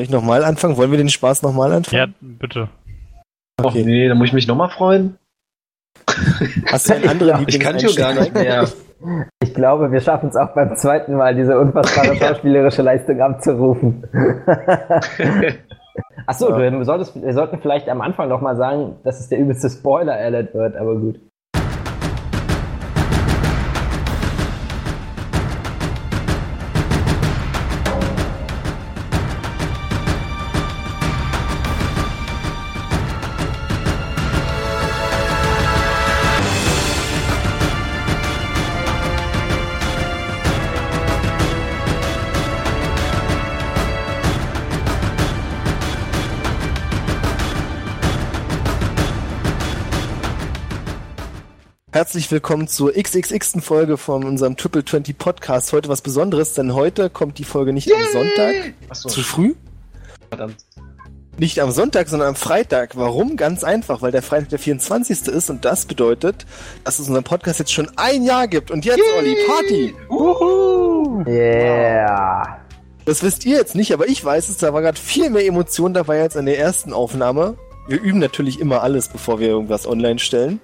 Soll 0.00 0.04
ich 0.04 0.10
nochmal 0.10 0.44
anfangen? 0.44 0.78
Wollen 0.78 0.92
wir 0.92 0.96
den 0.96 1.10
Spaß 1.10 1.42
nochmal 1.42 1.72
anfangen? 1.72 2.14
Ja, 2.22 2.26
bitte. 2.38 2.70
Okay. 3.58 3.80
Och 3.82 3.86
nee, 3.86 4.08
dann 4.08 4.16
muss 4.16 4.28
ich 4.28 4.32
mich 4.32 4.46
nochmal 4.46 4.70
freuen. 4.70 5.18
Hast 6.68 6.88
du 6.88 6.94
einen 6.94 7.06
anderen 7.06 7.44
Ich 7.46 7.60
kann 7.60 7.78
schon 7.78 7.94
gar 7.94 8.14
nicht 8.14 8.32
mehr. 8.32 8.66
Ich 9.42 9.54
glaube, 9.54 9.92
wir 9.92 10.00
schaffen 10.02 10.28
es 10.28 10.36
auch 10.36 10.54
beim 10.54 10.76
zweiten 10.76 11.14
Mal, 11.14 11.34
diese 11.34 11.58
unfassbare 11.58 12.14
schauspielerische 12.18 12.82
Leistung 12.82 13.18
abzurufen. 13.22 14.04
Achso, 16.26 16.58
ja. 16.58 16.84
solltest, 16.84 17.22
wir 17.22 17.32
sollten 17.32 17.60
vielleicht 17.62 17.88
am 17.88 18.02
Anfang 18.02 18.28
noch 18.28 18.42
mal 18.42 18.56
sagen, 18.56 18.96
dass 19.02 19.18
es 19.18 19.30
der 19.30 19.38
übelste 19.38 19.70
Spoiler-Alert 19.70 20.52
wird, 20.52 20.76
aber 20.76 20.96
gut. 20.96 21.18
Herzlich 52.00 52.30
willkommen 52.30 52.66
zur 52.66 52.94
XXX. 52.94 53.56
Folge 53.60 53.98
von 53.98 54.24
unserem 54.24 54.56
Triple 54.56 54.82
20 54.82 55.18
Podcast. 55.18 55.74
Heute 55.74 55.90
was 55.90 56.00
Besonderes, 56.00 56.54
denn 56.54 56.72
heute 56.72 57.10
kommt 57.10 57.36
die 57.36 57.44
Folge 57.44 57.74
nicht 57.74 57.88
Yay! 57.88 57.94
am 57.94 58.10
Sonntag. 58.10 58.54
So. 58.94 59.10
Zu 59.10 59.20
früh? 59.20 59.54
Verdammt. 60.30 60.56
Nicht 61.36 61.60
am 61.60 61.70
Sonntag, 61.70 62.08
sondern 62.08 62.30
am 62.30 62.36
Freitag. 62.36 62.96
Warum? 62.96 63.36
Ganz 63.36 63.64
einfach, 63.64 64.00
weil 64.00 64.12
der 64.12 64.22
Freitag 64.22 64.48
der 64.48 64.58
24. 64.58 65.28
ist 65.28 65.50
und 65.50 65.66
das 65.66 65.84
bedeutet, 65.84 66.46
dass 66.84 67.00
es 67.00 67.06
unseren 67.06 67.22
Podcast 67.22 67.58
jetzt 67.58 67.72
schon 67.74 67.90
ein 67.96 68.24
Jahr 68.24 68.48
gibt. 68.48 68.70
Und 68.70 68.86
jetzt, 68.86 68.96
Yay! 68.96 69.18
Olli, 69.18 69.36
Party! 69.46 69.94
Uhu! 70.08 71.22
Yeah! 71.26 72.60
Das 73.04 73.22
wisst 73.22 73.44
ihr 73.44 73.58
jetzt 73.58 73.74
nicht, 73.74 73.92
aber 73.92 74.08
ich 74.08 74.24
weiß 74.24 74.48
es. 74.48 74.56
Da 74.56 74.72
war 74.72 74.80
gerade 74.80 74.98
viel 74.98 75.28
mehr 75.28 75.44
Emotion 75.44 75.92
dabei 75.92 76.22
als 76.22 76.34
an 76.34 76.46
der 76.46 76.58
ersten 76.58 76.94
Aufnahme. 76.94 77.58
Wir 77.88 78.00
üben 78.00 78.20
natürlich 78.20 78.58
immer 78.58 78.82
alles, 78.82 79.08
bevor 79.08 79.38
wir 79.38 79.48
irgendwas 79.48 79.86
online 79.86 80.18
stellen. 80.18 80.60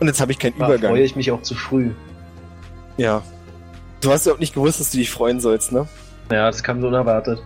Und 0.00 0.06
jetzt 0.06 0.20
habe 0.20 0.32
ich 0.32 0.38
keinen 0.38 0.58
da 0.58 0.66
Übergang. 0.66 0.90
freue 0.90 1.02
ich 1.02 1.14
mich 1.14 1.30
auch 1.30 1.42
zu 1.42 1.54
früh. 1.54 1.90
Ja. 2.96 3.22
Du 4.00 4.10
hast 4.10 4.26
ja 4.26 4.32
auch 4.32 4.38
nicht 4.38 4.54
gewusst, 4.54 4.80
dass 4.80 4.90
du 4.90 4.98
dich 4.98 5.10
freuen 5.10 5.40
sollst, 5.40 5.72
ne? 5.72 5.86
Ja, 6.30 6.46
das 6.46 6.62
kam 6.62 6.80
so 6.80 6.88
unerwartet. 6.88 7.42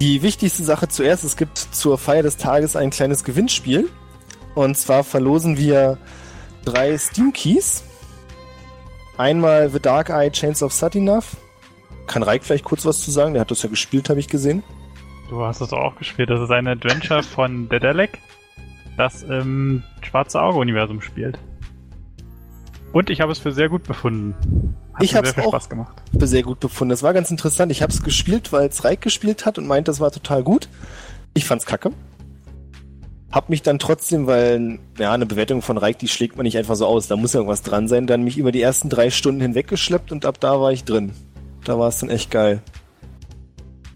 Die 0.00 0.22
wichtigste 0.22 0.64
Sache 0.64 0.88
zuerst, 0.88 1.22
es 1.22 1.36
gibt 1.36 1.58
zur 1.58 1.96
Feier 1.96 2.24
des 2.24 2.36
Tages 2.36 2.74
ein 2.74 2.90
kleines 2.90 3.22
Gewinnspiel. 3.22 3.88
Und 4.56 4.76
zwar 4.76 5.04
verlosen 5.04 5.56
wir 5.56 5.96
drei 6.64 6.98
Steam 6.98 7.32
Keys. 7.32 7.84
Einmal 9.16 9.70
The 9.70 9.78
Dark 9.78 10.10
Eye 10.10 10.30
Chains 10.30 10.62
of 10.62 10.72
Satinav. 10.72 11.36
Kann 12.08 12.24
Reik 12.24 12.42
vielleicht 12.42 12.64
kurz 12.64 12.84
was 12.84 13.00
zu 13.00 13.12
sagen? 13.12 13.34
Der 13.34 13.42
hat 13.42 13.50
das 13.52 13.62
ja 13.62 13.68
gespielt, 13.68 14.10
habe 14.10 14.18
ich 14.18 14.26
gesehen. 14.26 14.64
Du 15.30 15.42
hast 15.44 15.60
das 15.60 15.72
auch 15.72 15.94
gespielt. 15.96 16.30
Das 16.30 16.40
ist 16.40 16.50
ein 16.50 16.66
Adventure 16.66 17.22
von 17.22 17.68
Dedalek 17.68 18.18
das 18.96 19.22
im 19.22 19.82
Schwarze 20.02 20.40
Auge-Universum 20.40 21.00
spielt. 21.00 21.38
Und 22.92 23.08
ich 23.08 23.20
habe 23.20 23.32
es 23.32 23.38
für 23.38 23.52
sehr 23.52 23.68
gut 23.68 23.84
befunden. 23.84 24.76
Hat 24.94 25.02
ich 25.02 25.14
habe 25.14 25.26
es 25.26 25.38
auch 25.38 25.58
für 26.18 26.26
sehr 26.26 26.42
gut 26.42 26.60
befunden. 26.60 26.90
Das 26.90 27.02
war 27.02 27.14
ganz 27.14 27.30
interessant. 27.30 27.72
Ich 27.72 27.82
habe 27.82 27.92
es 27.92 28.02
gespielt, 28.02 28.52
weil 28.52 28.68
es 28.68 28.84
Reik 28.84 29.00
gespielt 29.00 29.46
hat 29.46 29.56
und 29.56 29.66
meint, 29.66 29.88
das 29.88 30.00
war 30.00 30.10
total 30.10 30.42
gut. 30.42 30.68
Ich 31.32 31.46
fand's 31.46 31.64
kacke. 31.64 31.90
Hab 33.30 33.48
mich 33.48 33.62
dann 33.62 33.78
trotzdem, 33.78 34.26
weil 34.26 34.78
ja 34.98 35.10
eine 35.12 35.24
Bewertung 35.24 35.62
von 35.62 35.78
Reik, 35.78 35.98
die 35.98 36.08
schlägt 36.08 36.36
man 36.36 36.44
nicht 36.44 36.58
einfach 36.58 36.76
so 36.76 36.86
aus. 36.86 37.08
Da 37.08 37.16
muss 37.16 37.32
ja 37.32 37.40
irgendwas 37.40 37.62
dran 37.62 37.88
sein. 37.88 38.06
Dann 38.06 38.24
mich 38.24 38.36
über 38.36 38.52
die 38.52 38.60
ersten 38.60 38.90
drei 38.90 39.08
Stunden 39.08 39.40
hinweggeschleppt 39.40 40.12
und 40.12 40.26
ab 40.26 40.38
da 40.38 40.60
war 40.60 40.72
ich 40.72 40.84
drin. 40.84 41.12
Da 41.64 41.78
war 41.78 41.88
es 41.88 41.98
dann 41.98 42.10
echt 42.10 42.30
geil. 42.30 42.60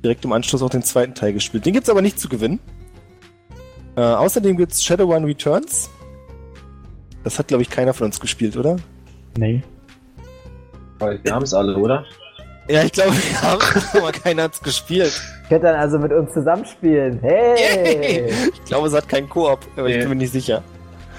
Direkt 0.03 0.25
im 0.25 0.33
Anschluss 0.33 0.63
auch 0.63 0.71
den 0.71 0.83
zweiten 0.83 1.15
Teil 1.15 1.35
gespielt. 1.35 1.67
Den 1.67 1.75
gibt's 1.75 1.91
aber 1.91 2.01
nicht 2.01 2.19
zu 2.19 2.31
gewinnen. 2.31 2.61
Äh, 3.97 4.01
außerdem 4.01 4.57
gibt's 4.57 4.85
Shadowrun 4.85 5.25
Returns. 5.25 5.91
Das 7.25 7.39
hat, 7.39 7.49
glaube 7.49 7.63
ich, 7.63 7.71
keiner 7.71 7.95
von 7.95 8.07
uns 8.07 8.21
gespielt, 8.21 8.57
oder? 8.57 8.77
Nee. 9.37 9.63
Wir 10.99 11.33
haben 11.33 11.43
es 11.43 11.53
alle, 11.53 11.77
oder? 11.77 12.05
Ja, 12.69 12.83
ich 12.83 12.93
glaube, 12.93 13.13
wir 13.13 13.43
haben 13.43 13.61
es, 13.75 13.95
aber 13.95 14.13
keiner 14.13 14.45
hat's 14.45 14.61
gespielt. 14.61 15.13
Könnt 15.49 15.65
dann 15.65 15.77
also 15.77 15.99
mit 15.99 16.13
uns 16.13 16.33
zusammenspielen. 16.33 17.21
Hey! 17.21 18.29
Ich 18.53 18.65
glaube, 18.65 18.89
es 18.89 18.95
hat 18.95 19.09
keinen 19.09 19.29
Koop, 19.29 19.61
aber 19.77 19.89
nee. 19.89 19.95
ich 19.95 20.01
bin 20.01 20.09
mir 20.11 20.17
nicht 20.17 20.33
sicher. 20.33 20.63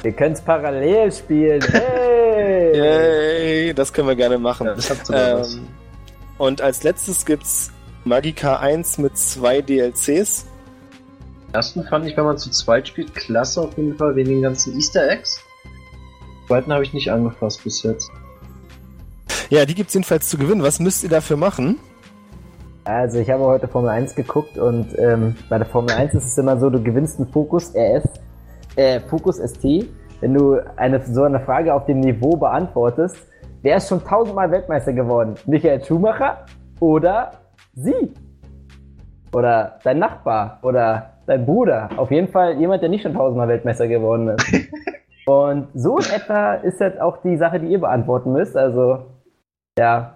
Wir 0.03 0.11
können 0.11 0.33
es 0.33 0.41
parallel 0.41 1.11
spielen. 1.11 1.61
Hey! 1.61 2.77
Yay! 2.77 3.73
Das 3.73 3.91
können 3.91 4.07
wir 4.07 4.15
gerne 4.15 4.37
machen. 4.37 4.69
Ja, 5.09 5.39
ähm, 5.39 5.67
und 6.37 6.61
als 6.61 6.83
letztes 6.83 7.25
gibt's 7.25 7.71
Magica 8.03 8.57
1 8.57 8.97
mit 8.99 9.17
zwei 9.17 9.61
DLCs 9.61 10.45
ersten 11.53 11.83
fand 11.83 12.05
ich, 12.05 12.17
wenn 12.17 12.25
man 12.25 12.37
zu 12.37 12.49
zweit 12.51 12.87
spielt, 12.87 13.13
klasse 13.15 13.61
auf 13.61 13.77
jeden 13.77 13.95
Fall, 13.95 14.15
wegen 14.15 14.29
den 14.29 14.41
ganzen 14.41 14.75
Easter 14.75 15.09
Eggs. 15.09 15.41
Den 15.63 16.47
zweiten 16.47 16.73
habe 16.73 16.83
ich 16.83 16.93
nicht 16.93 17.11
angefasst 17.11 17.63
bis 17.63 17.83
jetzt. 17.83 18.11
Ja, 19.49 19.65
die 19.65 19.75
gibt 19.75 19.89
es 19.89 19.93
jedenfalls 19.93 20.29
zu 20.29 20.37
gewinnen. 20.37 20.61
Was 20.61 20.79
müsst 20.79 21.03
ihr 21.03 21.09
dafür 21.09 21.37
machen? 21.37 21.79
Also 22.83 23.19
ich 23.19 23.29
habe 23.29 23.43
heute 23.43 23.67
Formel 23.67 23.89
1 23.89 24.15
geguckt 24.15 24.57
und 24.57 24.97
ähm, 24.97 25.35
bei 25.49 25.57
der 25.57 25.67
Formel 25.67 25.91
1 25.91 26.13
ist 26.13 26.25
es 26.25 26.37
immer 26.37 26.57
so, 26.57 26.69
du 26.69 26.81
gewinnst 26.81 27.19
einen 27.19 27.29
Focus 27.29 27.73
RS, 27.75 28.03
äh, 28.77 29.01
Focus 29.01 29.37
ST, 29.37 29.89
wenn 30.21 30.33
du 30.33 30.59
eine, 30.77 31.05
so 31.05 31.23
eine 31.23 31.39
Frage 31.41 31.73
auf 31.73 31.85
dem 31.85 31.99
Niveau 31.99 32.37
beantwortest, 32.37 33.17
wer 33.61 33.77
ist 33.77 33.89
schon 33.89 34.03
tausendmal 34.03 34.49
Weltmeister 34.51 34.93
geworden? 34.93 35.35
Michael 35.45 35.83
Schumacher 35.83 36.45
oder 36.79 37.33
sie? 37.75 38.13
Oder 39.33 39.79
dein 39.83 39.99
Nachbar? 39.99 40.59
Oder 40.61 41.16
dein 41.27 41.45
Bruder. 41.45 41.89
Auf 41.97 42.09
jeden 42.09 42.29
Fall 42.29 42.57
jemand, 42.57 42.81
der 42.81 42.89
nicht 42.89 43.03
schon 43.03 43.13
tausendmal 43.13 43.47
Weltmeister 43.47 43.87
geworden 43.87 44.29
ist. 44.29 44.51
Und 45.27 45.67
so 45.73 45.97
in 45.97 46.05
etwa 46.15 46.53
ist 46.53 46.79
das 46.79 46.99
auch 46.99 47.17
die 47.17 47.35
Sache, 47.35 47.59
die 47.59 47.67
ihr 47.67 47.81
beantworten 47.81 48.31
müsst. 48.31 48.55
Also, 48.55 49.07
ja, 49.77 50.15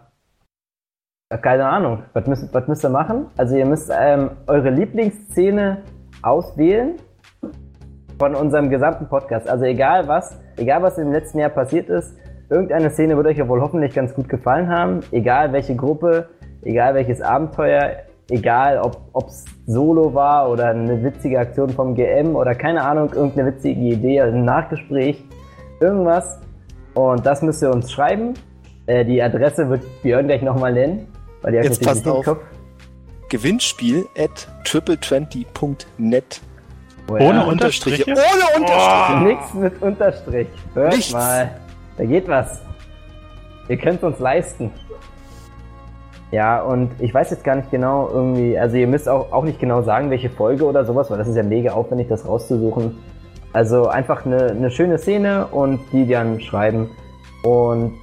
keine 1.41 1.67
Ahnung. 1.67 2.03
Was 2.13 2.25
müsst, 2.27 2.53
was 2.53 2.67
müsst 2.67 2.85
ihr 2.85 2.89
machen? 2.89 3.27
Also, 3.37 3.57
ihr 3.57 3.65
müsst 3.65 3.91
ähm, 3.93 4.31
eure 4.47 4.69
Lieblingsszene 4.69 5.79
auswählen 6.21 6.95
von 8.17 8.35
unserem 8.35 8.69
gesamten 8.69 9.07
Podcast. 9.07 9.49
Also, 9.49 9.65
egal 9.65 10.07
was, 10.07 10.39
egal 10.55 10.81
was 10.81 10.97
im 10.97 11.11
letzten 11.11 11.39
Jahr 11.39 11.49
passiert 11.49 11.89
ist, 11.89 12.17
irgendeine 12.49 12.89
Szene 12.89 13.17
wird 13.17 13.27
euch 13.27 13.37
ja 13.37 13.49
wohl 13.49 13.61
hoffentlich 13.61 13.93
ganz 13.93 14.13
gut 14.13 14.29
gefallen 14.29 14.69
haben. 14.69 15.01
Egal 15.11 15.51
welche 15.51 15.75
Gruppe, 15.75 16.29
egal 16.61 16.95
welches 16.95 17.21
Abenteuer, 17.21 17.97
egal 18.31 18.79
ob 18.79 19.27
es 19.27 19.45
Solo 19.67 20.13
war 20.13 20.49
oder 20.49 20.67
eine 20.69 21.03
witzige 21.03 21.39
Aktion 21.39 21.69
vom 21.69 21.95
GM 21.95 22.35
oder 22.35 22.55
keine 22.55 22.83
Ahnung, 22.83 23.13
irgendeine 23.13 23.55
witzige 23.55 23.79
Idee, 23.79 24.21
ein 24.21 24.43
Nachgespräch, 24.43 25.23
irgendwas. 25.79 26.39
Und 26.93 27.25
das 27.25 27.41
müsst 27.41 27.61
ihr 27.61 27.71
uns 27.71 27.91
schreiben. 27.91 28.33
Äh, 28.87 29.05
die 29.05 29.21
Adresse 29.21 29.69
wird 29.69 29.83
Björn 30.01 30.27
gleich 30.27 30.41
nochmal 30.41 30.73
nennen, 30.73 31.07
weil 31.41 31.51
die 31.53 31.57
Jetzt 31.59 31.83
passt 31.83 32.07
auf. 32.07 32.25
Kopf. 32.25 32.41
Gewinnspiel 33.29 34.05
at 34.17 34.47
triple20.net. 34.65 36.41
Oh, 37.09 37.17
ja. 37.17 37.29
Ohne 37.29 37.45
Unterstriche. 37.45 38.03
Ohne 38.03 38.61
Unterstriche. 38.61 39.13
Oh. 39.13 39.19
Nichts 39.19 39.53
mit 39.53 39.81
Unterstrich. 39.81 40.47
Hört 40.73 40.95
Nichts. 40.95 41.13
mal. 41.13 41.51
Da 41.97 42.05
geht 42.05 42.27
was. 42.27 42.61
Ihr 43.69 43.77
könnt 43.77 44.03
uns 44.03 44.19
leisten. 44.19 44.71
Ja, 46.31 46.61
und 46.61 46.91
ich 46.99 47.13
weiß 47.13 47.29
jetzt 47.29 47.43
gar 47.43 47.55
nicht 47.55 47.71
genau 47.71 48.09
irgendwie, 48.09 48.57
also 48.57 48.77
ihr 48.77 48.87
müsst 48.87 49.09
auch, 49.09 49.31
auch 49.33 49.43
nicht 49.43 49.59
genau 49.59 49.81
sagen, 49.81 50.09
welche 50.09 50.29
Folge 50.29 50.65
oder 50.65 50.85
sowas, 50.85 51.11
weil 51.11 51.17
das 51.17 51.27
ist 51.27 51.35
ja 51.35 51.43
mega 51.43 51.73
aufwendig, 51.73 52.07
das 52.07 52.25
rauszusuchen. 52.25 52.97
Also 53.51 53.87
einfach 53.87 54.25
eine, 54.25 54.51
eine 54.51 54.71
schöne 54.71 54.97
Szene 54.97 55.47
und 55.47 55.81
die 55.91 56.07
dann 56.07 56.39
schreiben. 56.39 56.89
Und 57.43 57.95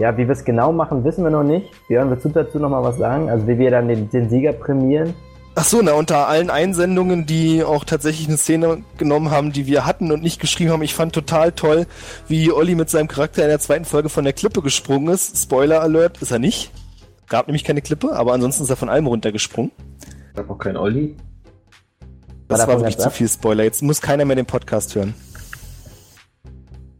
ja, 0.00 0.16
wie 0.16 0.26
wir 0.26 0.32
es 0.32 0.44
genau 0.44 0.72
machen, 0.72 1.04
wissen 1.04 1.22
wir 1.22 1.30
noch 1.30 1.44
nicht. 1.44 1.70
Björn, 1.86 2.10
willst 2.10 2.24
du 2.24 2.30
dazu 2.30 2.58
nochmal 2.58 2.82
was 2.82 2.98
sagen? 2.98 3.30
Also 3.30 3.46
wie 3.46 3.58
wir 3.58 3.70
dann 3.70 3.86
den, 3.86 4.10
den 4.10 4.28
Sieger 4.28 4.52
prämieren? 4.52 5.14
Ach 5.54 5.64
so, 5.64 5.80
na, 5.82 5.92
unter 5.92 6.28
allen 6.28 6.50
Einsendungen, 6.50 7.24
die 7.24 7.64
auch 7.64 7.84
tatsächlich 7.84 8.28
eine 8.28 8.36
Szene 8.36 8.82
genommen 8.98 9.30
haben, 9.30 9.52
die 9.52 9.66
wir 9.66 9.86
hatten 9.86 10.12
und 10.12 10.22
nicht 10.22 10.38
geschrieben 10.38 10.70
haben. 10.70 10.82
Ich 10.82 10.94
fand 10.94 11.14
total 11.14 11.52
toll, 11.52 11.86
wie 12.28 12.52
Olli 12.52 12.74
mit 12.74 12.90
seinem 12.90 13.08
Charakter 13.08 13.42
in 13.42 13.48
der 13.48 13.60
zweiten 13.60 13.86
Folge 13.86 14.10
von 14.10 14.24
der 14.24 14.34
Klippe 14.34 14.60
gesprungen 14.60 15.14
ist. 15.14 15.42
Spoiler 15.42 15.80
Alert, 15.80 16.20
ist 16.20 16.32
er 16.32 16.40
nicht. 16.40 16.72
Gab 17.28 17.46
nämlich 17.46 17.64
keine 17.64 17.82
Klippe, 17.82 18.12
aber 18.12 18.32
ansonsten 18.32 18.62
ist 18.62 18.70
er 18.70 18.76
von 18.76 18.88
allem 18.88 19.06
runtergesprungen. 19.06 19.72
Gab 20.34 20.50
auch 20.50 20.58
kein 20.58 20.76
Olli. 20.76 21.16
Das 22.48 22.60
war, 22.60 22.68
war 22.68 22.78
wirklich 22.78 22.98
zu 22.98 23.10
viel 23.10 23.28
Spoiler. 23.28 23.64
Jetzt 23.64 23.82
muss 23.82 24.00
keiner 24.00 24.24
mehr 24.24 24.36
den 24.36 24.46
Podcast 24.46 24.94
hören. 24.94 25.14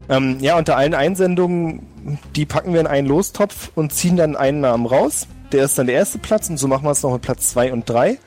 Ähm, 0.09 0.37
ja, 0.39 0.57
unter 0.57 0.77
allen 0.77 0.93
Einsendungen, 0.93 2.19
die 2.35 2.45
packen 2.45 2.73
wir 2.73 2.79
in 2.79 2.87
einen 2.87 3.07
Lostopf 3.07 3.71
und 3.75 3.93
ziehen 3.93 4.17
dann 4.17 4.35
einen 4.35 4.61
Namen 4.61 4.85
raus. 4.85 5.27
Der 5.51 5.63
ist 5.63 5.77
dann 5.77 5.87
der 5.87 5.95
erste 5.95 6.17
Platz 6.17 6.49
und 6.49 6.57
so 6.57 6.67
machen 6.67 6.83
wir 6.83 6.91
es 6.91 7.03
noch 7.03 7.13
mit 7.13 7.21
Platz 7.21 7.49
2 7.49 7.73
und 7.73 7.89
3. 7.89 8.17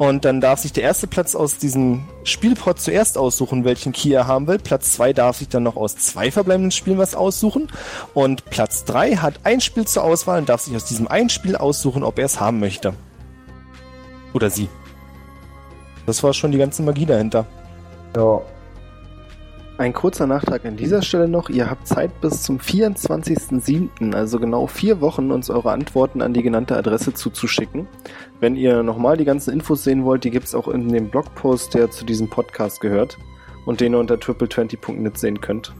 Und 0.00 0.24
dann 0.24 0.40
darf 0.40 0.60
sich 0.60 0.72
der 0.72 0.82
erste 0.82 1.06
Platz 1.06 1.34
aus 1.34 1.58
diesem 1.58 2.04
Spielpot 2.24 2.80
zuerst 2.80 3.18
aussuchen, 3.18 3.66
welchen 3.66 3.92
Key 3.92 4.10
er 4.14 4.26
haben 4.26 4.46
will. 4.46 4.56
Platz 4.56 4.92
2 4.92 5.12
darf 5.12 5.36
sich 5.36 5.50
dann 5.50 5.62
noch 5.62 5.76
aus 5.76 5.94
zwei 5.96 6.30
verbleibenden 6.30 6.70
Spielen 6.70 6.96
was 6.96 7.14
aussuchen. 7.14 7.68
Und 8.14 8.46
Platz 8.46 8.86
3 8.86 9.16
hat 9.16 9.40
ein 9.44 9.60
Spiel 9.60 9.86
zur 9.86 10.04
Auswahl 10.04 10.38
und 10.38 10.48
darf 10.48 10.62
sich 10.62 10.74
aus 10.74 10.86
diesem 10.86 11.06
einen 11.06 11.28
Spiel 11.28 11.54
aussuchen, 11.54 12.02
ob 12.02 12.18
er 12.18 12.24
es 12.24 12.40
haben 12.40 12.60
möchte. 12.60 12.94
Oder 14.32 14.48
sie. 14.48 14.70
Das 16.06 16.22
war 16.22 16.32
schon 16.32 16.52
die 16.52 16.56
ganze 16.58 16.82
Magie 16.82 17.04
dahinter. 17.04 17.44
Ja. 18.16 18.40
Ein 19.76 19.92
kurzer 19.92 20.26
Nachtrag 20.26 20.64
an 20.64 20.78
dieser 20.78 21.02
Stelle 21.02 21.28
noch. 21.28 21.50
Ihr 21.50 21.68
habt 21.68 21.86
Zeit 21.86 22.22
bis 22.22 22.42
zum 22.42 22.56
24.07., 22.56 24.14
also 24.14 24.40
genau 24.40 24.66
vier 24.66 25.02
Wochen, 25.02 25.30
uns 25.30 25.50
eure 25.50 25.72
Antworten 25.72 26.22
an 26.22 26.32
die 26.32 26.42
genannte 26.42 26.74
Adresse 26.76 27.12
zuzuschicken. 27.12 27.86
Wenn 28.40 28.56
ihr 28.56 28.82
nochmal 28.82 29.16
die 29.18 29.24
ganzen 29.26 29.52
Infos 29.52 29.84
sehen 29.84 30.04
wollt, 30.04 30.24
die 30.24 30.30
gibt's 30.30 30.54
auch 30.54 30.66
in 30.68 30.88
dem 30.88 31.10
Blogpost, 31.10 31.74
der 31.74 31.90
zu 31.90 32.04
diesem 32.06 32.28
Podcast 32.30 32.80
gehört 32.80 33.18
und 33.66 33.80
den 33.80 33.92
ihr 33.92 33.98
unter 33.98 34.14
triple20.net 34.14 35.18
sehen 35.18 35.40
könnt. 35.40 35.74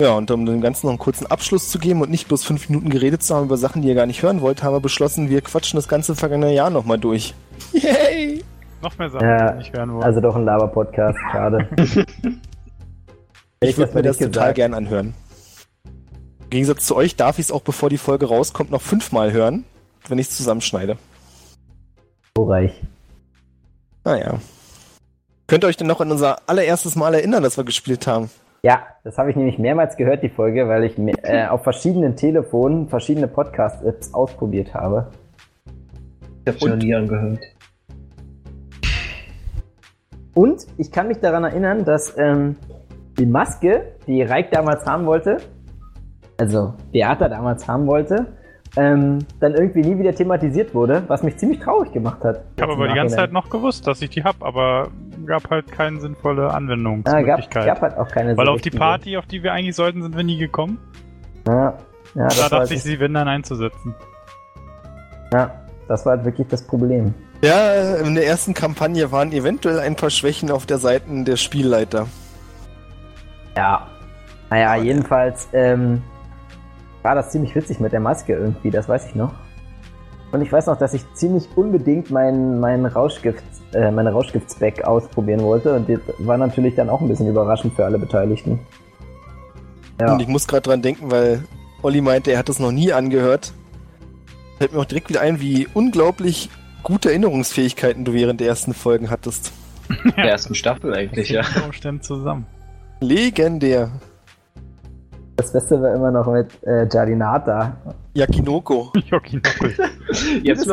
Ja, 0.00 0.14
und 0.14 0.30
um 0.30 0.44
dem 0.46 0.60
Ganzen 0.60 0.86
noch 0.86 0.92
einen 0.92 0.98
kurzen 0.98 1.26
Abschluss 1.26 1.70
zu 1.70 1.78
geben 1.78 2.02
und 2.02 2.10
nicht 2.10 2.28
bloß 2.28 2.44
fünf 2.44 2.68
Minuten 2.68 2.90
geredet 2.90 3.22
zu 3.22 3.34
haben 3.34 3.46
über 3.46 3.56
Sachen, 3.56 3.82
die 3.82 3.88
ihr 3.88 3.94
gar 3.94 4.06
nicht 4.06 4.22
hören 4.22 4.40
wollt, 4.40 4.62
haben 4.62 4.74
wir 4.74 4.80
beschlossen, 4.80 5.28
wir 5.30 5.40
quatschen 5.40 5.76
das 5.76 5.88
ganze 5.88 6.14
vergangene 6.14 6.52
Jahr 6.54 6.70
nochmal 6.70 6.98
durch. 6.98 7.34
Yay! 7.72 8.42
Noch 8.82 8.96
mehr 8.98 9.10
Sachen, 9.10 9.26
Ja, 9.26 9.52
die 9.52 9.62
ich 9.62 9.72
hören 9.72 9.92
wollte. 9.92 10.06
Also 10.06 10.20
doch 10.20 10.36
ein 10.36 10.44
Laber-Podcast, 10.44 11.18
schade. 11.32 11.68
Ich 13.60 13.78
würde 13.78 13.94
mir 13.94 14.02
das 14.02 14.18
total 14.18 14.30
gesagt. 14.30 14.54
gern 14.56 14.74
anhören. 14.74 15.14
Im 16.42 16.50
Gegensatz 16.50 16.84
zu 16.84 16.94
euch 16.96 17.16
darf 17.16 17.38
ich 17.38 17.46
es 17.46 17.52
auch, 17.52 17.62
bevor 17.62 17.88
die 17.88 17.96
Folge 17.96 18.26
rauskommt, 18.26 18.70
noch 18.70 18.82
fünfmal 18.82 19.32
hören, 19.32 19.64
wenn 20.08 20.18
ich 20.18 20.28
es 20.28 20.36
zusammenschneide. 20.36 20.98
Glorreich. 22.36 22.82
Naja. 24.04 24.40
Könnt 25.46 25.62
ihr 25.62 25.68
euch 25.68 25.76
denn 25.76 25.86
noch 25.86 26.00
an 26.00 26.10
unser 26.10 26.38
allererstes 26.48 26.96
Mal 26.96 27.14
erinnern, 27.14 27.44
das 27.44 27.56
wir 27.56 27.62
gespielt 27.62 28.08
haben? 28.08 28.28
Ja, 28.64 28.82
das 29.04 29.18
habe 29.18 29.30
ich 29.30 29.36
nämlich 29.36 29.58
mehrmals 29.58 29.96
gehört, 29.96 30.24
die 30.24 30.30
Folge, 30.30 30.66
weil 30.68 30.82
ich 30.82 30.98
mir, 30.98 31.14
äh, 31.22 31.46
auf 31.46 31.62
verschiedenen 31.62 32.16
Telefonen 32.16 32.88
verschiedene 32.88 33.28
Podcast-Apps 33.28 34.12
ausprobiert 34.14 34.74
habe. 34.74 35.12
Ich 36.44 36.52
hab's 36.52 36.64
noch 36.64 36.74
nie 36.74 36.92
angehört. 36.92 37.38
Und 40.34 40.66
ich 40.76 40.90
kann 40.90 41.06
mich 41.06 41.20
daran 41.20 41.44
erinnern, 41.44 41.84
dass 41.84 42.18
ähm, 42.18 42.56
die 43.16 43.26
Maske, 43.26 43.92
die 44.08 44.22
Reik 44.22 44.50
damals 44.50 44.84
haben 44.86 45.06
wollte, 45.06 45.36
also 46.36 46.74
Beata 46.90 47.28
damals 47.28 47.68
haben 47.68 47.86
wollte, 47.86 48.26
ähm, 48.76 49.20
dann 49.40 49.54
irgendwie 49.54 49.82
nie 49.82 49.98
wieder 49.98 50.14
thematisiert 50.14 50.74
wurde, 50.74 51.02
was 51.06 51.22
mich 51.22 51.36
ziemlich 51.36 51.60
traurig 51.60 51.92
gemacht 51.92 52.22
hat. 52.24 52.42
Ich 52.56 52.62
habe 52.62 52.72
aber 52.72 52.88
die 52.88 52.94
ganze. 52.94 53.16
Zeit 53.16 53.32
noch 53.32 53.48
gewusst, 53.50 53.86
dass 53.86 54.02
ich 54.02 54.10
die 54.10 54.24
hab, 54.24 54.42
aber 54.42 54.88
gab 55.26 55.48
halt 55.50 55.70
keine 55.70 56.00
sinnvolle 56.00 56.42
Ah, 56.42 56.48
gab, 56.48 56.56
Anwendungsmöglichkeit. 56.56 57.66
gab 57.66 57.80
halt 57.82 57.96
auch 57.96 58.08
keine 58.08 58.36
Weil 58.36 58.48
auf 58.48 58.60
die. 58.60 58.70
Party, 58.70 59.16
auf 59.16 59.26
die 59.26 59.42
wir 59.42 59.52
eigentlich 59.52 59.76
sollten, 59.76 60.02
sind 60.02 60.16
wir 60.16 60.24
nie 60.24 60.38
gekommen. 60.38 60.78
Ja, 61.46 61.54
ja, 61.54 61.74
da 62.14 62.24
das, 62.24 62.38
war 62.38 62.48
dachte 62.50 62.56
halt, 62.58 62.70
ich, 62.72 62.82
sie 62.82 62.98
wenn 63.00 63.14
dann 63.14 63.28
einzusetzen. 63.28 63.94
ja, 65.32 65.50
das 65.88 66.04
war 66.04 66.16
halt 66.16 66.24
wirklich 66.24 66.48
das 66.48 66.66
Problem. 66.66 67.14
Ja, 67.42 67.96
in 67.96 68.14
der 68.14 68.26
ersten 68.26 68.54
Kampagne 68.54 69.12
waren 69.12 69.30
eventuell 69.32 69.78
ein 69.78 69.96
paar 69.96 70.10
Schwächen 70.10 70.50
auf 70.50 70.64
der 70.66 70.78
Seite 70.78 71.04
der 71.24 71.36
Spielleiter. 71.36 72.06
Ja. 73.56 73.86
Naja, 74.50 74.76
jedenfalls 74.76 75.48
ähm, 75.52 76.02
war 77.04 77.14
das 77.14 77.30
ziemlich 77.30 77.54
witzig 77.54 77.80
mit 77.80 77.92
der 77.92 78.00
Maske 78.00 78.32
irgendwie, 78.32 78.70
das 78.70 78.88
weiß 78.88 79.08
ich 79.08 79.14
noch. 79.14 79.32
Und 80.32 80.42
ich 80.42 80.50
weiß 80.50 80.66
noch, 80.66 80.78
dass 80.78 80.94
ich 80.94 81.04
ziemlich 81.12 81.46
unbedingt 81.54 82.10
mein, 82.10 82.58
mein 82.58 82.86
Rauschgift, 82.86 83.44
äh, 83.72 83.90
meine 83.92 84.10
Rauschgiftsback 84.10 84.84
ausprobieren 84.84 85.42
wollte 85.42 85.74
und 85.74 85.88
das 85.88 86.00
war 86.18 86.38
natürlich 86.38 86.74
dann 86.74 86.88
auch 86.88 87.00
ein 87.00 87.08
bisschen 87.08 87.28
überraschend 87.28 87.74
für 87.74 87.84
alle 87.84 87.98
Beteiligten. 87.98 88.58
Ja, 90.00 90.14
Und 90.14 90.20
ich 90.20 90.26
muss 90.26 90.48
gerade 90.48 90.62
dran 90.62 90.82
denken, 90.82 91.10
weil 91.10 91.44
Olli 91.82 92.00
meinte, 92.00 92.32
er 92.32 92.38
hat 92.38 92.48
das 92.48 92.58
noch 92.58 92.72
nie 92.72 92.92
angehört. 92.92 93.52
Fällt 94.58 94.72
mir 94.72 94.80
auch 94.80 94.84
direkt 94.84 95.10
wieder 95.10 95.20
ein, 95.20 95.40
wie 95.40 95.68
unglaublich 95.72 96.50
gute 96.82 97.10
Erinnerungsfähigkeiten 97.10 98.04
du 98.04 98.12
während 98.12 98.40
der 98.40 98.48
ersten 98.48 98.74
Folgen 98.74 99.10
hattest. 99.10 99.52
Der 100.16 100.24
ersten 100.24 100.54
Staffel 100.54 100.94
eigentlich, 100.94 101.28
ja. 101.28 101.42
Umständen 101.62 102.00
zusammen. 102.00 102.46
Legendär. 103.00 103.90
Das 105.36 105.52
Beste 105.52 105.80
war 105.82 105.94
immer 105.94 106.10
noch 106.10 106.26
mit 106.26 106.48
äh, 106.64 106.86
Jardinata. 106.90 107.76
Yakinoko. 108.14 108.92
Mir 108.94 109.12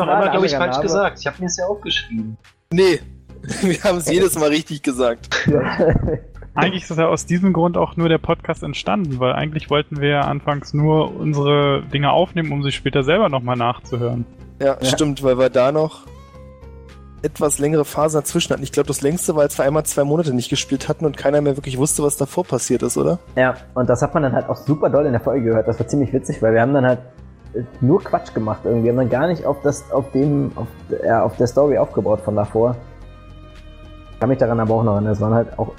auch 0.00 0.06
Mal 0.06 0.12
einmal, 0.12 0.24
ein 0.26 0.30
glaube 0.32 0.46
ich, 0.46 0.54
falsch 0.54 0.72
Name. 0.72 0.82
gesagt. 0.82 1.18
Ich 1.20 1.26
habe 1.26 1.36
mir 1.40 1.46
das 1.46 1.56
ja 1.56 1.66
aufgeschrieben. 1.66 2.36
Nee, 2.72 3.00
wir 3.62 3.82
haben 3.84 3.98
es 3.98 4.08
jedes 4.10 4.38
Mal 4.38 4.48
richtig 4.50 4.82
gesagt. 4.82 5.28
Eigentlich 6.54 6.82
ist 6.82 6.96
ja 6.98 7.08
aus 7.08 7.24
diesem 7.24 7.52
Grund 7.54 7.78
auch 7.78 7.96
nur 7.96 8.10
der 8.10 8.18
Podcast 8.18 8.62
entstanden, 8.62 9.18
weil 9.20 9.32
eigentlich 9.32 9.70
wollten 9.70 10.02
wir 10.02 10.08
ja 10.10 10.20
anfangs 10.20 10.74
nur 10.74 11.16
unsere 11.16 11.82
Dinge 11.94 12.10
aufnehmen, 12.10 12.52
um 12.52 12.62
sie 12.62 12.72
später 12.72 13.02
selber 13.04 13.30
nochmal 13.30 13.56
nachzuhören. 13.56 14.26
Ja, 14.60 14.76
Ja. 14.78 14.84
stimmt, 14.84 15.22
weil 15.22 15.38
wir 15.38 15.48
da 15.48 15.72
noch 15.72 16.04
etwas 17.22 17.58
längere 17.58 17.84
Phase 17.84 18.18
dazwischen 18.18 18.52
hatten. 18.52 18.62
Ich 18.62 18.72
glaube, 18.72 18.88
das 18.88 19.00
längste 19.00 19.34
war, 19.36 19.42
als 19.42 19.56
wir 19.56 19.64
einmal 19.64 19.84
zwei 19.84 20.04
Monate 20.04 20.34
nicht 20.34 20.50
gespielt 20.50 20.88
hatten 20.88 21.06
und 21.06 21.16
keiner 21.16 21.40
mehr 21.40 21.56
wirklich 21.56 21.78
wusste, 21.78 22.02
was 22.02 22.16
davor 22.16 22.44
passiert 22.44 22.82
ist, 22.82 22.96
oder? 22.96 23.18
ja, 23.36 23.54
und 23.74 23.88
das 23.88 24.02
hat 24.02 24.12
man 24.14 24.24
dann 24.24 24.32
halt 24.32 24.48
auch 24.48 24.56
super 24.56 24.90
doll 24.90 25.06
in 25.06 25.12
der 25.12 25.20
Folge 25.20 25.44
gehört. 25.44 25.68
Das 25.68 25.78
war 25.78 25.86
ziemlich 25.86 26.12
witzig, 26.12 26.42
weil 26.42 26.54
wir 26.54 26.60
haben 26.60 26.74
dann 26.74 26.84
halt 26.84 26.98
äh, 27.54 27.62
nur 27.80 28.02
Quatsch 28.02 28.34
gemacht 28.34 28.60
irgendwie. 28.64 28.84
Wir 28.84 28.92
haben 28.92 28.98
dann 28.98 29.10
gar 29.10 29.28
nicht 29.28 29.46
auf 29.46 29.62
das, 29.62 29.90
auf 29.92 30.10
dem, 30.12 30.52
auf, 30.56 30.66
ja, 31.04 31.22
auf 31.22 31.36
der 31.36 31.46
Story 31.46 31.78
aufgebaut 31.78 32.20
von 32.20 32.34
davor. 32.34 32.76
Ich 34.12 34.20
kann 34.20 34.28
mich 34.28 34.38
daran 34.38 34.58
aber 34.58 34.74
auch 34.74 34.84
noch 34.84 34.94
erinnern. 34.94 35.12
Es 35.12 35.20
waren 35.20 35.34
halt 35.34 35.58
auch, 35.58 35.72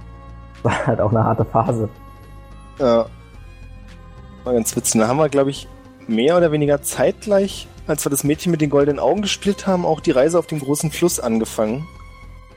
war 0.62 0.86
halt 0.86 1.00
auch 1.00 1.10
eine 1.10 1.24
harte 1.24 1.44
Phase. 1.44 1.88
Ja. 2.78 3.06
War 4.44 4.52
ganz 4.54 4.74
witzig. 4.74 5.00
Da 5.00 5.08
haben 5.08 5.18
wir, 5.18 5.28
glaube 5.28 5.50
ich, 5.50 5.68
mehr 6.06 6.36
oder 6.36 6.50
weniger 6.52 6.80
zeitgleich, 6.80 7.68
als 7.88 8.04
wir 8.04 8.10
das 8.10 8.24
Mädchen 8.24 8.50
mit 8.50 8.60
den 8.60 8.70
goldenen 8.70 8.98
Augen 8.98 9.22
gespielt 9.22 9.66
haben, 9.66 9.84
auch 9.84 10.00
die 10.00 10.10
Reise 10.10 10.38
auf 10.38 10.46
dem 10.46 10.60
großen 10.60 10.90
Fluss 10.90 11.20
angefangen. 11.20 11.86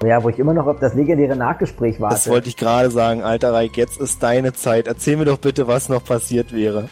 Ja, 0.03 0.23
wo 0.23 0.29
ich 0.29 0.39
immer 0.39 0.53
noch 0.53 0.65
auf 0.65 0.79
das 0.79 0.95
legendäre 0.95 1.35
Nachgespräch 1.35 1.99
warte. 1.99 2.15
Das 2.15 2.27
wollte 2.27 2.49
ich 2.49 2.57
gerade 2.57 2.89
sagen, 2.89 3.23
alter 3.23 3.53
Reik, 3.53 3.77
jetzt 3.77 4.01
ist 4.01 4.23
deine 4.23 4.53
Zeit. 4.53 4.87
Erzähl 4.87 5.17
mir 5.17 5.25
doch 5.25 5.37
bitte, 5.37 5.67
was 5.67 5.89
noch 5.89 6.03
passiert 6.03 6.53
wäre. 6.53 6.89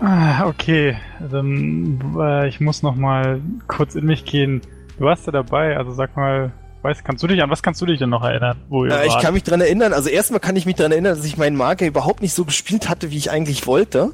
Ah, 0.00 0.46
okay. 0.46 0.96
Dann, 1.30 2.00
äh, 2.18 2.48
ich 2.48 2.60
muss 2.60 2.82
nochmal 2.82 3.40
kurz 3.66 3.94
in 3.94 4.06
mich 4.06 4.24
gehen. 4.24 4.62
Du 4.98 5.04
warst 5.04 5.26
ja 5.26 5.32
dabei, 5.32 5.76
also 5.76 5.92
sag 5.92 6.16
mal, 6.16 6.52
weißt, 6.82 7.04
kannst 7.04 7.22
du 7.22 7.26
dich 7.26 7.42
an 7.42 7.50
was 7.50 7.62
kannst 7.62 7.80
du 7.82 7.86
dich 7.86 7.98
denn 7.98 8.10
noch 8.10 8.24
erinnern? 8.24 8.56
Wo 8.68 8.84
ihr 8.84 8.92
Äh, 8.92 9.06
ich 9.08 9.18
kann 9.18 9.34
mich 9.34 9.42
dran 9.42 9.60
erinnern, 9.60 9.92
also 9.92 10.08
erstmal 10.08 10.40
kann 10.40 10.56
ich 10.56 10.66
mich 10.66 10.76
dran 10.76 10.92
erinnern, 10.92 11.16
dass 11.16 11.26
ich 11.26 11.36
meinen 11.36 11.56
Marker 11.56 11.86
überhaupt 11.86 12.22
nicht 12.22 12.32
so 12.32 12.44
gespielt 12.44 12.88
hatte, 12.88 13.10
wie 13.10 13.16
ich 13.16 13.30
eigentlich 13.30 13.66
wollte. 13.66 14.12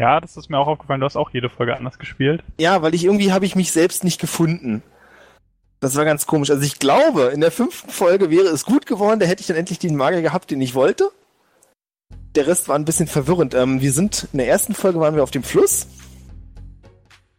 Ja, 0.00 0.18
das 0.18 0.38
ist 0.38 0.48
mir 0.48 0.58
auch 0.58 0.66
aufgefallen, 0.66 1.00
du 1.00 1.04
hast 1.04 1.16
auch 1.16 1.28
jede 1.30 1.50
Folge 1.50 1.76
anders 1.76 1.98
gespielt. 1.98 2.42
Ja, 2.58 2.80
weil 2.80 2.94
ich 2.94 3.04
irgendwie 3.04 3.32
habe 3.32 3.44
ich 3.44 3.54
mich 3.54 3.70
selbst 3.70 4.02
nicht 4.02 4.18
gefunden. 4.18 4.82
Das 5.78 5.94
war 5.94 6.06
ganz 6.06 6.26
komisch. 6.26 6.50
Also 6.50 6.62
ich 6.62 6.78
glaube, 6.78 7.24
in 7.34 7.42
der 7.42 7.50
fünften 7.50 7.90
Folge 7.90 8.30
wäre 8.30 8.46
es 8.46 8.64
gut 8.64 8.86
geworden, 8.86 9.20
da 9.20 9.26
hätte 9.26 9.42
ich 9.42 9.46
dann 9.46 9.58
endlich 9.58 9.78
den 9.78 9.96
Magier 9.96 10.22
gehabt, 10.22 10.50
den 10.50 10.62
ich 10.62 10.74
wollte. 10.74 11.10
Der 12.34 12.46
Rest 12.46 12.66
war 12.68 12.76
ein 12.76 12.86
bisschen 12.86 13.08
verwirrend. 13.08 13.52
Ähm, 13.52 13.82
wir 13.82 13.92
sind, 13.92 14.26
in 14.32 14.38
der 14.38 14.48
ersten 14.48 14.72
Folge 14.74 15.00
waren 15.00 15.16
wir 15.16 15.22
auf 15.22 15.30
dem 15.30 15.42
Fluss. 15.42 15.86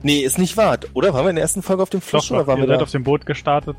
Nee, 0.03 0.20
ist 0.22 0.38
nicht 0.38 0.58
wahr, 0.58 0.77
oder? 0.93 1.13
Waren 1.13 1.25
wir 1.25 1.29
in 1.29 1.36
der 1.36 1.43
ersten 1.43 1.62
Folge 1.62 1.84
auf 1.84 1.89
dem 1.89 2.01
Fluss 2.01 2.27
Doch, 2.27 2.36
oder 2.38 2.48
waren 2.48 2.58
ihr 2.60 2.63
wir 2.63 2.67
seid 2.70 2.79
da? 2.79 2.84
auf 2.84 2.91
dem 2.91 3.03
Boot 3.03 3.25
gestartet. 3.25 3.77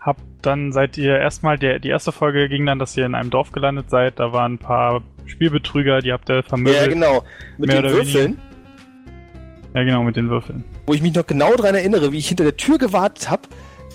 Habt 0.00 0.20
dann 0.42 0.72
seid 0.72 0.98
ihr 0.98 1.18
erstmal, 1.18 1.58
der, 1.58 1.78
die 1.78 1.88
erste 1.88 2.12
Folge 2.12 2.48
ging 2.48 2.66
dann, 2.66 2.78
dass 2.78 2.96
ihr 2.96 3.06
in 3.06 3.14
einem 3.14 3.30
Dorf 3.30 3.52
gelandet 3.52 3.88
seid. 3.90 4.18
Da 4.18 4.32
waren 4.32 4.54
ein 4.54 4.58
paar 4.58 5.02
Spielbetrüger, 5.26 6.00
die 6.00 6.12
habt 6.12 6.28
ihr 6.30 6.42
vermöbelt. 6.42 6.76
Ja, 6.82 6.86
genau. 6.88 7.24
Mit 7.56 7.72
den 7.72 7.82
Würfeln, 7.84 8.38
Ja, 9.74 9.82
genau, 9.82 10.02
mit 10.02 10.16
den 10.16 10.28
Würfeln. 10.28 10.64
wo 10.86 10.92
ich 10.94 11.00
mich 11.02 11.14
noch 11.14 11.26
genau 11.26 11.54
dran 11.56 11.74
erinnere, 11.74 12.12
wie 12.12 12.18
ich 12.18 12.28
hinter 12.28 12.44
der 12.44 12.56
Tür 12.56 12.78
gewartet 12.78 13.30
habe. 13.30 13.42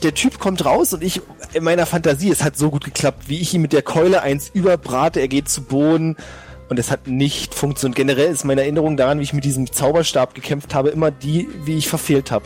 Der 0.02 0.14
Typ 0.14 0.40
kommt 0.40 0.66
raus 0.66 0.94
und 0.94 1.04
ich 1.04 1.22
in 1.54 1.64
meiner 1.64 1.86
Fantasie, 1.86 2.32
es 2.32 2.44
hat 2.44 2.58
so 2.58 2.72
gut 2.72 2.86
geklappt, 2.86 3.24
wie 3.28 3.40
ich 3.40 3.54
ihn 3.54 3.62
mit 3.62 3.74
der 3.74 3.82
Keule 3.82 4.22
eins 4.22 4.50
überbrate, 4.54 5.20
er 5.20 5.28
geht 5.28 5.50
zu 5.50 5.64
Boden 5.64 6.16
und 6.70 6.80
es 6.80 6.92
hat 6.92 7.08
nicht 7.08 7.54
funktioniert. 7.56 7.98
Generell 7.98 8.32
ist 8.32 8.46
meine 8.46 8.62
Erinnerung 8.62 8.96
daran, 8.96 9.20
wie 9.20 9.24
ich 9.24 9.34
mit 9.34 9.44
diesem 9.44 9.72
Zauberstab 9.72 10.34
gekämpft 10.36 10.74
habe, 10.76 10.90
immer 10.90 11.12
die, 11.12 11.50
wie 11.66 11.78
ich 11.78 11.90
verfehlt 11.90 12.32
habe. 12.32 12.46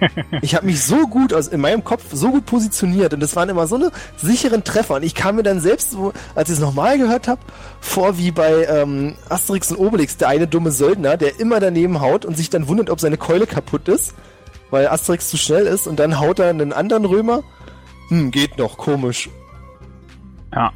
ich 0.42 0.54
habe 0.54 0.66
mich 0.66 0.82
so 0.82 1.06
gut 1.06 1.32
aus 1.32 1.48
in 1.48 1.60
meinem 1.60 1.82
Kopf 1.82 2.04
so 2.12 2.30
gut 2.30 2.46
positioniert 2.46 3.14
und 3.14 3.20
das 3.20 3.34
waren 3.36 3.48
immer 3.48 3.66
so 3.66 3.76
eine 3.76 3.90
sicheren 4.16 4.62
Treffer 4.64 4.96
und 4.96 5.02
ich 5.02 5.14
kam 5.14 5.36
mir 5.36 5.42
dann 5.42 5.60
selbst 5.60 5.90
so, 5.90 6.12
als 6.34 6.50
ich 6.50 6.56
es 6.56 6.60
nochmal 6.60 6.98
gehört 6.98 7.28
habe, 7.28 7.40
vor 7.80 8.18
wie 8.18 8.30
bei 8.30 8.64
ähm, 8.66 9.16
Asterix 9.28 9.70
und 9.72 9.78
Obelix, 9.78 10.16
der 10.16 10.28
eine 10.28 10.46
dumme 10.46 10.70
Söldner, 10.70 11.16
der 11.16 11.40
immer 11.40 11.60
daneben 11.60 12.00
haut 12.00 12.24
und 12.24 12.36
sich 12.36 12.50
dann 12.50 12.68
wundert, 12.68 12.90
ob 12.90 13.00
seine 13.00 13.16
Keule 13.16 13.46
kaputt 13.46 13.88
ist, 13.88 14.14
weil 14.70 14.88
Asterix 14.88 15.28
zu 15.30 15.36
schnell 15.36 15.66
ist 15.66 15.86
und 15.86 15.96
dann 15.98 16.20
haut 16.20 16.38
er 16.38 16.50
einen 16.50 16.72
anderen 16.72 17.04
Römer. 17.04 17.42
Hm, 18.08 18.30
geht 18.30 18.58
noch, 18.58 18.76
komisch. 18.76 19.30
Ja. 20.54 20.72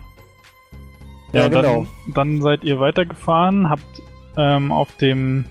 Ja, 1.32 1.48
dann, 1.48 1.62
genau. 1.62 1.86
Dann 2.14 2.42
seid 2.42 2.64
ihr 2.64 2.80
weitergefahren, 2.80 3.70
habt 3.70 4.02
ähm, 4.36 4.72
auf 4.72 4.96
dem 4.96 5.44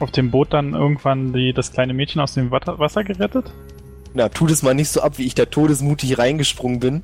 auf 0.00 0.12
dem 0.12 0.30
Boot 0.30 0.52
dann 0.52 0.74
irgendwann 0.74 1.32
die, 1.32 1.52
das 1.52 1.72
kleine 1.72 1.92
Mädchen 1.92 2.20
aus 2.20 2.34
dem 2.34 2.50
Wasser 2.50 3.02
gerettet. 3.02 3.52
Na, 4.14 4.28
tu 4.28 4.46
das 4.46 4.62
mal 4.62 4.74
nicht 4.74 4.90
so 4.90 5.00
ab, 5.00 5.18
wie 5.18 5.26
ich 5.26 5.34
da 5.34 5.44
todesmutig 5.44 6.18
reingesprungen 6.18 6.80
bin. 6.80 7.02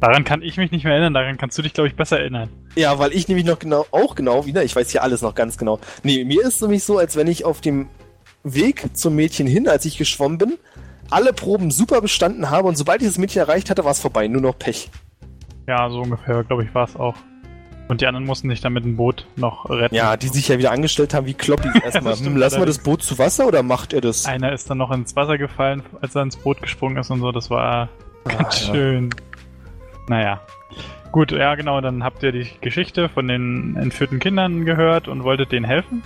Daran 0.00 0.24
kann 0.24 0.42
ich 0.42 0.56
mich 0.56 0.70
nicht 0.70 0.84
mehr 0.84 0.94
erinnern, 0.94 1.14
daran 1.14 1.36
kannst 1.36 1.58
du 1.58 1.62
dich, 1.62 1.72
glaube 1.72 1.88
ich, 1.88 1.94
besser 1.94 2.18
erinnern. 2.18 2.48
Ja, 2.74 2.98
weil 2.98 3.12
ich 3.12 3.28
nämlich 3.28 3.46
noch 3.46 3.58
genau, 3.58 3.86
auch 3.90 4.14
genau 4.14 4.46
wieder, 4.46 4.64
ich 4.64 4.74
weiß 4.74 4.90
hier 4.90 5.02
alles 5.02 5.22
noch 5.22 5.34
ganz 5.34 5.58
genau. 5.58 5.78
Nee, 6.02 6.24
mir 6.24 6.42
ist 6.42 6.60
nämlich 6.62 6.84
so, 6.84 6.98
als 6.98 7.16
wenn 7.16 7.26
ich 7.26 7.44
auf 7.44 7.60
dem 7.60 7.88
Weg 8.42 8.96
zum 8.96 9.14
Mädchen 9.14 9.46
hin, 9.46 9.68
als 9.68 9.84
ich 9.84 9.98
geschwommen 9.98 10.38
bin, 10.38 10.58
alle 11.10 11.32
Proben 11.32 11.70
super 11.70 12.00
bestanden 12.00 12.50
habe 12.50 12.68
und 12.68 12.76
sobald 12.76 13.02
ich 13.02 13.08
das 13.08 13.18
Mädchen 13.18 13.40
erreicht 13.40 13.68
hatte, 13.68 13.84
war 13.84 13.92
es 13.92 14.00
vorbei, 14.00 14.26
nur 14.28 14.40
noch 14.40 14.58
Pech. 14.58 14.90
Ja, 15.70 15.88
so 15.88 16.00
ungefähr, 16.00 16.42
glaube 16.42 16.64
ich, 16.64 16.74
war 16.74 16.82
es 16.84 16.96
auch. 16.96 17.14
Und 17.86 18.00
die 18.00 18.06
anderen 18.08 18.26
mussten 18.26 18.48
sich 18.50 18.60
dann 18.60 18.72
mit 18.72 18.84
dem 18.84 18.96
Boot 18.96 19.24
noch 19.36 19.70
retten. 19.70 19.94
Ja, 19.94 20.16
die 20.16 20.26
sich 20.26 20.48
ja 20.48 20.58
wieder 20.58 20.72
angestellt 20.72 21.14
haben 21.14 21.26
wie 21.26 21.34
Kloppis 21.34 21.72
erstmal. 21.84 22.16
Hm, 22.16 22.36
lassen 22.36 22.58
wir 22.58 22.66
das 22.66 22.78
Boot 22.78 23.02
zu 23.04 23.18
Wasser 23.18 23.46
oder 23.46 23.62
macht 23.62 23.92
er 23.92 24.00
das? 24.00 24.26
Einer 24.26 24.52
ist 24.52 24.68
dann 24.68 24.78
noch 24.78 24.90
ins 24.90 25.14
Wasser 25.14 25.38
gefallen, 25.38 25.84
als 26.00 26.16
er 26.16 26.22
ins 26.22 26.36
Boot 26.36 26.60
gesprungen 26.60 26.96
ist 26.96 27.10
und 27.10 27.20
so. 27.20 27.30
Das 27.30 27.50
war 27.50 27.88
ganz 28.24 28.38
Ah, 28.40 28.42
ja. 28.42 28.50
schön. 28.74 29.10
Naja. 30.08 30.40
Gut, 31.12 31.30
ja 31.30 31.54
genau, 31.54 31.80
dann 31.80 32.02
habt 32.02 32.22
ihr 32.24 32.32
die 32.32 32.48
Geschichte 32.60 33.08
von 33.08 33.28
den 33.28 33.76
entführten 33.76 34.18
Kindern 34.18 34.64
gehört 34.64 35.06
und 35.06 35.22
wolltet 35.22 35.52
denen 35.52 35.64
helfen. 35.64 36.02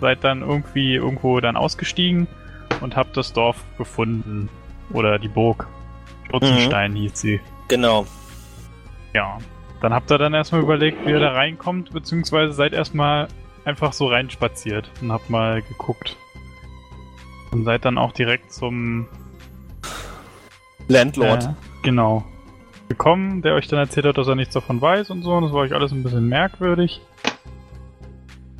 Seid 0.00 0.24
dann 0.24 0.42
irgendwie 0.42 0.94
irgendwo 0.96 1.38
dann 1.40 1.56
ausgestiegen 1.56 2.26
und 2.80 2.96
habt 2.96 3.16
das 3.16 3.32
Dorf 3.32 3.64
gefunden. 3.78 4.48
Oder 4.92 5.18
die 5.20 5.28
Burg. 5.28 5.68
Stutzenstein 6.28 6.94
hieß 6.94 7.18
sie. 7.20 7.40
Genau. 7.68 8.04
Ja. 9.16 9.38
Dann 9.80 9.94
habt 9.94 10.10
ihr 10.10 10.18
dann 10.18 10.34
erstmal 10.34 10.60
überlegt, 10.60 11.06
wie 11.06 11.10
ihr 11.10 11.20
da 11.20 11.32
reinkommt, 11.32 11.90
beziehungsweise 11.90 12.52
seid 12.52 12.74
erstmal 12.74 13.28
einfach 13.64 13.94
so 13.94 14.08
reinspaziert 14.08 14.90
und 15.00 15.10
habt 15.10 15.30
mal 15.30 15.62
geguckt. 15.62 16.18
Und 17.50 17.64
seid 17.64 17.86
dann 17.86 17.96
auch 17.96 18.12
direkt 18.12 18.52
zum 18.52 19.08
Landlord. 20.88 21.44
Äh, 21.44 21.54
genau. 21.82 22.26
Gekommen, 22.90 23.40
der 23.40 23.54
euch 23.54 23.68
dann 23.68 23.78
erzählt 23.78 24.04
hat, 24.04 24.18
dass 24.18 24.28
er 24.28 24.34
nichts 24.34 24.52
davon 24.52 24.82
weiß 24.82 25.08
und 25.08 25.22
so. 25.22 25.32
Und 25.32 25.44
das 25.44 25.52
war 25.52 25.60
euch 25.62 25.72
alles 25.72 25.92
ein 25.92 26.02
bisschen 26.02 26.28
merkwürdig. 26.28 27.00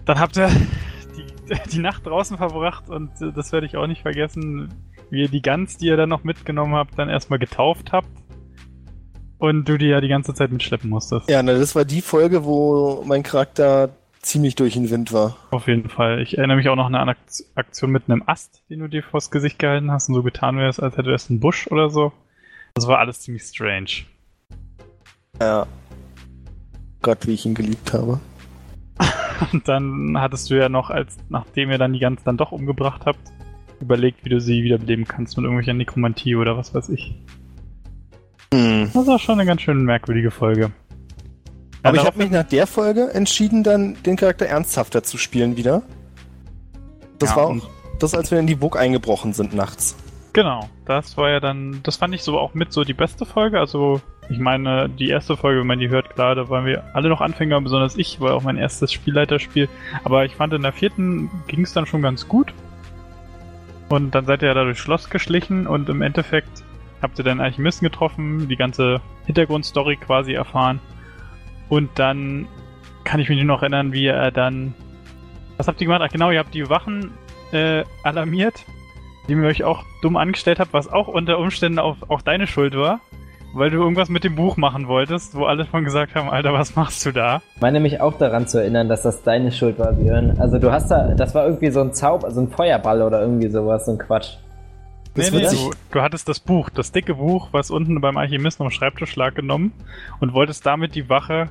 Dann 0.07 0.19
habt 0.19 0.39
ihr 0.39 0.49
die, 1.17 1.71
die 1.71 1.81
Nacht 1.81 2.07
draußen 2.07 2.39
verbracht 2.39 2.89
und 2.89 3.11
äh, 3.21 3.31
das 3.31 3.53
werde 3.53 3.67
ich 3.67 3.77
auch 3.77 3.87
nicht 3.87 4.01
vergessen, 4.01 4.73
wie 5.11 5.21
ihr 5.21 5.29
die 5.29 5.43
Gans, 5.43 5.77
die 5.77 5.89
ihr 5.89 5.99
dann 5.99 6.09
noch 6.09 6.25
mitgenommen 6.25 6.77
habt, 6.77 6.99
dann 6.99 7.11
erstmal 7.11 7.39
getauft 7.39 7.93
habt. 7.93 8.09
Und 9.39 9.69
du 9.69 9.77
die 9.77 9.87
ja 9.87 10.01
die 10.01 10.09
ganze 10.09 10.33
Zeit 10.35 10.51
mitschleppen 10.51 10.89
musstest. 10.89 11.29
Ja, 11.29 11.43
na, 11.43 11.53
das 11.53 11.75
war 11.75 11.85
die 11.85 12.01
Folge, 12.01 12.45
wo 12.45 13.03
mein 13.07 13.23
Charakter 13.23 13.91
ziemlich 14.23 14.55
durch 14.55 14.75
den 14.75 14.91
Wind 14.91 15.13
war. 15.13 15.37
Auf 15.51 15.69
jeden 15.69 15.89
Fall. 15.89 16.21
Ich 16.23 16.39
erinnere 16.39 16.57
mich 16.57 16.69
auch 16.69 16.75
noch 16.77 16.87
an 16.87 16.95
eine 16.95 17.13
Akt- 17.13 17.45
Aktion 17.55 17.91
mit 17.91 18.05
einem 18.09 18.23
Ast, 18.27 18.63
den 18.71 18.81
du 18.81 18.89
dir 18.89 19.03
vors 19.03 19.31
Gesicht 19.31 19.59
gehalten 19.59 19.91
hast 19.91 20.09
und 20.09 20.15
so 20.15 20.23
getan 20.23 20.57
wärst, 20.59 20.83
als 20.83 20.97
hätte 20.97 21.13
es 21.13 21.31
einen 21.31 21.39
Busch 21.41 21.67
oder 21.69 21.91
so. 21.91 22.13
Das 22.75 22.87
war 22.89 22.99
alles 22.99 23.21
ziemlich 23.21 23.43
strange. 23.45 23.91
Ja. 25.41 25.67
Gott, 27.03 27.27
wie 27.27 27.35
ich 27.35 27.47
ihn 27.47 27.55
geliebt 27.55 27.93
habe. 27.93 28.19
Und 29.53 29.69
dann 29.69 30.19
hattest 30.19 30.51
du 30.51 30.55
ja 30.55 30.69
noch, 30.71 30.89
als 30.91 31.17
nachdem 31.29 31.71
ihr 31.71 31.79
dann 31.79 31.93
die 31.93 31.99
Gans 31.99 32.23
dann 32.25 32.39
doch 32.39 32.53
umgebracht 32.53 33.03
habt, 33.05 33.21
überlegt, 33.81 34.25
wie 34.25 34.31
du 34.31 34.41
sie 34.41 34.63
wiederbeleben 34.63 35.05
kannst 35.07 35.37
mit 35.37 35.45
irgendwelcher 35.45 35.75
Nekromantie 35.75 36.37
oder 36.37 36.57
was 36.57 36.75
weiß 36.75 36.89
ich. 36.89 37.15
Das 38.97 39.07
war 39.07 39.19
schon 39.19 39.39
eine 39.39 39.47
ganz 39.47 39.61
schön 39.61 39.85
merkwürdige 39.85 40.31
Folge. 40.31 40.71
Aber 41.83 41.97
Ja, 41.97 42.03
ich 42.03 42.07
habe 42.07 42.19
mich 42.19 42.31
nach 42.31 42.45
der 42.45 42.67
Folge 42.67 43.13
entschieden, 43.13 43.63
dann 43.63 43.95
den 44.05 44.17
Charakter 44.17 44.47
ernsthafter 44.47 45.03
zu 45.03 45.19
spielen 45.19 45.59
wieder. 45.59 45.83
Das 47.19 47.31
Ja, 47.31 47.37
war 47.37 47.47
auch 47.49 47.69
das, 47.99 48.15
als 48.15 48.31
wir 48.31 48.39
in 48.39 48.47
die 48.47 48.55
Burg 48.55 48.77
eingebrochen 48.79 49.35
sind 49.35 49.53
nachts. 49.55 49.97
Genau, 50.33 50.71
das 50.87 51.19
war 51.19 51.29
ja 51.29 51.41
dann, 51.41 51.81
das 51.83 51.97
fand 51.97 52.15
ich 52.15 52.23
so 52.23 52.39
auch 52.39 52.55
mit 52.55 52.73
so 52.73 52.85
die 52.85 52.95
beste 52.95 53.27
Folge. 53.27 53.61
Also, 53.61 54.01
ich 54.31 54.39
meine, 54.39 54.89
die 54.89 55.11
erste 55.11 55.37
Folge, 55.37 55.61
wenn 55.61 55.67
man 55.67 55.79
die 55.79 55.91
hört, 55.91 56.15
klar, 56.15 56.35
da 56.35 56.49
waren 56.49 56.65
wir 56.65 56.85
alle 56.95 57.11
noch 57.11 57.21
Anfänger, 57.21 57.61
besonders 57.61 57.97
ich, 57.97 58.19
war 58.21 58.35
auch 58.35 58.45
mein 58.45 58.57
erstes 58.57 58.95
Spielleiterspiel. 58.95 59.69
Aber 60.05 60.25
ich 60.25 60.37
fand, 60.37 60.55
in 60.55 60.63
der 60.63 60.73
vierten 60.73 61.31
ging 61.49 61.63
es 61.65 61.75
dann 61.75 61.85
schon 61.85 62.01
ganz 62.01 62.29
gut. 62.29 62.55
Und 63.91 64.15
dann 64.15 64.25
seid 64.25 64.41
ihr 64.41 64.49
ja 64.49 64.55
da 64.55 64.65
durchs 64.65 64.81
Schloss 64.81 65.11
geschlichen 65.11 65.67
und 65.67 65.91
im 65.91 66.01
Endeffekt 66.01 66.65
habt 67.03 67.19
ihr 67.19 67.25
dann 67.25 67.41
Alchemisten 67.41 67.87
getroffen, 67.87 68.49
die 68.49 68.57
ganze 68.57 69.01
Hintergrundstory 69.27 69.97
quasi 69.97 70.33
erfahren. 70.33 70.81
Und 71.69 71.91
dann 71.99 72.47
kann 73.05 73.21
ich 73.21 73.29
mich 73.29 73.39
nur 73.39 73.47
noch 73.47 73.63
erinnern, 73.63 73.93
wie 73.93 74.07
er 74.07 74.31
dann. 74.31 74.75
Was 75.57 75.69
habt 75.69 75.81
ihr 75.81 75.87
gemacht? 75.87 76.03
Ach 76.05 76.13
genau, 76.13 76.31
ihr 76.31 76.39
habt 76.39 76.55
die 76.55 76.69
Wachen 76.69 77.13
äh, 77.53 77.85
alarmiert 78.03 78.65
die 79.29 79.33
ihr 79.33 79.43
euch 79.43 79.65
auch 79.65 79.85
dumm 80.03 80.17
angestellt 80.17 80.61
habt, 80.61 80.73
was 80.73 80.93
auch 80.93 81.09
unter 81.09 81.39
Umständen 81.39 81.79
auch, 81.79 81.97
auch 82.09 82.23
deine 82.23 82.47
Schuld 82.47 82.77
war, 82.77 83.01
weil 83.55 83.71
du 83.71 83.79
irgendwas 83.79 84.09
mit 84.09 84.25
dem 84.25 84.37
Buch 84.37 84.57
machen 84.57 84.89
wolltest, 84.89 85.35
wo 85.35 85.45
alle 85.45 85.65
von 85.65 85.85
gesagt 85.85 86.15
haben, 86.15 86.29
Alter, 86.29 86.53
was 86.53 86.77
machst 86.77 87.05
du 87.07 87.13
da? 87.13 87.43
Ich 87.55 87.61
meine 87.61 87.81
mich 87.81 88.01
auch 88.01 88.17
daran 88.19 88.47
zu 88.47 88.59
erinnern, 88.59 88.89
dass 88.89 89.03
das 89.03 89.23
deine 89.23 89.53
Schuld 89.53 89.79
war, 89.79 89.93
Björn. 89.93 90.37
Also 90.39 90.59
du 90.59 90.71
hast 90.71 90.91
da, 90.91 91.15
das 91.15 91.35
war 91.35 91.47
irgendwie 91.47 91.71
so 91.71 91.81
ein 91.81 91.93
Zauber, 91.93 92.31
so 92.31 92.41
ein 92.41 92.49
Feuerball 92.49 93.03
oder 93.03 93.21
irgendwie 93.21 93.49
sowas, 93.49 93.87
so 93.87 93.93
ein 93.93 93.99
Quatsch. 93.99 94.37
Das 95.17 95.31
nee, 95.31 95.39
nee, 95.41 95.49
du, 95.49 95.71
du 95.91 96.03
hattest 96.03 96.29
das 96.29 96.41
Buch, 96.41 96.69
das 96.69 96.93
dicke 96.93 97.15
Buch, 97.15 97.49
was 97.53 97.71
unten 97.71 98.01
beim 98.03 98.19
Alchemisten 98.19 98.65
am 98.65 98.71
Schreibtisch 98.71 99.17
lag, 99.17 99.35
genommen 99.35 99.73
und 100.21 100.35
wolltest 100.35 100.67
damit 100.67 100.95
die 100.95 101.09
Wache 101.09 101.49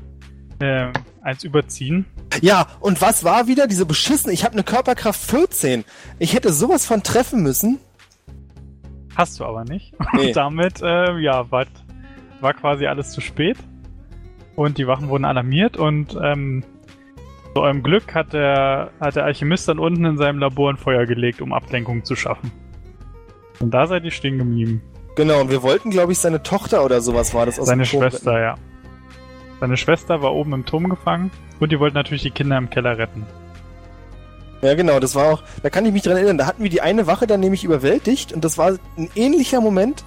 äh, 0.59 0.87
eins 1.21 1.43
überziehen. 1.43 2.05
Ja, 2.41 2.67
und 2.79 3.01
was 3.01 3.23
war 3.23 3.47
wieder 3.47 3.67
diese 3.67 3.85
beschissen? 3.85 4.31
Ich 4.31 4.43
habe 4.43 4.53
eine 4.53 4.63
Körperkraft 4.63 5.19
14. 5.19 5.83
Ich 6.19 6.33
hätte 6.33 6.53
sowas 6.53 6.85
von 6.85 7.01
treffen 7.01 7.41
müssen. 7.41 7.79
Hast 9.15 9.39
du 9.39 9.45
aber 9.45 9.63
nicht. 9.63 9.93
Nee. 10.13 10.27
Und 10.27 10.35
damit, 10.35 10.81
äh, 10.81 11.17
ja, 11.17 11.49
war, 11.51 11.65
war 12.41 12.53
quasi 12.53 12.85
alles 12.85 13.11
zu 13.11 13.21
spät. 13.21 13.57
Und 14.55 14.77
die 14.77 14.87
Wachen 14.87 15.09
wurden 15.09 15.25
alarmiert 15.25 15.75
und 15.75 16.17
ähm, 16.21 16.63
zu 17.53 17.61
eurem 17.61 17.83
Glück 17.83 18.13
hat 18.13 18.33
der, 18.33 18.91
hat 18.99 19.15
der 19.15 19.25
Alchemist 19.25 19.67
dann 19.67 19.79
unten 19.79 20.05
in 20.05 20.17
seinem 20.17 20.39
Labor 20.39 20.71
ein 20.71 20.77
Feuer 20.77 21.05
gelegt, 21.05 21.41
um 21.41 21.51
Ablenkung 21.51 22.05
zu 22.05 22.15
schaffen. 22.15 22.51
Und 23.59 23.71
da 23.71 23.87
seid 23.87 24.03
ihr 24.03 24.11
stehen 24.11 24.37
geblieben. 24.37 24.81
Genau, 25.15 25.41
und 25.41 25.49
wir 25.49 25.63
wollten, 25.63 25.89
glaube 25.91 26.11
ich, 26.11 26.19
seine 26.19 26.43
Tochter 26.43 26.83
oder 26.83 27.01
sowas 27.01 27.33
war 27.33 27.45
das 27.45 27.59
aus 27.59 27.67
Seine 27.67 27.83
dem 27.83 27.89
Turm 27.89 28.01
Schwester, 28.01 28.39
ja. 28.39 28.55
Seine 29.61 29.77
Schwester 29.77 30.21
war 30.21 30.33
oben 30.33 30.53
im 30.53 30.65
Turm 30.65 30.89
gefangen 30.89 31.31
und 31.59 31.71
die 31.71 31.79
wollten 31.79 31.95
natürlich 31.95 32.23
die 32.23 32.31
Kinder 32.31 32.57
im 32.57 32.69
Keller 32.69 32.97
retten. 32.97 33.25
Ja, 34.61 34.73
genau, 34.73 34.99
das 34.99 35.15
war 35.15 35.33
auch, 35.33 35.43
da 35.63 35.69
kann 35.69 35.85
ich 35.85 35.93
mich 35.93 36.01
dran 36.03 36.17
erinnern, 36.17 36.37
da 36.37 36.47
hatten 36.47 36.63
wir 36.63 36.69
die 36.69 36.81
eine 36.81 37.07
Wache 37.07 37.27
dann 37.27 37.39
nämlich 37.39 37.63
überwältigt 37.63 38.33
und 38.33 38.43
das 38.43 38.57
war 38.57 38.77
ein 38.97 39.09
ähnlicher 39.15 39.61
Moment 39.61 40.03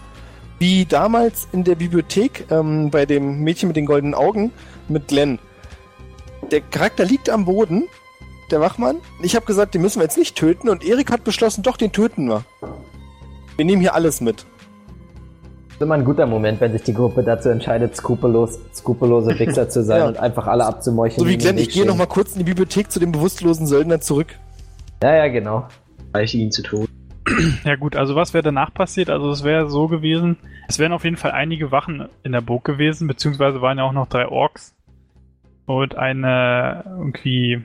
wie 0.59 0.85
damals 0.85 1.49
in 1.53 1.65
der 1.65 1.77
Bibliothek 1.77 2.47
ähm, 2.51 2.91
bei 2.91 3.07
dem 3.07 3.41
Mädchen 3.45 3.69
mit 3.69 3.77
den 3.77 3.87
goldenen 3.87 4.15
Augen 4.15 4.53
mit 4.89 5.09
Glenn. 5.09 5.39
Der 6.51 6.61
Charakter 6.61 7.05
liegt 7.05 7.31
am 7.31 7.45
Boden, 7.45 7.85
der 8.51 8.61
Wachmann. 8.61 8.97
Ich 9.23 9.37
habe 9.37 9.47
gesagt, 9.47 9.75
den 9.75 9.83
müssen 9.83 10.01
wir 10.01 10.05
jetzt 10.05 10.19
nicht 10.19 10.37
töten 10.37 10.69
und 10.69 10.85
Erik 10.85 11.13
hat 11.13 11.25
beschlossen, 11.25 11.63
doch, 11.63 11.77
den 11.77 11.93
töten 11.93 12.29
wir. 12.29 12.45
Wir 13.59 13.65
nehmen 13.65 13.81
hier 13.81 13.93
alles 13.95 14.21
mit. 14.21 14.47
Das 15.67 15.75
ist 15.77 15.83
immer 15.83 15.97
ein 15.97 16.05
guter 16.05 16.27
Moment, 16.27 16.61
wenn 16.61 16.71
sich 16.71 16.83
die 16.85 16.95
Gruppe 16.95 17.25
dazu 17.25 17.49
entscheidet, 17.49 17.97
skrupellos, 17.97 18.57
skrupellose 18.73 19.37
Wichser 19.37 19.69
zu 19.69 19.83
sein 19.83 19.99
Ja. 20.03 20.07
und 20.07 20.17
einfach 20.17 20.47
alle 20.47 20.65
abzumeucheln. 20.65 21.19
So 21.19 21.29
wie 21.29 21.37
Glenn, 21.37 21.59
ich 21.59 21.65
gehe 21.65 21.73
stehen. 21.83 21.89
noch 21.89 21.97
mal 21.97 22.07
kurz 22.07 22.35
in 22.35 22.39
die 22.39 22.45
Bibliothek 22.45 22.89
zu 22.93 23.01
dem 23.01 23.11
bewusstlosen 23.11 23.67
Söldner 23.67 24.01
zurück. 24.01 24.39
Ja, 25.03 25.13
ja, 25.17 25.27
genau. 25.29 25.67
Reiche 26.15 26.39
ihn 26.39 26.53
zu 26.53 26.63
tun. 26.63 26.87
Ja 27.65 27.75
gut, 27.75 27.97
also 27.97 28.15
was 28.15 28.33
wäre 28.33 28.43
danach 28.45 28.73
passiert? 28.73 29.11
Also 29.11 29.29
es 29.31 29.43
wäre 29.43 29.69
so 29.69 29.89
gewesen, 29.89 30.37
es 30.69 30.79
wären 30.79 30.93
auf 30.93 31.03
jeden 31.03 31.17
Fall 31.17 31.33
einige 31.33 31.73
Wachen 31.73 32.09
in 32.23 32.31
der 32.31 32.41
Burg 32.41 32.63
gewesen, 32.65 33.09
beziehungsweise 33.09 33.61
waren 33.61 33.77
ja 33.79 33.85
auch 33.85 33.93
noch 33.93 34.07
drei 34.09 34.29
Orks 34.29 34.73
und 35.67 35.97
eine 35.97 36.85
irgendwie 36.97 37.61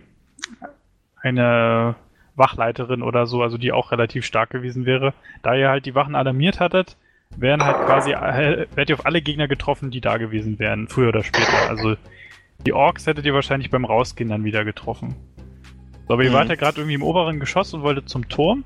eine 1.21 1.95
Wachleiterin 2.35 3.01
oder 3.01 3.25
so, 3.27 3.41
also 3.43 3.57
die 3.57 3.71
auch 3.71 3.91
relativ 3.91 4.25
stark 4.25 4.49
gewesen 4.49 4.85
wäre. 4.85 5.13
Da 5.43 5.55
ihr 5.55 5.69
halt 5.69 5.85
die 5.85 5.95
Wachen 5.95 6.15
alarmiert 6.15 6.59
hattet, 6.59 6.97
wären 7.35 7.63
halt 7.63 7.77
quasi, 7.85 8.11
äh, 8.11 8.67
wärt 8.75 8.89
ihr 8.89 8.95
auf 8.95 9.05
alle 9.05 9.21
Gegner 9.21 9.47
getroffen, 9.47 9.91
die 9.91 10.01
da 10.01 10.17
gewesen 10.17 10.59
wären, 10.59 10.87
früher 10.87 11.09
oder 11.09 11.23
später. 11.23 11.69
Also 11.69 11.95
die 12.65 12.73
Orks 12.73 13.07
hättet 13.07 13.25
ihr 13.25 13.33
wahrscheinlich 13.33 13.69
beim 13.69 13.85
Rausgehen 13.85 14.29
dann 14.29 14.43
wieder 14.43 14.63
getroffen. 14.65 15.15
So, 16.07 16.13
aber 16.15 16.23
ihr 16.23 16.29
Mhm. 16.31 16.35
wart 16.35 16.49
ja 16.49 16.55
gerade 16.55 16.77
irgendwie 16.77 16.95
im 16.95 17.03
oberen 17.03 17.39
Geschoss 17.39 17.73
und 17.73 17.81
wolltet 17.83 18.09
zum 18.09 18.27
Turm. 18.29 18.63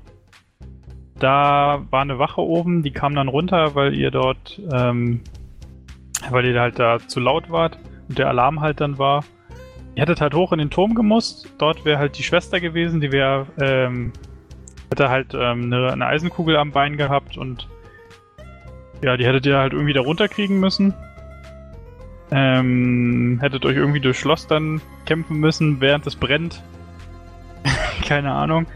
Da 1.18 1.82
war 1.90 2.02
eine 2.02 2.18
Wache 2.18 2.40
oben, 2.40 2.82
die 2.82 2.92
kam 2.92 3.14
dann 3.14 3.28
runter, 3.28 3.74
weil 3.74 3.94
ihr 3.94 4.10
dort, 4.10 4.60
ähm, 4.72 5.20
weil 6.30 6.46
ihr 6.46 6.60
halt 6.60 6.78
da 6.78 6.98
zu 6.98 7.18
laut 7.20 7.50
wart 7.50 7.78
und 8.08 8.18
der 8.18 8.28
Alarm 8.28 8.60
halt 8.60 8.80
dann 8.80 8.98
war. 8.98 9.24
Ihr 9.98 10.02
hättet 10.02 10.20
halt 10.20 10.32
hoch 10.32 10.52
in 10.52 10.60
den 10.60 10.70
Turm 10.70 10.94
gemusst. 10.94 11.52
Dort 11.58 11.84
wäre 11.84 11.98
halt 11.98 12.16
die 12.16 12.22
Schwester 12.22 12.60
gewesen, 12.60 13.00
die 13.00 13.10
wäre, 13.10 13.48
ähm, 13.60 14.12
hätte 14.90 15.08
halt 15.08 15.34
ähm, 15.34 15.64
eine, 15.64 15.92
eine 15.92 16.06
Eisenkugel 16.06 16.56
am 16.56 16.70
Bein 16.70 16.96
gehabt 16.96 17.36
und 17.36 17.66
ja, 19.02 19.16
die 19.16 19.26
hättet 19.26 19.44
ihr 19.46 19.58
halt 19.58 19.72
irgendwie 19.72 19.94
da 19.94 20.00
runterkriegen 20.00 20.60
müssen. 20.60 20.94
Ähm, 22.30 23.38
hättet 23.40 23.66
euch 23.66 23.76
irgendwie 23.76 23.98
durch 23.98 24.20
Schloss 24.20 24.46
dann 24.46 24.80
kämpfen 25.04 25.40
müssen, 25.40 25.80
während 25.80 26.06
es 26.06 26.14
brennt. 26.14 26.62
Keine 28.06 28.30
Ahnung. 28.30 28.66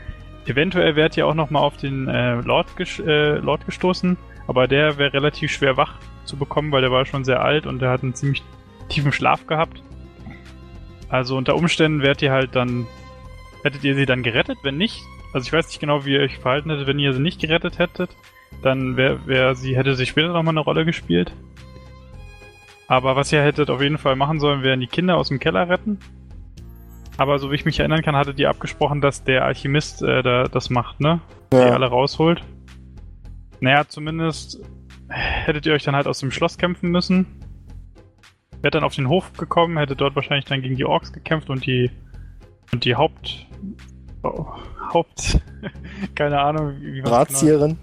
Eventuell 0.47 0.97
wärt 0.97 1.17
ihr 1.17 1.29
auch 1.29 1.35
nochmal 1.35 1.63
auf 1.63 1.77
den 1.77 2.09
äh, 2.09 2.41
Lord, 2.41 2.77
ges 2.77 2.99
äh, 2.99 3.37
Lord 3.37 3.65
gestoßen, 3.65 4.17
aber 4.49 4.67
der 4.67 4.99
wäre 4.99 5.13
relativ 5.13 5.53
schwer 5.53 5.77
wach 5.77 6.01
zu 6.25 6.37
bekommen, 6.37 6.73
weil 6.73 6.81
der 6.81 6.91
war 6.91 7.07
schon 7.07 7.23
sehr 7.23 7.43
alt 7.43 7.65
und 7.65 7.81
der 7.81 7.91
hat 7.91 8.03
einen 8.03 8.15
ziemlich 8.15 8.43
tiefen 8.89 9.13
Schlaf 9.13 9.47
gehabt. 9.47 9.85
Also 11.13 11.37
unter 11.37 11.55
Umständen 11.55 12.03
wärt 12.03 12.23
ihr 12.23 12.33
halt 12.33 12.57
dann. 12.57 12.87
Hättet 13.63 13.85
ihr 13.85 13.95
sie 13.95 14.07
dann 14.07 14.25
gerettet? 14.25 14.59
Wenn 14.65 14.77
nicht, 14.77 15.01
also 15.33 15.47
ich 15.47 15.53
weiß 15.53 15.69
nicht 15.69 15.79
genau, 15.79 16.05
wie 16.05 16.15
ihr 16.15 16.21
euch 16.21 16.39
verhalten 16.39 16.71
hättet, 16.71 16.89
wenn 16.89 16.99
ihr 16.99 17.13
sie 17.13 17.21
nicht 17.21 17.41
gerettet 17.41 17.79
hättet, 17.79 18.11
dann 18.63 18.97
wäre 18.97 19.25
wär 19.27 19.55
sie, 19.55 19.77
hätte 19.77 19.95
sie 19.95 20.07
später 20.07 20.33
nochmal 20.33 20.53
eine 20.55 20.61
Rolle 20.61 20.85
gespielt. 20.85 21.33
Aber 22.89 23.15
was 23.15 23.31
ihr 23.31 23.43
hättet 23.43 23.71
auf 23.71 23.81
jeden 23.81 23.99
Fall 23.99 24.17
machen 24.17 24.41
sollen, 24.41 24.63
wären 24.65 24.81
die 24.81 24.89
Kinder 24.89 25.17
aus 25.17 25.29
dem 25.29 25.39
Keller 25.39 25.69
retten. 25.69 25.99
Aber 27.19 27.39
so 27.39 27.51
wie 27.51 27.55
ich 27.55 27.65
mich 27.65 27.79
erinnern 27.79 28.03
kann, 28.03 28.17
hattet 28.17 28.39
ihr 28.41 28.49
abgesprochen, 28.51 29.01
dass 29.01 29.23
der 29.23 29.45
Alchemist 29.45 30.03
äh, 30.03 30.23
da, 30.23 30.45
das 30.45 30.71
macht, 30.71 30.99
ne? 31.01 31.21
Die 31.53 31.57
Ja. 31.57 31.71
alle 31.71 31.87
rausholt. 31.87 32.43
Naja, 33.61 33.85
zumindest 33.87 34.61
hättet 35.09 35.67
ihr 35.67 35.75
euch 35.75 35.85
dann 35.85 35.95
halt 35.95 36.07
aus 36.09 36.19
dem 36.19 36.31
Schloss 36.33 36.59
kämpfen 36.59 36.91
müssen. 36.91 37.27
Wärt 38.63 38.75
dann 38.75 38.85
auf 38.85 38.95
den 38.95 39.09
Hof 39.09 39.33
gekommen, 39.35 39.77
hättet 39.77 40.01
dort 40.01 40.15
wahrscheinlich 40.17 40.45
dann 40.45 40.63
gegen 40.63 40.77
die 40.77 40.85
Orks 40.85 41.13
gekämpft 41.13 41.51
und 41.51 41.67
die 41.67 41.91
und 42.73 42.85
die 42.85 42.95
Haupt 42.95 43.47
oh, 44.23 44.47
Haupt 44.93 45.41
keine 46.15 46.41
Ahnung, 46.41 46.77
wie 46.81 46.93
wie 46.95 46.97
genau? 46.99 47.11
Drahtzieherin. 47.11 47.79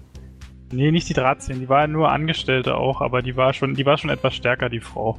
Nee, 0.72 0.90
nicht 0.90 1.08
die 1.08 1.14
Drahtzieherin, 1.14 1.60
die 1.60 1.68
war 1.68 1.86
nur 1.86 2.10
Angestellte 2.10 2.76
auch, 2.76 3.00
aber 3.00 3.22
die 3.22 3.36
war 3.36 3.52
schon, 3.52 3.74
die 3.74 3.84
war 3.86 3.98
schon 3.98 4.10
etwas 4.10 4.34
stärker, 4.34 4.68
die 4.68 4.80
Frau. 4.80 5.18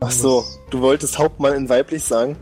Ach 0.00 0.10
so, 0.10 0.44
du 0.70 0.80
wolltest 0.80 1.18
Hauptmann 1.18 1.54
in 1.54 1.68
weiblich 1.68 2.04
sagen? 2.04 2.36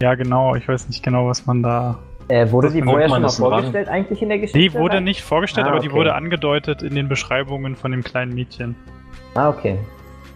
Ja, 0.00 0.14
genau, 0.14 0.54
ich 0.54 0.66
weiß 0.66 0.88
nicht 0.88 1.02
genau, 1.02 1.26
was 1.26 1.46
man 1.46 1.62
da. 1.62 1.98
Äh, 2.28 2.50
wurde 2.50 2.68
Das 2.68 2.74
die 2.74 2.82
vorher 2.82 3.08
schon 3.08 3.22
mal 3.22 3.28
vorgestellt 3.28 3.88
eigentlich 3.88 4.22
in 4.22 4.28
der 4.30 4.38
Geschichte? 4.38 4.58
Die 4.58 4.72
wurde 4.72 5.00
nicht 5.00 5.22
vorgestellt, 5.22 5.66
Ah, 5.66 5.70
aber 5.70 5.80
die 5.80 5.88
okay. 5.88 5.96
wurde 5.96 6.14
angedeutet 6.14 6.82
in 6.82 6.94
den 6.94 7.08
Beschreibungen 7.08 7.76
von 7.76 7.90
dem 7.90 8.02
kleinen 8.02 8.34
Mädchen. 8.34 8.74
Ah, 9.34 9.50
okay. 9.50 9.78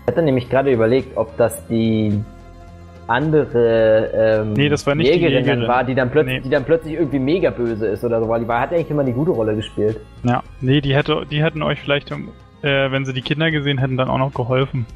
Ich 0.08 0.10
hatte 0.14 0.22
nämlich 0.22 0.48
gerade 0.48 0.72
überlegt, 0.72 1.18
ob 1.18 1.36
das 1.36 1.66
die 1.66 2.18
andere 3.08 4.10
ähm, 4.40 4.54
Nee, 4.54 4.70
das 4.70 4.86
war 4.86 4.94
nicht 4.94 5.06
die 5.06 5.12
Jägerin, 5.12 5.34
dann 5.34 5.44
Jägerin. 5.44 5.68
war, 5.68 5.84
die 5.84 5.94
dann, 5.94 6.10
plötzlich, 6.10 6.36
Nee. 6.36 6.40
die 6.44 6.48
dann 6.48 6.64
plötzlich 6.64 6.94
irgendwie 6.94 7.18
mega 7.18 7.50
böse 7.50 7.86
ist 7.88 8.02
oder 8.04 8.18
so, 8.22 8.26
weil 8.26 8.40
die 8.40 8.48
war, 8.48 8.58
hat 8.62 8.72
eigentlich 8.72 8.88
immer 8.90 9.04
die 9.04 9.12
gute 9.12 9.32
Rolle 9.32 9.54
gespielt. 9.54 10.00
Ja, 10.22 10.42
nee, 10.62 10.80
die 10.80 10.94
hätte, 10.96 11.26
die 11.30 11.42
hätten 11.42 11.60
euch 11.62 11.78
vielleicht, 11.80 12.10
äh, 12.10 12.16
wenn 12.90 13.04
sie 13.04 13.12
die 13.12 13.20
Kinder 13.20 13.50
gesehen 13.50 13.76
hätten, 13.76 13.98
dann 13.98 14.08
auch 14.08 14.16
noch 14.16 14.32
geholfen. 14.32 14.86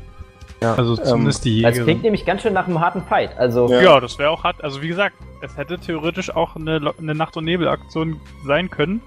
Ja. 0.62 0.76
Also 0.76 0.97
zumindest 0.97 1.45
die 1.45 1.61
Das 1.61 1.73
klingt 1.75 1.87
Jägerin. 1.88 2.02
nämlich 2.04 2.25
ganz 2.25 2.40
schön 2.40 2.54
nach 2.54 2.66
einem 2.66 2.81
harten 2.81 3.02
Fight. 3.02 3.37
Also, 3.37 3.69
Ja. 3.71 3.83
Ja, 3.83 4.00
das 4.00 4.19
wäre 4.19 4.31
auch 4.31 4.45
hart. 4.45 4.64
Also 4.64 4.81
wie 4.81 4.88
gesagt, 4.88 5.16
es 5.42 5.59
hätte 5.59 5.78
theoretisch 5.78 6.35
auch 6.35 6.57
eine, 6.57 6.81
eine 6.99 7.14
Nacht- 7.14 7.37
und 7.37 7.45
Nebel-Aktion 7.45 8.19
sein 8.47 8.71
können. 8.71 9.02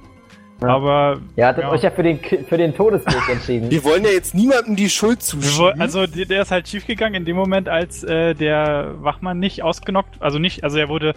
Ja. 0.61 0.67
Aber 0.69 1.19
ihr 1.35 1.47
hattet 1.47 1.63
Ja. 1.63 1.69
euch 1.71 1.83
ja 1.83 1.91
für 1.91 2.03
den, 2.03 2.19
für 2.19 2.57
den 2.57 2.73
Todesweg 2.75 3.29
entschieden. 3.29 3.69
Wir 3.69 3.83
wollen 3.83 4.03
ja 4.03 4.11
jetzt 4.11 4.33
niemandem 4.35 4.75
die 4.75 4.89
Schuld 4.89 5.21
zuschieben. 5.21 5.81
Also 5.81 6.05
der 6.07 6.41
ist 6.41 6.51
halt 6.51 6.67
schiefgegangen 6.67 7.15
in 7.15 7.25
dem 7.25 7.35
Moment, 7.35 7.67
als 7.69 8.03
äh, 8.03 8.33
der 8.33 8.95
Wachmann 9.03 9.39
nicht 9.39 9.63
ausgenockt, 9.63 10.21
also 10.21 10.39
nicht, 10.39 10.63
also 10.63 10.77
er 10.77 10.87
wurde 10.89 11.13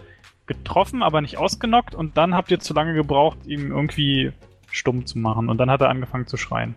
getroffen, 0.47 1.03
aber 1.03 1.21
nicht 1.21 1.37
ausgenockt 1.39 1.95
und 1.95 2.17
dann 2.17 2.35
habt 2.35 2.51
ihr 2.51 2.59
zu 2.59 2.75
lange 2.75 2.95
gebraucht, 2.95 3.39
ihm 3.47 3.71
irgendwie 3.71 4.33
stumm 4.71 5.07
zu 5.07 5.19
machen 5.19 5.49
und 5.49 5.59
dann 5.59 5.71
hat 5.71 5.81
er 5.83 5.89
angefangen 5.91 6.27
zu 6.27 6.37
schreien. 6.37 6.75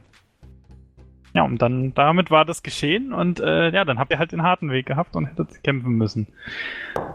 Ja, 1.33 1.43
und 1.43 1.61
dann 1.61 1.93
damit 1.93 2.29
war 2.29 2.43
das 2.43 2.61
geschehen 2.61 3.13
und 3.13 3.39
äh, 3.39 3.69
ja, 3.69 3.85
dann 3.85 3.97
habt 3.99 4.11
ihr 4.11 4.19
halt 4.19 4.33
den 4.33 4.43
harten 4.43 4.69
Weg 4.69 4.85
gehabt 4.85 5.15
und 5.15 5.25
hättet 5.27 5.63
kämpfen 5.63 5.93
müssen. 5.93 6.27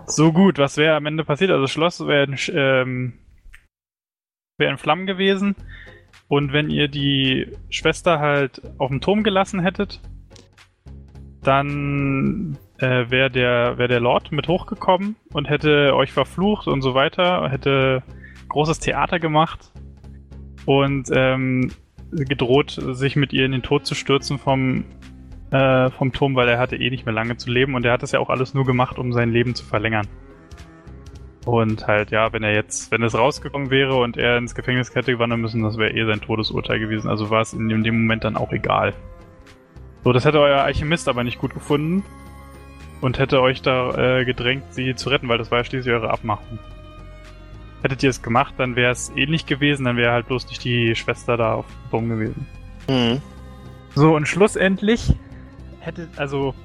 So 0.06 0.32
gut, 0.32 0.58
was 0.58 0.78
wäre 0.78 0.96
am 0.96 1.04
Ende 1.04 1.22
passiert? 1.24 1.50
Also 1.50 1.66
Schloss 1.66 2.00
wäre 2.06 2.26
ähm, 2.52 3.12
wär 4.58 4.70
in 4.70 4.78
Flammen 4.78 5.06
gewesen 5.06 5.54
und 6.28 6.52
wenn 6.52 6.70
ihr 6.70 6.88
die 6.88 7.52
Schwester 7.70 8.18
halt 8.18 8.62
auf 8.78 8.90
dem 8.90 9.00
Turm 9.00 9.22
gelassen 9.22 9.60
hättet, 9.60 10.00
dann 11.42 12.58
äh, 12.78 13.10
wäre 13.10 13.30
der, 13.30 13.78
wär 13.78 13.88
der 13.88 14.00
Lord 14.00 14.32
mit 14.32 14.48
hochgekommen 14.48 15.16
und 15.32 15.48
hätte 15.48 15.94
euch 15.94 16.12
verflucht 16.12 16.66
und 16.66 16.82
so 16.82 16.94
weiter, 16.94 17.48
hätte 17.48 18.02
großes 18.48 18.80
Theater 18.80 19.20
gemacht 19.20 19.72
und 20.64 21.08
ähm, 21.12 21.70
gedroht, 22.10 22.78
sich 22.92 23.14
mit 23.14 23.32
ihr 23.32 23.44
in 23.44 23.52
den 23.52 23.62
Tod 23.62 23.86
zu 23.86 23.94
stürzen 23.94 24.38
vom, 24.38 24.84
äh, 25.50 25.90
vom 25.90 26.12
Turm, 26.12 26.34
weil 26.34 26.48
er 26.48 26.58
hatte 26.58 26.76
eh 26.76 26.90
nicht 26.90 27.04
mehr 27.04 27.14
lange 27.14 27.36
zu 27.36 27.50
leben 27.50 27.74
und 27.74 27.84
er 27.84 27.92
hat 27.92 28.02
das 28.02 28.12
ja 28.12 28.20
auch 28.20 28.30
alles 28.30 28.54
nur 28.54 28.64
gemacht, 28.64 28.98
um 28.98 29.12
sein 29.12 29.30
Leben 29.30 29.54
zu 29.54 29.64
verlängern. 29.64 30.08
Und 31.46 31.86
halt, 31.86 32.10
ja, 32.10 32.32
wenn 32.32 32.42
er 32.42 32.52
jetzt, 32.52 32.90
wenn 32.90 33.04
es 33.04 33.14
rausgekommen 33.14 33.70
wäre 33.70 33.94
und 33.94 34.16
er 34.16 34.36
ins 34.36 34.56
Gefängnis 34.56 34.92
hätte 34.96 35.16
wandern 35.20 35.40
müssen, 35.40 35.62
das 35.62 35.78
wäre 35.78 35.92
eh 35.92 36.04
sein 36.04 36.20
Todesurteil 36.20 36.80
gewesen. 36.80 37.08
Also 37.08 37.30
war 37.30 37.40
es 37.40 37.52
in 37.52 37.68
dem, 37.68 37.84
dem 37.84 38.02
Moment 38.02 38.24
dann 38.24 38.36
auch 38.36 38.50
egal. 38.50 38.94
So, 40.02 40.12
das 40.12 40.24
hätte 40.24 40.40
euer 40.40 40.62
Alchemist 40.62 41.08
aber 41.08 41.22
nicht 41.22 41.38
gut 41.38 41.54
gefunden 41.54 42.02
und 43.00 43.20
hätte 43.20 43.40
euch 43.42 43.62
da 43.62 44.18
äh, 44.18 44.24
gedrängt, 44.24 44.64
sie 44.70 44.96
zu 44.96 45.08
retten, 45.08 45.28
weil 45.28 45.38
das 45.38 45.52
war 45.52 45.58
ja 45.58 45.64
schließlich 45.64 45.94
eure 45.94 46.10
Abmachung. 46.10 46.58
Hättet 47.82 48.02
ihr 48.02 48.10
es 48.10 48.22
gemacht, 48.22 48.54
dann 48.58 48.74
wäre 48.74 48.90
es 48.90 49.12
ähnlich 49.14 49.46
gewesen, 49.46 49.84
dann 49.84 49.96
wäre 49.96 50.10
halt 50.10 50.26
bloß 50.26 50.48
nicht 50.48 50.64
die 50.64 50.96
Schwester 50.96 51.36
da 51.36 51.54
auf 51.54 51.66
dem 51.66 51.90
Baum 51.92 52.08
gewesen. 52.08 52.46
Mhm. 52.88 53.22
So, 53.94 54.16
und 54.16 54.26
schlussendlich 54.26 55.14
hättet, 55.78 56.08
also, 56.18 56.56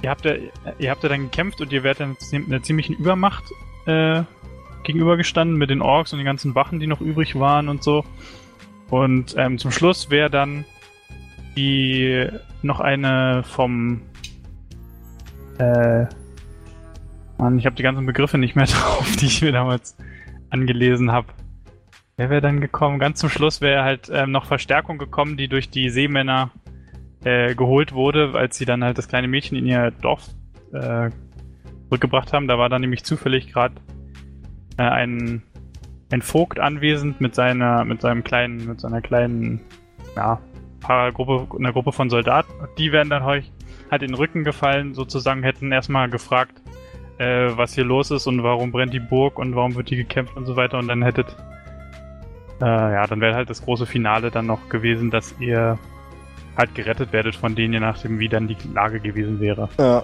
ihr 0.00 0.08
habt 0.08 0.24
ja, 0.24 0.32
ihr 0.78 0.90
habt 0.90 1.02
ja 1.02 1.10
dann 1.10 1.24
gekämpft 1.24 1.60
und 1.60 1.70
ihr 1.72 1.82
wärt 1.82 2.00
dann 2.00 2.16
ziem- 2.16 2.46
einer 2.46 2.62
ziemlichen 2.62 2.94
Übermacht 2.94 3.44
äh, 3.86 4.22
gegenübergestanden 4.82 5.56
mit 5.56 5.70
den 5.70 5.82
Orks 5.82 6.12
und 6.12 6.18
den 6.18 6.26
ganzen 6.26 6.54
Wachen, 6.54 6.80
die 6.80 6.86
noch 6.86 7.00
übrig 7.00 7.38
waren 7.38 7.68
und 7.68 7.82
so. 7.82 8.04
Und 8.90 9.34
ähm, 9.38 9.58
zum 9.58 9.70
Schluss 9.70 10.10
wäre 10.10 10.30
dann 10.30 10.64
die 11.56 12.28
noch 12.62 12.80
eine 12.80 13.42
vom 13.44 14.02
äh, 15.58 16.06
Mann, 17.38 17.58
ich 17.58 17.66
habe 17.66 17.76
die 17.76 17.82
ganzen 17.82 18.06
Begriffe 18.06 18.38
nicht 18.38 18.56
mehr 18.56 18.66
drauf, 18.66 19.16
die 19.16 19.26
ich 19.26 19.42
mir 19.42 19.52
damals 19.52 19.96
angelesen 20.50 21.12
habe. 21.12 21.28
Wer 22.16 22.30
wäre 22.30 22.40
dann 22.40 22.60
gekommen? 22.60 22.98
Ganz 22.98 23.18
zum 23.18 23.30
Schluss 23.30 23.60
wäre 23.60 23.82
halt 23.82 24.10
ähm, 24.12 24.30
noch 24.30 24.44
Verstärkung 24.44 24.98
gekommen, 24.98 25.36
die 25.36 25.48
durch 25.48 25.70
die 25.70 25.88
Seemänner 25.88 26.50
äh, 27.24 27.54
geholt 27.54 27.92
wurde, 27.92 28.32
als 28.34 28.58
sie 28.58 28.64
dann 28.64 28.84
halt 28.84 28.98
das 28.98 29.08
kleine 29.08 29.28
Mädchen 29.28 29.56
in 29.56 29.66
ihr 29.66 29.90
Dorf 29.90 30.28
äh, 30.72 31.10
zurückgebracht 31.92 32.32
haben. 32.32 32.48
Da 32.48 32.58
war 32.58 32.70
dann 32.70 32.80
nämlich 32.80 33.04
zufällig 33.04 33.52
gerade 33.52 33.74
äh, 34.78 34.82
ein, 34.82 35.42
ein 36.10 36.22
Vogt 36.22 36.58
anwesend 36.58 37.20
mit 37.20 37.34
seiner, 37.34 37.84
mit 37.84 38.00
seinem 38.00 38.24
kleinen, 38.24 38.66
mit 38.66 38.80
seiner 38.80 39.02
kleinen, 39.02 39.60
ja, 40.16 40.40
paar 40.80 41.12
Gruppe, 41.12 41.54
einer 41.56 41.72
Gruppe 41.72 41.92
von 41.92 42.08
Soldaten. 42.08 42.50
Die 42.78 42.92
wären 42.92 43.10
dann 43.10 43.22
euch 43.22 43.52
halt 43.90 44.02
in 44.02 44.08
den 44.08 44.14
Rücken 44.16 44.42
gefallen, 44.42 44.94
sozusagen 44.94 45.42
hätten 45.42 45.70
erstmal 45.70 46.08
gefragt, 46.08 46.62
äh, 47.18 47.50
was 47.56 47.74
hier 47.74 47.84
los 47.84 48.10
ist 48.10 48.26
und 48.26 48.42
warum 48.42 48.72
brennt 48.72 48.94
die 48.94 49.00
Burg 49.00 49.38
und 49.38 49.54
warum 49.54 49.74
wird 49.74 49.90
die 49.90 49.96
gekämpft 49.96 50.34
und 50.36 50.46
so 50.46 50.56
weiter. 50.56 50.78
Und 50.78 50.88
dann 50.88 51.02
hättet 51.02 51.36
äh, 52.62 52.64
ja, 52.64 53.06
dann 53.06 53.20
wäre 53.20 53.34
halt 53.34 53.50
das 53.50 53.62
große 53.62 53.84
Finale 53.84 54.30
dann 54.30 54.46
noch 54.46 54.70
gewesen, 54.70 55.10
dass 55.10 55.34
ihr 55.40 55.78
halt 56.56 56.74
gerettet 56.74 57.12
werdet 57.12 57.34
von 57.36 57.54
denen, 57.54 57.74
je 57.74 57.80
nachdem, 57.80 58.18
wie 58.18 58.28
dann 58.28 58.48
die 58.48 58.56
Lage 58.72 58.98
gewesen 59.00 59.40
wäre. 59.40 59.68
Ja, 59.78 60.02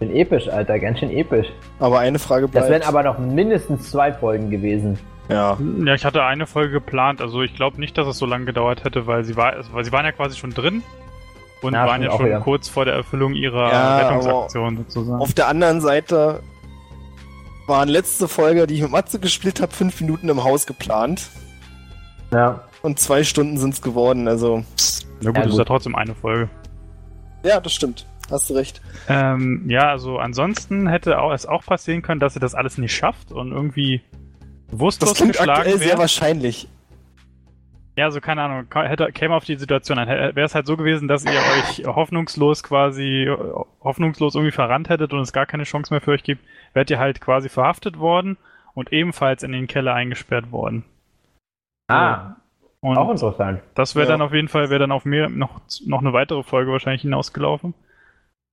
Schön 0.00 0.16
episch, 0.16 0.48
Alter, 0.48 0.78
ganz 0.78 0.98
schön 0.98 1.10
episch. 1.10 1.46
aber 1.78 1.98
eine 2.00 2.18
Frage 2.18 2.42
Das 2.48 2.66
bleibt. 2.66 2.70
wären 2.70 2.82
aber 2.82 3.02
noch 3.02 3.18
mindestens 3.18 3.90
zwei 3.90 4.12
Folgen 4.12 4.50
gewesen. 4.50 4.98
ja, 5.28 5.56
Ja, 5.84 5.94
ich 5.94 6.04
hatte 6.04 6.24
eine 6.24 6.46
Folge 6.46 6.72
geplant, 6.72 7.20
also 7.20 7.42
ich 7.42 7.54
glaube 7.54 7.78
nicht, 7.78 7.96
dass 7.98 8.06
es 8.08 8.16
so 8.18 8.26
lange 8.26 8.46
gedauert 8.46 8.84
hätte, 8.84 9.06
weil 9.06 9.24
sie 9.24 9.36
war, 9.36 9.52
weil 9.72 9.84
sie 9.84 9.92
waren 9.92 10.04
ja 10.06 10.12
quasi 10.12 10.36
schon 10.38 10.50
drin 10.50 10.82
und 11.62 11.74
Ja, 11.74 11.86
waren 11.86 12.02
ja 12.02 12.10
schon 12.12 12.26
wieder. 12.26 12.40
kurz 12.40 12.68
vor 12.68 12.84
der 12.86 12.94
Erfüllung 12.94 13.34
ihrer 13.34 13.70
Ja, 13.72 13.98
Rettungsaktion 13.98 14.78
sozusagen. 14.78 15.20
auf 15.20 15.34
der 15.34 15.48
anderen 15.48 15.80
Seite 15.82 16.40
waren 17.66 17.88
letzte 17.88 18.26
Folge, 18.26 18.66
die 18.66 18.74
ich 18.74 18.82
mit 18.82 18.90
Matze 18.90 19.20
gespielt 19.20 19.60
habe, 19.60 19.70
fünf 19.72 20.00
Minuten 20.00 20.28
im 20.28 20.42
Haus 20.42 20.66
geplant. 20.66 21.28
Ja. 22.32 22.62
Und 22.82 22.98
zwei 22.98 23.22
Stunden 23.22 23.58
sind's 23.58 23.82
geworden, 23.82 24.26
also. 24.26 24.64
Na 25.20 25.28
gut, 25.30 25.36
Ja, 25.36 25.42
ist 25.44 25.50
gut. 25.50 25.58
ja 25.58 25.64
trotzdem 25.66 25.94
eine 25.94 26.14
Folge. 26.14 26.48
Ja, 27.44 27.60
das 27.60 27.72
stimmt. 27.74 28.06
Hast 28.30 28.48
du 28.50 28.54
recht. 28.54 28.80
Ähm, 29.08 29.64
ja, 29.68 29.88
also 29.90 30.18
ansonsten 30.18 30.86
hätte 30.88 31.18
auch, 31.20 31.32
es 31.32 31.46
auch 31.46 31.64
passieren 31.64 32.02
können, 32.02 32.20
dass 32.20 32.36
ihr 32.36 32.40
das 32.40 32.54
alles 32.54 32.78
nicht 32.78 32.94
schafft 32.94 33.32
und 33.32 33.52
irgendwie 33.52 34.02
Das 34.68 34.70
bewusstlos 34.70 35.14
klingt 35.14 35.32
geschlagen 35.32 35.60
aktuell 35.60 35.78
sehr 35.78 35.88
wärt. 35.88 35.98
wahrscheinlich. 35.98 36.68
Ja, 37.96 38.10
so 38.10 38.20
keine 38.20 38.42
Ahnung, 38.42 38.66
hätte, 38.72 39.10
käme 39.12 39.34
auf 39.34 39.44
die 39.44 39.56
Situation 39.56 39.98
an. 39.98 40.06
Wäre 40.08 40.42
es 40.42 40.54
halt 40.54 40.66
so 40.66 40.76
gewesen, 40.76 41.08
dass 41.08 41.24
ihr 41.24 41.32
euch 41.32 41.84
hoffnungslos 41.86 42.62
quasi, 42.62 43.24
äh, 43.24 43.36
hoffnungslos 43.82 44.36
irgendwie 44.36 44.52
verrannt 44.52 44.88
hättet 44.88 45.12
und 45.12 45.20
es 45.20 45.32
gar 45.32 45.44
keine 45.44 45.64
Chance 45.64 45.92
mehr 45.92 46.00
für 46.00 46.12
euch 46.12 46.22
gibt, 46.22 46.42
wärt 46.72 46.88
ihr 46.88 46.98
halt 47.00 47.20
quasi 47.20 47.48
verhaftet 47.48 47.98
worden 47.98 48.38
und 48.74 48.92
ebenfalls 48.92 49.42
in 49.42 49.52
den 49.52 49.66
Keller 49.66 49.92
eingesperrt 49.94 50.52
worden. 50.52 50.84
Ah, 51.88 52.36
Und 52.80 52.96
auch 52.96 53.10
interessant. 53.10 53.60
das 53.74 53.96
wäre 53.96 54.06
Ja. 54.06 54.12
dann 54.12 54.22
auf 54.22 54.32
jeden 54.32 54.48
Fall, 54.48 54.70
wäre 54.70 54.78
dann 54.80 54.92
auf 54.92 55.04
mir 55.04 55.28
noch, 55.28 55.60
noch 55.84 56.00
eine 56.00 56.12
weitere 56.12 56.42
Folge 56.44 56.70
wahrscheinlich 56.70 57.02
hinausgelaufen. 57.02 57.74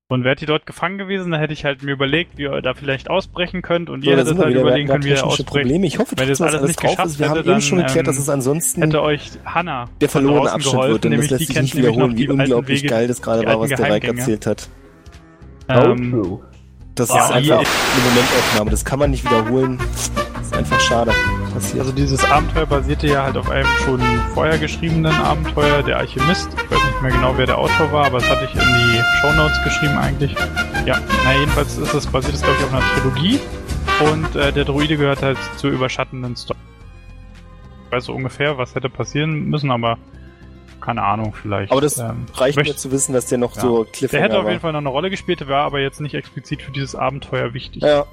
Und 0.09 0.23
wärt 0.23 0.39
ihr 0.41 0.47
dort 0.47 0.65
gefangen 0.65 0.97
gewesen, 0.97 1.31
dann 1.31 1.41
hätte 1.41 1.51
ich 1.51 1.65
halt 1.65 1.83
mir 1.83 1.91
überlegt, 1.91 2.37
wie 2.37 2.43
ihr 2.43 2.61
da 2.61 2.73
vielleicht 2.73 3.09
ausbrechen 3.09 3.61
könnt 3.61 3.89
und 3.89 4.05
So, 4.05 4.09
ihr 4.11 4.15
da 4.15 4.23
hättet 4.23 4.37
halt 4.37 4.49
wieder. 4.51 4.61
Überlegen 4.61 4.87
können, 4.87 5.03
wie 5.03 5.09
ihr 5.09 5.25
ausbrechen. 5.25 5.45
Probleme. 5.45 5.85
Ich 5.85 5.99
hoffe 5.99 6.15
Wenn 6.17 6.27
trotzdem, 6.27 6.29
das 6.29 6.37
dass 6.37 6.47
alles 6.47 6.59
alles 6.59 6.67
nicht 6.69 6.83
drauf 6.83 6.91
geschafft 6.91 7.09
ist. 7.09 7.19
Wir 7.19 7.29
haben 7.29 7.37
hätte, 7.39 7.51
eben 7.51 7.61
schon 7.61 7.77
geklärt, 7.79 8.07
dass 8.07 8.15
ähm, 8.15 8.21
es 8.21 8.29
ansonsten 8.29 8.81
Hätte 8.83 9.01
euch 9.01 9.31
Hanna 9.43 9.89
der 9.99 10.07
verlorene 10.07 10.49
Abschnitt 10.53 10.71
geholfen, 10.71 10.91
wird, 10.93 11.03
denn 11.03 11.11
das 11.11 11.17
nämlich 11.19 11.31
lässt 11.31 11.41
die 11.41 11.45
sich 11.53 11.61
nicht 11.61 11.75
wiederholen, 11.75 12.17
wie 12.17 12.29
unglaublich 12.29 12.83
Wege, 12.83 12.89
geil 12.93 13.07
das 13.09 13.21
gerade 13.21 13.45
war, 13.45 13.59
was 13.59 13.67
der 13.67 13.79
Reik 13.81 14.05
erzählt 14.05 14.45
hat. 14.45 14.69
Ähm, 15.67 16.11
true. 16.11 16.39
Das 16.95 17.09
Ja, 17.09 17.25
ist 17.25 17.31
einfach 17.31 17.49
ja. 17.49 17.57
eine 17.57 18.09
Momentaufnahme. 18.09 18.71
Das 18.71 18.85
kann 18.85 18.99
man 18.99 19.11
nicht 19.11 19.25
wiederholen. 19.25 19.77
Das 19.77 20.47
ist 20.47 20.55
einfach 20.55 20.79
schade. 20.79 21.11
Passiert. 21.53 21.81
Also 21.81 21.91
dieses 21.91 22.23
Abenteuer 22.23 22.65
basierte 22.65 23.07
ja 23.07 23.23
halt 23.23 23.35
auf 23.35 23.49
einem 23.49 23.67
schon 23.83 23.99
vorher 24.33 24.57
geschriebenen 24.57 25.13
Abenteuer, 25.13 25.83
der 25.83 25.97
Alchemist. 25.97 26.47
Ich 26.55 26.71
weiß 26.71 26.79
nicht 26.97 27.03
mehr 27.03 27.11
genau, 27.11 27.37
wer 27.37 27.45
der 27.45 27.57
Autor 27.57 27.91
war, 27.91 28.05
aber 28.05 28.19
das 28.19 28.29
hatte 28.29 28.45
ich 28.45 28.53
in 28.53 28.59
die 28.61 29.01
Shownotes 29.21 29.63
geschrieben 29.63 29.97
eigentlich. 29.97 30.35
Ja, 30.85 30.99
na 31.23 31.33
jedenfalls 31.33 31.77
ist 31.77 31.93
es 31.93 32.07
basiert 32.07 32.35
es 32.35 32.41
glaube 32.41 32.57
ich 32.59 32.65
auf 32.65 32.73
einer 32.73 32.85
Trilogie 32.95 33.39
und 34.11 34.35
äh, 34.35 34.51
der 34.51 34.65
Druide 34.65 34.97
gehört 34.97 35.21
halt 35.21 35.37
zur 35.57 35.71
überschattenden 35.71 36.35
Story. 36.35 36.57
Ich 37.85 37.91
weiß 37.91 38.05
so 38.05 38.13
ungefähr, 38.13 38.57
was 38.57 38.73
hätte 38.75 38.89
passieren 38.89 39.45
müssen, 39.45 39.69
aber 39.71 39.97
keine 40.81 41.03
Ahnung, 41.03 41.33
vielleicht. 41.33 41.71
Aber 41.71 41.81
das 41.81 41.97
ähm, 41.97 42.25
reicht 42.33 42.55
mir 42.57 42.61
möchte- 42.63 42.75
zu 42.77 42.91
wissen, 42.91 43.13
dass 43.13 43.27
der 43.27 43.37
noch 43.37 43.55
Ja. 43.55 43.61
so 43.61 43.83
der 43.83 43.91
Cliffhanger 43.93 44.23
hätte 44.23 44.39
auf 44.39 44.47
jeden 44.47 44.59
Fall 44.61 44.71
noch 44.71 44.79
eine 44.79 44.89
Rolle 44.89 45.09
gespielt, 45.09 45.39
der 45.41 45.47
war 45.49 45.65
aber 45.65 45.79
jetzt 45.79 46.01
nicht 46.01 46.15
explizit 46.15 46.61
für 46.61 46.71
dieses 46.71 46.95
Abenteuer 46.95 47.53
wichtig. 47.53 47.83
Ja, 47.83 48.05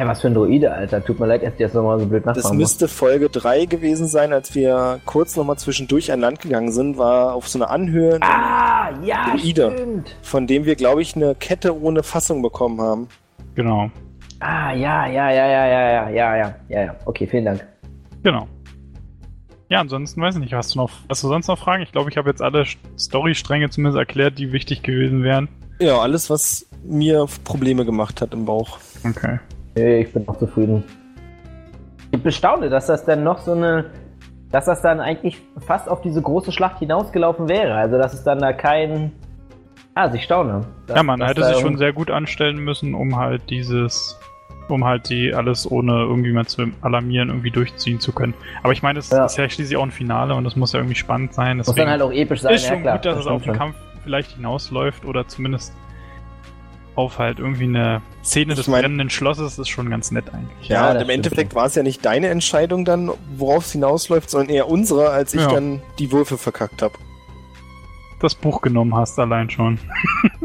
Ja, 0.00 0.06
was 0.06 0.20
für 0.20 0.28
ein 0.28 0.34
Droide, 0.34 0.72
Alter. 0.72 1.04
Tut 1.04 1.18
mir 1.18 1.26
leid, 1.26 1.42
dass 1.42 1.54
ich 1.54 1.58
das 1.58 1.74
nochmal 1.74 1.98
so 1.98 2.06
blöd 2.06 2.24
das 2.24 2.36
nachfragen 2.36 2.56
muss. 2.56 2.62
müsste 2.68 2.86
Folge 2.86 3.28
3 3.28 3.64
gewesen 3.64 4.06
sein, 4.06 4.32
als 4.32 4.54
wir 4.54 5.00
kurz 5.06 5.34
nochmal 5.36 5.58
zwischendurch 5.58 6.12
an 6.12 6.20
Land 6.20 6.40
gegangen 6.40 6.70
sind, 6.70 6.98
war 6.98 7.34
auf 7.34 7.48
so 7.48 7.58
einer 7.58 7.68
Anhöhe, 7.70 8.18
Ah, 8.22 8.90
ja, 9.02 9.30
Droide. 9.34 9.72
stimmt. 9.74 10.14
von 10.22 10.46
dem 10.46 10.66
wir, 10.66 10.76
glaube 10.76 11.02
ich, 11.02 11.16
eine 11.16 11.34
Kette 11.34 11.76
ohne 11.82 12.04
Fassung 12.04 12.42
bekommen 12.42 12.80
haben. 12.80 13.08
Genau. 13.56 13.90
Ah, 14.38 14.72
ja, 14.72 15.08
ja, 15.08 15.32
ja, 15.32 15.46
ja, 15.48 15.66
ja, 15.66 15.90
ja, 15.90 16.08
ja, 16.10 16.36
ja, 16.36 16.54
ja, 16.68 16.82
ja. 16.84 16.94
Okay, 17.04 17.26
vielen 17.26 17.46
Dank. 17.46 17.66
Genau. 18.22 18.46
Ja, 19.68 19.80
ansonsten 19.80 20.22
weiß 20.22 20.36
ich 20.36 20.40
nicht, 20.40 20.54
hast 20.54 20.76
du 20.76 20.78
noch, 20.78 20.90
hast 21.08 21.24
du 21.24 21.28
sonst 21.28 21.48
noch 21.48 21.58
Fragen? 21.58 21.82
Ich 21.82 21.90
glaube, 21.90 22.08
ich 22.08 22.16
habe 22.16 22.30
jetzt 22.30 22.40
alle 22.40 22.62
St- 22.62 22.76
Storystränge 22.96 23.68
zumindest 23.70 23.98
erklärt, 23.98 24.38
die 24.38 24.52
wichtig 24.52 24.84
gewesen 24.84 25.24
wären. 25.24 25.48
Ja, 25.80 25.98
alles, 25.98 26.30
was 26.30 26.66
mir 26.84 27.26
Probleme 27.42 27.84
gemacht 27.84 28.22
hat 28.22 28.32
im 28.32 28.44
Bauch. 28.44 28.78
Okay. 29.04 29.40
Nee, 29.78 30.00
ich 30.00 30.12
bin 30.12 30.26
auch 30.28 30.36
zufrieden. 30.38 30.84
Ich 32.10 32.22
bestaune, 32.22 32.68
dass 32.68 32.86
das 32.86 33.04
dann 33.04 33.22
noch 33.22 33.38
so 33.38 33.52
eine, 33.52 33.86
dass 34.50 34.64
das 34.64 34.80
dann 34.82 35.00
eigentlich 35.00 35.40
fast 35.66 35.88
auf 35.88 36.00
diese 36.00 36.22
große 36.22 36.52
Schlacht 36.52 36.78
hinausgelaufen 36.78 37.48
wäre. 37.48 37.74
Also, 37.74 37.98
dass 37.98 38.14
es 38.14 38.24
dann 38.24 38.38
da 38.38 38.52
kein, 38.52 39.12
ah, 39.94 40.02
also 40.02 40.16
ich 40.16 40.24
staune. 40.24 40.62
Dass- 40.86 40.96
ja, 40.96 41.02
man 41.02 41.22
hätte 41.22 41.44
sich 41.44 41.58
schon 41.58 41.76
sehr 41.76 41.92
gut 41.92 42.10
anstellen 42.10 42.58
müssen, 42.58 42.94
um 42.94 43.16
halt 43.16 43.50
dieses, 43.50 44.18
um 44.68 44.84
halt 44.84 45.08
die 45.10 45.34
alles 45.34 45.70
ohne 45.70 45.92
irgendwie 46.02 46.32
mal 46.32 46.46
zu 46.46 46.64
alarmieren 46.80 47.28
irgendwie 47.28 47.50
durchziehen 47.50 48.00
zu 48.00 48.12
können. 48.12 48.34
Aber 48.62 48.72
ich 48.72 48.82
meine, 48.82 48.98
es 49.00 49.10
Ja. 49.10 49.26
ist 49.26 49.36
ja 49.36 49.48
schließlich 49.48 49.76
auch 49.76 49.82
ein 49.82 49.90
Finale 49.90 50.34
und 50.34 50.44
das 50.44 50.56
muss 50.56 50.72
ja 50.72 50.80
irgendwie 50.80 50.94
spannend 50.96 51.34
sein. 51.34 51.58
muss 51.58 51.66
Deswegen 51.66 51.86
dann 51.86 51.92
halt 51.92 52.02
auch 52.02 52.12
episch 52.12 52.40
sein, 52.40 52.54
ist 52.54 52.64
ja 52.66 52.72
schon 52.72 52.82
klar. 52.82 52.96
gut, 52.96 53.04
dass 53.04 53.14
das 53.16 53.24
es 53.26 53.30
auf 53.30 53.42
den. 53.42 53.52
Kampf 53.54 53.76
vielleicht 54.02 54.32
hinausläuft 54.32 55.04
oder 55.04 55.26
zumindest 55.28 55.74
auf 56.98 57.18
halt 57.18 57.38
irgendwie 57.38 57.64
eine 57.64 58.02
Szene 58.24 58.52
Ich 58.54 58.58
des 58.58 58.66
mein- 58.68 58.80
brennenden 58.82 59.08
Schlosses 59.08 59.58
ist 59.58 59.68
schon 59.68 59.88
ganz 59.88 60.10
nett 60.10 60.24
eigentlich. 60.34 60.68
Ja, 60.68 60.86
Ja, 60.88 60.96
und 60.96 61.02
im 61.02 61.08
Endeffekt 61.10 61.54
war 61.54 61.66
es 61.66 61.74
ja 61.76 61.82
nicht 61.84 62.04
deine 62.04 62.28
Entscheidung 62.28 62.84
dann, 62.84 63.10
worauf 63.36 63.64
es 63.66 63.72
hinausläuft, 63.72 64.28
sondern 64.28 64.50
eher 64.50 64.68
unsere, 64.68 65.10
als 65.10 65.32
ich 65.32 65.40
Ja. 65.40 65.48
dann 65.48 65.80
die 66.00 66.10
Würfe 66.12 66.36
verkackt 66.36 66.82
habe. 66.82 66.94
Das 68.20 68.34
Buch 68.34 68.60
genommen 68.62 68.96
hast 68.96 69.16
allein 69.18 69.48
schon. 69.48 69.78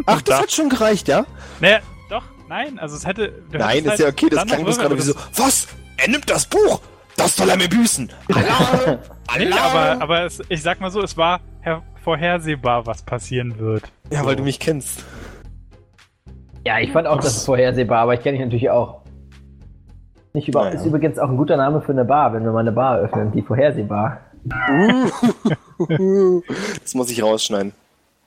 Ach, 0.06 0.22
das 0.22 0.38
da- 0.38 0.42
hat 0.44 0.52
schon 0.52 0.70
gereicht, 0.70 1.08
ja? 1.08 1.26
Naja, 1.60 1.80
doch, 2.10 2.24
nein, 2.48 2.78
also 2.78 2.96
es 2.96 3.06
hätte. 3.06 3.34
Nein, 3.52 3.84
ist 3.86 4.00
ja 4.00 4.08
okay, 4.10 4.30
das 4.30 4.46
klang 4.46 4.64
bloß 4.64 4.78
gerade 4.78 4.96
wie 4.96 5.02
so, 5.02 5.16
was? 5.36 5.68
Er 5.98 6.10
nimmt 6.10 6.30
das 6.30 6.46
Buch! 6.46 6.82
Das 7.18 7.36
soll 7.36 7.50
er 7.50 7.58
mir 7.58 7.68
büßen! 7.70 8.12
Alarm! 8.32 8.80
das- 8.86 9.00
Nee, 9.40 9.52
aber, 9.52 10.02
aber 10.04 10.26
es, 10.26 10.40
ich 10.50 10.62
sag 10.62 10.80
mal 10.82 10.92
so, 10.92 11.02
es 11.02 11.18
war 11.18 11.40
her 11.62 11.82
vorhersehbar, 12.04 12.86
was 12.86 13.02
passieren 13.02 13.58
wird. 13.58 13.92
Ja, 14.12 14.24
weil 14.26 14.36
du 14.36 14.44
mich 14.44 14.60
kennst. 14.60 15.04
Ja, 16.66 16.80
ich 16.80 16.92
fand 16.92 17.08
auch, 17.08 17.18
das 17.18 17.36
ist 17.38 17.46
vorhersehbar, 17.46 18.00
aber 18.00 18.14
ich 18.14 18.22
kenne 18.22 18.38
dich 18.38 18.46
natürlich 18.46 18.70
auch. 18.70 19.02
Nicht 20.34 20.48
über 20.48 20.64
Naja. 20.64 20.76
Ist 20.76 20.86
übrigens 20.86 21.20
auch 21.20 21.30
ein 21.30 21.38
guter 21.38 21.58
Name 21.58 21.82
für 21.82 21.92
eine 21.92 22.06
Bar, 22.06 22.34
wenn 22.34 22.44
wir 22.44 22.52
mal 22.52 22.62
eine 22.62 22.72
Bar 22.72 23.00
öffnen, 23.00 23.32
die 23.32 23.42
vorhersehbar. 23.42 24.22
das 25.78 26.94
muss 26.96 27.12
ich 27.12 27.22
rausschneiden. 27.24 27.74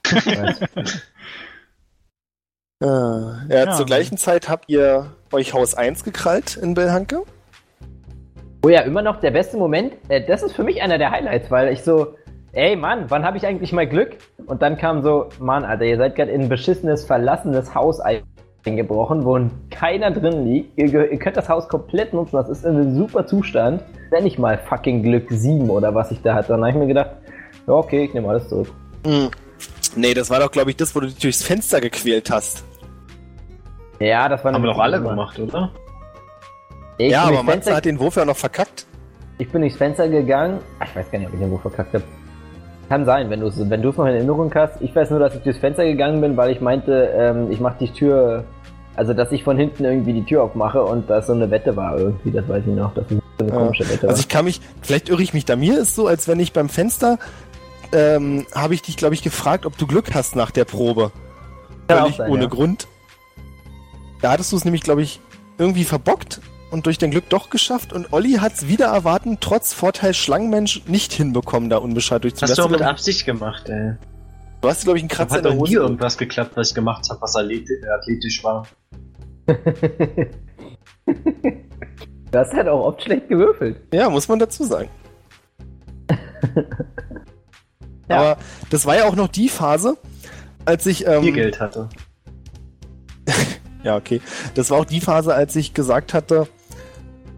Äh, 2.83 2.87
ja, 2.87 3.47
Ja. 3.49 3.71
zur 3.73 3.87
gleichen 3.87 4.19
Zeit 4.19 4.51
habt 4.51 4.69
ihr 4.69 5.07
euch 5.33 5.55
Haus 5.55 5.75
1 5.75 6.05
gekrallt 6.05 6.59
in 6.59 6.75
Belhanke. 6.75 7.23
Oh 8.63 8.69
ja, 8.69 8.83
immer 8.83 9.01
noch 9.01 9.19
der 9.21 9.31
beste 9.31 9.57
Moment. 9.57 9.95
Äh, 10.11 10.27
das 10.27 10.43
ist 10.43 10.55
für 10.55 10.63
mich 10.63 10.83
einer 10.83 10.99
der 10.99 11.11
Highlights, 11.11 11.51
weil 11.51 11.73
ich 11.73 11.83
so, 11.83 12.15
ey 12.57 12.75
Mann, 12.75 13.05
wann 13.09 13.25
habe 13.25 13.37
ich 13.37 13.47
eigentlich 13.47 13.73
mal 13.73 13.87
Glück? 13.87 14.17
Und 14.47 14.63
dann 14.63 14.77
kam 14.79 15.03
so, 15.03 15.29
Mann, 15.39 15.65
Alter, 15.65 15.85
ihr 15.85 15.99
seid 15.99 16.17
gerade 16.17 16.33
in 16.33 16.43
ein 16.43 16.49
beschissenes, 16.49 17.05
verlassenes 17.05 17.75
Haus 17.75 18.01
eingebrochen, 18.65 19.25
wo 19.25 19.39
keiner 19.71 20.11
drin 20.11 20.45
liegt. 20.45 20.79
Ihr, 20.79 21.13
ihr 21.13 21.19
könnt 21.19 21.37
das 21.37 21.49
Haus 21.49 21.69
komplett 21.69 22.13
nutzen, 22.13 22.37
das 22.37 22.49
ist 22.49 22.65
in 22.65 22.77
einem 22.77 22.95
super 22.97 23.27
Zustand. 23.27 23.85
Wenn 24.11 24.25
nicht 24.25 24.39
mal 24.39 24.59
fucking 24.59 25.03
Glück 25.03 25.27
7 25.31 25.69
oder 25.69 25.95
was 25.95 26.11
ich 26.11 26.23
da 26.23 26.35
hatte. 26.35 26.49
Dann 26.49 26.61
habe 26.61 26.71
ich 26.71 26.77
mir 26.77 26.87
gedacht, 26.87 27.11
ja, 27.67 27.75
okay, 27.75 28.05
ich 28.05 28.15
nehme 28.15 28.29
alles 28.29 28.49
zurück. 28.49 28.69
Hm. 29.05 29.31
Nee, 29.95 30.15
das 30.15 30.31
war 30.31 30.41
doch, 30.41 30.51
glaube 30.51 30.71
ich, 30.71 30.77
das, 30.77 30.95
wo 30.95 31.01
du 31.01 31.07
dich 31.07 31.19
durchs 31.19 31.43
Fenster 31.43 31.81
gequält 31.81 32.31
hast. 32.31 32.65
Ja, 33.99 34.29
das 34.29 34.45
war 34.45 34.53
Haben 34.53 34.63
wir 34.63 34.73
doch 34.73 34.79
alle 34.79 35.01
gemacht, 35.01 35.39
oder? 35.39 35.71
Ich 36.99 37.13
ja, 37.13 37.25
aber 37.25 37.45
Fenster, 37.45 37.77
hat 37.77 37.85
den 37.85 37.99
Wurf 37.99 38.17
ja 38.17 38.25
noch 38.25 38.37
verkackt. 38.37 38.87
ich 39.39 39.51
bin 39.51 39.61
durchs 39.61 39.77
Fenster 39.77 40.09
gegangen. 40.09 40.61
Ach, 40.79 40.87
Ich 40.89 40.97
weiß 40.97 41.11
gar 41.11 41.19
nicht, 41.19 41.29
ob 41.29 41.35
ich 41.35 41.41
den 41.41 41.51
Wurf 41.51 41.63
verkackt 41.63 41.95
habe. 41.95 42.05
Kann 42.89 43.05
sein, 43.05 43.31
wenn 43.31 43.41
du 43.41 43.47
es 43.49 43.59
wenn 43.59 43.83
du's 43.83 43.97
noch 43.97 44.07
in 44.07 44.15
Erinnerung 44.15 44.53
hast. 44.55 44.81
Ich 44.81 44.95
weiß 44.95 45.11
nur, 45.11 45.19
dass 45.19 45.35
ich 45.35 45.43
durchs 45.43 45.59
Fenster 45.59 45.85
gegangen 45.85 46.21
bin, 46.21 46.37
weil 46.37 46.51
ich 46.53 46.61
meinte, 46.61 47.11
ähm, 47.17 47.51
ich 47.51 47.59
mache 47.59 47.77
die 47.81 47.91
Tür, 47.91 48.45
also 48.95 49.13
dass 49.13 49.33
ich 49.33 49.43
von 49.43 49.57
hinten 49.59 49.85
irgendwie 49.85 50.13
die 50.13 50.25
Tür 50.25 50.45
aufmache 50.45 50.83
und 50.85 51.11
das 51.11 51.27
so 51.27 51.33
eine 51.33 51.51
Wette 51.51 51.75
war 51.75 51.99
irgendwie, 51.99 52.31
das 52.31 52.49
weiß 52.49 52.63
ich 52.67 52.75
noch, 52.75 52.95
dass 52.95 53.05
es 53.11 53.19
so 53.19 53.45
eine 53.45 53.51
Ja. 53.51 53.59
komische 53.59 53.89
Wette 53.89 54.03
war. 54.05 54.11
Also 54.11 54.21
ich 54.21 54.29
kann 54.29 54.45
mich, 54.45 54.61
vielleicht 54.83 55.09
irre 55.09 55.23
ich 55.23 55.35
mich 55.35 55.45
da. 55.45 55.57
Mir 55.57 55.79
ist 55.79 55.97
so, 55.97 56.07
als 56.07 56.29
wenn 56.29 56.39
ich 56.39 56.53
beim 56.53 56.69
Fenster, 56.69 57.19
ähm, 57.93 58.47
habe 58.55 58.75
ich 58.75 58.83
dich, 58.83 58.97
glaube 58.97 59.15
ich, 59.15 59.23
gefragt, 59.23 59.67
ob 59.67 59.77
du 59.79 59.87
Glück 59.87 60.15
hast 60.15 60.37
nach 60.37 60.51
der 60.53 60.65
Probe. 60.65 61.11
Kann 61.89 61.99
Völlig 62.03 62.17
sein, 62.17 62.31
ohne 62.31 62.43
ja. 62.43 62.49
Grund. 62.49 62.87
Da 64.23 64.31
hattest 64.31 64.53
du 64.53 64.57
es 64.57 64.65
nämlich, 64.65 64.83
glaube 64.83 65.03
ich, 65.03 65.21
irgendwie 65.59 65.85
verbockt 65.85 66.41
und 66.77 66.85
durch 66.85 66.99
dein 66.99 67.11
Glück 67.11 67.29
doch 67.31 67.49
geschafft 67.49 67.95
und 67.95 68.13
Olli 68.13 68.35
hat 68.35 68.53
es 68.53 68.69
wieder 68.69 68.87
erwarten, 68.87 69.39
trotz 69.41 69.73
Vorteil 69.73 70.13
Schlangenmensch 70.13 70.83
nicht 70.87 71.13
hinbekommen, 71.15 71.71
da 71.71 71.79
unbescheid 71.79 72.23
durchzuziehen. 72.23 72.51
Hast 72.51 72.59
du 72.59 72.65
auch 72.65 72.69
mit 72.69 72.83
Absicht 72.83 73.25
gemacht, 73.25 73.69
ey. 73.71 73.95
du 74.61 74.69
hast, 74.69 74.85
glaube 74.85 74.99
ich, 74.99 75.03
einen 75.03 75.09
Da 75.09 75.15
Kratzer 75.17 75.37
hat 75.37 75.39
in 75.39 75.45
der 75.45 75.53
doch 75.53 75.63
nie 75.63 75.69
Hose. 75.71 75.79
irgendwas 75.79 76.19
geklappt, 76.19 76.53
was 76.55 76.69
ich 76.69 76.75
gemacht 76.75 77.09
habe, 77.09 77.21
was 77.23 77.35
athletisch, 77.35 77.79
athletisch 77.99 78.45
war. 78.45 78.67
du 79.47 79.69
hast 82.35 82.53
halt 82.53 82.69
auch 82.69 82.85
oft 82.85 83.03
schlecht 83.03 83.29
gewürfelt. 83.29 83.79
Ja, 83.95 84.11
muss 84.11 84.29
man 84.29 84.39
dazu 84.39 84.65
sagen. 84.65 84.91
Ja. 88.09 88.19
Aber 88.19 88.39
das 88.71 88.87
war 88.87 88.95
ja 88.95 89.07
auch 89.07 89.17
noch 89.17 89.27
die 89.27 89.49
Phase, 89.49 89.97
als 90.65 90.87
ich. 90.87 91.09
Ähm, 91.09 91.25
Viel 91.25 91.33
Geld 91.33 91.59
hatte. 91.59 91.89
Ja, 93.83 93.97
okay. 93.97 94.21
Das 94.55 94.71
war 94.71 94.79
auch 94.79 94.85
die 94.85 95.01
Phase, 95.01 95.33
als 95.33 95.55
ich 95.55 95.73
gesagt 95.73 96.13
hatte, 96.13 96.49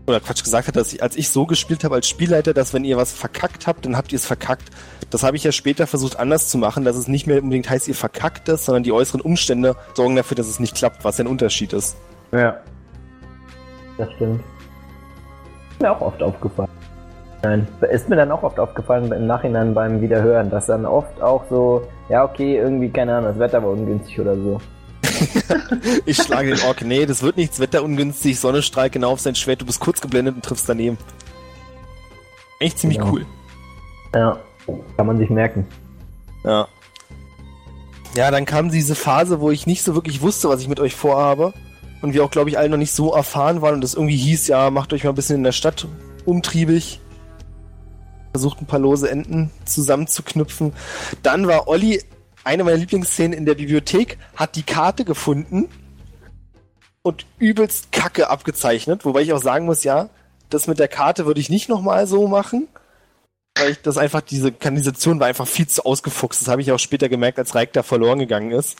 oder 0.08 0.20
Quatsch 0.20 0.42
gesagt 0.42 0.68
hatte, 0.68 0.78
dass 0.78 0.92
ich, 0.92 1.02
als 1.02 1.16
ich 1.16 1.28
so 1.28 1.46
gespielt 1.46 1.84
habe 1.84 1.96
als 1.96 2.08
Spielleiter, 2.08 2.54
dass 2.54 2.74
wenn 2.74 2.84
ihr 2.84 2.96
was 2.96 3.12
verkackt 3.12 3.66
habt, 3.66 3.84
dann 3.84 3.96
habt 3.96 4.12
ihr 4.12 4.16
es 4.16 4.26
verkackt. 4.26 4.70
Das 5.10 5.22
habe 5.22 5.36
ich 5.36 5.44
ja 5.44 5.52
später 5.52 5.86
versucht 5.86 6.18
anders 6.18 6.48
zu 6.48 6.58
machen, 6.58 6.84
dass 6.84 6.96
es 6.96 7.08
nicht 7.08 7.26
mehr 7.26 7.42
unbedingt 7.42 7.68
heißt, 7.70 7.88
ihr 7.88 7.94
verkackt 7.94 8.48
es, 8.48 8.64
sondern 8.64 8.82
die 8.82 8.92
äußeren 8.92 9.20
Umstände 9.20 9.76
sorgen 9.94 10.16
dafür, 10.16 10.36
dass 10.36 10.48
es 10.48 10.60
nicht 10.60 10.74
klappt, 10.74 11.04
was 11.04 11.20
ein 11.20 11.26
Unterschied 11.26 11.72
ist. 11.72 11.96
Ja. 12.32 12.56
Das 13.96 14.10
stimmt. 14.12 14.42
Ist 15.70 15.80
mir 15.80 15.90
auch 15.90 16.00
oft 16.00 16.22
aufgefallen. 16.22 16.70
Nein, 17.42 17.68
ist 17.90 18.08
mir 18.08 18.16
dann 18.16 18.32
auch 18.32 18.42
oft 18.42 18.58
aufgefallen 18.58 19.12
im 19.12 19.26
Nachhinein 19.26 19.72
beim 19.72 20.00
Wiederhören, 20.00 20.50
dass 20.50 20.66
dann 20.66 20.84
oft 20.84 21.22
auch 21.22 21.44
so, 21.48 21.86
ja 22.08 22.24
okay, 22.24 22.56
irgendwie, 22.56 22.90
keine 22.90 23.14
Ahnung, 23.14 23.30
das 23.30 23.38
Wetter 23.38 23.62
war 23.62 23.70
ungünstig 23.70 24.18
oder 24.20 24.34
so. 24.34 24.60
Ich 26.06 26.16
schlage 26.16 26.54
den 26.54 26.64
Ork, 26.66 26.82
nee, 26.82 27.06
das 27.06 27.22
wird 27.22 27.36
nichts, 27.36 27.60
Wetter 27.60 27.82
ungünstig, 27.82 28.38
Sonne 28.38 28.62
strahlt 28.62 28.92
genau 28.92 29.10
auf 29.12 29.20
sein 29.20 29.34
Schwert, 29.34 29.60
du 29.60 29.66
bist 29.66 29.80
kurz 29.80 30.00
geblendet 30.00 30.34
und 30.36 30.44
triffst 30.44 30.68
daneben. 30.68 30.98
Echt 32.60 32.78
ziemlich 32.78 32.98
Genau. 32.98 33.12
cool. 33.12 33.26
Ja, 34.14 34.38
kann 34.96 35.06
man 35.06 35.18
sich 35.18 35.30
merken. 35.30 35.66
Ja. 36.44 36.66
Ja, 38.14 38.30
dann 38.30 38.46
kam 38.46 38.70
diese 38.70 38.94
Phase, 38.94 39.40
wo 39.40 39.50
ich 39.50 39.66
nicht 39.66 39.82
so 39.82 39.94
wirklich 39.94 40.22
wusste, 40.22 40.48
was 40.48 40.60
ich 40.60 40.68
mit 40.68 40.80
euch 40.80 40.94
vorhabe. 40.96 41.52
Und 42.00 42.14
wir 42.14 42.24
auch, 42.24 42.30
glaube 42.30 42.48
ich, 42.48 42.58
alle 42.58 42.68
noch 42.68 42.76
nicht 42.78 42.92
so 42.92 43.12
erfahren 43.12 43.60
waren 43.60 43.74
und 43.74 43.84
es 43.84 43.94
irgendwie 43.94 44.16
hieß, 44.16 44.46
ja, 44.48 44.70
macht 44.70 44.92
euch 44.92 45.04
mal 45.04 45.10
ein 45.10 45.16
bisschen 45.16 45.36
in 45.36 45.44
der 45.44 45.52
Stadt 45.52 45.86
umtriebig. 46.24 47.00
Versucht 48.32 48.60
ein 48.60 48.66
paar 48.66 48.78
lose 48.78 49.10
Enden 49.10 49.50
zusammenzuknüpfen. 49.64 50.72
Dann 51.22 51.46
war 51.48 51.66
Olli 51.68 52.02
eine 52.48 52.64
meiner 52.64 52.78
Lieblingsszenen 52.78 53.36
in 53.36 53.44
der 53.44 53.56
Bibliothek, 53.56 54.16
hat 54.34 54.56
die 54.56 54.62
Karte 54.62 55.04
gefunden 55.04 55.68
und 57.02 57.26
übelst 57.38 57.92
Kacke 57.92 58.30
abgezeichnet, 58.30 59.04
wobei 59.04 59.20
ich 59.20 59.34
auch 59.34 59.42
sagen 59.42 59.66
muss, 59.66 59.84
ja, 59.84 60.08
das 60.48 60.66
mit 60.66 60.78
der 60.78 60.88
Karte 60.88 61.26
würde 61.26 61.40
ich 61.40 61.50
nicht 61.50 61.68
nochmal 61.68 62.06
so 62.06 62.26
machen, 62.26 62.66
weil 63.54 63.72
ich 63.72 63.82
das 63.82 63.98
einfach, 63.98 64.22
diese 64.22 64.50
Kanalisation 64.50 65.20
war 65.20 65.26
einfach 65.26 65.46
viel 65.46 65.66
zu 65.66 65.84
ausgefuchst. 65.84 66.40
Das 66.40 66.48
habe 66.48 66.62
ich 66.62 66.72
auch 66.72 66.78
später 66.78 67.10
gemerkt, 67.10 67.38
als 67.38 67.54
Reik 67.54 67.74
da 67.74 67.82
verloren 67.82 68.18
gegangen 68.18 68.50
ist. 68.52 68.78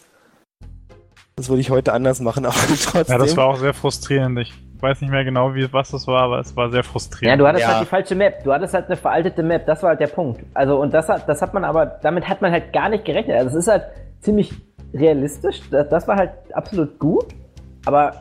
Das 1.36 1.50
würde 1.50 1.60
ich 1.60 1.68
heute 1.68 1.92
anders 1.92 2.20
machen, 2.20 2.46
aber 2.46 2.56
trotzdem. 2.82 3.12
Ja, 3.12 3.18
das 3.18 3.36
war 3.36 3.48
auch 3.48 3.58
sehr 3.58 3.74
frustrierend. 3.74 4.38
Ich 4.38 4.54
weiß 4.82 5.00
nicht 5.00 5.10
mehr 5.10 5.24
genau, 5.24 5.54
wie, 5.54 5.72
was 5.72 5.90
das 5.90 6.06
war, 6.06 6.22
aber 6.22 6.38
es 6.40 6.54
war 6.56 6.70
sehr 6.70 6.80
Ja, 6.80 6.82
frustrierend. 6.82 7.40
du 7.40 7.46
hattest 7.46 7.62
Ja. 7.64 7.72
halt 7.74 7.82
die 7.82 7.86
falsche 7.88 8.14
Map. 8.14 8.44
Du 8.44 8.52
hattest 8.52 8.74
halt 8.74 8.86
eine 8.86 8.96
veraltete 8.96 9.42
Map. 9.42 9.66
Das 9.66 9.82
war 9.82 9.90
halt 9.90 10.00
der 10.00 10.06
Punkt. 10.08 10.40
Also, 10.54 10.80
und 10.80 10.92
das 10.94 11.08
hat, 11.08 11.28
das 11.28 11.42
hat 11.42 11.54
man 11.54 11.64
aber, 11.64 11.86
damit 11.86 12.28
hat 12.28 12.40
man 12.42 12.52
halt 12.52 12.72
gar 12.72 12.88
nicht 12.88 13.04
gerechnet. 13.04 13.36
Also, 13.36 13.50
es 13.58 13.64
ist 13.66 13.68
halt 13.72 13.84
ziemlich 14.20 14.52
realistisch. 14.94 15.60
Das, 15.70 15.88
das 15.88 16.06
war 16.08 16.16
halt 16.16 16.30
absolut 16.52 16.98
gut. 16.98 17.26
Aber 17.86 18.12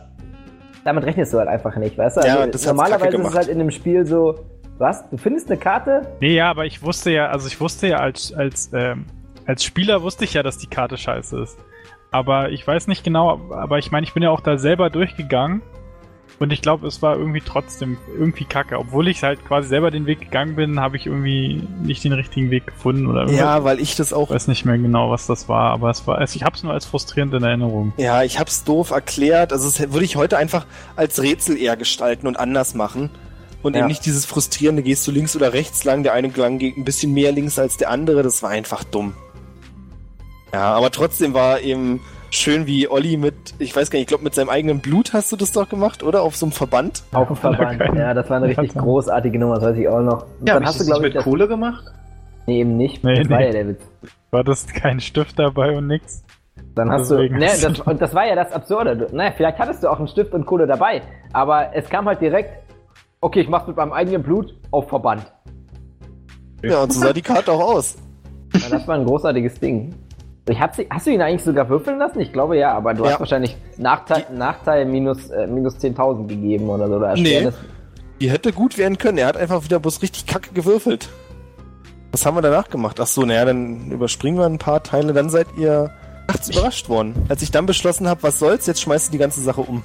damit 0.83 1.03
rechnest 1.05 1.33
du 1.33 1.39
halt 1.39 1.49
einfach 1.49 1.75
nicht, 1.75 1.97
weißt 1.97 2.17
du? 2.17 2.21
Ja, 2.21 2.35
Also, 2.37 2.45
das 2.51 2.61
hat's 2.61 2.65
normalerweise 2.67 3.17
ist 3.17 3.27
es 3.27 3.35
halt 3.35 3.47
in 3.49 3.59
dem 3.59 3.71
Spiel 3.71 4.05
so, 4.05 4.35
was? 4.77 5.09
Du 5.09 5.17
findest 5.17 5.49
eine 5.49 5.59
Karte? 5.59 6.01
Nee, 6.21 6.35
ja, 6.35 6.49
aber 6.49 6.65
ich 6.65 6.81
wusste 6.83 7.11
ja, 7.11 7.27
also 7.29 7.47
ich 7.47 7.59
wusste 7.59 7.87
ja 7.87 7.97
als, 7.97 8.31
als, 8.33 8.71
ähm, 8.73 9.05
als 9.45 9.63
Spieler 9.63 10.01
wusste 10.03 10.23
ich 10.23 10.33
ja, 10.33 10.43
dass 10.43 10.57
die 10.57 10.67
Karte 10.67 10.97
scheiße 10.97 11.39
ist. 11.41 11.57
Aber 12.11 12.49
ich 12.51 12.65
weiß 12.65 12.87
nicht 12.87 13.03
genau, 13.03 13.41
aber 13.51 13.79
ich 13.79 13.91
meine, 13.91 14.05
ich 14.05 14.13
bin 14.13 14.23
ja 14.23 14.29
auch 14.29 14.39
da 14.39 14.57
selber 14.57 14.89
durchgegangen 14.89 15.61
und 16.39 16.53
ich 16.53 16.61
glaube, 16.61 16.85
es 16.87 17.01
war 17.01 17.17
irgendwie 17.17 17.41
trotzdem 17.41 17.97
irgendwie 18.17 18.45
kacke. 18.45 18.77
Obwohl 18.77 19.07
ich 19.07 19.23
halt 19.23 19.43
quasi 19.45 19.67
selber 19.69 19.89
den 19.89 20.05
Weg 20.05 20.19
gegangen 20.19 20.55
bin, 20.55 20.79
habe 20.79 20.97
ich 20.97 21.07
irgendwie 21.07 21.63
nicht 21.81 22.03
den 22.03 22.13
richtigen 22.13 22.51
Weg 22.51 22.67
gefunden 22.67 23.07
oder 23.07 23.21
irgendwas. 23.21 23.39
Ja, 23.39 23.63
weil 23.63 23.79
ich 23.79 23.95
das 23.95 24.13
auch 24.13 24.29
Ich 24.29 24.35
weiß 24.35 24.47
nicht 24.47 24.65
mehr 24.65 24.77
genau, 24.77 25.09
was 25.09 25.25
das 25.25 25.49
war, 25.49 25.71
aber 25.71 25.89
es 25.89 26.05
war, 26.05 26.17
also 26.19 26.35
ich 26.35 26.43
habe 26.43 26.55
es 26.55 26.63
nur 26.63 26.73
als 26.73 26.85
frustrierend 26.85 27.33
in 27.33 27.43
Erinnerung. 27.43 27.93
Ja, 27.97 28.23
ich 28.23 28.39
hab's 28.39 28.63
doof 28.63 28.91
erklärt. 28.91 29.51
Also 29.51 29.69
das 29.69 29.91
würde 29.91 30.05
ich 30.05 30.15
heute 30.15 30.37
einfach 30.37 30.65
als 30.95 31.21
Rätsel 31.21 31.57
eher 31.57 31.75
gestalten 31.75 32.27
und 32.27 32.37
anders 32.39 32.75
machen. 32.75 33.09
Und 33.63 33.73
Ja. 33.73 33.79
eben 33.79 33.87
nicht 33.87 34.05
dieses 34.05 34.25
frustrierende, 34.25 34.83
gehst 34.83 35.05
du 35.07 35.11
links 35.11 35.35
oder 35.35 35.53
rechts 35.53 35.83
lang, 35.83 36.03
der 36.03 36.13
eine 36.13 36.29
Gang 36.29 36.59
geht 36.59 36.77
ein 36.77 36.85
bisschen 36.85 37.13
mehr 37.13 37.31
links 37.31 37.57
als 37.57 37.77
der 37.77 37.89
andere, 37.89 38.21
das 38.21 38.43
war 38.43 38.51
einfach 38.51 38.83
dumm. 38.83 39.13
Ja, 40.53 40.73
aber 40.75 40.91
trotzdem 40.91 41.33
war 41.33 41.59
eben 41.61 41.99
schön, 42.29 42.67
wie 42.67 42.89
Olli 42.89 43.17
mit, 43.17 43.35
ich 43.59 43.75
weiß 43.75 43.89
gar 43.89 43.97
nicht, 43.97 44.05
ich 44.05 44.07
glaube 44.07 44.23
mit 44.23 44.35
seinem 44.35 44.49
eigenen 44.49 44.79
Blut 44.79 45.13
hast 45.13 45.31
du 45.31 45.35
das 45.35 45.51
doch 45.51 45.69
gemacht, 45.69 46.03
oder? 46.03 46.21
Auf 46.21 46.35
so 46.35 46.45
einem 46.45 46.53
Verband? 46.53 47.03
Auf 47.13 47.27
dem 47.27 47.35
Verband. 47.37 47.81
Ja, 47.95 48.13
das 48.13 48.29
war 48.29 48.37
eine 48.37 48.47
richtig 48.47 48.73
großartige 48.75 49.39
Nummer, 49.39 49.55
das 49.55 49.65
weiß 49.65 49.77
ich 49.77 49.87
auch 49.87 50.01
noch. 50.01 50.25
Ja, 50.45 50.55
dann 50.55 50.65
hast 50.65 50.79
du, 50.79 50.85
glaube 50.85 51.07
ich, 51.07 51.15
mit 51.15 51.23
Kohle 51.23 51.47
gemacht? 51.47 51.85
Nee, 52.45 52.61
eben 52.61 52.77
nicht. 52.77 53.03
Nee, 53.03 53.15
das 53.15 53.29
war 53.29 53.39
nee. 53.39 53.45
ja 53.47 53.51
der 53.51 53.67
Witz. 53.67 53.81
War 54.31 54.43
das 54.43 54.67
kein 54.67 54.99
Stift 54.99 55.37
dabei 55.37 55.77
und 55.77 55.87
nix? 55.87 56.23
Dann 56.75 56.91
hast 56.91 57.11
Deswegen 57.11 57.35
du, 57.35 57.39
ne, 57.39 57.51
das, 57.61 57.79
und 57.85 58.01
das 58.01 58.13
war 58.13 58.27
ja 58.27 58.35
das 58.35 58.51
Absurde. 58.51 59.07
Naja, 59.11 59.33
vielleicht 59.35 59.59
hattest 59.59 59.83
du 59.83 59.89
auch 59.89 59.99
einen 59.99 60.07
Stift 60.07 60.33
und 60.33 60.45
Kohle 60.45 60.67
dabei, 60.67 61.01
aber 61.33 61.75
es 61.75 61.89
kam 61.89 62.05
halt 62.05 62.21
direkt, 62.21 62.51
okay, 63.21 63.41
ich 63.41 63.49
mach's 63.49 63.67
mit 63.67 63.75
meinem 63.75 63.93
eigenen 63.93 64.23
Blut 64.23 64.55
auf 64.71 64.87
Verband. 64.87 65.23
Ja, 66.63 66.83
und 66.83 66.93
so 66.93 67.01
sah 67.01 67.13
die 67.13 67.21
Karte 67.21 67.51
auch 67.51 67.75
aus. 67.75 67.97
Ja, 68.53 68.69
das 68.69 68.87
war 68.87 68.95
ein 68.95 69.05
großartiges 69.05 69.59
Ding. 69.59 69.93
Ich 70.49 70.59
hab 70.59 70.73
sie, 70.75 70.87
hast 70.89 71.05
du 71.07 71.11
ihn 71.11 71.21
eigentlich 71.21 71.43
sogar 71.43 71.67
würfeln 71.69 71.99
lassen? 71.99 72.19
Ich 72.21 72.31
glaube 72.31 72.57
ja, 72.57 72.73
aber 72.73 72.93
du 72.93 73.03
Ja. 73.03 73.11
hast 73.11 73.19
wahrscheinlich 73.19 73.57
Nachteil, 73.77 74.25
Nachteil 74.33 74.85
minus, 74.85 75.29
äh, 75.29 75.45
minus 75.47 75.77
10.000 75.77 76.27
gegeben 76.27 76.69
oder 76.69 76.87
so. 76.87 76.95
Oder 76.95 77.13
Nee. 77.15 77.49
Die 78.21 78.31
hätte 78.31 78.51
gut 78.53 78.77
werden 78.77 78.97
können. 78.97 79.17
Er 79.17 79.27
hat 79.27 79.37
einfach 79.37 79.63
wieder 79.63 79.79
bloß 79.79 80.01
richtig 80.01 80.25
kacke 80.25 80.53
gewürfelt. 80.53 81.09
Was 82.11 82.25
haben 82.25 82.35
wir 82.37 82.41
danach 82.41 82.69
gemacht? 82.69 82.99
Ach 82.99 83.05
so, 83.07 83.23
naja, 83.25 83.45
dann 83.45 83.91
überspringen 83.91 84.39
wir 84.39 84.45
ein 84.45 84.57
paar 84.57 84.81
Teile. 84.81 85.13
Dann 85.13 85.29
seid 85.29 85.47
ihr 85.57 85.91
nachts 86.27 86.49
überrascht 86.49 86.89
worden. 86.89 87.13
Als 87.29 87.41
ich 87.41 87.51
dann 87.51 87.65
beschlossen 87.65 88.07
habe, 88.07 88.23
was 88.23 88.39
soll's, 88.39 88.65
jetzt 88.65 88.81
schmeißt 88.81 89.09
du 89.09 89.11
die 89.11 89.17
ganze 89.17 89.41
Sache 89.41 89.61
um. 89.61 89.83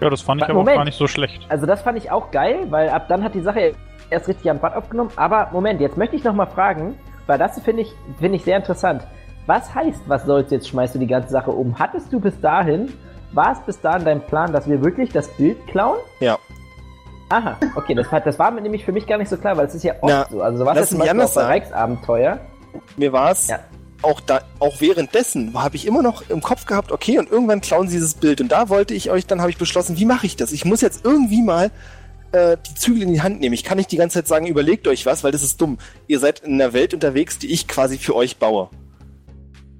Ja, 0.00 0.10
das 0.10 0.22
fand 0.22 0.40
ich 0.40 0.44
aber 0.48 0.54
Moment. 0.54 0.76
auch 0.76 0.80
gar 0.80 0.84
nicht 0.84 0.98
so 0.98 1.06
schlecht. 1.06 1.44
Also 1.48 1.66
das 1.66 1.82
fand 1.82 1.98
ich 1.98 2.10
auch 2.10 2.30
geil, 2.30 2.66
weil 2.70 2.88
ab 2.88 3.06
dann 3.08 3.22
hat 3.22 3.34
die 3.34 3.40
Sache 3.42 3.74
erst 4.10 4.28
richtig 4.28 4.50
an 4.50 4.58
Bad 4.60 4.74
aufgenommen. 4.74 5.10
Aber 5.16 5.50
Moment, 5.52 5.80
jetzt 5.80 5.96
möchte 5.96 6.16
ich 6.16 6.24
noch 6.24 6.34
mal 6.34 6.46
fragen, 6.46 6.94
weil 7.26 7.38
das 7.38 7.60
finde 7.60 7.82
ich, 7.82 7.92
finde 8.18 8.36
ich 8.36 8.44
sehr 8.44 8.56
interessant. 8.56 9.06
Was 9.48 9.74
heißt, 9.74 10.00
was 10.08 10.26
soll's 10.26 10.50
jetzt, 10.50 10.68
schmeißt 10.68 10.94
du 10.94 10.98
die 10.98 11.06
ganze 11.06 11.30
Sache 11.30 11.50
um? 11.50 11.78
Hattest 11.78 12.12
du 12.12 12.20
bis 12.20 12.38
dahin, 12.42 12.92
war 13.32 13.52
es 13.52 13.58
bis 13.60 13.80
dahin 13.80 14.04
dein 14.04 14.20
Plan, 14.20 14.52
dass 14.52 14.68
wir 14.68 14.84
wirklich 14.84 15.08
das 15.08 15.26
Bild 15.38 15.56
klauen? 15.68 15.96
Ja. 16.20 16.38
Aha, 17.30 17.56
okay, 17.74 17.94
das, 17.94 18.12
hat, 18.12 18.26
das 18.26 18.38
war 18.38 18.50
mir 18.50 18.60
nämlich 18.60 18.84
für 18.84 18.92
mich 18.92 19.06
gar 19.06 19.16
nicht 19.16 19.30
so 19.30 19.38
klar, 19.38 19.56
weil 19.56 19.66
es 19.66 19.74
ist 19.74 19.84
ja 19.84 19.94
oft 20.02 20.12
Na, 20.12 20.26
so. 20.30 20.42
Also 20.42 20.58
so 20.58 20.66
war 20.66 20.76
es 20.76 20.90
zum 20.90 20.98
Beispiel 20.98 21.18
auch 21.22 21.24
bei 21.24 21.32
sagen. 21.32 21.48
Reichs 21.48 21.72
Abenteuer. 21.72 22.40
Mir 22.98 23.10
war 23.14 23.30
es 23.30 23.46
Ja. 23.48 23.60
auch 24.02 24.20
da, 24.20 24.42
auch 24.58 24.82
währenddessen 24.82 25.54
habe 25.54 25.76
ich 25.76 25.86
immer 25.86 26.02
noch 26.02 26.28
im 26.28 26.42
Kopf 26.42 26.66
gehabt, 26.66 26.92
okay, 26.92 27.18
und 27.18 27.30
irgendwann 27.30 27.62
klauen 27.62 27.88
sie 27.88 27.96
dieses 27.96 28.14
Bild. 28.14 28.42
Und 28.42 28.52
da 28.52 28.68
wollte 28.68 28.92
ich 28.92 29.10
euch, 29.10 29.26
dann 29.26 29.40
habe 29.40 29.48
ich 29.48 29.56
beschlossen, 29.56 29.98
wie 29.98 30.04
mache 30.04 30.26
ich 30.26 30.36
das? 30.36 30.52
Ich 30.52 30.66
muss 30.66 30.82
jetzt 30.82 31.06
irgendwie 31.06 31.40
mal 31.40 31.70
äh, 32.32 32.58
die 32.68 32.74
Zügel 32.74 33.02
in 33.04 33.14
die 33.14 33.22
Hand 33.22 33.40
nehmen. 33.40 33.54
Ich 33.54 33.64
kann 33.64 33.78
nicht 33.78 33.90
die 33.92 33.96
ganze 33.96 34.18
Zeit 34.18 34.26
sagen, 34.28 34.46
überlegt 34.46 34.86
euch 34.88 35.06
was, 35.06 35.24
weil 35.24 35.32
das 35.32 35.42
ist 35.42 35.58
dumm. 35.58 35.78
Ihr 36.06 36.18
seid 36.20 36.40
in 36.40 36.52
einer 36.60 36.74
Welt 36.74 36.92
unterwegs, 36.92 37.38
die 37.38 37.50
ich 37.50 37.66
quasi 37.66 37.96
für 37.96 38.14
euch 38.14 38.36
baue. 38.36 38.68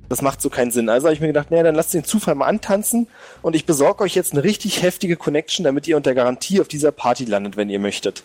Das 0.08 0.22
macht 0.22 0.40
so 0.40 0.48
keinen 0.48 0.70
Sinn. 0.70 0.88
Also 0.88 1.06
habe 1.06 1.14
ich 1.14 1.20
mir 1.20 1.26
gedacht, 1.26 1.50
naja, 1.50 1.62
dann 1.62 1.74
lasst 1.74 1.92
den 1.92 2.04
Zufall 2.04 2.34
mal 2.34 2.46
antanzen 2.46 3.08
und 3.42 3.54
ich 3.54 3.66
besorge 3.66 4.04
euch 4.04 4.14
jetzt 4.14 4.32
eine 4.32 4.42
richtig 4.42 4.82
heftige 4.82 5.16
Connection, 5.16 5.64
damit 5.64 5.86
ihr 5.86 5.96
unter 5.96 6.14
Garantie 6.14 6.60
auf 6.60 6.68
dieser 6.68 6.92
Party 6.92 7.24
landet, 7.24 7.56
wenn 7.56 7.68
ihr 7.68 7.78
möchtet. 7.78 8.22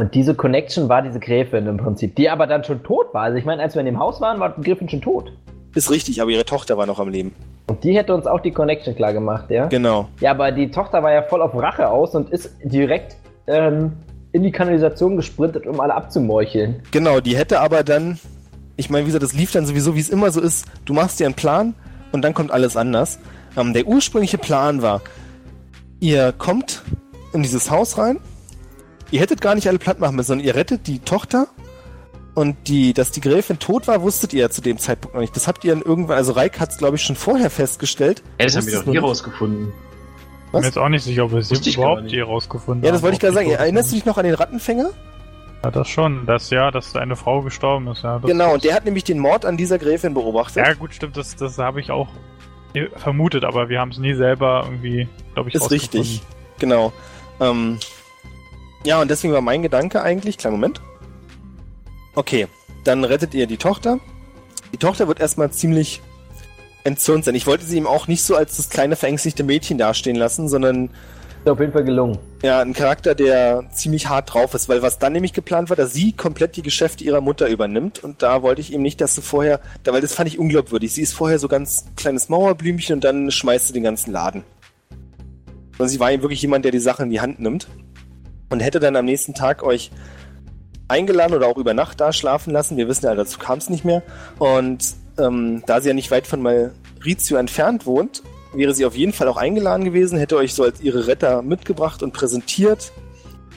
Und 0.00 0.14
diese 0.14 0.34
Connection 0.34 0.88
war 0.88 1.02
diese 1.02 1.20
Gräfin 1.20 1.66
im 1.66 1.76
Prinzip, 1.76 2.14
die 2.16 2.30
aber 2.30 2.46
dann 2.46 2.64
schon 2.64 2.82
tot 2.82 3.12
war. 3.12 3.24
Also 3.24 3.36
ich 3.36 3.44
meine, 3.44 3.62
als 3.62 3.74
wir 3.74 3.80
in 3.80 3.86
dem 3.86 3.98
Haus 3.98 4.20
waren, 4.20 4.40
war 4.40 4.54
die 4.56 4.62
Gräfin 4.62 4.88
schon 4.88 5.02
tot. 5.02 5.32
Ist 5.74 5.90
richtig, 5.90 6.22
aber 6.22 6.30
ihre 6.30 6.44
Tochter 6.44 6.78
war 6.78 6.86
noch 6.86 6.98
am 6.98 7.10
Leben. 7.10 7.34
Und 7.66 7.84
die 7.84 7.96
hätte 7.96 8.14
uns 8.14 8.26
auch 8.26 8.40
die 8.40 8.50
Connection 8.50 8.96
klar 8.96 9.12
gemacht, 9.12 9.50
ja? 9.50 9.66
Genau. 9.66 10.08
Ja, 10.20 10.32
aber 10.32 10.50
die 10.50 10.70
Tochter 10.70 11.02
war 11.02 11.12
ja 11.12 11.22
voll 11.22 11.42
auf 11.42 11.54
Rache 11.54 11.88
aus 11.88 12.14
und 12.14 12.30
ist 12.30 12.50
direkt 12.64 13.16
ähm, 13.46 13.92
in 14.32 14.42
die 14.42 14.50
Kanalisation 14.50 15.16
gesprintet, 15.16 15.66
um 15.66 15.78
alle 15.80 15.94
abzumorcheln. 15.94 16.82
Genau, 16.90 17.20
die 17.20 17.36
hätte 17.36 17.60
aber 17.60 17.84
dann, 17.84 18.18
ich 18.80 18.88
meine, 18.88 19.04
wie 19.04 19.08
gesagt, 19.08 19.22
das 19.22 19.34
lief 19.34 19.52
dann 19.52 19.66
sowieso, 19.66 19.94
wie 19.94 20.00
es 20.00 20.08
immer 20.08 20.32
so 20.32 20.40
ist, 20.40 20.64
du 20.86 20.94
machst 20.94 21.20
dir 21.20 21.26
einen 21.26 21.34
Plan 21.34 21.74
und 22.12 22.22
dann 22.22 22.34
kommt 22.34 22.50
alles 22.50 22.76
anders. 22.76 23.18
Ähm, 23.56 23.74
der 23.74 23.86
ursprüngliche 23.86 24.38
Plan 24.38 24.80
war, 24.80 25.02
ihr 26.00 26.32
kommt 26.32 26.82
in 27.32 27.42
dieses 27.42 27.70
Haus 27.70 27.98
rein, 27.98 28.18
ihr 29.10 29.20
hättet 29.20 29.42
gar 29.42 29.54
nicht 29.54 29.68
alle 29.68 29.78
platt 29.78 30.00
machen 30.00 30.16
müssen, 30.16 30.28
sondern 30.28 30.46
ihr 30.46 30.54
rettet 30.54 30.86
die 30.86 30.98
Tochter 31.00 31.48
und 32.34 32.56
die, 32.68 32.94
dass 32.94 33.10
die 33.10 33.20
Gräfin 33.20 33.58
tot 33.58 33.86
war, 33.86 34.00
wusstet 34.00 34.32
ihr 34.32 34.40
ja 34.40 34.50
zu 34.50 34.62
dem 34.62 34.78
Zeitpunkt 34.78 35.14
noch 35.14 35.20
nicht. 35.20 35.36
Das 35.36 35.46
habt 35.46 35.62
ihr 35.64 35.74
dann 35.74 35.82
irgendwann, 35.82 36.16
also 36.16 36.32
Reik 36.32 36.58
hat 36.58 36.70
es 36.70 36.78
glaube 36.78 36.96
ich 36.96 37.02
schon 37.02 37.16
vorher 37.16 37.50
festgestellt. 37.50 38.22
Ja, 38.38 38.46
das 38.46 38.56
haben 38.56 38.66
wir 38.66 38.78
doch 38.78 38.86
nie 38.86 38.98
rausgefunden. 38.98 39.72
Ich 40.46 40.52
bin 40.52 40.60
mir 40.62 40.66
jetzt 40.66 40.78
auch 40.78 40.88
nicht 40.88 41.04
sicher, 41.04 41.24
ob 41.26 41.32
wir 41.32 41.38
es 41.38 41.50
überhaupt 41.50 42.06
je 42.06 42.22
rausgefunden 42.22 42.84
Ja, 42.84 42.92
das 42.92 43.02
wollte 43.02 43.14
ich 43.14 43.20
gerade 43.20 43.34
sagen. 43.34 43.50
Erinnerst 43.50 43.90
du 43.90 43.94
dich 43.94 44.06
noch 44.06 44.16
an 44.16 44.24
den 44.24 44.34
Rattenfänger? 44.34 44.90
Ja, 45.62 45.70
das 45.70 45.88
schon. 45.88 46.26
Das 46.26 46.50
ja, 46.50 46.70
dass 46.70 46.96
eine 46.96 47.16
Frau 47.16 47.42
gestorben 47.42 47.88
ist. 47.88 48.02
Ja, 48.02 48.18
Genau, 48.18 48.54
und 48.54 48.64
der 48.64 48.74
hat 48.74 48.84
nämlich 48.84 49.04
den 49.04 49.18
Mord 49.18 49.44
an 49.44 49.56
dieser 49.56 49.78
Gräfin 49.78 50.14
beobachtet. 50.14 50.66
Ja, 50.66 50.72
gut, 50.74 50.94
stimmt. 50.94 51.16
Das, 51.16 51.36
das 51.36 51.58
habe 51.58 51.80
ich 51.80 51.90
auch 51.90 52.08
vermutet, 52.96 53.44
aber 53.44 53.68
wir 53.68 53.80
haben 53.80 53.90
es 53.90 53.98
nie 53.98 54.14
selber 54.14 54.62
irgendwie, 54.64 55.08
glaube 55.34 55.48
ich, 55.48 55.54
Ist 55.54 55.70
richtig. 55.70 56.22
Genau. 56.58 56.92
Ähm, 57.40 57.78
ja, 58.84 59.00
und 59.00 59.10
deswegen 59.10 59.32
war 59.32 59.40
mein 59.40 59.62
Gedanke 59.62 60.02
eigentlich, 60.02 60.38
kleinen 60.38 60.54
Moment. 60.54 60.80
Okay, 62.14 62.46
dann 62.84 63.04
rettet 63.04 63.34
ihr 63.34 63.46
die 63.46 63.56
Tochter. 63.56 63.98
Die 64.72 64.78
Tochter 64.78 65.08
wird 65.08 65.20
erstmal 65.20 65.50
ziemlich 65.50 66.00
entzürnt 66.84 67.24
sein. 67.24 67.34
Ich 67.34 67.46
wollte 67.46 67.64
sie 67.64 67.76
ihm 67.76 67.86
auch 67.86 68.08
nicht 68.08 68.22
so 68.22 68.36
als 68.36 68.56
das 68.56 68.70
kleine 68.70 68.96
verängstigte 68.96 69.42
Mädchen 69.42 69.78
dastehen 69.78 70.16
lassen, 70.16 70.48
sondern 70.48 70.90
Ist 71.44 71.48
auf 71.48 71.58
jeden 71.58 71.72
Fall 71.72 71.84
gelungen. 71.84 72.18
ja, 72.42 72.60
ein 72.60 72.74
Charakter, 72.74 73.14
der 73.14 73.64
ziemlich 73.72 74.08
hart 74.08 74.34
drauf 74.34 74.52
ist, 74.52 74.68
weil 74.68 74.82
was 74.82 74.98
dann 74.98 75.14
nämlich 75.14 75.32
geplant 75.32 75.70
war, 75.70 75.76
dass 75.76 75.94
sie 75.94 76.12
komplett 76.12 76.56
die 76.56 76.62
Geschäfte 76.62 77.02
ihrer 77.02 77.22
Mutter 77.22 77.48
übernimmt 77.48 78.04
und 78.04 78.22
da 78.22 78.42
wollte 78.42 78.60
ich 78.60 78.74
eben 78.74 78.82
nicht, 78.82 79.00
dass 79.00 79.14
du 79.14 79.22
vorher, 79.22 79.60
weil 79.84 80.02
das 80.02 80.12
fand 80.12 80.28
ich 80.28 80.38
unglaubwürdig. 80.38 80.92
Sie 80.92 81.00
ist 81.00 81.14
vorher 81.14 81.38
so 81.38 81.48
ganz 81.48 81.86
kleines 81.96 82.28
Mauerblümchen 82.28 82.96
und 82.96 83.04
dann 83.04 83.30
schmeißt 83.30 83.68
sie 83.68 83.72
den 83.72 83.84
ganzen 83.84 84.12
Laden. 84.12 84.44
Und 85.78 85.88
sie 85.88 85.98
war 85.98 86.12
eben 86.12 86.22
wirklich 86.22 86.42
jemand, 86.42 86.66
der 86.66 86.72
die 86.72 86.78
Sache 86.78 87.04
in 87.04 87.10
die 87.10 87.22
Hand 87.22 87.40
nimmt 87.40 87.68
und 88.50 88.60
hätte 88.60 88.80
dann 88.80 88.96
am 88.96 89.06
nächsten 89.06 89.32
Tag 89.32 89.62
euch 89.62 89.90
eingeladen 90.88 91.34
oder 91.34 91.46
auch 91.46 91.56
über 91.56 91.72
Nacht 91.72 92.00
da 92.02 92.12
schlafen 92.12 92.52
lassen. 92.52 92.76
Wir 92.76 92.86
wissen 92.86 93.06
ja, 93.06 93.14
dazu 93.14 93.38
kam 93.38 93.58
es 93.58 93.70
nicht 93.70 93.86
mehr. 93.86 94.02
Und 94.38 94.94
ähm, 95.18 95.62
da 95.66 95.80
sie 95.80 95.88
ja 95.88 95.94
nicht 95.94 96.10
weit 96.10 96.26
von 96.26 96.42
Maurizio 96.42 97.38
entfernt 97.38 97.86
wohnt, 97.86 98.22
wäre 98.52 98.74
sie 98.74 98.84
auf 98.84 98.96
jeden 98.96 99.12
Fall 99.12 99.28
auch 99.28 99.36
eingeladen 99.36 99.84
gewesen, 99.84 100.18
hätte 100.18 100.36
euch 100.36 100.54
so 100.54 100.64
als 100.64 100.80
ihre 100.80 101.06
Retter 101.06 101.42
mitgebracht 101.42 102.02
und 102.02 102.12
präsentiert. 102.12 102.92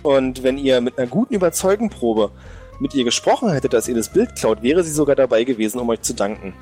Und 0.03 0.43
wenn 0.43 0.57
ihr 0.57 0.81
mit 0.81 0.97
einer 0.97 1.07
guten 1.07 1.33
Überzeugenprobe 1.33 2.31
mit 2.79 2.93
ihr 2.93 3.03
gesprochen 3.03 3.51
hättet, 3.51 3.73
dass 3.73 3.87
ihr 3.87 3.95
das 3.95 4.11
Bild 4.11 4.35
klaut, 4.35 4.61
wäre 4.61 4.83
sie 4.83 4.91
sogar 4.91 5.15
dabei 5.15 5.43
gewesen, 5.43 5.79
um 5.79 5.89
euch 5.89 6.01
zu 6.01 6.13
danken. 6.13 6.53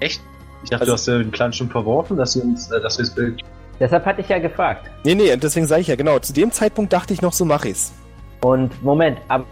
Echt? 0.00 0.20
Ich 0.62 0.70
dachte, 0.70 0.82
Also- 0.82 0.92
du 0.92 0.94
hast 0.94 1.06
ja 1.08 1.18
den 1.18 1.30
Plan 1.30 1.52
schon 1.52 1.68
verworfen, 1.68 2.16
dass 2.16 2.36
wir 2.36 2.44
uns, 2.44 2.70
äh, 2.70 2.80
dass 2.80 2.98
wir 2.98 3.04
das 3.04 3.14
Bild. 3.14 3.42
Deshalb 3.80 4.04
hatte 4.06 4.20
ich 4.20 4.28
ja 4.28 4.38
gefragt. 4.38 4.88
Nee, 5.04 5.14
nee, 5.14 5.36
deswegen 5.36 5.66
sage 5.66 5.80
ich 5.80 5.88
ja, 5.88 5.96
genau, 5.96 6.18
zu 6.20 6.32
dem 6.32 6.52
Zeitpunkt 6.52 6.92
dachte 6.92 7.12
ich 7.12 7.20
noch, 7.22 7.32
so 7.32 7.44
mach 7.44 7.64
ich's. 7.64 7.92
Und 8.42 8.80
Moment, 8.82 9.18
aber 9.28 9.44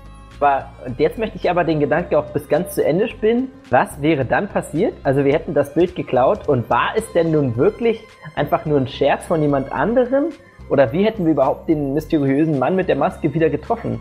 war, 0.42 0.74
und 0.84 1.00
jetzt 1.00 1.16
möchte 1.16 1.38
ich 1.38 1.48
aber 1.48 1.64
den 1.64 1.80
Gedanken 1.80 2.16
auch 2.16 2.26
bis 2.32 2.46
ganz 2.48 2.74
zu 2.74 2.84
Ende 2.84 3.08
spinnen. 3.08 3.48
Was 3.70 4.02
wäre 4.02 4.26
dann 4.26 4.48
passiert? 4.48 4.92
Also 5.02 5.24
wir 5.24 5.32
hätten 5.32 5.54
das 5.54 5.72
Bild 5.72 5.96
geklaut 5.96 6.46
und 6.46 6.68
war 6.68 6.90
es 6.94 7.04
denn 7.14 7.30
nun 7.30 7.56
wirklich 7.56 8.00
einfach 8.34 8.66
nur 8.66 8.78
ein 8.78 8.88
Scherz 8.88 9.24
von 9.24 9.40
jemand 9.40 9.72
anderem? 9.72 10.26
Oder 10.68 10.92
wie 10.92 11.04
hätten 11.04 11.24
wir 11.24 11.32
überhaupt 11.32 11.68
den 11.68 11.94
mysteriösen 11.94 12.58
Mann 12.58 12.76
mit 12.76 12.88
der 12.88 12.96
Maske 12.96 13.32
wieder 13.32 13.48
getroffen? 13.48 14.00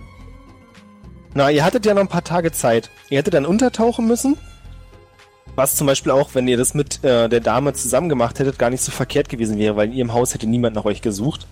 Na, 1.34 1.50
ihr 1.50 1.64
hattet 1.64 1.86
ja 1.86 1.94
noch 1.94 2.02
ein 2.02 2.10
paar 2.10 2.26
Tage 2.26 2.52
Zeit. 2.52 2.90
Ihr 3.10 3.20
hättet 3.20 3.34
dann 3.34 3.46
untertauchen 3.46 4.06
müssen. 4.06 4.38
Was 5.56 5.76
zum 5.76 5.88
Beispiel 5.88 6.12
auch, 6.12 6.34
wenn 6.34 6.48
ihr 6.48 6.58
das 6.58 6.74
mit 6.74 7.04
äh, 7.04 7.28
der 7.28 7.40
Dame 7.40 7.74
zusammen 7.74 8.10
gemacht 8.10 8.40
hättet, 8.40 8.58
gar 8.58 8.70
nicht 8.70 8.82
so 8.82 8.92
verkehrt 8.92 9.30
gewesen 9.30 9.58
wäre, 9.58 9.76
weil 9.76 9.88
in 9.88 9.94
ihrem 9.94 10.14
Haus 10.14 10.34
hätte 10.34 10.48
niemand 10.48 10.76
nach 10.76 10.86
euch 10.86 11.02
gesucht. 11.02 11.48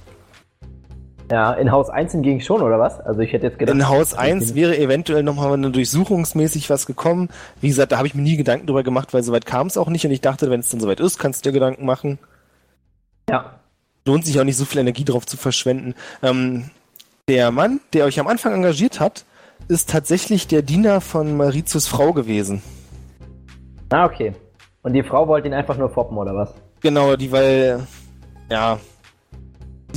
Ja, 1.31 1.53
in 1.53 1.71
Haus 1.71 1.89
1 1.89 2.13
hingegen 2.13 2.41
schon, 2.41 2.61
oder 2.61 2.79
was? 2.79 2.99
Also 2.99 3.19
ich 3.19 3.31
hätte 3.31 3.47
jetzt 3.47 3.59
gedacht. 3.59 3.75
In 3.75 3.87
Haus 3.87 4.15
1 4.15 4.55
wäre 4.55 4.77
eventuell 4.77 5.21
nochmal 5.21 5.53
eine 5.53 5.69
durchsuchungsmäßig 5.69 6.69
was 6.69 6.87
gekommen. 6.87 7.29
Wie 7.61 7.67
gesagt, 7.67 7.91
da 7.91 7.97
habe 7.97 8.07
ich 8.07 8.15
mir 8.15 8.23
nie 8.23 8.35
Gedanken 8.35 8.65
drüber 8.65 8.81
gemacht, 8.81 9.13
weil 9.13 9.21
soweit 9.21 9.45
kam 9.45 9.67
es 9.67 9.77
auch 9.77 9.89
nicht 9.89 10.05
und 10.05 10.11
ich 10.11 10.21
dachte, 10.21 10.49
wenn 10.49 10.61
es 10.61 10.69
dann 10.69 10.79
soweit 10.79 10.99
ist, 10.99 11.19
kannst 11.19 11.45
du 11.45 11.49
dir 11.49 11.53
Gedanken 11.53 11.85
machen. 11.85 12.17
Ja. 13.29 13.59
Lohnt 14.05 14.25
sich 14.25 14.39
auch 14.39 14.43
nicht 14.43 14.57
so 14.57 14.65
viel 14.65 14.79
Energie 14.79 15.05
drauf 15.05 15.27
zu 15.27 15.37
verschwenden. 15.37 15.93
Ähm, 16.23 16.71
der 17.27 17.51
Mann, 17.51 17.79
der 17.93 18.05
euch 18.05 18.19
am 18.19 18.27
Anfang 18.27 18.53
engagiert 18.53 18.99
hat, 18.99 19.23
ist 19.67 19.91
tatsächlich 19.91 20.47
der 20.47 20.63
Diener 20.63 20.99
von 20.99 21.37
Mauritius 21.37 21.87
Frau 21.87 22.11
gewesen. 22.11 22.63
Ah, 23.91 24.05
okay. 24.05 24.33
Und 24.81 24.93
die 24.93 25.03
Frau 25.03 25.27
wollte 25.27 25.47
ihn 25.47 25.53
einfach 25.53 25.77
nur 25.77 25.89
foppen, 25.89 26.17
oder 26.17 26.35
was? 26.35 26.55
Genau, 26.81 27.15
die, 27.15 27.31
weil, 27.31 27.85
ja, 28.49 28.79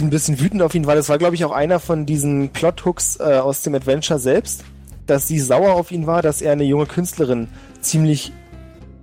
ein 0.01 0.11
bisschen 0.11 0.41
wütend 0.41 0.63
auf 0.63 0.75
ihn 0.75 0.87
war. 0.87 0.95
Das 0.95 1.09
war, 1.09 1.19
glaube 1.19 1.35
ich, 1.35 1.45
auch 1.45 1.53
einer 1.53 1.79
von 1.79 2.07
diesen 2.07 2.51
Plothooks 2.51 3.19
äh, 3.21 3.39
aus 3.39 3.63
dem 3.63 3.75
Adventure 3.75 4.19
selbst, 4.19 4.65
dass 5.07 5.29
sie 5.29 5.39
sauer 5.39 5.75
auf 5.75 5.91
ihn 5.91 6.07
war, 6.07 6.23
dass 6.23 6.41
er 6.41 6.53
eine 6.53 6.65
junge 6.65 6.87
Künstlerin 6.87 7.49
ziemlich 7.81 8.33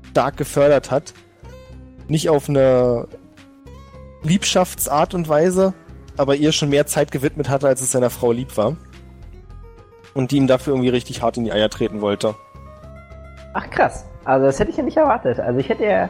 stark 0.09 0.37
gefördert 0.37 0.91
hat. 0.91 1.13
Nicht 2.07 2.29
auf 2.29 2.49
eine 2.49 3.07
Liebschaftsart 4.23 5.13
und 5.13 5.29
Weise, 5.29 5.73
aber 6.17 6.35
ihr 6.35 6.51
schon 6.51 6.69
mehr 6.69 6.87
Zeit 6.87 7.11
gewidmet 7.11 7.49
hatte, 7.49 7.67
als 7.67 7.81
es 7.81 7.91
seiner 7.91 8.09
Frau 8.09 8.31
lieb 8.31 8.57
war. 8.57 8.75
Und 10.13 10.31
die 10.31 10.37
ihm 10.37 10.47
dafür 10.47 10.73
irgendwie 10.73 10.89
richtig 10.89 11.21
hart 11.21 11.37
in 11.37 11.45
die 11.45 11.51
Eier 11.51 11.69
treten 11.69 12.01
wollte. 12.01 12.35
Ach 13.53 13.69
krass. 13.69 14.05
Also 14.25 14.47
das 14.47 14.59
hätte 14.59 14.71
ich 14.71 14.77
ja 14.77 14.83
nicht 14.83 14.97
erwartet. 14.97 15.39
Also 15.39 15.59
ich 15.59 15.69
hätte 15.69 15.85
ja. 15.85 16.09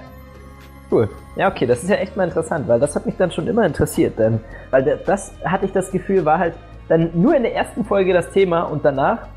Cool. 0.92 1.10
Ja, 1.36 1.50
okay, 1.50 1.66
das 1.66 1.84
ist 1.84 1.90
ja 1.90 1.98
echt 1.98 2.18
mal 2.18 2.28
interessant, 2.28 2.68
weil 2.68 2.80
das 2.80 2.96
hat 2.96 3.06
mich 3.06 3.16
dann 3.18 3.32
schon 3.32 3.48
immer 3.48 3.66
interessiert. 3.66 4.18
Denn, 4.18 4.40
weil 4.72 5.00
das 5.06 5.34
hatte 5.46 5.66
ich 5.66 5.72
das 5.72 5.92
Gefühl, 5.92 6.26
war 6.26 6.40
halt 6.40 6.56
dann 6.88 7.12
nur 7.14 7.36
in 7.36 7.44
der 7.44 7.54
ersten 7.54 7.86
Folge 7.86 8.14
das 8.14 8.32
Thema 8.32 8.64
und 8.64 8.84
danach 8.84 9.28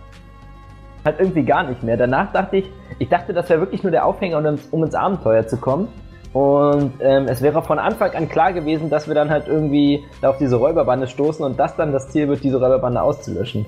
halt 1.05 1.21
irgendwie 1.21 1.43
gar 1.43 1.65
nicht 1.65 1.83
mehr. 1.83 1.97
Danach 1.97 2.33
dachte 2.33 2.59
ich, 2.59 2.71
ich 2.99 3.09
dachte, 3.09 3.33
das 3.33 3.49
wäre 3.51 3.61
wirklich 3.61 3.83
nur 3.83 3.93
der 3.93 4.07
Aufhänger, 4.07 4.39
um 4.39 4.47
ins, 4.47 4.67
um 4.71 4.83
ins 4.83 4.95
Abenteuer 4.95 5.47
zu 5.47 5.57
kommen. 5.59 5.89
Und 6.33 6.95
ähm, 7.01 7.27
es 7.29 7.43
wäre 7.43 7.63
von 7.63 7.79
Anfang 7.79 8.13
an 8.13 8.29
klar 8.29 8.55
gewesen, 8.55 8.89
dass 8.89 9.07
wir 9.07 9.15
dann 9.15 9.29
halt 9.29 9.49
irgendwie 9.49 10.03
auf 10.23 10.39
diese 10.39 10.57
Räuberbande 10.57 11.07
stoßen 11.07 11.45
und 11.45 11.59
das 11.59 11.77
dann 11.77 11.93
das 11.93 12.09
Ziel 12.09 12.29
wird, 12.29 12.43
diese 12.43 12.59
Räuberbande 12.59 13.03
auszulöschen. 13.03 13.67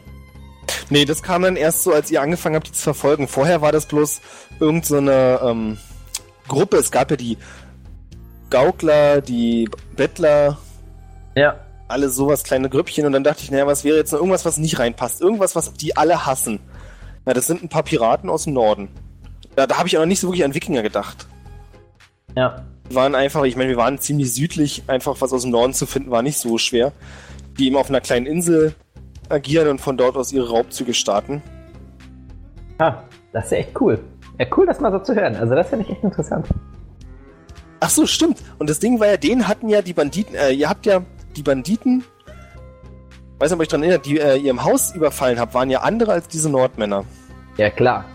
Nee, 0.88 1.04
das 1.04 1.22
kam 1.22 1.42
dann 1.42 1.56
erst 1.56 1.82
so, 1.82 1.92
als 1.92 2.10
ihr 2.10 2.22
angefangen 2.22 2.56
habt, 2.56 2.68
die 2.68 2.72
zu 2.72 2.82
verfolgen. 2.82 3.28
Vorher 3.28 3.60
war 3.60 3.72
das 3.72 3.86
bloß 3.86 4.20
irgendeine 4.60 5.38
so 5.40 5.48
ähm, 5.48 5.78
Gruppe. 6.48 6.78
Es 6.78 6.90
gab 6.90 7.10
ja 7.10 7.16
die 7.16 7.36
Gaukler, 8.54 9.20
die 9.20 9.68
Bettler. 9.96 10.58
Ja. 11.34 11.56
Alle 11.88 12.08
sowas, 12.08 12.44
kleine 12.44 12.70
Grüppchen. 12.70 13.04
Und 13.04 13.12
dann 13.12 13.24
dachte 13.24 13.42
ich, 13.42 13.50
naja, 13.50 13.66
was 13.66 13.82
wäre 13.82 13.96
jetzt 13.96 14.12
noch 14.12 14.20
irgendwas, 14.20 14.44
was 14.44 14.58
nicht 14.58 14.78
reinpasst? 14.78 15.20
Irgendwas, 15.20 15.56
was 15.56 15.74
die 15.74 15.96
alle 15.96 16.24
hassen. 16.24 16.60
Na, 17.24 17.34
das 17.34 17.48
sind 17.48 17.64
ein 17.64 17.68
paar 17.68 17.82
Piraten 17.82 18.30
aus 18.30 18.44
dem 18.44 18.52
Norden. 18.52 18.90
Ja, 19.58 19.66
da 19.66 19.78
habe 19.78 19.88
ich 19.88 19.96
auch 19.96 20.02
noch 20.02 20.06
nicht 20.06 20.20
so 20.20 20.28
wirklich 20.28 20.44
an 20.44 20.54
Wikinger 20.54 20.82
gedacht. 20.82 21.26
Ja. 22.36 22.64
Die 22.88 22.94
waren 22.94 23.16
einfach, 23.16 23.42
ich 23.42 23.56
meine, 23.56 23.70
wir 23.70 23.76
waren 23.76 23.98
ziemlich 23.98 24.32
südlich, 24.32 24.84
einfach 24.86 25.20
was 25.20 25.32
aus 25.32 25.42
dem 25.42 25.50
Norden 25.50 25.74
zu 25.74 25.86
finden, 25.86 26.12
war 26.12 26.22
nicht 26.22 26.38
so 26.38 26.56
schwer. 26.56 26.92
Die 27.58 27.66
eben 27.66 27.76
auf 27.76 27.88
einer 27.88 28.00
kleinen 28.00 28.26
Insel 28.26 28.76
agieren 29.30 29.66
und 29.66 29.80
von 29.80 29.96
dort 29.96 30.16
aus 30.16 30.32
ihre 30.32 30.48
Raubzüge 30.48 30.94
starten. 30.94 31.42
Ah, 32.78 33.02
das 33.32 33.46
ist 33.46 33.50
ja 33.50 33.58
echt 33.58 33.80
cool. 33.80 33.98
Ja, 34.38 34.46
cool, 34.56 34.66
das 34.66 34.78
mal 34.78 34.92
so 34.92 35.00
zu 35.00 35.16
hören. 35.16 35.34
Also 35.34 35.56
das 35.56 35.68
finde 35.70 35.86
ich 35.86 35.90
echt 35.90 36.04
interessant. 36.04 36.46
Ach 37.84 37.90
so, 37.90 38.06
stimmt. 38.06 38.38
Und 38.58 38.70
das 38.70 38.78
Ding 38.78 38.98
war 38.98 39.08
ja, 39.08 39.18
den 39.18 39.46
hatten 39.46 39.68
ja 39.68 39.82
die 39.82 39.92
Banditen, 39.92 40.34
äh, 40.34 40.52
ihr 40.52 40.70
habt 40.70 40.86
ja 40.86 41.02
die 41.36 41.42
Banditen, 41.42 42.02
weiß 43.38 43.50
nicht, 43.50 43.58
ob 43.58 43.62
ich 43.62 43.68
dran 43.68 43.82
erinnert, 43.82 44.06
die 44.06 44.18
äh, 44.18 44.38
ihr 44.38 44.50
im 44.50 44.64
Haus 44.64 44.94
überfallen 44.94 45.38
habt, 45.38 45.52
waren 45.52 45.68
ja 45.68 45.80
andere 45.80 46.12
als 46.12 46.26
diese 46.26 46.48
Nordmänner. 46.48 47.04
Ja, 47.58 47.68
klar. 47.68 48.06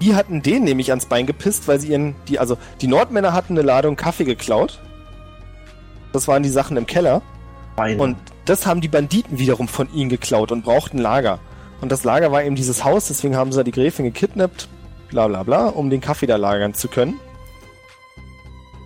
Die 0.00 0.14
hatten 0.14 0.40
den 0.40 0.64
nämlich 0.64 0.88
ans 0.92 1.04
Bein 1.04 1.26
gepisst, 1.26 1.68
weil 1.68 1.78
sie 1.78 1.88
ihren, 1.88 2.14
die, 2.26 2.38
also 2.38 2.56
die 2.80 2.86
Nordmänner 2.86 3.34
hatten 3.34 3.52
eine 3.52 3.60
Ladung 3.60 3.96
Kaffee 3.96 4.24
geklaut. 4.24 4.80
Das 6.14 6.26
waren 6.26 6.42
die 6.42 6.48
Sachen 6.48 6.78
im 6.78 6.86
Keller. 6.86 7.20
Weine. 7.76 8.00
Und 8.00 8.16
das 8.46 8.66
haben 8.66 8.80
die 8.80 8.88
Banditen 8.88 9.38
wiederum 9.38 9.68
von 9.68 9.92
ihnen 9.92 10.08
geklaut 10.08 10.52
und 10.52 10.64
brauchten 10.64 10.96
Lager. 10.96 11.38
Und 11.82 11.92
das 11.92 12.02
Lager 12.02 12.32
war 12.32 12.44
eben 12.44 12.56
dieses 12.56 12.82
Haus, 12.82 13.08
deswegen 13.08 13.36
haben 13.36 13.52
sie 13.52 13.58
da 13.58 13.62
die 13.62 13.72
Gräfin 13.72 14.06
gekidnappt, 14.06 14.70
bla 15.10 15.28
bla 15.28 15.42
bla, 15.42 15.66
um 15.66 15.90
den 15.90 16.00
Kaffee 16.00 16.26
da 16.26 16.36
lagern 16.36 16.72
zu 16.72 16.88
können. 16.88 17.20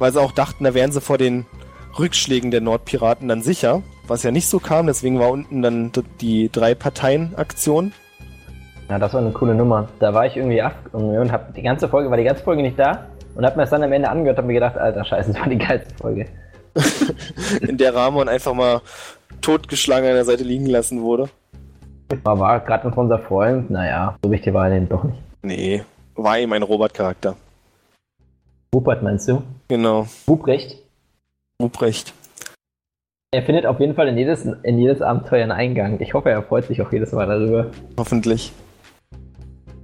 Weil 0.03 0.11
sie 0.11 0.21
auch 0.21 0.33
dachten, 0.33 0.65
da 0.65 0.75
wären 0.75 0.91
sie 0.91 1.01
vor 1.01 1.17
den 1.17 1.47
Rückschlägen 1.97 2.51
der 2.51 2.61
Nordpiraten 2.61 3.29
dann 3.29 3.41
sicher, 3.41 3.83
was 4.09 4.25
ja 4.25 4.33
nicht 4.33 4.49
so 4.49 4.59
kam, 4.59 4.88
deswegen 4.88 5.21
war 5.21 5.31
unten 5.31 5.62
dann 5.62 5.93
die 6.21 6.51
Drei-Parteien-Aktion. 6.51 7.93
Ja, 8.91 8.99
das 8.99 9.15
war 9.15 9.21
eine 9.21 9.31
coole 9.31 9.55
Nummer. 9.55 9.87
Da 10.01 10.12
war 10.12 10.27
ich 10.27 10.37
irgendwie 10.37 10.61
ab 10.61 10.75
und 10.91 11.31
hab 11.31 11.55
die 11.55 11.62
ganze 11.62 11.88
Folge, 11.88 12.11
war 12.11 12.17
die 12.17 12.25
ganze 12.25 12.43
Folge 12.43 12.62
nicht 12.62 12.77
da 12.77 13.07
und 13.37 13.47
hab 13.47 13.55
mir 13.55 13.62
das 13.62 13.71
dann 13.71 13.85
am 13.85 13.93
Ende 13.93 14.09
angehört 14.09 14.38
und 14.38 14.43
hab 14.43 14.47
mir 14.49 14.55
gedacht, 14.55 14.77
alter 14.77 15.05
Scheiße, 15.05 15.35
das 15.35 15.41
war 15.41 15.49
die 15.49 15.59
geilste 15.59 15.95
Folge. 15.95 16.27
in 17.61 17.79
der 17.79 17.95
Ramon 17.95 18.29
einfach 18.29 18.55
mal 18.55 18.81
totgeschlagen 19.41 20.09
an 20.09 20.17
der 20.17 20.25
Seite 20.25 20.43
liegen 20.43 20.65
gelassen 20.65 21.01
wurde. 21.01 21.29
Aber 22.25 22.41
war 22.41 22.59
gerade 22.59 22.88
noch 22.88 22.97
unser 22.97 23.21
Freund, 23.21 23.71
naja, 23.71 24.17
so 24.25 24.33
wichtig 24.33 24.53
war 24.53 24.65
er 24.65 24.75
denn 24.75 24.88
doch 24.88 25.05
nicht. 25.05 25.23
Nee, 25.43 25.85
war 26.17 26.41
eben 26.41 26.53
ein 26.55 26.65
Robert-Charakter. 26.65 27.37
Rupert 28.75 29.03
meinst 29.03 29.29
du? 29.29 29.43
Genau, 29.69 30.07
Ruprecht. 30.27 30.79
Ruprecht. 31.61 32.15
Er 33.35 33.43
findet 33.43 33.67
auf 33.67 33.81
jeden 33.81 33.95
Fall 33.95 34.09
in 34.09 34.19
jedes, 34.19 34.45
in 34.45 34.79
jedes 34.79 35.01
Abenteuer 35.01 35.43
einen 35.43 35.53
Eingang. 35.53 36.01
Ich 36.01 36.15
hoffe, 36.15 36.31
er 36.31 36.43
freut 36.43 36.67
sich 36.67 36.83
auch 36.83 36.93
jedes 36.93 37.13
Mal 37.13 37.27
darüber. 37.27 37.71
Hoffentlich. 37.99 38.53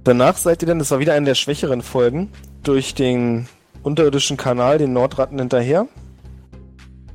Danach 0.03 0.37
seid 0.37 0.61
ihr 0.61 0.67
dann, 0.67 0.79
das 0.79 0.91
war 0.91 0.99
wieder 0.99 1.13
eine 1.13 1.25
der 1.25 1.35
schwächeren 1.35 1.81
Folgen, 1.81 2.31
durch 2.63 2.93
den 2.95 3.47
unterirdischen 3.83 4.37
Kanal, 4.37 4.77
den 4.77 4.93
Nordratten 4.93 5.39
hinterher. 5.39 5.87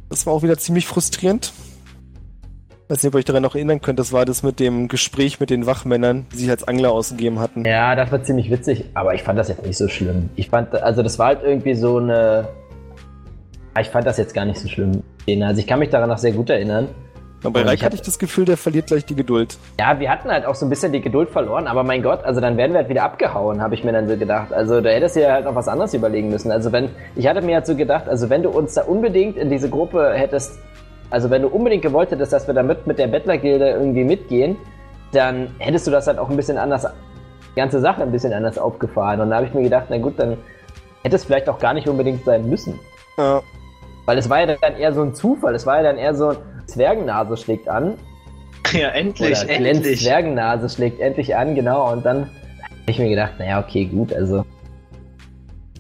Das 0.09 0.27
war 0.27 0.33
auch 0.33 0.43
wieder 0.43 0.59
ziemlich 0.59 0.87
frustrierend. 0.87 1.53
Weiß 2.89 3.03
nicht, 3.03 3.09
ob 3.09 3.15
ihr 3.15 3.19
euch 3.21 3.25
daran 3.25 3.43
noch 3.43 3.55
erinnern 3.55 3.81
könnt, 3.81 3.99
das 3.99 4.13
war 4.13 4.27
das 4.27 4.43
mit 4.43 4.61
dem 4.61 4.89
Gespräch 4.89 5.41
mit 5.41 5.49
den 5.49 5.65
Wachmännern, 5.65 6.27
die 6.33 6.37
sich 6.37 6.51
als 6.51 6.69
Angler 6.69 6.93
ausgegeben 6.93 7.39
hatten. 7.41 7.65
Ja, 7.65 7.95
das 7.97 8.13
war 8.13 8.23
ziemlich 8.23 8.51
witzig, 8.51 8.85
aber 8.93 9.15
ich 9.15 9.23
fand 9.23 9.39
das 9.39 9.49
jetzt 9.49 9.65
nicht 9.65 9.79
so 9.79 9.89
schlimm. 9.89 10.29
Ich 10.37 10.51
fand, 10.51 10.75
also 10.75 11.03
das 11.03 11.19
war 11.19 11.29
halt 11.29 11.43
irgendwie 11.43 11.75
so 11.75 11.97
eine. 11.97 12.47
Ja, 13.75 13.81
Ich 13.81 13.89
fand 13.89 14.07
das 14.07 14.19
jetzt 14.19 14.35
gar 14.35 14.45
nicht 14.45 14.61
so 14.61 14.69
schlimm. 14.69 15.03
Also 15.43 15.61
ich 15.61 15.67
kann 15.67 15.79
mich 15.79 15.89
daran 15.89 16.11
noch 16.11 16.19
sehr 16.19 16.33
gut 16.33 16.51
erinnern. 16.51 16.89
Aber 17.43 17.55
bei 17.55 17.61
Und 17.63 17.69
Reik 17.69 17.75
ich 17.77 17.81
hab- 17.81 17.87
hatte 17.87 17.97
ich 17.97 18.03
das 18.03 18.19
Gefühl, 18.19 18.45
der 18.45 18.59
verliert 18.59 18.87
gleich 18.89 19.05
die 19.07 19.15
Geduld. 19.15 19.57
Ja, 19.81 19.99
wir 19.99 20.11
hatten 20.11 20.29
halt 20.31 20.45
auch 20.45 20.55
so 20.55 20.65
ein 20.67 20.71
bisschen 20.71 20.93
die 20.93 21.01
Geduld 21.01 21.31
verloren, 21.31 21.67
aber 21.67 21.83
mein 21.85 22.03
Gott, 22.03 22.23
also 22.25 22.41
dann 22.41 22.57
wären 22.59 22.73
wir 22.73 22.79
halt 22.81 22.89
wieder 22.91 23.03
abgehauen, 23.05 23.61
habe 23.63 23.75
ich 23.75 23.83
mir 23.85 23.93
dann 23.93 24.09
so 24.09 24.17
gedacht. 24.17 24.53
Also 24.53 24.81
da 24.83 24.91
hättest 24.91 25.17
du 25.17 25.23
ja 25.23 25.33
halt 25.33 25.45
noch 25.47 25.55
was 25.55 25.69
anderes 25.69 25.93
überlegen 25.95 26.29
müssen. 26.29 26.51
Also 26.51 26.71
wenn, 26.73 26.91
ich 27.17 27.27
hatte 27.27 27.41
mir 27.43 27.57
halt 27.57 27.67
so 27.67 27.75
gedacht, 27.77 28.09
also 28.09 28.29
wenn 28.31 28.43
du 28.43 28.51
uns 28.51 28.75
da 28.75 28.83
unbedingt 28.83 29.37
in 29.39 29.49
diese 29.51 29.69
Gruppe 29.71 30.13
hättest, 30.15 30.59
also 31.11 31.31
wenn 31.31 31.43
du 31.43 31.49
unbedingt 31.49 31.83
gewollt 31.83 32.11
hättest, 32.11 32.33
dass 32.33 32.47
wir 32.47 32.55
damit 32.55 32.87
mit 32.87 32.99
der 32.99 33.07
Bettlergilde 33.07 33.71
irgendwie 33.71 34.05
mitgehen, 34.05 34.57
dann 35.13 35.49
hättest 35.59 35.87
du 35.87 35.91
das 35.91 36.07
halt 36.07 36.19
auch 36.19 36.29
ein 36.29 36.37
bisschen 36.37 36.59
anders, 36.59 36.87
die 37.51 37.57
ganze 37.57 37.81
Sache 37.81 38.03
ein 38.03 38.11
bisschen 38.11 38.33
anders 38.33 38.59
aufgefahren. 38.59 39.21
Und 39.21 39.31
da 39.31 39.37
habe 39.37 39.47
ich 39.47 39.55
mir 39.55 39.63
gedacht, 39.63 39.87
na 39.89 39.99
gut, 39.99 40.15
dann 40.19 40.37
hätte 41.03 41.17
es 41.17 41.25
vielleicht 41.25 41.49
auch 41.49 41.59
gar 41.59 41.75
nicht 41.75 41.89
unbedingt 41.89 42.25
sein 42.25 42.49
müssen. 42.49 42.79
Ja, 43.17 43.43
Weil 44.07 44.19
es 44.19 44.29
war 44.29 44.41
ja 44.41 44.57
dann 44.61 44.77
eher 44.77 44.93
so 44.93 45.03
ein 45.03 45.15
Zufall, 45.15 45.55
es 45.55 45.67
war 45.67 45.77
ja 45.77 45.83
dann 45.85 45.99
eher 45.99 46.15
so, 46.15 46.35
Zwergennase 46.67 47.37
schlägt 47.37 47.69
an 47.69 47.95
Ja, 48.73 48.89
endlich, 48.89 49.45
oder 49.45 49.51
endlich. 49.51 50.01
Zwergennase 50.01 50.69
schlägt 50.69 51.01
endlich 51.01 51.37
an, 51.37 51.55
genau. 51.55 51.93
Und 51.93 52.05
dann 52.05 52.23
habe 52.23 52.91
ich 52.91 52.99
mir 52.99 53.09
gedacht, 53.09 53.35
naja, 53.39 53.61
okay, 53.61 53.85
gut, 53.85 54.13
also 54.13 54.45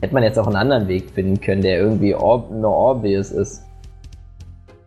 hätte 0.01 0.15
man 0.15 0.23
jetzt 0.23 0.39
auch 0.39 0.47
einen 0.47 0.57
anderen 0.57 0.89
Weg 0.89 1.11
finden 1.11 1.41
können, 1.41 1.63
der 1.63 1.79
irgendwie 1.79 2.15
ob 2.15 2.51
nur 2.51 2.77
obvious 2.77 3.31
ist. 3.31 3.65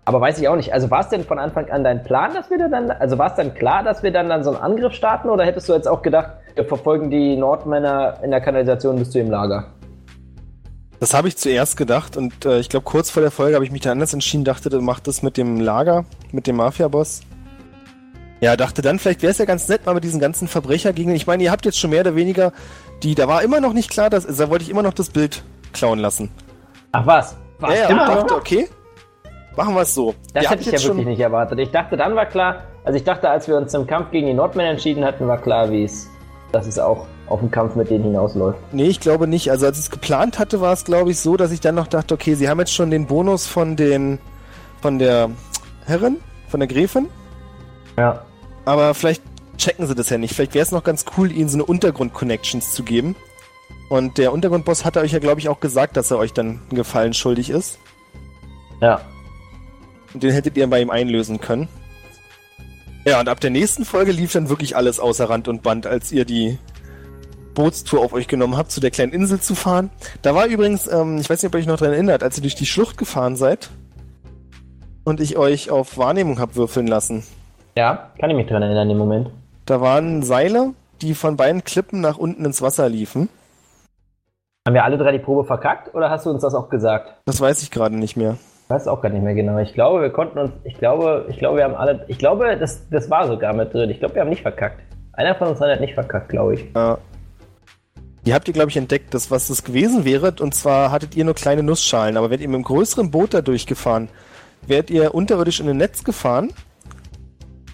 Aber 0.08 0.22
weiß 0.22 0.40
ich 0.40 0.48
auch 0.48 0.56
nicht. 0.56 0.74
Also 0.74 0.90
war 0.90 1.02
es 1.02 1.10
denn 1.10 1.26
von 1.26 1.38
Anfang 1.38 1.70
an 1.70 1.84
dein 1.84 2.02
Plan, 2.02 2.34
dass 2.34 2.50
wir 2.50 2.58
da 2.58 2.70
dann, 2.70 2.92
also 2.92 3.18
war 3.18 3.28
es 3.28 3.36
dann 3.36 3.54
klar, 3.54 3.84
dass 3.84 4.04
wir 4.04 4.12
dann, 4.14 4.30
dann 4.30 4.42
so 4.42 4.52
einen 4.52 4.60
Angriff 4.62 4.94
starten 4.94 5.30
oder 5.30 5.44
hättest 5.44 5.68
du 5.68 5.74
jetzt 5.74 5.86
auch 5.86 6.02
gedacht, 6.02 6.30
wir 6.56 6.64
verfolgen 6.64 7.10
die 7.10 7.36
Nordmänner 7.36 8.20
in 8.24 8.32
der 8.32 8.40
Kanalisation 8.40 8.98
bis 8.98 9.12
zu 9.12 9.18
ihrem 9.18 9.32
Lager? 9.32 9.66
das 11.02 11.14
habe 11.14 11.28
ich 11.28 11.36
zuerst 11.38 11.76
gedacht 11.76 12.16
und 12.16 12.46
äh, 12.46 12.60
ich 12.60 12.70
glaube, 12.70 12.86
kurz 12.86 13.12
vor 13.12 13.22
der 13.22 13.32
Folge 13.32 13.56
habe 13.56 13.66
ich 13.66 13.72
mich 13.72 13.82
da 13.82 13.92
anders 13.92 14.14
entschieden, 14.14 14.46
dachte, 14.46 14.70
du 14.70 14.80
machst 14.80 15.08
das 15.08 15.24
mit 15.24 15.36
dem 15.36 15.60
Lager, 15.60 16.06
mit 16.32 16.48
dem 16.48 16.56
Mafia-Boss. 16.56 17.22
Ja, 18.40 18.56
dachte 18.56 18.82
dann, 18.82 19.00
vielleicht 19.00 19.22
wäre 19.22 19.32
es 19.32 19.38
ja 19.40 19.46
ganz 19.46 19.68
nett, 19.68 19.86
mal 19.86 19.94
mit 19.94 20.06
diesen 20.06 20.22
ganzen 20.22 20.48
Verbrecher 20.48 20.94
gegen. 20.94 21.14
Ich 21.14 21.28
meine, 21.28 21.44
ihr 21.44 21.52
habt 21.52 21.66
jetzt 21.66 21.80
schon 21.80 21.90
mehr 21.90 22.02
oder 22.02 22.16
weniger 22.16 22.54
die, 23.04 23.14
da 23.14 23.28
war 23.28 23.44
immer 23.44 23.60
noch 23.60 23.74
nicht 23.74 23.92
klar, 23.92 24.10
dass, 24.10 24.26
da 24.26 24.50
wollte 24.50 24.64
ich 24.64 24.70
immer 24.70 24.84
noch 24.84 24.94
das 24.94 25.10
Bild 25.10 25.44
klauen 25.74 26.00
lassen. 26.00 26.32
Ach 26.94 27.06
was? 27.06 27.36
ja, 27.62 27.74
ja, 27.74 27.94
noch? 27.94 28.08
dachte, 28.08 28.36
okay, 28.36 28.70
machen 29.58 29.76
wir 29.76 29.82
es 29.82 29.94
so. 29.94 30.16
Das 30.34 30.44
Ihr 30.44 30.50
hätte 30.52 30.62
ich 30.62 30.72
ja 30.82 30.88
wirklich 30.88 31.08
nicht 31.08 31.20
erwartet. 31.20 31.60
Ich 31.60 31.72
dachte, 31.72 31.98
dann 31.98 32.16
war 32.16 32.26
klar, 32.26 32.64
also 32.86 32.98
ich 32.98 33.04
dachte, 33.04 33.30
als 33.30 33.48
wir 33.48 33.58
uns 33.58 33.74
im 33.74 33.86
Kampf 33.86 34.12
gegen 34.12 34.28
die 34.28 34.34
Nordmänner 34.34 34.70
entschieden 34.70 35.04
hatten, 35.04 35.28
war 35.28 35.38
klar, 35.42 35.70
wie 35.72 35.84
es, 35.84 36.10
dass 36.54 36.68
es 36.68 36.80
auch 36.80 37.06
auf 37.28 37.42
den 37.42 37.52
Kampf 37.52 37.76
mit 37.76 37.90
denen 37.90 38.06
hinausläuft. 38.06 38.58
Nee, 38.72 38.86
ich 38.88 39.02
glaube 39.02 39.28
nicht. 39.28 39.52
Also 39.52 39.66
als 39.66 39.78
ich 39.78 39.86
es 39.86 39.92
geplant 39.92 40.40
hatte, 40.40 40.62
war 40.62 40.72
es 40.72 40.86
glaube 40.86 41.12
ich 41.12 41.20
so, 41.20 41.36
dass 41.36 41.52
ich 41.52 41.60
dann 41.60 41.76
noch 41.76 41.88
dachte, 41.88 42.14
okay, 42.14 42.36
sie 42.36 42.48
haben 42.48 42.60
jetzt 42.60 42.74
schon 42.74 42.90
den 42.90 43.06
Bonus 43.08 43.48
von 43.48 43.76
den, 43.76 44.20
von 44.82 44.98
der 45.00 45.30
Herrin, 45.86 46.18
von 46.48 46.62
der 46.62 46.68
Gräfin, 46.68 47.10
Ja. 47.98 48.22
aber 48.64 48.94
vielleicht 48.94 49.22
checken 49.58 49.88
sie 49.88 49.96
das 49.96 50.10
ja 50.10 50.18
nicht. 50.18 50.34
Vielleicht 50.36 50.54
wäre 50.54 50.64
es 50.64 50.72
noch 50.72 50.84
ganz 50.84 51.04
cool, 51.18 51.32
ihnen 51.32 51.50
so 51.50 51.58
eine 51.58 51.66
Untergrund-Connections 51.66 52.72
zu 52.74 52.84
geben. 52.84 53.16
Und 53.90 54.18
der 54.18 54.32
Untergrundboss 54.34 54.86
hatte 54.86 55.00
euch 55.00 55.14
ja, 55.14 55.20
glaube 55.20 55.40
ich, 55.40 55.50
auch 55.50 55.60
gesagt, 55.60 55.98
dass 55.98 56.12
er 56.12 56.18
euch 56.20 56.32
dann 56.34 56.48
einen 56.70 56.76
Gefallen 56.76 57.14
schuldig 57.14 57.50
ist. 57.50 57.80
Ja. 58.82 59.02
Und 60.14 60.24
den 60.24 60.32
hättet 60.32 60.58
ihr 60.58 60.68
bei 60.70 60.82
ihm 60.82 60.90
einlösen 60.90 61.40
können. 61.40 61.68
Ja, 63.06 63.20
und 63.20 63.30
ab 63.30 63.40
der 63.40 63.52
nächsten 63.52 63.86
Folge 63.86 64.12
lief 64.12 64.34
dann 64.34 64.50
wirklich 64.50 64.76
alles 64.76 65.00
außer 65.00 65.30
Rand 65.30 65.48
und 65.48 65.64
Band, 65.64 65.88
als 65.88 66.12
ihr 66.12 66.26
die 66.26 66.58
Bootstour 67.54 68.02
auf 68.02 68.14
euch 68.14 68.28
genommen 68.28 68.58
habt, 68.58 68.72
zu 68.72 68.80
der 68.82 68.92
kleinen 68.92 69.14
Insel 69.14 69.40
zu 69.40 69.56
fahren. 69.56 69.90
Da 70.22 70.36
war 70.36 70.46
übrigens, 70.46 70.88
ähm, 70.92 71.18
ich 71.18 71.30
weiß 71.30 71.42
nicht, 71.42 71.50
ob 71.50 71.56
ihr 71.56 71.60
euch 71.60 71.68
noch 71.68 71.78
dran 71.78 71.94
erinnert, 71.94 72.22
als 72.22 72.38
ihr 72.38 72.42
durch 72.42 72.56
die 72.56 72.66
Schlucht 72.66 72.98
gefahren 72.98 73.36
seid 73.36 73.70
und 75.06 75.22
ich 75.22 75.38
euch 75.38 75.72
auf 75.72 75.98
Wahrnehmung 75.98 76.40
hab 76.40 76.56
würfeln 76.56 76.86
lassen. 76.86 77.24
Ja, 77.78 78.12
kann 78.20 78.30
ich 78.30 78.36
mich 78.36 78.48
dran 78.48 78.62
erinnern 78.62 78.90
im 78.90 78.98
Moment. 78.98 79.30
Da 79.66 79.82
waren 79.82 80.22
Seile, 80.22 80.74
die 81.02 81.14
von 81.14 81.38
beiden 81.38 81.64
Klippen 81.64 82.02
nach 82.02 82.18
unten 82.18 82.44
ins 82.44 82.62
Wasser 82.62 82.90
liefen. 82.90 83.30
Haben 84.68 84.74
wir 84.74 84.84
alle 84.84 84.98
drei 84.98 85.14
die 85.14 85.20
Probe 85.20 85.46
verkackt 85.46 85.96
oder 85.96 86.10
hast 86.10 86.26
du 86.26 86.30
uns 86.30 86.42
das 86.42 86.54
auch 86.54 86.70
gesagt? 86.70 87.14
Das 87.26 87.40
weiß 87.40 87.64
ich 87.64 87.72
gerade 87.72 87.96
nicht 87.96 88.18
mehr. 88.18 88.38
Ich 88.68 88.72
weiß 88.72 88.90
auch 88.90 89.02
gar 89.02 89.08
nicht 89.08 89.24
mehr 89.24 89.34
genau. 89.34 89.58
Ich 89.60 89.74
glaube, 89.74 90.02
wir 90.02 90.10
konnten 90.10 90.40
uns, 90.40 90.52
ich 90.66 90.78
glaube, 90.78 91.26
ich 91.30 91.38
glaube, 91.38 91.56
wir 91.56 91.64
haben 91.64 91.76
alle, 91.76 92.04
ich 92.10 92.18
glaube, 92.18 92.58
das, 92.58 92.86
das 92.90 93.10
war 93.10 93.26
sogar 93.26 93.54
mit 93.54 93.74
drin. 93.74 93.90
Ich 93.90 94.00
glaube, 94.00 94.16
wir 94.16 94.22
haben 94.22 94.30
nicht 94.30 94.42
verkackt. 94.42 94.82
Einer 95.14 95.36
von 95.36 95.48
uns 95.48 95.62
hat 95.62 95.80
nicht 95.80 95.94
verkackt, 95.94 96.28
glaube 96.28 96.56
ich. 96.56 96.76
Äh, 96.76 96.98
die 98.26 98.34
habt 98.34 98.46
ihr, 98.50 98.54
glaube 98.54 98.70
ich, 98.70 98.76
entdeckt, 98.76 99.14
dass 99.14 99.32
was 99.32 99.48
das 99.48 99.64
gewesen 99.64 100.04
wäre. 100.04 100.34
Und 100.42 100.54
zwar 100.54 100.92
hattet 100.92 101.16
ihr 101.16 101.24
nur 101.24 101.34
kleine 101.34 101.64
Nussschalen. 101.64 102.18
Aber 102.18 102.30
wärt 102.30 102.42
ihr 102.42 102.50
mit 102.50 102.56
einem 102.56 102.66
größeren 102.66 103.10
Boot 103.10 103.34
da 103.34 103.42
durchgefahren, 103.42 104.10
wärt 104.68 104.90
ihr 104.90 105.16
unterirdisch 105.16 105.62
in 105.62 105.70
ein 105.70 105.78
Netz 105.78 106.04
gefahren. 106.04 106.52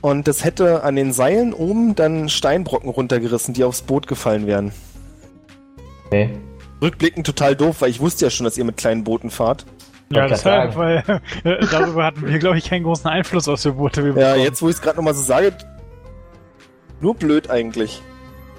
Und 0.02 0.28
das 0.28 0.46
hätte 0.46 0.84
an 0.84 0.96
den 0.96 1.12
Seilen 1.12 1.54
oben 1.54 1.96
dann 1.96 2.30
Steinbrocken 2.30 2.92
runtergerissen, 2.92 3.56
die 3.56 3.64
aufs 3.64 3.82
Boot 3.82 4.06
gefallen 4.06 4.46
wären. 4.46 4.72
Okay. 6.06 6.30
Rückblickend 6.84 7.26
total 7.26 7.56
doof, 7.56 7.78
weil 7.82 7.90
ich 7.90 8.00
wusste 8.00 8.26
ja 8.26 8.30
schon, 8.30 8.44
dass 8.44 8.60
ihr 8.60 8.64
mit 8.64 8.78
kleinen 8.78 9.04
Booten 9.04 9.32
fahrt. 9.32 9.66
Ja, 10.12 10.28
deshalb, 10.28 10.76
weil 10.76 11.04
äh, 11.44 11.66
darüber 11.72 12.06
hatten 12.06 12.28
wir, 12.28 12.38
glaube 12.40 12.58
ich, 12.58 12.70
keinen 12.70 12.84
großen 12.84 13.10
Einfluss 13.10 13.48
auf 13.48 13.62
die 13.62 13.72
Boote. 13.72 14.04
wir 14.04 14.12
Ja, 14.22 14.30
bekommen. 14.30 14.44
jetzt, 14.46 14.62
wo 14.62 14.70
ich 14.70 14.76
es 14.76 14.82
gerade 14.82 14.98
nochmal 14.98 15.14
so 15.16 15.22
sage, 15.24 15.54
nur 17.02 17.16
blöd 17.16 17.50
eigentlich. 17.50 18.02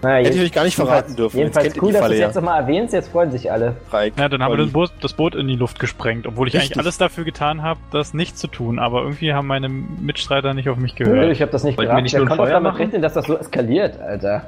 Naja, 0.02 0.26
Hätte 0.26 0.36
ich 0.36 0.44
euch 0.44 0.52
gar 0.52 0.64
nicht 0.64 0.74
verraten 0.74 1.16
dürfen. 1.16 1.38
Jetzt 1.38 1.56
Jedenfalls 1.56 1.76
ihr 1.76 1.82
cool, 1.82 1.92
dass 1.92 2.06
du 2.06 2.12
es 2.12 2.18
ja. 2.18 2.26
jetzt 2.26 2.34
nochmal 2.34 2.60
erwähnst. 2.60 2.92
Jetzt 2.92 3.08
freuen 3.10 3.30
sich 3.30 3.50
alle. 3.50 3.76
Reik, 3.90 4.12
Ja, 4.18 4.28
dann 4.28 4.42
haben 4.42 4.52
wir 4.52 4.58
das 4.64 4.70
Boot, 4.72 4.92
das 5.00 5.14
Boot 5.14 5.34
in 5.34 5.48
die 5.48 5.56
Luft 5.56 5.80
gesprengt, 5.80 6.26
obwohl 6.26 6.46
ich 6.46 6.52
Richtig. 6.54 6.72
eigentlich 6.72 6.78
alles 6.84 6.98
dafür 6.98 7.24
getan 7.24 7.62
habe, 7.62 7.80
das 7.90 8.12
nicht 8.12 8.36
zu 8.36 8.46
tun. 8.48 8.78
Aber 8.78 9.00
irgendwie 9.02 9.32
haben 9.32 9.46
meine 9.46 9.70
Mitstreiter 9.70 10.52
nicht 10.52 10.68
auf 10.68 10.76
mich 10.76 10.94
Nö, 10.98 11.06
gehört. 11.06 11.32
Ich 11.32 11.40
habe 11.40 11.50
das 11.52 11.64
nicht 11.64 11.78
Wer 11.78 11.86
nur 11.86 11.94
ein 11.96 12.04
konnte 12.26 12.34
auch 12.42 12.46
damit 12.48 12.62
machen? 12.64 12.76
rechnen, 12.82 13.00
dass 13.00 13.14
das 13.14 13.26
so 13.26 13.38
eskaliert, 13.38 13.98
Alter. 13.98 14.44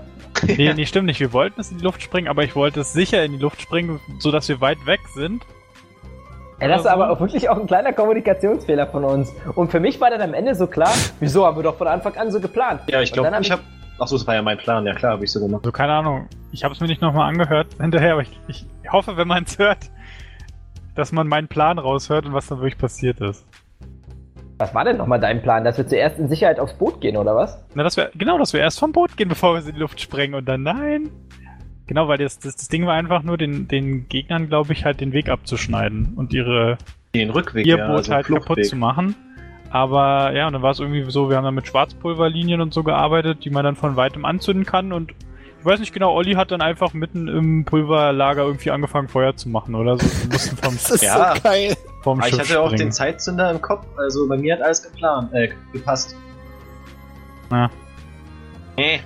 Nee, 0.46 0.74
nee, 0.74 0.84
stimmt 0.84 1.06
nicht. 1.06 1.20
Wir 1.20 1.32
wollten 1.32 1.58
es 1.58 1.70
in 1.70 1.78
die 1.78 1.84
Luft 1.84 2.02
springen, 2.02 2.28
aber 2.28 2.44
ich 2.44 2.54
wollte 2.54 2.80
es 2.80 2.92
sicher 2.92 3.24
in 3.24 3.32
die 3.32 3.38
Luft 3.38 3.62
springen, 3.62 3.98
sodass 4.18 4.50
wir 4.50 4.60
weit 4.60 4.84
weg 4.84 5.00
sind. 5.14 5.42
Ey, 6.58 6.68
das 6.68 6.78
ist 6.78 6.84
so. 6.84 6.88
aber 6.90 7.10
auch 7.10 7.20
wirklich 7.20 7.48
auch 7.50 7.58
ein 7.58 7.66
kleiner 7.66 7.92
Kommunikationsfehler 7.92 8.86
von 8.86 9.04
uns. 9.04 9.32
Und 9.54 9.70
für 9.70 9.80
mich 9.80 10.00
war 10.00 10.10
dann 10.10 10.22
am 10.22 10.32
Ende 10.32 10.54
so 10.54 10.66
klar, 10.66 10.92
wieso 11.20 11.44
haben 11.44 11.56
wir 11.56 11.62
doch 11.62 11.76
von 11.76 11.86
Anfang 11.86 12.16
an 12.16 12.30
so 12.30 12.40
geplant? 12.40 12.80
Ja, 12.88 13.02
ich 13.02 13.12
glaube, 13.12 13.30
ich 13.40 13.50
habe. 13.50 13.62
Achso, 13.98 14.16
das 14.16 14.26
war 14.26 14.34
ja 14.34 14.42
mein 14.42 14.58
Plan. 14.58 14.84
Ja, 14.86 14.94
klar, 14.94 15.12
habe 15.12 15.24
ich 15.24 15.32
so 15.32 15.40
gemacht. 15.40 15.60
Also 15.64 15.72
keine 15.72 15.92
Ahnung. 15.92 16.28
Ich 16.52 16.64
habe 16.64 16.74
es 16.74 16.80
mir 16.80 16.86
nicht 16.86 17.00
nochmal 17.00 17.28
angehört 17.28 17.68
hinterher, 17.80 18.12
aber 18.12 18.22
ich, 18.22 18.40
ich 18.48 18.66
hoffe, 18.90 19.16
wenn 19.16 19.28
man 19.28 19.44
es 19.44 19.58
hört, 19.58 19.90
dass 20.94 21.12
man 21.12 21.26
meinen 21.28 21.48
Plan 21.48 21.78
raushört 21.78 22.26
und 22.26 22.32
was 22.32 22.46
dann 22.46 22.58
wirklich 22.58 22.78
passiert 22.78 23.20
ist. 23.20 23.46
Was 24.58 24.74
war 24.74 24.84
denn 24.84 24.96
nochmal 24.96 25.20
dein 25.20 25.42
Plan? 25.42 25.64
Dass 25.64 25.76
wir 25.76 25.86
zuerst 25.86 26.18
in 26.18 26.28
Sicherheit 26.28 26.58
aufs 26.58 26.72
Boot 26.72 27.02
gehen, 27.02 27.18
oder 27.18 27.36
was? 27.36 27.62
Na, 27.74 27.82
dass 27.82 27.96
wir, 27.98 28.10
genau, 28.14 28.38
dass 28.38 28.54
wir 28.54 28.60
erst 28.60 28.78
vom 28.78 28.92
Boot 28.92 29.16
gehen, 29.16 29.28
bevor 29.28 29.52
wir 29.52 29.60
es 29.60 29.66
in 29.66 29.74
die 29.74 29.80
Luft 29.80 30.00
sprengen 30.00 30.34
und 30.34 30.46
dann 30.46 30.62
nein. 30.62 31.10
Genau, 31.86 32.08
weil 32.08 32.18
das, 32.18 32.38
das, 32.38 32.56
das 32.56 32.68
Ding 32.68 32.84
war 32.86 32.94
einfach 32.94 33.22
nur, 33.22 33.38
den, 33.38 33.68
den 33.68 34.08
Gegnern, 34.08 34.48
glaube 34.48 34.72
ich, 34.72 34.84
halt 34.84 35.00
den 35.00 35.12
Weg 35.12 35.28
abzuschneiden 35.28 36.14
und 36.16 36.32
ihre, 36.32 36.78
Den 37.14 37.30
Rückweg, 37.30 37.64
ihr 37.66 37.78
ja, 37.78 37.86
Boot 37.86 37.96
also 37.98 38.14
halt 38.14 38.26
kaputt 38.26 38.44
Fluchtweg. 38.46 38.64
zu 38.66 38.76
machen. 38.76 39.14
Aber 39.70 40.32
ja, 40.32 40.46
und 40.46 40.52
dann 40.52 40.62
war 40.62 40.70
es 40.72 40.80
irgendwie 40.80 41.08
so, 41.10 41.28
wir 41.28 41.36
haben 41.36 41.44
dann 41.44 41.54
mit 41.54 41.66
Schwarzpulverlinien 41.66 42.60
und 42.60 42.72
so 42.74 42.82
gearbeitet, 42.82 43.44
die 43.44 43.50
man 43.50 43.64
dann 43.64 43.76
von 43.76 43.96
weitem 43.96 44.24
anzünden 44.24 44.64
kann 44.64 44.92
und 44.92 45.12
ich 45.58 45.64
weiß 45.64 45.80
nicht 45.80 45.92
genau, 45.92 46.12
Olli 46.14 46.34
hat 46.34 46.52
dann 46.52 46.60
einfach 46.60 46.92
mitten 46.92 47.26
im 47.26 47.64
Pulverlager 47.64 48.44
irgendwie 48.44 48.70
angefangen, 48.70 49.08
Feuer 49.08 49.34
zu 49.36 49.48
machen 49.48 49.74
oder 49.74 49.98
so. 49.98 50.06
Wir 50.22 50.32
mussten 50.32 50.56
vom, 50.56 50.74
Das 50.74 50.90
ist 50.90 51.02
Ja. 51.02 51.34
so 51.34 51.42
geil. 51.42 51.76
vom 52.02 52.20
ich 52.22 52.38
hatte 52.38 52.60
auch 52.60 52.72
den 52.72 52.92
Zeitzünder 52.92 53.50
im 53.50 53.60
Kopf, 53.60 53.84
also 53.96 54.28
bei 54.28 54.36
mir 54.36 54.54
hat 54.54 54.62
alles 54.62 54.82
geplant, 54.82 55.32
äh, 55.34 55.48
gepasst. 55.72 56.14
Ja. 57.50 57.68
Nee. 58.76 59.00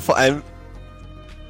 Vor 0.00 0.16
allem, 0.18 0.42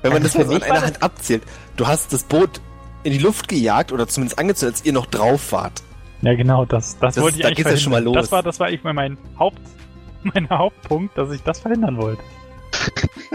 wenn 0.05 0.13
man 0.13 0.23
Also 0.23 0.39
das 0.39 0.49
war 0.49 0.63
einer 0.63 0.83
Hand 0.83 1.03
abzählt. 1.03 1.43
Du 1.77 1.87
hast 1.87 2.13
das 2.13 2.23
Boot 2.25 2.61
in 3.03 3.13
die 3.13 3.19
Luft 3.19 3.49
gejagt 3.49 3.91
oder 3.93 4.07
zumindest 4.07 4.39
angezündet, 4.39 4.77
als 4.77 4.85
ihr 4.87 4.93
noch 4.93 5.07
drauf 5.07 5.53
wart. 5.53 5.83
Ja, 6.23 6.35
genau, 6.35 6.65
das, 6.65 6.99
das, 6.99 7.15
Das- 7.17 7.23
wollte 7.25 7.37
ich 7.39 7.43
da 7.43 7.49
eigentlich 7.49 7.57
geht's 7.67 7.71
ja 7.71 7.77
schon 7.79 7.93
mal 7.93 8.03
los. 8.03 8.15
Das 8.17 8.33
war, 8.33 8.43
das 8.43 8.61
war 8.61 8.69
eigentlich 8.69 8.85
mein 8.85 9.19
Haupt, 9.39 9.61
mein 10.23 10.49
Hauptpunkt, 10.49 11.17
dass 11.19 11.31
ich 11.33 11.43
das 11.43 11.61
verhindern 11.61 11.97
wollte. 11.99 12.23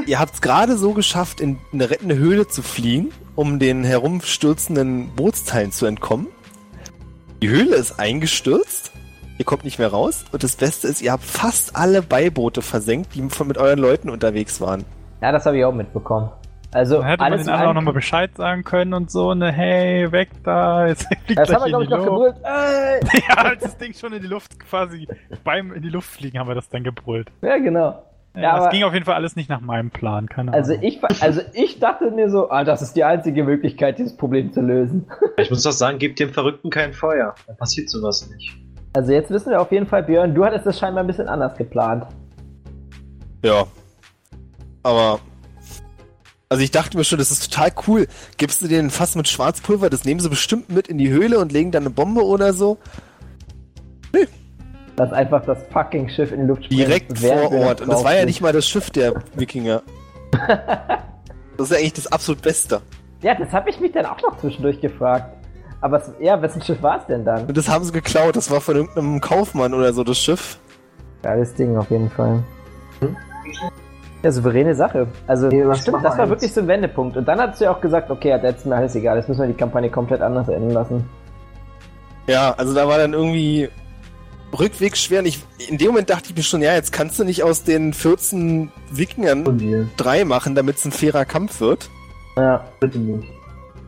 Ihr 0.06 0.20
habt 0.20 0.36
es 0.36 0.42
gerade 0.42 0.78
so 0.78 0.94
geschafft, 0.94 1.40
in 1.42 1.58
eine 1.72 1.90
rettende 1.90 2.18
Höhle 2.18 2.48
zu 2.48 2.62
fliehen, 2.62 3.12
um 3.36 3.58
den 3.60 3.84
herumstürzenden 3.84 5.10
Bootsteilen 5.16 5.72
zu 5.72 5.86
entkommen. 5.86 6.28
Die 7.42 7.50
Höhle 7.50 7.76
ist 7.76 8.00
eingestürzt. 8.00 8.92
Ihr 9.38 9.46
kommt 9.46 9.64
nicht 9.64 9.80
mehr 9.80 9.88
raus. 9.90 10.26
Und 10.32 10.44
das 10.44 10.58
Beste 10.58 10.88
ist, 10.88 11.02
ihr 11.02 11.14
habt 11.14 11.24
fast 11.24 11.76
alle 11.76 12.02
Beiboote 12.02 12.62
versenkt, 12.62 13.16
die 13.16 13.30
von 13.30 13.48
mit 13.48 13.58
euren 13.58 13.80
Leuten 13.80 14.10
unterwegs 14.10 14.60
waren. 14.60 14.84
Ja, 15.22 15.32
das 15.32 15.46
habe 15.46 15.58
ich 15.58 15.64
auch 15.66 15.74
mitbekommen. 15.74 16.30
Also, 16.72 17.00
Da 17.02 17.06
hätte 17.08 17.24
man 17.24 17.34
alles 17.34 17.46
den 17.46 17.50
in 17.50 17.54
anderen 17.54 17.70
auch 17.72 17.74
nochmal 17.74 17.94
Bescheid 17.96 18.30
sagen 18.38 18.64
können 18.64 18.94
und 18.94 19.10
so, 19.10 19.34
ne, 19.34 19.52
hey, 19.52 20.12
weg 20.12 20.30
da, 20.44 20.86
jetzt 20.88 21.08
fliegt 21.26 21.40
Das 21.40 21.52
haben 21.54 21.62
wir, 21.62 21.66
in 21.66 21.70
glaube 21.72 21.86
die 21.88 21.92
ich, 21.94 21.98
noch 21.98 22.06
Luft. 22.06 22.36
gebrüllt. 22.36 22.36
Ey! 22.44 23.22
Ja, 23.30 23.36
als 23.44 23.64
das 23.64 23.78
Ding 23.78 23.94
schon 23.94 24.14
in 24.14 24.22
die 24.22 24.28
Luft 24.28 24.60
quasi 24.60 25.08
beim 25.44 25.74
in 25.74 25.82
die 25.82 25.90
Luft 25.90 26.10
fliegen 26.10 26.38
haben 26.38 26.48
wir 26.48 26.56
das 26.56 26.70
dann 26.70 26.84
gebrüllt. 26.84 27.30
Ja, 27.42 27.58
genau. 27.58 28.04
Ja, 28.36 28.42
Ja, 28.42 28.52
das 28.54 28.62
aber- 28.66 28.70
ging 28.70 28.84
auf 28.84 28.94
jeden 28.94 29.06
Fall 29.06 29.16
alles 29.16 29.36
nicht 29.36 29.50
nach 29.50 29.62
meinem 29.62 29.90
Plan, 29.90 30.28
keine 30.30 30.54
Also 30.54 30.74
Ahnung. 30.74 30.84
ich, 30.86 31.02
also 31.24 31.42
ich 31.54 31.80
dachte 31.80 32.12
mir 32.12 32.30
so, 32.30 32.52
ah, 32.52 32.64
das 32.64 32.84
ist 32.84 32.96
die 32.96 33.04
einzige 33.04 33.44
Möglichkeit, 33.44 33.98
dieses 33.98 34.16
Problem 34.16 34.54
zu 34.54 34.62
lösen. 34.62 35.08
Ich 35.38 35.50
muss 35.50 35.64
doch 35.64 35.72
sagen, 35.72 35.98
gebt 35.98 36.20
dem 36.20 36.32
Verrückten 36.34 36.70
kein 36.70 36.94
Feuer. 36.94 37.34
Dann 37.48 37.58
passiert 37.58 37.90
sowas 37.90 38.30
nicht. 38.30 38.56
Also 38.94 39.12
jetzt 39.12 39.32
wissen 39.32 39.50
wir 39.52 39.60
auf 39.62 39.72
jeden 39.72 39.88
Fall, 39.88 40.04
Björn, 40.04 40.36
du 40.36 40.46
hattest 40.46 40.66
das 40.68 40.78
scheinbar 40.78 41.04
ein 41.04 41.08
bisschen 41.08 41.28
anders 41.28 41.56
geplant. 41.58 42.06
Ja. 43.44 43.64
Aber. 44.84 45.20
Also 46.50 46.64
ich 46.64 46.72
dachte 46.72 46.98
mir 46.98 47.04
schon, 47.04 47.20
das 47.20 47.30
ist 47.30 47.52
total 47.52 47.72
cool. 47.88 48.08
Gibst 48.38 48.62
du 48.62 48.68
denen 48.68 48.88
ein 48.88 48.90
Fass 48.90 49.16
mit 49.16 49.28
Schwarzpulver, 49.28 49.92
das 49.92 50.04
nehmen 50.04 50.20
sie 50.20 50.30
bestimmt 50.30 50.70
mit 50.70 50.88
in 50.88 50.98
die 50.98 51.10
Höhle 51.10 51.38
und 51.38 51.52
legen 51.52 51.72
dann 51.72 51.84
eine 51.84 51.92
Bombe 51.92 52.26
oder 52.26 52.54
so. 52.54 52.80
Dass 54.96 55.14
einfach 55.14 55.46
das 55.46 55.60
fucking 55.72 56.10
Schiff 56.10 56.32
in 56.32 56.42
die 56.42 56.48
Luft 56.48 56.66
springt. 56.66 56.82
Direkt 56.82 57.20
vor 57.20 57.52
Ort. 57.52 57.82
Und 57.82 57.90
das 57.90 58.04
war 58.04 58.16
ja 58.16 58.26
nicht 58.26 58.42
mal 58.42 58.52
das 58.52 58.68
Schiff 58.68 58.90
der 58.90 59.14
Wikinger. 59.36 59.84
Das 61.58 61.70
ist 61.70 61.74
ja 61.74 61.80
eigentlich 61.80 61.94
das 61.94 62.08
absolut 62.10 62.42
Beste. 62.42 62.82
Ja, 63.22 63.36
das 63.36 63.52
habe 63.52 63.70
ich 63.70 63.82
mich 63.82 63.92
dann 63.92 64.06
auch 64.06 64.22
noch 64.22 64.40
zwischendurch 64.40 64.80
gefragt. 64.80 65.36
Aber 65.82 65.98
es, 65.98 66.10
ja, 66.22 66.42
wessen 66.42 66.62
Schiff 66.62 66.82
war 66.82 67.02
es 67.02 67.06
denn 67.08 67.26
dann? 67.26 67.48
Und 67.48 67.58
das 67.58 67.68
haben 67.68 67.84
sie 67.84 67.92
geklaut. 67.92 68.38
Das 68.38 68.50
war 68.50 68.62
von 68.62 68.78
irgendeinem 68.78 69.20
Kaufmann 69.20 69.74
oder 69.74 69.92
so, 69.92 70.06
das 70.06 70.18
Schiff. 70.18 70.58
Geiles 71.22 71.54
Ding 71.56 71.76
auf 71.76 71.92
jeden 71.92 72.10
Fall. 72.10 72.42
Ja, 74.22 74.32
souveräne 74.32 74.76
Sache. 74.76 75.08
Also, 75.28 75.48
Nee, 75.48 75.64
stimmt, 75.76 76.04
das 76.04 76.18
war 76.18 76.20
jetzt? 76.20 76.30
wirklich 76.30 76.54
so 76.54 76.62
ein 76.62 76.68
Wendepunkt. 76.68 77.16
Und 77.16 77.26
dann 77.26 77.40
hast 77.40 77.60
du 77.62 77.66
ja 77.66 77.72
auch 77.72 77.80
gesagt, 77.80 78.12
okay, 78.12 78.30
jetzt 78.30 78.60
ist 78.60 78.66
mir 78.66 78.76
alles 78.76 78.94
egal, 78.96 79.16
jetzt 79.18 79.30
müssen 79.30 79.42
wir 79.42 79.48
die 79.48 79.54
Kampagne 79.54 79.90
komplett 79.90 80.22
anders 80.22 80.50
enden 80.50 80.72
lassen. 80.72 81.10
Ja, 82.28 82.54
also 82.58 82.74
da 82.74 82.88
war 82.88 82.98
dann 82.98 83.14
irgendwie 83.14 83.70
rückwegs 84.58 85.02
schwer. 85.02 85.20
Und 85.20 85.26
ich, 85.28 85.40
in 85.70 85.78
dem 85.78 85.88
Moment 85.88 86.10
dachte 86.10 86.30
ich 86.30 86.36
mir 86.36 86.44
schon, 86.44 86.62
ja, 86.62 86.74
jetzt 86.74 86.92
kannst 86.92 87.18
du 87.18 87.24
nicht 87.24 87.44
aus 87.44 87.64
den 87.64 87.94
14 87.94 88.72
Wikingern 88.92 89.90
drei 89.96 90.26
machen, 90.26 90.54
damit 90.54 90.78
es 90.78 90.86
ein 90.86 90.92
fairer 90.92 91.26
Kampf 91.26 91.62
wird. 91.62 91.90
Ja. 92.38 92.66
Bitte 92.80 93.00
nicht. 93.00 93.28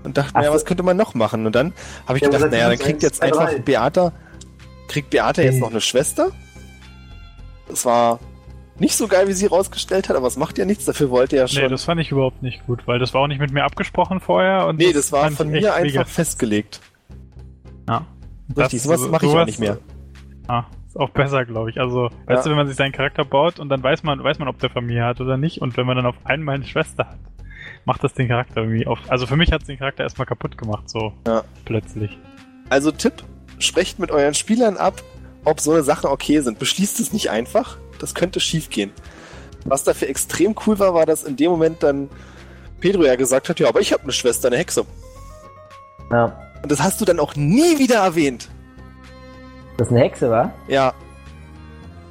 Und 0.03 0.17
dachte 0.17 0.31
Ach 0.33 0.39
mir, 0.39 0.45
ja, 0.47 0.53
was 0.53 0.65
könnte 0.65 0.81
man 0.83 0.97
noch 0.97 1.13
machen? 1.13 1.45
Und 1.45 1.53
dann 1.55 1.73
habe 2.07 2.17
ich 2.17 2.23
Ja, 2.23 2.29
gedacht, 2.29 2.51
naja, 2.51 2.69
dann 2.69 2.79
kriegt 2.79 2.95
eins, 2.95 3.03
jetzt 3.03 3.21
einfach 3.21 3.49
drei. 3.49 3.59
Beata, 3.59 4.11
kriegt 4.87 5.09
Beata 5.11 5.41
jetzt 5.41 5.55
Hm. 5.55 5.59
noch 5.61 5.71
eine 5.71 5.81
Schwester. 5.81 6.29
Das 7.67 7.85
war 7.85 8.19
nicht 8.81 8.95
so 8.97 9.07
geil, 9.07 9.27
wie 9.27 9.33
sie 9.33 9.45
rausgestellt 9.45 10.09
hat, 10.09 10.15
aber 10.15 10.25
es 10.27 10.37
macht 10.37 10.57
ja 10.57 10.65
nichts, 10.65 10.85
dafür 10.85 11.09
wollte 11.11 11.35
ja 11.37 11.47
schon. 11.47 11.61
Nee, 11.61 11.69
das 11.69 11.83
fand 11.85 12.01
ich 12.01 12.11
überhaupt 12.11 12.41
nicht 12.41 12.65
gut, 12.65 12.87
weil 12.87 12.97
das 12.99 13.13
war 13.13 13.21
auch 13.21 13.27
nicht 13.27 13.39
mit 13.39 13.51
mir 13.53 13.63
abgesprochen 13.63 14.19
vorher. 14.19 14.65
Und 14.67 14.77
nee, 14.79 14.91
das 14.91 15.11
war 15.11 15.29
von 15.31 15.49
mir 15.49 15.73
einfach 15.73 15.83
mega. 15.83 16.03
festgelegt. 16.05 16.81
Ja. 17.87 18.05
Richtig, 18.57 18.81
sowas 18.81 19.07
mache 19.07 19.25
ich 19.27 19.31
auch 19.31 19.45
nicht 19.45 19.59
mehr. 19.59 19.77
Ah, 20.47 20.63
ist 20.87 20.97
auch 20.99 21.09
besser, 21.11 21.45
glaube 21.45 21.69
ich. 21.69 21.79
Also, 21.79 22.09
weißt 22.25 22.27
Ja. 22.27 22.41
du, 22.43 22.49
wenn 22.49 22.57
man 22.57 22.67
sich 22.67 22.75
seinen 22.75 22.91
Charakter 22.91 23.23
baut 23.23 23.59
und 23.59 23.69
dann 23.69 23.81
weiß 23.83 24.03
man, 24.03 24.21
weiß 24.23 24.39
man, 24.39 24.47
ob 24.47 24.59
der 24.59 24.69
Familie 24.69 25.05
hat 25.05 25.21
oder 25.21 25.37
nicht. 25.37 25.61
Und 25.61 25.77
wenn 25.77 25.85
man 25.85 25.95
dann 25.95 26.05
auf 26.07 26.15
einmal 26.25 26.55
eine 26.55 26.65
Schwester 26.65 27.05
hat, 27.07 27.19
macht 27.85 28.03
das 28.03 28.13
den 28.15 28.27
Charakter 28.27 28.61
irgendwie 28.61 28.87
auf. 28.87 28.99
Also 29.07 29.27
für 29.27 29.35
mich 29.37 29.51
hat 29.51 29.61
es 29.61 29.67
den 29.67 29.77
Charakter 29.77 30.03
erstmal 30.03 30.25
kaputt 30.25 30.57
gemacht, 30.57 30.89
so 30.89 31.13
Ja. 31.27 31.43
plötzlich. 31.65 32.17
Also 32.69 32.91
Tipp, 32.91 33.23
sprecht 33.59 33.99
mit 33.99 34.11
euren 34.11 34.33
Spielern 34.33 34.77
ab, 34.77 35.01
ob 35.45 35.59
so 35.59 35.71
eine 35.71 35.83
Sachen 35.83 36.09
okay 36.09 36.39
sind. 36.41 36.57
Beschließt 36.59 36.99
es 36.99 37.13
nicht 37.13 37.29
einfach, 37.29 37.77
das 38.01 38.15
könnte 38.15 38.39
schief 38.39 38.69
gehen. 38.69 38.91
Was 39.65 39.83
dafür 39.83 40.09
extrem 40.09 40.55
cool 40.65 40.79
war, 40.79 40.93
war, 40.93 41.05
dass 41.05 41.23
in 41.23 41.35
dem 41.35 41.51
Moment 41.51 41.83
dann 41.83 42.09
Pedro 42.79 43.03
ja 43.03 43.15
gesagt 43.15 43.49
hat, 43.49 43.59
ja, 43.59 43.67
aber 43.67 43.79
ich 43.79 43.93
habe 43.93 44.03
eine 44.03 44.11
Schwester, 44.11 44.47
eine 44.47 44.57
Hexe. 44.57 44.85
Ja. 46.11 46.37
Und 46.63 46.71
das 46.71 46.81
hast 46.81 46.99
du 47.01 47.05
dann 47.05 47.19
auch 47.19 47.35
nie 47.35 47.77
wieder 47.77 47.97
erwähnt. 47.97 48.49
Das 49.77 49.89
eine 49.89 49.99
Hexe 49.99 50.29
war? 50.29 50.53
Ja, 50.67 50.93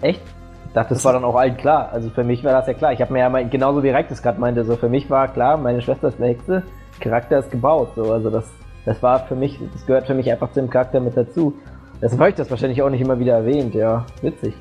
Echt? 0.01 0.21
Ich 0.67 0.73
dachte, 0.73 0.95
das 0.95 1.05
war 1.05 1.13
dann 1.13 1.25
auch 1.25 1.35
allen 1.35 1.57
klar. 1.57 1.91
Also 1.93 2.11
für 2.11 2.25
mich 2.25 2.45
war 2.45 2.53
das 2.53 2.67
ja 2.67 2.75
klar. 2.75 2.93
Ich 2.93 3.01
habe 3.01 3.13
mir 3.13 3.21
ja 3.21 3.29
mal, 3.29 3.49
genauso 3.49 3.83
wie 3.83 3.93
das 3.93 4.23
gerade 4.23 4.41
meinte, 4.41 4.65
so 4.65 4.77
für 4.77 4.89
mich 4.89 5.11
war 5.11 5.29
klar, 5.29 5.57
meine 5.57 5.83
Schwester 5.83 6.09
ist 6.09 6.19
eine 6.19 6.29
Hexe, 6.29 6.63
Charakter 7.01 7.39
ist 7.39 7.51
gebaut. 7.51 7.91
So, 7.97 8.13
also 8.13 8.31
das, 8.31 8.45
das 8.85 9.03
war 9.03 9.27
für 9.27 9.35
mich, 9.35 9.59
das 9.73 9.85
gehört 9.85 10.07
für 10.07 10.15
mich 10.15 10.31
einfach 10.31 10.53
zu 10.53 10.61
dem 10.61 10.71
Charakter 10.71 11.01
mit 11.01 11.17
dazu. 11.17 11.55
Deshalb 12.01 12.21
habe 12.21 12.31
ich 12.31 12.37
das 12.37 12.51
wahrscheinlich 12.51 12.83
auch 12.83 12.89
nicht 12.89 13.01
immer 13.01 13.19
wieder 13.19 13.35
erwähnt, 13.35 13.75
ja. 13.75 14.07
Witzig. 14.23 14.55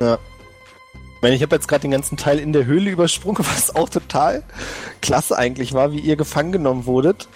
Ich 0.00 0.33
meine, 1.24 1.34
ich 1.34 1.42
habe 1.42 1.56
jetzt 1.56 1.66
gerade 1.68 1.82
den 1.82 1.90
ganzen 1.90 2.16
Teil 2.16 2.38
in 2.38 2.52
der 2.52 2.66
Höhle 2.66 2.90
übersprungen, 2.90 3.38
was 3.40 3.74
auch 3.74 3.88
total 3.88 4.42
klasse 5.02 5.36
eigentlich 5.36 5.72
war, 5.74 5.90
wie 5.92 5.98
ihr 5.98 6.16
gefangen 6.16 6.52
genommen 6.52 6.86
wurdet. 6.86 7.28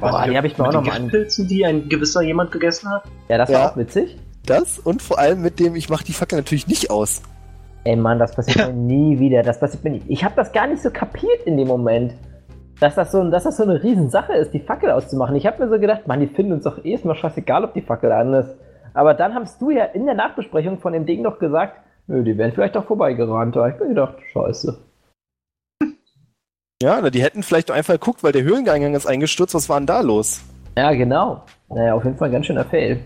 Boah, 0.00 0.26
die 0.28 0.36
hab 0.36 0.44
ich 0.44 0.58
mir 0.58 0.64
auch 0.64 0.72
mit 0.72 0.74
den 0.74 0.80
noch 0.80 0.86
mal 0.86 0.96
an- 0.96 1.02
Giftpilzen, 1.02 1.48
die 1.48 1.64
ein 1.64 1.88
gewisser 1.88 2.22
jemand 2.22 2.50
gegessen 2.50 2.90
hat? 2.90 3.04
Ja, 3.28 3.38
das 3.38 3.48
Ja. 3.50 3.60
war 3.60 3.72
auch 3.72 3.76
witzig. 3.76 4.18
Das 4.44 4.78
und 4.78 5.00
vor 5.02 5.18
allem 5.18 5.40
mit 5.40 5.60
dem, 5.60 5.76
ich 5.76 5.88
mache 5.88 6.04
die 6.04 6.12
Fackel 6.12 6.36
natürlich 6.36 6.66
nicht 6.66 6.90
aus. 6.90 7.22
Ey 7.84 7.96
Mann, 7.96 8.18
das 8.18 8.34
passiert 8.34 8.56
Ja. 8.58 8.66
mir 8.68 8.72
nie 8.74 9.18
wieder. 9.18 9.42
Das 9.42 9.60
passiert 9.60 9.84
mir 9.84 9.90
nie. 9.90 10.02
Ich 10.08 10.24
habe 10.24 10.34
das 10.36 10.52
gar 10.52 10.66
nicht 10.66 10.82
so 10.82 10.90
kapiert 10.90 11.42
in 11.44 11.56
dem 11.56 11.68
Moment. 11.68 12.14
Dass 12.80 12.96
das, 12.96 13.12
so, 13.12 13.22
dass 13.30 13.44
das 13.44 13.56
so 13.56 13.62
eine 13.62 13.82
Riesensache 13.82 14.32
ist, 14.32 14.52
die 14.52 14.58
Fackel 14.58 14.90
auszumachen. 14.90 15.36
Ich 15.36 15.46
habe 15.46 15.62
mir 15.64 15.70
so 15.70 15.78
gedacht, 15.78 16.08
Mann, 16.08 16.18
die 16.20 16.26
finden 16.26 16.54
uns 16.54 16.64
doch 16.64 16.84
eh 16.84 16.94
ist 16.94 17.04
mal 17.04 17.14
scheißegal, 17.14 17.64
ob 17.64 17.72
die 17.72 17.82
Fackel 17.82 18.10
an 18.10 18.34
ist. 18.34 18.56
Aber 18.94 19.14
dann 19.14 19.32
hast 19.34 19.62
du 19.62 19.70
ja 19.70 19.84
in 19.84 20.06
der 20.06 20.14
Nachbesprechung 20.16 20.78
von 20.80 20.92
dem 20.92 21.06
Ding 21.06 21.22
doch 21.22 21.38
gesagt, 21.38 21.80
nö, 22.06 22.22
die 22.22 22.36
wären 22.36 22.52
vielleicht 22.52 22.76
doch 22.76 22.86
vorbeigerannt. 22.86 23.56
Da 23.56 23.64
hab 23.64 23.74
ich 23.74 23.80
mir 23.80 23.88
gedacht, 23.88 24.16
scheiße. 24.32 24.78
Ja, 26.82 27.00
na, 27.00 27.10
die 27.10 27.22
hätten 27.22 27.42
vielleicht 27.42 27.70
doch 27.70 27.74
einfach 27.74 27.94
geguckt, 27.94 28.22
weil 28.22 28.32
der 28.32 28.42
Höhleneingang 28.42 28.94
ist 28.94 29.06
eingestürzt. 29.06 29.54
Was 29.54 29.68
war 29.68 29.78
denn 29.80 29.86
da 29.86 30.00
los? 30.00 30.42
Ja, 30.76 30.92
genau. 30.92 31.42
Naja, 31.68 31.94
auf 31.94 32.04
jeden 32.04 32.16
Fall 32.16 32.28
ein 32.28 32.32
ganz 32.32 32.46
schöner 32.46 32.64
Fail. 32.64 33.00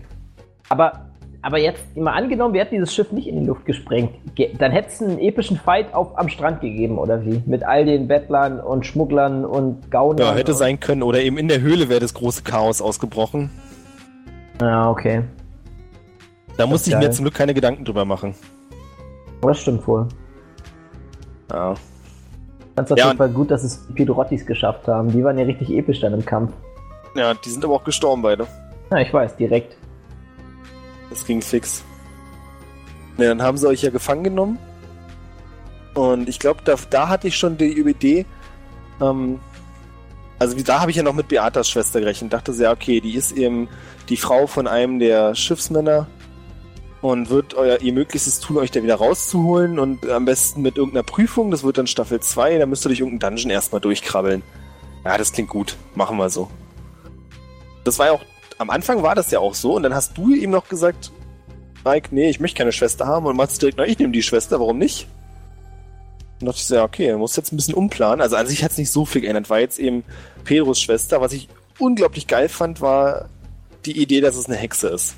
Aber, 0.69 1.05
aber 1.41 1.59
jetzt, 1.59 1.95
mal 1.95 2.13
angenommen, 2.13 2.53
wir 2.53 2.61
hätten 2.61 2.75
dieses 2.75 2.93
Schiff 2.93 3.11
nicht 3.11 3.27
in 3.27 3.39
die 3.39 3.45
Luft 3.45 3.65
gesprengt, 3.65 4.11
ge- 4.35 4.53
dann 4.57 4.71
hätte 4.71 4.89
es 4.89 5.01
einen 5.01 5.19
epischen 5.19 5.57
Fight 5.57 5.93
auf, 5.93 6.17
am 6.17 6.27
Strand 6.29 6.61
gegeben, 6.61 6.97
oder 6.97 7.23
wie? 7.25 7.41
Mit 7.45 7.63
all 7.63 7.85
den 7.85 8.07
Bettlern 8.07 8.59
und 8.59 8.85
Schmugglern 8.85 9.45
und 9.45 9.89
Gaunern. 9.91 10.27
Ja, 10.27 10.33
hätte 10.33 10.53
sein 10.53 10.79
können. 10.79 11.03
Oder 11.03 11.21
eben 11.21 11.37
in 11.37 11.47
der 11.47 11.61
Höhle 11.61 11.89
wäre 11.89 11.99
das 11.99 12.13
große 12.13 12.43
Chaos 12.43 12.81
ausgebrochen. 12.81 13.49
Ja, 14.59 14.89
okay. 14.89 15.23
Da 16.57 16.67
musste 16.67 16.89
ich 16.89 16.95
geil. 16.95 17.07
mir 17.07 17.11
zum 17.11 17.23
Glück 17.23 17.35
keine 17.35 17.53
Gedanken 17.53 17.85
drüber 17.85 18.03
machen. 18.03 18.35
Das 19.41 19.59
stimmt 19.59 19.85
wohl. 19.87 20.07
Ja. 21.51 21.73
Fand's 22.75 22.91
auf 22.91 22.97
Ja, 22.97 23.07
jeden 23.07 23.17
Fall 23.17 23.29
gut, 23.29 23.51
dass 23.51 23.63
es 23.63 23.85
die 23.87 23.93
Pedrottis 23.93 24.45
geschafft 24.45 24.87
haben. 24.87 25.11
Die 25.11 25.23
waren 25.23 25.37
ja 25.37 25.45
richtig 25.45 25.69
episch 25.71 26.01
dann 26.01 26.13
im 26.13 26.25
Kampf. 26.25 26.51
ja, 27.15 27.33
die 27.33 27.49
sind 27.49 27.63
aber 27.65 27.75
auch 27.75 27.83
gestorben 27.83 28.21
beide. 28.21 28.47
Ja, 28.91 28.97
ich 28.97 29.13
weiß, 29.13 29.35
direkt. 29.35 29.75
Das 31.09 31.25
ging 31.25 31.41
fix. 31.41 31.83
Ne, 33.17 33.27
dann 33.27 33.41
haben 33.41 33.57
sie 33.57 33.67
euch 33.67 33.81
ja 33.81 33.89
gefangen 33.89 34.23
genommen. 34.23 34.59
Und 35.95 36.29
ich 36.29 36.39
glaube, 36.39 36.61
da, 36.63 36.75
da 36.89 37.09
hatte 37.09 37.27
ich 37.27 37.35
schon 37.37 37.57
die 37.57 37.79
Idee, 37.79 38.25
ähm, 39.01 39.39
also 40.37 40.55
da 40.63 40.79
habe 40.79 40.91
ich 40.91 40.97
ja 40.97 41.03
noch 41.03 41.13
mit 41.15 41.27
Beatas 41.27 41.69
Schwester 41.69 41.99
gerechnet. 41.99 42.31
Dachte 42.31 42.53
sehr, 42.53 42.71
okay, 42.71 43.01
die 43.01 43.15
ist 43.15 43.31
eben 43.33 43.67
die 44.07 44.15
Frau 44.15 44.47
von 44.47 44.67
einem 44.67 44.99
der 44.99 45.35
Schiffsmänner 45.35 46.07
und 47.01 47.29
wird 47.29 47.53
euer, 47.53 47.79
ihr 47.81 47.93
Möglichstes 47.93 48.39
tun, 48.39 48.57
euch 48.57 48.71
da 48.71 48.83
wieder 48.83 48.95
rauszuholen 48.95 49.79
und 49.79 50.09
am 50.09 50.25
besten 50.25 50.61
mit 50.61 50.77
irgendeiner 50.77 51.03
Prüfung. 51.03 51.51
Das 51.51 51.63
wird 51.63 51.77
dann 51.77 51.87
Staffel 51.87 52.19
2, 52.19 52.57
da 52.57 52.65
müsst 52.65 52.85
ihr 52.85 52.89
durch 52.89 52.99
irgendeinen 52.99 53.35
Dungeon 53.35 53.51
erstmal 53.51 53.81
durchkrabbeln. 53.81 54.43
Ja, 55.05 55.17
das 55.17 55.31
klingt 55.31 55.49
gut. 55.49 55.77
Machen 55.95 56.17
wir 56.17 56.29
so. 56.29 56.49
Das 57.85 57.99
war 57.99 58.07
ja 58.07 58.11
auch, 58.13 58.21
am 58.57 58.69
Anfang 58.69 59.01
war 59.03 59.15
das 59.15 59.31
ja 59.31 59.39
auch 59.39 59.53
so 59.53 59.75
und 59.75 59.83
dann 59.83 59.93
hast 59.93 60.17
du 60.17 60.33
ihm 60.33 60.51
noch 60.51 60.67
gesagt, 60.67 61.11
Mike, 61.85 62.09
nee, 62.11 62.29
ich 62.29 62.41
möchte 62.41 62.57
keine 62.57 62.73
Schwester 62.73 63.07
haben 63.07 63.25
und 63.25 63.37
Mats 63.37 63.57
direkt, 63.57 63.77
na, 63.77 63.85
ich 63.85 63.97
nehme 63.97 64.11
die 64.11 64.21
Schwester, 64.21 64.59
warum 64.59 64.77
nicht? 64.77 65.07
Und 66.41 66.47
dachte 66.47 66.59
ich 66.59 66.65
so, 66.65 66.75
ja, 66.75 66.83
okay, 66.83 67.05
er 67.05 67.17
muss 67.17 67.35
jetzt 67.35 67.51
ein 67.51 67.55
bisschen 67.55 67.73
umplanen. 67.73 68.21
Also 68.21 68.35
an 68.35 68.47
sich 68.47 68.63
hat 68.63 68.71
es 68.71 68.77
nicht 68.77 68.91
so 68.91 69.05
viel 69.05 69.21
geändert, 69.21 69.49
war 69.49 69.59
jetzt 69.59 69.79
eben 69.79 70.03
Pedros 70.43 70.81
Schwester. 70.81 71.21
Was 71.21 71.33
ich 71.33 71.47
unglaublich 71.79 72.27
geil 72.27 72.49
fand, 72.49 72.81
war 72.81 73.29
die 73.85 74.01
Idee, 74.01 74.21
dass 74.21 74.35
es 74.35 74.47
eine 74.47 74.55
Hexe 74.55 74.89
ist. 74.89 75.15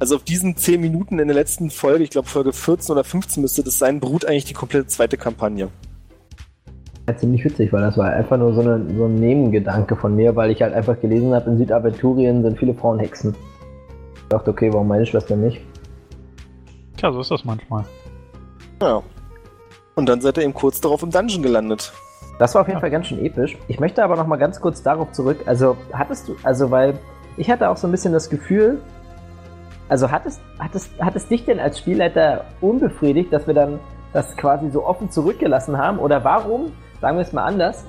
Also 0.00 0.16
auf 0.16 0.24
diesen 0.24 0.56
10 0.56 0.80
Minuten 0.80 1.18
in 1.18 1.28
der 1.28 1.34
letzten 1.34 1.68
Folge, 1.68 2.04
ich 2.04 2.10
glaube 2.10 2.26
Folge 2.26 2.54
14 2.54 2.90
oder 2.94 3.04
15 3.04 3.42
müsste 3.42 3.62
das 3.62 3.78
sein, 3.78 4.00
beruht 4.00 4.24
eigentlich 4.24 4.46
die 4.46 4.54
komplette 4.54 4.86
zweite 4.86 5.18
Kampagne. 5.18 5.68
Ja, 7.06 7.16
ziemlich 7.18 7.44
witzig, 7.44 7.70
weil 7.70 7.82
das 7.82 7.98
war 7.98 8.10
einfach 8.10 8.38
nur 8.38 8.54
so, 8.54 8.62
eine, 8.62 8.82
so 8.96 9.04
ein 9.04 9.16
Nebengedanke 9.16 9.94
von 9.96 10.16
mir, 10.16 10.34
weil 10.34 10.50
ich 10.50 10.62
halt 10.62 10.72
einfach 10.72 10.98
gelesen 10.98 11.34
habe, 11.34 11.50
in 11.50 11.58
Südaventurien 11.58 12.42
sind 12.42 12.58
viele 12.58 12.72
Frauen 12.72 12.98
Hexen. 12.98 13.34
Ich 14.14 14.28
dachte, 14.30 14.50
okay, 14.50 14.72
warum 14.72 14.88
meine 14.88 15.04
Schwester 15.04 15.36
nicht? 15.36 15.60
Tja, 16.96 17.12
so 17.12 17.20
ist 17.20 17.30
das 17.30 17.44
manchmal. 17.44 17.84
Ja. 18.80 19.02
Und 19.96 20.08
dann 20.08 20.22
seid 20.22 20.38
ihr 20.38 20.44
eben 20.44 20.54
kurz 20.54 20.80
darauf 20.80 21.02
im 21.02 21.10
Dungeon 21.10 21.42
gelandet. 21.42 21.92
Das 22.38 22.54
war 22.54 22.62
auf 22.62 22.68
jeden 22.68 22.80
Fall 22.80 22.90
ganz 22.90 23.08
schön 23.08 23.22
episch. 23.22 23.58
Ich 23.68 23.80
möchte 23.80 24.02
aber 24.02 24.16
noch 24.16 24.26
mal 24.26 24.36
ganz 24.36 24.62
kurz 24.62 24.82
darauf 24.82 25.12
zurück. 25.12 25.40
Also 25.44 25.76
hattest 25.92 26.26
du, 26.26 26.36
also 26.42 26.70
weil 26.70 26.94
ich 27.36 27.50
hatte 27.50 27.68
auch 27.68 27.76
so 27.76 27.86
ein 27.86 27.90
bisschen 27.90 28.14
das 28.14 28.30
Gefühl, 28.30 28.80
also 29.90 30.10
hattest, 30.10 30.40
hattest, 30.58 30.90
hattest 31.00 31.30
dich 31.30 31.44
denn 31.44 31.58
als 31.58 31.78
Spielleiter 31.78 32.44
unbefriedigt, 32.60 33.32
dass 33.32 33.46
wir 33.46 33.54
dann 33.54 33.80
das 34.12 34.36
quasi 34.36 34.70
so 34.70 34.86
offen 34.86 35.10
zurückgelassen 35.10 35.76
haben? 35.76 35.98
Oder 35.98 36.24
warum, 36.24 36.72
sagen 37.00 37.16
wir 37.16 37.22
es 37.22 37.32
mal 37.32 37.44
anders, 37.44 37.84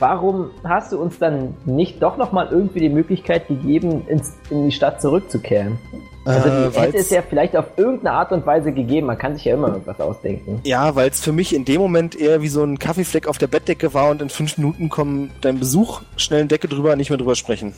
warum 0.00 0.50
hast 0.64 0.92
du 0.92 1.00
uns 1.00 1.18
dann 1.18 1.54
nicht 1.64 2.02
doch 2.02 2.16
noch 2.16 2.32
mal 2.32 2.48
irgendwie 2.50 2.80
die 2.80 2.88
Möglichkeit 2.88 3.46
gegeben, 3.46 4.06
ins, 4.08 4.36
in 4.50 4.64
die 4.64 4.72
Stadt 4.72 5.00
zurückzukehren? 5.00 5.78
Also 6.24 6.48
die 6.48 6.76
Äh, 6.76 6.80
hätte 6.80 6.96
es 6.96 7.10
ja 7.10 7.22
vielleicht 7.22 7.56
auf 7.56 7.66
irgendeine 7.76 8.12
Art 8.16 8.32
und 8.32 8.44
Weise 8.44 8.72
gegeben. 8.72 9.06
Man 9.06 9.16
kann 9.16 9.36
sich 9.36 9.44
ja 9.44 9.54
immer 9.54 9.68
irgendwas 9.68 10.00
ausdenken. 10.00 10.60
Ja, 10.64 10.96
weil 10.96 11.10
es 11.10 11.20
für 11.20 11.32
mich 11.32 11.54
in 11.54 11.64
dem 11.64 11.80
Moment 11.80 12.18
eher 12.18 12.42
wie 12.42 12.48
so 12.48 12.64
ein 12.64 12.78
Kaffeefleck 12.78 13.28
auf 13.28 13.38
der 13.38 13.46
Bettdecke 13.46 13.94
war 13.94 14.10
und 14.10 14.20
in 14.20 14.30
fünf 14.30 14.58
Minuten 14.58 14.88
kommt 14.88 15.30
dein 15.42 15.60
Besuch, 15.60 16.02
schnell 16.16 16.40
eine 16.40 16.48
Decke 16.48 16.66
drüber, 16.66 16.96
nicht 16.96 17.10
mehr 17.10 17.18
drüber 17.18 17.36
sprechen. 17.36 17.72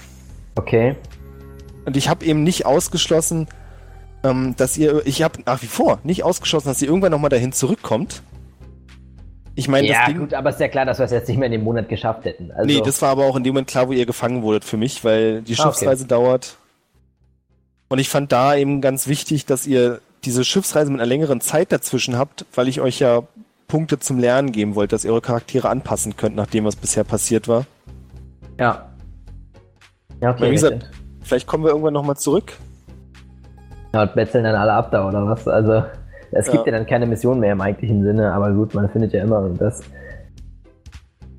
Okay. 0.57 0.97
Und 1.85 1.97
ich 1.97 2.09
habe 2.09 2.25
eben 2.25 2.43
nicht 2.43 2.67
ausgeschlossen, 2.67 3.49
ähm, 4.25 4.55
dass 4.57 4.77
ihr, 4.79 5.03
ich 5.07 5.23
habe 5.23 5.41
nach 5.47 5.63
wie 5.63 5.67
vor 5.67 5.99
nicht 6.05 6.23
ausgeschlossen, 6.23 6.69
dass 6.69 6.81
ihr 6.83 6.89
irgendwann 6.89 7.11
nochmal 7.13 7.31
dahin 7.31 7.53
zurückkommt. 7.53 8.23
Ich 9.55 9.69
meine, 9.69 9.87
Ja, 9.89 9.99
das 9.99 10.07
Ding. 10.09 10.19
gut, 10.19 10.35
aber 10.35 10.51
ist 10.51 10.61
ja 10.61 10.69
klar, 10.69 10.85
dass 10.87 10.99
wir 10.99 11.05
es 11.05 11.11
jetzt 11.11 11.29
nicht 11.29 11.37
mehr 11.39 11.47
in 11.47 11.53
dem 11.53 11.65
Monat 11.65 11.89
geschafft 11.89 12.25
hätten. 12.25 12.51
Also, 12.53 12.67
Nee, 12.67 12.81
das 12.81 13.03
war 13.03 13.11
aber 13.11 13.25
auch 13.27 13.37
in 13.37 13.45
dem 13.45 13.53
Moment 13.53 13.69
klar, 13.69 13.89
wo 13.89 13.93
ihr 13.93 14.07
gefangen 14.07 14.43
wurdet 14.43 14.65
für 14.65 14.77
mich, 14.77 15.05
weil 15.05 15.43
die 15.43 15.53
Ah, 15.55 15.55
okay. 15.55 15.63
Schiffsreise 15.75 16.07
dauert. 16.07 16.57
Und 17.89 17.99
ich 17.99 18.09
fand 18.09 18.33
da 18.33 18.55
eben 18.57 18.81
ganz 18.81 19.09
wichtig, 19.09 19.45
dass 19.45 19.67
ihr 19.67 20.01
diese 20.25 20.45
Schiffsreise 20.45 20.91
mit 20.91 21.01
einer 21.01 21.09
längeren 21.09 21.41
Zeit 21.43 21.73
dazwischen 21.73 22.17
habt, 22.17 22.47
weil 22.55 22.69
ich 22.69 22.81
euch 22.81 23.01
ja 23.01 23.25
Punkte 23.69 23.99
zum 23.99 24.19
Lernen 24.19 24.53
geben 24.53 24.75
wollte, 24.75 24.95
dass 24.95 25.05
ihr 25.05 25.11
eure 25.11 25.21
Charaktere 25.21 25.69
anpassen 25.69 26.17
könnt, 26.17 26.37
nach 26.37 26.47
dem, 26.47 26.65
was 26.65 26.77
bisher 26.77 27.05
passiert 27.05 27.49
war. 27.49 27.67
Ja. 28.59 28.89
Ja, 30.21 30.31
okay. 30.31 30.47
Wie 30.47 30.53
gesagt. 30.53 30.91
Vielleicht 31.23 31.47
kommen 31.47 31.65
wir 31.65 31.71
irgendwann 31.71 31.95
nochmal 31.95 32.17
zurück. 32.17 32.53
Ja, 33.95 34.03
und 34.03 34.15
betzeln 34.15 34.45
dann 34.45 34.55
alle 34.55 34.73
ab 34.73 34.91
da 34.91 35.07
oder 35.07 35.27
was? 35.27 35.47
Also, 35.47 35.85
es 36.31 36.47
gibt 36.51 36.67
Ja. 36.67 36.73
ja 36.73 36.79
dann 36.79 36.87
keine 36.87 37.07
Mission 37.07 37.41
mehr 37.41 37.53
im 37.53 37.61
eigentlichen 37.61 38.03
Sinne, 38.03 38.33
aber 38.33 38.51
gut, 38.53 38.75
man 38.75 38.89
findet 38.91 39.13
ja 39.13 39.23
immer 39.23 39.49
das. 39.51 39.81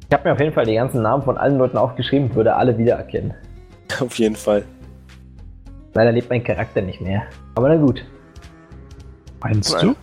Ich 0.07 0.13
habe 0.13 0.27
mir 0.29 0.33
auf 0.33 0.39
jeden 0.39 0.53
Fall 0.53 0.65
die 0.65 0.75
ganzen 0.75 1.01
Namen 1.01 1.23
von 1.23 1.37
allen 1.37 1.57
Leuten 1.57 1.77
aufgeschrieben, 1.77 2.33
würde 2.35 2.55
alle 2.55 2.77
wiedererkennen. 2.77 3.33
Auf 3.99 4.15
jeden 4.19 4.35
Fall. 4.35 4.63
Leider 5.95 6.11
lebt 6.11 6.29
mein 6.29 6.43
Charakter 6.43 6.81
nicht 6.81 7.01
mehr. 7.01 7.23
Aber 7.55 7.69
na 7.69 7.75
gut. 7.77 8.05
Meinst 9.41 9.73
Nein. 9.73 9.95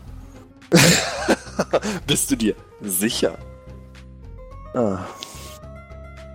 du? 0.70 0.78
Bist 2.06 2.30
du 2.30 2.36
dir 2.36 2.54
sicher? 2.80 3.32
Ah. 4.74 4.98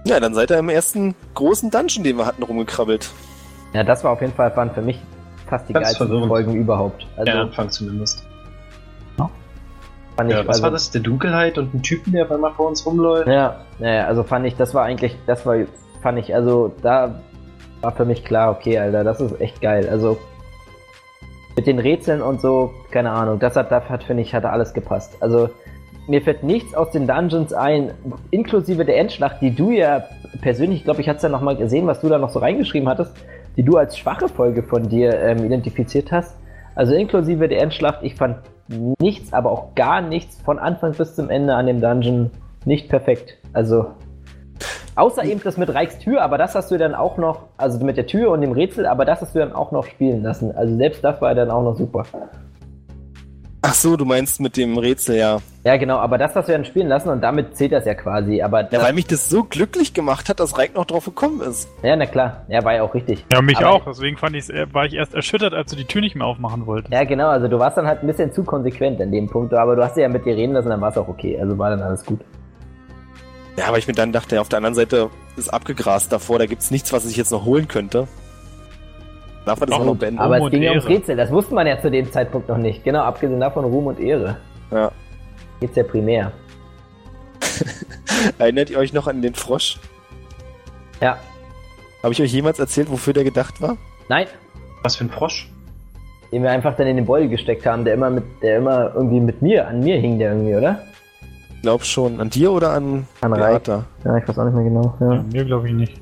Ja, 0.06 0.20
dann 0.20 0.34
seid 0.34 0.52
ihr 0.52 0.60
im 0.60 0.70
ersten 0.70 1.16
großen 1.34 1.70
Dungeon, 1.72 2.04
den 2.04 2.18
wir 2.18 2.26
hatten, 2.26 2.44
rumgekrabbelt. 2.44 3.10
Ja, 3.76 3.84
das 3.84 4.04
war 4.04 4.12
auf 4.12 4.22
jeden 4.22 4.34
Fall 4.34 4.56
waren 4.56 4.72
für 4.72 4.82
mich 4.82 5.00
fast 5.48 5.68
die 5.68 5.74
Ganz 5.74 5.88
geilsten 5.88 6.08
verwirrend. 6.08 6.30
Folgen 6.30 6.56
überhaupt. 6.56 7.06
Also, 7.18 7.26
Der 7.26 7.42
Anfang 7.42 7.70
zumindest. 7.70 8.26
Fand 10.16 10.32
Ja, 10.32 10.42
ich, 10.42 10.48
was 10.48 10.56
also, 10.56 10.64
war 10.64 10.72
das? 10.72 10.92
Der 10.92 11.02
Dunkelheit 11.02 11.58
und 11.58 11.74
ein 11.74 11.82
Typen, 11.82 12.14
der 12.14 12.24
auf 12.24 12.32
einmal 12.32 12.54
vor 12.54 12.70
uns 12.70 12.86
rumläuft? 12.86 13.28
Ja, 13.28 13.58
naja, 13.80 14.06
also 14.06 14.24
fand 14.24 14.46
ich, 14.46 14.56
das 14.56 14.74
war 14.74 14.86
eigentlich, 14.86 15.18
das 15.28 15.46
war, 15.46 15.58
fand 16.02 16.20
ich, 16.20 16.34
also 16.34 16.72
da 16.82 17.20
war 17.82 17.92
für 17.92 18.06
mich 18.06 18.24
klar, 18.24 18.52
okay, 18.52 18.80
Alter, 18.80 19.04
das 19.04 19.20
ist 19.20 19.40
echt 19.42 19.62
geil. 19.62 19.90
Also 19.90 20.18
mit 21.58 21.68
den 21.68 21.80
Rätseln 21.80 22.22
und 22.22 22.40
so, 22.40 22.72
keine 22.92 23.12
Ahnung, 23.12 23.40
das 23.40 23.58
hat, 23.58 23.72
das 23.72 23.90
hat 23.90 24.04
finde 24.04 24.24
ich, 24.24 24.34
hatte 24.34 24.50
alles 24.50 24.74
gepasst. 24.74 25.18
Also 25.20 25.50
mir 26.08 26.22
fällt 26.22 26.44
nichts 26.44 26.74
aus 26.76 26.92
den 26.92 27.08
Dungeons 27.08 27.52
ein, 27.52 27.92
inklusive 28.32 28.86
der 28.86 28.98
Endschlacht, 28.98 29.42
die 29.42 29.54
du 29.54 29.72
ja 29.72 30.06
persönlich, 30.42 30.80
ich 30.80 30.84
glaube, 30.86 31.02
ich 31.02 31.10
hatte 31.10 31.18
es 31.18 31.24
ja 31.24 31.30
nochmal 31.30 31.58
gesehen, 31.58 31.88
was 31.88 32.00
du 32.00 32.08
da 32.08 32.18
noch 32.18 32.30
so 32.30 32.40
reingeschrieben 32.40 32.88
hattest, 32.88 33.14
die 33.58 33.64
du 33.64 33.78
als 33.78 33.98
schwache 33.98 34.28
Folge 34.28 34.64
von 34.64 34.88
dir 34.88 35.20
ähm, 35.20 35.44
identifiziert 35.44 36.12
hast. 36.12 36.38
Also 36.76 36.94
inklusive 36.94 37.48
der 37.48 37.62
Endschlacht, 37.62 38.00
ich 38.04 38.16
fand 38.16 38.38
nichts, 39.00 39.32
aber 39.34 39.52
auch 39.52 39.76
gar 39.76 40.02
nichts 40.02 40.42
von 40.42 40.60
Anfang 40.60 40.94
bis 40.94 41.16
zum 41.16 41.30
Ende 41.30 41.56
an 41.56 41.68
dem 41.68 41.82
Dungeon 41.82 42.32
nicht 42.66 42.90
perfekt. 42.90 43.38
Also 43.54 43.88
außer 44.96 45.24
eben 45.24 45.42
das 45.44 45.58
mit 45.58 45.74
Reichs 45.74 46.00
Tür, 46.00 46.22
aber 46.22 46.38
das 46.38 46.56
hast 46.56 46.72
du 46.72 46.78
dann 46.78 46.96
auch 46.96 47.18
noch, 47.18 47.44
also 47.58 47.84
mit 47.84 47.98
der 47.98 48.08
Tür 48.08 48.32
und 48.32 48.42
dem 48.42 48.52
Rätsel, 48.52 48.86
aber 48.86 49.06
das 49.06 49.22
hast 49.22 49.36
du 49.36 49.40
dann 49.40 49.54
auch 49.54 49.72
noch 49.72 49.86
spielen 49.86 50.24
lassen. 50.24 50.56
Also 50.56 50.76
selbst 50.76 51.04
das 51.04 51.22
war 51.22 51.36
dann 51.36 51.52
auch 51.52 51.64
noch 51.64 51.76
super. 51.76 52.04
Ach 53.68 53.74
so, 53.74 53.98
du 53.98 54.06
meinst 54.06 54.40
mit 54.40 54.58
dem 54.58 54.78
Rätsel, 54.78 55.18
ja. 55.18 55.40
Ja, 55.64 55.78
genau, 55.78 55.98
aber 55.98 56.18
das 56.20 56.36
hast 56.36 56.48
du 56.48 56.52
dann 56.54 56.66
spielen 56.66 56.88
lassen 56.88 57.10
und 57.10 57.22
damit 57.22 57.58
zählt 57.58 57.72
das 57.72 57.86
ja 57.86 57.96
quasi. 57.96 58.42
Aber 58.42 58.72
Ja, 58.72 58.82
weil 58.82 58.94
mich 58.94 59.08
das 59.08 59.28
so 59.30 59.44
glücklich 59.44 59.94
gemacht 59.94 60.30
hat, 60.30 60.40
dass 60.40 60.58
Reik 60.58 60.76
noch 60.76 60.86
drauf 60.86 61.06
gekommen 61.06 61.42
ist. 61.42 61.68
ja, 61.82 61.96
na 61.96 62.06
klar, 62.06 62.46
ja, 62.48 62.64
war 62.64 62.76
ja 62.76 62.84
auch 62.84 62.94
richtig. 62.94 63.26
Ja, 63.34 63.42
mich 63.42 63.58
Aber- 63.58 63.72
auch. 63.72 63.86
Deswegen 63.86 64.18
fand 64.18 64.36
ich's, 64.36 64.50
äh, 64.50 64.68
war 64.72 64.86
ich 64.86 64.94
erst 64.94 65.16
erschüttert, 65.16 65.54
als 65.54 65.72
du 65.72 65.76
die 65.78 65.86
Tür 65.86 66.02
nicht 66.02 66.16
mehr 66.16 66.28
aufmachen 66.28 66.66
wolltest. 66.68 66.94
Ja, 66.94 67.04
genau, 67.04 67.30
also 67.30 67.48
du 67.48 67.58
warst 67.58 67.78
dann 67.78 67.88
halt 67.88 68.02
ein 68.04 68.08
bisschen 68.08 68.32
zu 68.32 68.44
konsequent 68.44 69.00
in 69.00 69.12
dem 69.12 69.28
Punkt, 69.30 69.54
aber 69.54 69.76
du 69.76 69.84
hast 69.84 69.98
ja 69.98 70.08
mit 70.10 70.26
dir 70.26 70.36
reden 70.36 70.54
lassen, 70.54 70.70
dann 70.70 70.82
war 70.82 70.90
es 70.92 70.98
auch 70.98 71.08
okay. 71.08 71.40
Also 71.42 71.58
war 71.58 71.72
dann 71.72 71.82
alles 71.82 72.06
gut. 72.06 72.20
Ja, 73.58 73.68
aber 73.68 73.78
ich 73.78 73.88
mir 73.88 73.94
dann 73.94 74.12
dachte, 74.12 74.42
auf 74.42 74.50
der 74.50 74.58
anderen 74.58 74.76
Seite 74.76 75.10
ist 75.38 75.54
abgegrast 75.54 76.12
davor, 76.12 76.40
da 76.40 76.46
gibt's 76.46 76.72
nichts, 76.72 76.92
was 76.94 77.06
ich 77.06 77.16
jetzt 77.18 77.32
noch 77.32 77.46
holen 77.46 77.68
könnte. 77.68 78.08
Darf 79.46 79.60
man 79.60 79.70
das 79.70 79.80
auch 79.80 79.86
noch 79.86 79.96
beenden? 79.96 80.20
Aber 80.20 80.38
Ruhm 80.38 80.48
es 80.48 80.52
ging 80.52 80.64
ja 80.64 80.72
ums 80.72 80.86
Ehre. 80.86 80.94
Rätsel, 80.96 81.16
das 81.16 81.32
wusste 81.32 81.54
man 81.54 81.68
ja 81.68 81.80
zu 81.80 81.92
dem 81.92 82.12
Zeitpunkt 82.12 82.50
noch 82.50 82.58
nicht. 82.58 82.84
Genau, 82.84 83.02
abgesehen 83.04 83.40
davon 83.40 83.66
Ruhm 83.66 83.88
und 83.88 84.00
Ehre. 84.00 84.38
Ja. 84.72 84.92
Geht's 85.60 85.76
ja 85.76 85.84
primär. 85.84 86.32
Erinnert 88.40 88.70
ihr 88.70 88.78
euch 88.80 88.94
noch 88.94 89.08
an 89.08 89.22
den 89.22 89.36
Frosch? 89.36 89.78
Ja. 91.02 91.18
Habe 92.04 92.14
ich 92.14 92.22
euch 92.22 92.32
jemals 92.34 92.60
erzählt, 92.60 92.90
wofür 92.92 93.14
der 93.14 93.24
gedacht 93.24 93.62
war? 93.62 93.78
Nein, 94.10 94.28
Was 94.84 94.96
für 94.96 95.06
ein 95.06 95.10
Frosch? 95.10 95.50
den 96.32 96.44
wir 96.44 96.52
einfach 96.52 96.76
dann 96.76 96.88
in 96.88 96.98
den 96.98 97.06
Beutel 97.06 97.30
gesteckt 97.30 97.66
haben, 97.66 97.86
der 97.86 97.94
immer 97.94 98.10
mit, 98.10 98.24
der 98.42 98.58
immer 98.58 98.94
irgendwie 98.94 99.22
mit 99.22 99.42
mir, 99.42 99.68
an 99.68 99.80
mir 99.80 99.98
hing 99.98 100.20
der 100.20 100.34
irgendwie, 100.34 100.56
oder? 100.56 100.80
Ich 101.56 101.62
glaube 101.62 101.86
schon. 101.86 102.20
An 102.20 102.30
dir 102.30 102.52
oder 102.52 102.72
an, 102.72 103.08
An. 103.22 103.32
Beata? 103.32 103.86
Ja, 104.04 104.18
ich 104.18 104.28
weiß 104.28 104.38
auch 104.40 104.44
nicht 104.46 104.54
mehr 104.56 104.64
genau. 104.66 104.94
Ja, 105.00 105.14
Ja, 105.14 105.24
mir 105.32 105.46
glaube 105.46 105.68
ich 105.70 105.74
nicht. 105.74 106.02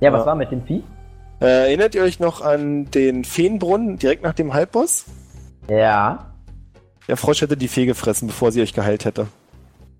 ja 0.00 0.12
was 0.12 0.20
Ja. 0.20 0.26
war 0.26 0.34
mit 0.36 0.52
dem 0.52 0.62
Vieh? 0.62 0.84
Äh, 1.40 1.68
erinnert 1.68 1.94
ihr 1.94 2.02
euch 2.02 2.20
noch 2.20 2.42
an 2.42 2.90
den 2.90 3.24
Feenbrunnen 3.24 3.98
direkt 3.98 4.22
nach 4.22 4.34
dem 4.34 4.52
Halbboss? 4.52 5.06
Ja. 5.68 6.26
Der 7.08 7.16
Frosch 7.16 7.40
hätte 7.40 7.56
die 7.56 7.68
Fee 7.68 7.86
gefressen, 7.86 8.28
bevor 8.28 8.52
sie 8.52 8.60
euch 8.60 8.74
geheilt 8.74 9.04
hätte. 9.04 9.26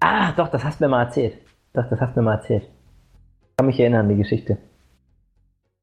Ah, 0.00 0.32
doch, 0.32 0.48
das 0.48 0.62
hast 0.64 0.80
du 0.80 0.84
mir 0.84 0.90
mal 0.90 1.04
erzählt. 1.04 1.34
Doch, 1.72 1.88
das 1.88 2.00
hast 2.00 2.14
du 2.14 2.20
mir 2.20 2.26
mal 2.26 2.34
erzählt. 2.36 2.62
Ich 2.62 3.56
kann 3.56 3.66
mich 3.66 3.80
erinnern 3.80 4.00
an 4.00 4.08
die 4.10 4.16
Geschichte. 4.16 4.58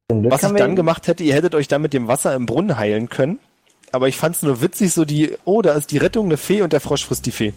Was 0.10 0.44
ich 0.44 0.54
dann 0.54 0.76
gemacht 0.76 1.08
hätte, 1.08 1.24
ihr 1.24 1.34
hättet 1.34 1.54
euch 1.56 1.68
dann 1.68 1.82
mit 1.82 1.94
dem 1.94 2.08
Wasser 2.08 2.34
im 2.36 2.46
Brunnen 2.46 2.78
heilen 2.78 3.10
können. 3.10 3.40
Aber 3.92 4.08
ich 4.08 4.18
fand's 4.18 4.44
nur 4.44 4.62
witzig, 4.62 4.94
so 4.94 5.06
die, 5.06 5.38
oh, 5.44 5.62
da 5.62 5.74
ist 5.74 5.92
die 5.92 5.98
Rettung 5.98 6.26
eine 6.26 6.38
Fee 6.38 6.62
und 6.62 6.72
der 6.72 6.82
Frosch 6.82 7.06
frisst 7.06 7.26
die 7.26 7.32
Fee. 7.32 7.54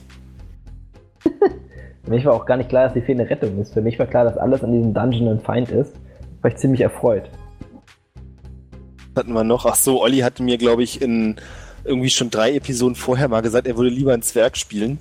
Für 2.04 2.10
mich 2.10 2.24
war 2.24 2.34
auch 2.34 2.46
gar 2.46 2.56
nicht 2.56 2.70
klar, 2.70 2.84
dass 2.84 2.94
die 2.94 3.02
Fee 3.02 3.12
eine 3.12 3.28
Rettung 3.28 3.58
ist. 3.60 3.74
Für 3.74 3.82
mich 3.82 3.98
war 3.98 4.06
klar, 4.06 4.24
dass 4.24 4.36
alles 4.36 4.64
an 4.64 4.72
diesem 4.72 4.94
Dungeon 4.94 5.28
ein 5.28 5.40
Feind 5.40 5.70
ist. 5.70 5.94
War 6.40 6.50
ich 6.50 6.56
ziemlich 6.56 6.80
erfreut. 6.80 7.30
Hatten 9.20 9.32
wir 9.32 9.44
noch. 9.44 9.66
Ach 9.66 9.76
so, 9.76 10.02
Olli 10.02 10.18
hatte 10.18 10.42
mir, 10.42 10.58
glaube 10.58 10.82
ich, 10.82 11.00
in 11.00 11.36
irgendwie 11.84 12.10
schon 12.10 12.30
drei 12.30 12.54
Episoden 12.54 12.94
vorher 12.94 13.28
mal 13.28 13.40
gesagt, 13.40 13.66
er 13.66 13.76
würde 13.76 13.90
lieber 13.90 14.12
einen 14.12 14.22
Zwerg 14.22 14.56
spielen. 14.56 14.98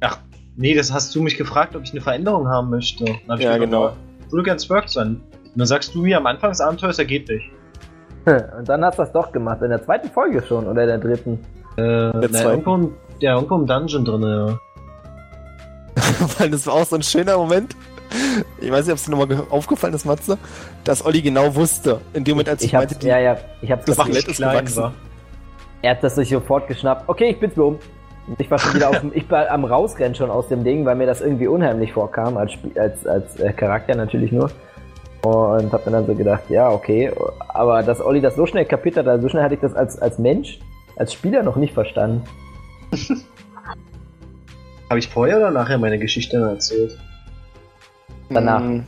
Ach, 0.00 0.18
nee, 0.56 0.74
das 0.74 0.92
hast 0.92 1.14
du 1.14 1.22
mich 1.22 1.36
gefragt, 1.36 1.76
ob 1.76 1.82
ich 1.82 1.92
eine 1.92 2.00
Veränderung 2.00 2.48
haben 2.48 2.70
möchte. 2.70 3.04
Dann 3.04 3.14
hab 3.28 3.38
ich 3.38 3.44
Ja, 3.44 3.58
genau. 3.58 3.92
Ich 4.26 4.32
würde 4.32 4.44
gern 4.44 4.58
Zwerg 4.58 4.88
sein. 4.88 5.20
Und 5.44 5.52
dann 5.56 5.66
sagst 5.66 5.94
du 5.94 6.02
mir 6.02 6.16
am 6.16 6.26
Anfang 6.26 6.50
des 6.50 6.60
Abenteuers, 6.60 6.98
er 6.98 7.04
geht 7.04 7.28
nicht. 7.28 7.50
Und 8.26 8.68
dann 8.68 8.84
hast 8.84 8.98
du 8.98 9.02
das 9.02 9.12
doch 9.12 9.32
gemacht. 9.32 9.62
In 9.62 9.70
der 9.70 9.82
zweiten 9.82 10.10
Folge 10.10 10.42
schon 10.46 10.66
oder 10.66 10.82
in 10.82 10.88
der 10.88 10.98
dritten. 10.98 11.38
Äh, 11.76 11.82
na, 11.82 12.28
zweiten. 12.28 12.64
irgendwo, 12.64 12.92
ja, 13.20 13.34
irgendwo 13.34 13.56
im 13.56 13.66
Dungeon 13.66 14.04
drin, 14.04 14.22
ja. 14.22 14.58
Weil 16.38 16.50
das 16.50 16.66
war 16.66 16.74
auch 16.74 16.84
so 16.84 16.96
ein 16.96 17.02
schöner 17.02 17.36
Moment. 17.36 17.74
Ich 18.60 18.70
weiß 18.70 18.86
nicht, 18.86 18.92
ob 18.92 18.98
es 18.98 19.04
dir 19.04 19.10
nochmal 19.10 19.26
ge- 19.28 19.38
aufgefallen 19.50 19.94
ist, 19.94 20.04
Matze, 20.04 20.38
dass 20.84 21.04
Olli 21.04 21.22
genau 21.22 21.54
wusste, 21.54 22.00
in 22.14 22.24
dem 22.24 22.32
Moment, 22.34 22.48
als 22.50 22.62
ich, 22.62 22.68
ich 22.68 22.74
hab's, 22.74 22.86
meinte, 22.86 22.98
die, 22.98 23.06
ja, 23.08 23.18
ja, 23.18 23.36
ich 23.60 23.70
hab's 23.70 23.84
das 23.84 23.96
gemacht. 23.96 24.10
Skelett 24.12 24.28
ist 24.28 24.38
gewachsen. 24.38 24.82
war. 24.82 24.94
Er 25.82 25.90
hat 25.92 26.02
das 26.02 26.14
sich 26.16 26.28
sofort 26.30 26.66
geschnappt. 26.68 27.08
Okay, 27.08 27.30
ich 27.30 27.38
bin's 27.40 27.56
mir 27.56 27.64
um. 27.64 27.78
Und 28.26 28.40
ich 28.40 28.50
war 28.50 28.58
schon 28.58 28.74
wieder 28.74 28.90
auf 28.90 28.98
dem, 29.00 29.12
ich 29.14 29.30
war 29.30 29.50
am 29.50 29.64
Rausrennen 29.64 30.14
schon 30.14 30.30
aus 30.30 30.48
dem 30.48 30.64
Ding, 30.64 30.84
weil 30.84 30.96
mir 30.96 31.06
das 31.06 31.20
irgendwie 31.20 31.46
unheimlich 31.46 31.92
vorkam, 31.92 32.36
als, 32.36 32.52
als, 32.76 33.06
als 33.06 33.36
äh, 33.40 33.52
Charakter 33.52 33.94
natürlich 33.94 34.32
nur. 34.32 34.50
Und 35.22 35.72
hab 35.72 35.84
mir 35.86 35.92
dann 35.92 36.06
so 36.06 36.14
gedacht, 36.14 36.44
ja, 36.48 36.70
okay. 36.70 37.12
Aber 37.48 37.82
dass 37.82 38.00
Olli 38.00 38.20
das 38.20 38.36
so 38.36 38.46
schnell 38.46 38.64
kapiert 38.64 38.96
hat, 38.96 39.06
also 39.08 39.22
so 39.22 39.28
schnell 39.28 39.42
hatte 39.42 39.54
ich 39.54 39.60
das 39.60 39.74
als, 39.74 40.00
als 40.00 40.18
Mensch, 40.18 40.58
als 40.96 41.12
Spieler 41.12 41.42
noch 41.42 41.56
nicht 41.56 41.74
verstanden. 41.74 42.22
Habe 44.90 44.98
ich 45.00 45.08
vorher 45.08 45.36
oder 45.38 45.50
nachher 45.50 45.76
meine 45.78 45.98
Geschichte 45.98 46.36
erzählt? 46.38 46.96
Danach. 48.30 48.60
Hm, 48.60 48.84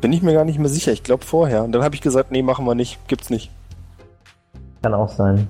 Bin 0.00 0.12
ich 0.12 0.22
mir 0.22 0.32
gar 0.34 0.44
nicht 0.44 0.58
mehr 0.58 0.68
sicher. 0.68 0.92
Ich 0.92 1.02
glaube 1.02 1.24
vorher. 1.24 1.64
Und 1.64 1.72
dann 1.72 1.82
habe 1.82 1.94
ich 1.94 2.00
gesagt, 2.00 2.30
nee, 2.30 2.42
machen 2.42 2.64
wir 2.66 2.74
nicht. 2.74 3.06
Gibt's 3.08 3.30
nicht. 3.30 3.50
Kann 4.82 4.94
auch 4.94 5.08
sein. 5.08 5.48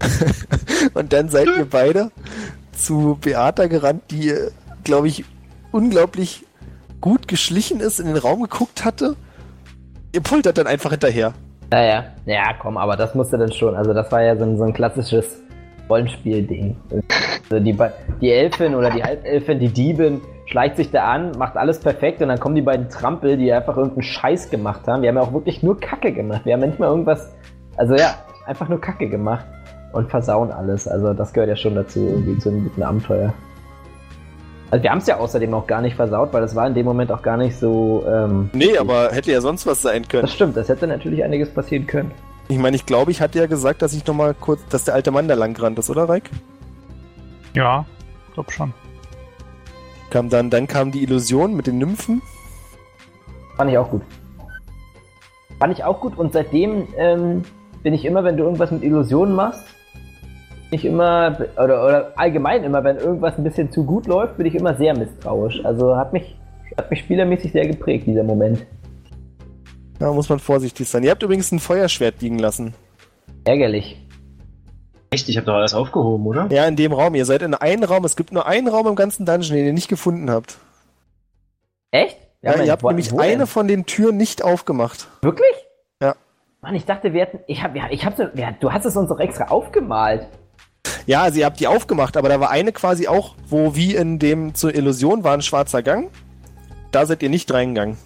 Und 0.94 1.12
dann 1.12 1.28
seid 1.28 1.46
ihr 1.56 1.66
beide 1.68 2.10
zu 2.72 3.18
Beata 3.20 3.66
gerannt, 3.66 4.02
die, 4.10 4.34
glaube 4.82 5.08
ich, 5.08 5.24
unglaublich 5.72 6.44
gut 7.00 7.28
geschlichen 7.28 7.80
ist, 7.80 8.00
in 8.00 8.06
den 8.06 8.16
Raum 8.16 8.42
geguckt 8.42 8.84
hatte. 8.84 9.16
Ihr 10.12 10.20
poltert 10.22 10.58
dann 10.58 10.66
einfach 10.66 10.90
hinterher. 10.90 11.34
Naja, 11.70 12.04
ja, 12.26 12.52
komm, 12.60 12.76
aber 12.76 12.96
das 12.96 13.14
musste 13.14 13.38
dann 13.38 13.52
schon. 13.52 13.74
Also 13.74 13.92
das 13.92 14.10
war 14.12 14.22
ja 14.22 14.36
so 14.36 14.44
ein, 14.44 14.56
so 14.56 14.64
ein 14.64 14.72
klassisches 14.72 15.40
Rollenspiel-Ding. 15.88 16.76
Also 17.50 17.64
die, 17.64 17.76
die 18.20 18.30
Elfin 18.30 18.74
oder 18.74 18.90
die 18.90 19.02
Halbelfin, 19.02 19.58
die 19.58 19.68
Diebin, 19.68 20.20
schleicht 20.46 20.76
sich 20.76 20.90
da 20.90 21.04
an, 21.04 21.32
macht 21.38 21.56
alles 21.56 21.80
perfekt 21.80 22.20
und 22.20 22.28
dann 22.28 22.38
kommen 22.38 22.54
die 22.54 22.62
beiden 22.62 22.88
Trampel, 22.88 23.36
die 23.36 23.52
einfach 23.52 23.76
irgendeinen 23.76 24.02
Scheiß 24.02 24.50
gemacht 24.50 24.86
haben. 24.86 25.02
Wir 25.02 25.08
haben 25.08 25.16
ja 25.16 25.22
auch 25.22 25.32
wirklich 25.32 25.62
nur 25.62 25.78
Kacke 25.78 26.12
gemacht. 26.12 26.42
Wir 26.44 26.54
haben 26.54 26.60
ja 26.60 26.66
nicht 26.66 26.78
mal 26.78 26.88
irgendwas, 26.88 27.32
also 27.76 27.94
ja, 27.94 28.14
einfach 28.46 28.68
nur 28.68 28.80
Kacke 28.80 29.08
gemacht 29.08 29.46
und 29.92 30.10
versauen 30.10 30.50
alles. 30.52 30.86
Also 30.86 31.14
das 31.14 31.32
gehört 31.32 31.48
ja 31.48 31.56
schon 31.56 31.74
dazu, 31.74 32.00
irgendwie 32.00 32.38
zu 32.38 32.50
einem 32.50 32.64
guten 32.64 32.82
Abenteuer. 32.82 33.32
Also 34.70 34.82
wir 34.82 34.90
haben 34.90 34.98
es 34.98 35.06
ja 35.06 35.18
außerdem 35.18 35.54
auch 35.54 35.66
gar 35.66 35.80
nicht 35.80 35.94
versaut, 35.94 36.32
weil 36.32 36.40
das 36.40 36.56
war 36.56 36.66
in 36.66 36.74
dem 36.74 36.84
Moment 36.84 37.12
auch 37.12 37.22
gar 37.22 37.36
nicht 37.36 37.56
so. 37.56 38.04
Ähm, 38.08 38.50
Nee, 38.52 38.76
aber 38.76 39.10
hätte 39.12 39.30
ja 39.30 39.40
sonst 39.40 39.66
was 39.66 39.82
sein 39.82 40.06
können. 40.08 40.22
das 40.22 40.32
stimmt, 40.32 40.56
das 40.56 40.68
hätte 40.68 40.86
natürlich 40.86 41.22
einiges 41.22 41.50
passieren 41.50 41.86
können. 41.86 42.10
Ich 42.48 42.58
meine, 42.58 42.76
ich 42.76 42.84
glaube, 42.84 43.10
ich 43.10 43.20
hatte 43.20 43.38
ja 43.38 43.46
gesagt, 43.46 43.82
dass 43.82 43.94
ich 43.94 44.06
nochmal 44.06 44.34
kurz, 44.34 44.66
dass 44.68 44.84
der 44.84 44.94
alte 44.94 45.10
Mann 45.10 45.28
da 45.28 45.34
lang 45.34 45.54
gerannt 45.54 45.78
ist, 45.78 45.88
oder, 45.90 46.08
Reik? 46.08 46.28
Ja, 47.54 47.86
glaub 48.34 48.50
schon. 48.50 48.74
Kam 50.14 50.28
dann, 50.28 50.48
dann 50.48 50.68
kam 50.68 50.92
die 50.92 51.02
Illusion 51.02 51.56
mit 51.56 51.66
den 51.66 51.78
Nymphen. 51.78 52.22
Fand 53.56 53.68
ich 53.68 53.76
auch 53.76 53.90
gut. 53.90 54.02
Fand 55.58 55.76
ich 55.76 55.82
auch 55.82 56.00
gut 56.00 56.16
und 56.16 56.32
seitdem 56.32 56.86
ähm, 56.96 57.42
bin 57.82 57.94
ich 57.94 58.04
immer, 58.04 58.22
wenn 58.22 58.36
du 58.36 58.44
irgendwas 58.44 58.70
mit 58.70 58.84
Illusionen 58.84 59.34
machst, 59.34 59.64
bin 60.70 60.78
ich 60.78 60.84
immer, 60.84 61.36
oder, 61.56 61.84
oder 61.84 62.12
allgemein 62.14 62.62
immer, 62.62 62.84
wenn 62.84 62.98
irgendwas 62.98 63.36
ein 63.36 63.42
bisschen 63.42 63.72
zu 63.72 63.82
gut 63.84 64.06
läuft, 64.06 64.36
bin 64.36 64.46
ich 64.46 64.54
immer 64.54 64.76
sehr 64.76 64.96
misstrauisch. 64.96 65.64
Also 65.64 65.96
hat 65.96 66.12
mich, 66.12 66.36
hat 66.76 66.88
mich 66.92 67.00
spielermäßig 67.00 67.50
sehr 67.50 67.66
geprägt, 67.66 68.06
dieser 68.06 68.22
Moment. 68.22 68.64
Da 69.98 70.12
muss 70.12 70.28
man 70.28 70.38
vorsichtig 70.38 70.88
sein. 70.88 71.02
Ihr 71.02 71.10
habt 71.10 71.24
übrigens 71.24 71.50
ein 71.50 71.58
Feuerschwert 71.58 72.22
liegen 72.22 72.38
lassen. 72.38 72.72
Ärgerlich. 73.46 74.03
Echt, 75.14 75.28
ich 75.28 75.36
habe 75.36 75.46
doch 75.46 75.54
alles 75.54 75.74
aufgehoben, 75.74 76.26
oder? 76.26 76.46
Ja, 76.50 76.66
in 76.66 76.76
dem 76.76 76.92
Raum. 76.92 77.14
Ihr 77.14 77.24
seid 77.24 77.42
in 77.42 77.54
einem 77.54 77.84
Raum. 77.84 78.04
Es 78.04 78.16
gibt 78.16 78.32
nur 78.32 78.46
einen 78.46 78.68
Raum 78.68 78.86
im 78.88 78.96
ganzen 78.96 79.24
Dungeon, 79.24 79.54
den 79.56 79.66
ihr 79.66 79.72
nicht 79.72 79.88
gefunden 79.88 80.30
habt. 80.30 80.56
Echt? 81.90 82.18
Ja, 82.42 82.56
Mann, 82.56 82.66
ihr 82.66 82.72
habt 82.72 82.82
wo- 82.82 82.88
nämlich 82.88 83.12
wo 83.12 83.20
eine 83.20 83.38
denn? 83.38 83.46
von 83.46 83.68
den 83.68 83.86
Türen 83.86 84.16
nicht 84.16 84.42
aufgemacht. 84.42 85.08
Wirklich? 85.22 85.54
Ja. 86.02 86.14
Mann, 86.60 86.74
ich 86.74 86.84
dachte, 86.84 87.12
wir 87.12 87.22
hätten. 87.22 87.38
Ich 87.46 87.62
hab, 87.62 87.74
ja, 87.76 87.84
ich 87.90 88.04
hab 88.04 88.16
so, 88.16 88.24
ja, 88.34 88.50
du 88.58 88.72
hast 88.72 88.84
es 88.84 88.96
uns 88.96 89.08
doch 89.08 89.20
extra 89.20 89.44
aufgemalt. 89.48 90.26
Ja, 91.06 91.22
also 91.22 91.38
ihr 91.38 91.46
habt 91.46 91.60
die 91.60 91.66
aufgemacht, 91.66 92.16
aber 92.16 92.28
da 92.28 92.40
war 92.40 92.50
eine 92.50 92.72
quasi 92.72 93.08
auch, 93.08 93.34
wo 93.46 93.74
wie 93.76 93.94
in 93.94 94.18
dem 94.18 94.54
zur 94.54 94.74
Illusion 94.74 95.22
war 95.24 95.34
ein 95.34 95.42
schwarzer 95.42 95.82
Gang. 95.82 96.10
Da 96.90 97.06
seid 97.06 97.22
ihr 97.22 97.30
nicht 97.30 97.52
reingegangen. 97.52 97.96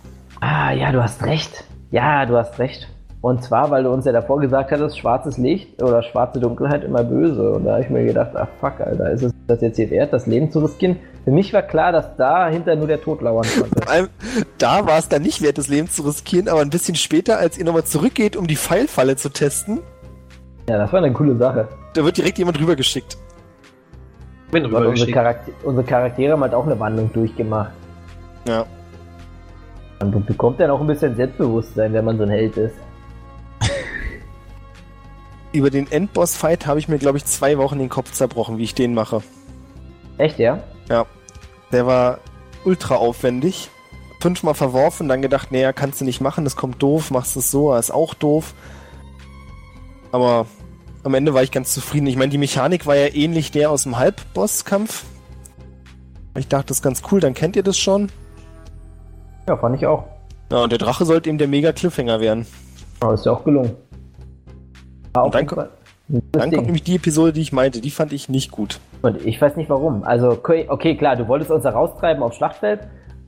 Ah, 0.41 0.73
ja, 0.73 0.93
du 0.93 1.03
hast 1.03 1.23
recht. 1.25 1.65
Ja, 1.91 2.27
du 2.27 2.37
hast 2.37 2.59
recht. 2.59 2.89
Und 3.21 3.43
zwar, 3.43 3.69
weil 3.71 3.83
du 3.83 3.91
uns 3.91 4.05
ja 4.05 4.13
davor 4.13 4.39
gesagt 4.39 4.71
hattest, 4.71 4.97
schwarzes 4.97 5.39
Licht 5.39 5.83
oder 5.83 6.03
schwarze 6.05 6.39
Dunkelheit 6.39 6.85
immer 6.85 7.03
böse. 7.03 7.51
Und 7.53 7.65
da 7.65 7.73
habe 7.73 7.83
ich 7.83 7.91
mir 7.91 8.05
gedacht, 8.05 8.31
ach 8.35 8.47
fuck, 8.61 8.81
Alter, 8.81 9.11
ist 9.11 9.23
es 9.25 9.33
das 9.49 9.61
jetzt 9.61 9.77
hier 9.77 9.91
wert, 9.91 10.13
das 10.13 10.27
Leben 10.27 10.53
zu 10.53 10.61
riskieren? 10.61 10.97
Für 11.25 11.33
mich 11.33 11.53
war 11.53 11.63
klar, 11.63 11.91
dass 11.91 12.15
dahinter 12.17 12.77
nur 12.77 12.87
der 12.87 13.01
Tod 13.01 13.21
lauern 13.21 13.45
konnte. 13.59 13.83
Vor 13.83 13.93
allem, 13.93 14.09
da 14.59 14.87
war 14.87 14.99
es 14.99 15.09
dann 15.09 15.23
nicht 15.23 15.43
wert, 15.43 15.59
das 15.59 15.67
Leben 15.69 15.89
zu 15.91 16.03
riskieren, 16.03 16.49
aber 16.49 16.61
ein 16.61 16.71
bisschen 16.71 16.95
später, 16.95 17.39
als 17.39 17.59
ihr 17.59 17.65
nochmal 17.65 17.83
zurückgeht, 17.85 18.37
um 18.37 18.47
die 18.47 18.55
Pfeilfalle 18.57 19.17
zu 19.17 19.31
testen, 19.31 19.81
Ja, 20.69 20.79
das 20.79 20.93
war 20.93 21.03
eine 21.03 21.13
coole 21.13 21.37
Sache. 21.37 21.67
da 21.95 22.05
wird 22.05 22.17
direkt 22.19 22.39
jemand 22.39 22.61
rübergeschickt. 22.61 23.19
Bin 24.53 24.63
Weil 24.63 24.67
unsere, 24.67 24.83
rübergeschickt. 24.85 25.13
Charakter 25.13 25.53
unsere 25.65 25.85
Charaktere 25.87 26.33
haben 26.35 26.43
halt 26.43 26.55
auch 26.55 26.67
eine 26.67 26.79
Wandlung 26.79 27.13
durchgemacht. 27.13 27.73
Ja. 28.47 28.65
Man 30.01 30.25
bekommt 30.25 30.61
dann 30.61 30.71
auch 30.71 30.81
ein 30.81 30.87
bisschen 30.87 31.17
Selbstbewusstsein, 31.17 31.93
wenn 31.93 32.05
man 32.05 32.17
so 32.17 32.23
ein 32.23 32.31
Held 32.31 32.57
ist. 32.57 32.77
Über 35.53 35.71
den 35.71 35.91
Endboss-Fight 35.91 36.67
habe 36.67 36.79
ich 36.79 36.89
mir, 36.89 36.99
glaube 36.99 37.19
ich, 37.19 37.25
zwei 37.25 37.59
Wochen 37.59 37.79
den 37.79 37.89
Kopf 37.89 38.13
zerbrochen, 38.13 38.59
wie 38.59 38.65
ich 38.65 38.75
den 38.75 38.95
mache. 38.95 39.23
Echt, 40.19 40.39
ja? 40.39 40.63
Der 41.73 41.87
war 41.87 42.19
ultra 42.65 42.97
aufwendig. 42.97 43.71
Fünfmal 44.21 44.55
verworfen, 44.55 45.09
dann 45.09 45.23
gedacht, 45.23 45.53
naja, 45.53 45.73
kannst 45.73 46.01
du 46.01 46.05
nicht 46.05 46.21
machen, 46.21 46.45
das 46.45 46.57
kommt 46.57 46.83
doof, 46.83 47.11
machst 47.11 47.37
es 47.37 47.51
so, 47.51 47.75
ist 47.75 47.93
auch 47.93 48.15
doof. 48.15 48.53
Aber 50.11 50.47
am 51.05 51.15
Ende 51.15 51.35
war 51.35 51.43
ich 51.43 51.53
ganz 51.53 51.73
zufrieden. 51.73 52.09
Ich 52.09 52.17
meine, 52.17 52.31
die 52.31 52.39
Mechanik 52.39 52.85
war 52.87 52.97
ja 52.97 53.15
ähnlich 53.15 53.53
der 53.53 53.71
aus 53.71 53.85
dem 53.85 53.97
Halbbosskampf. 53.97 55.05
Ich 56.37 56.49
dachte, 56.49 56.67
das 56.69 56.79
ist 56.79 56.83
ganz 56.83 57.03
cool, 57.11 57.21
dann 57.21 57.35
kennt 57.35 57.55
ihr 57.55 57.63
das 57.63 57.79
schon. 57.79 58.11
Ja, 59.47 59.57
fand 59.57 59.77
ich 59.77 59.87
auch. 59.87 60.05
Ja, 60.51 60.65
und 60.65 60.73
der 60.73 60.79
Drache 60.79 61.05
sollte 61.05 61.29
eben 61.29 61.39
der 61.39 61.49
mega 61.49 61.73
Cliffhanger 61.73 62.21
werden. 62.21 62.47
Aber 63.01 63.15
ist 63.15 63.25
ja 63.25 63.33
auch 63.33 63.45
gelungen. 63.45 63.77
Und 65.15 65.35
dann 65.35 65.41
jeden 65.41 65.49
ko- 65.49 65.57
Fall 65.57 65.69
ein 66.11 66.15
gutes 66.15 66.31
Dann 66.33 66.51
kommt 66.53 66.67
nämlich 66.67 66.83
die 66.85 66.97
Episode, 66.97 67.33
die 67.33 67.41
ich 67.43 67.53
meinte, 67.53 67.81
die 67.81 67.91
fand 67.91 68.13
ich 68.13 68.29
nicht 68.29 68.51
gut. 68.51 68.81
Und 69.03 69.25
ich 69.25 69.41
weiß 69.41 69.57
nicht 69.57 69.69
warum. 69.71 70.05
Also, 70.05 70.31
okay, 70.31 70.67
okay, 70.69 70.97
klar, 70.97 71.17
du 71.17 71.29
wolltest 71.29 71.51
uns 71.51 71.63
da 71.65 71.71
raustreiben 71.71 72.23
aufs 72.23 72.37
Schlachtfeld. 72.37 72.81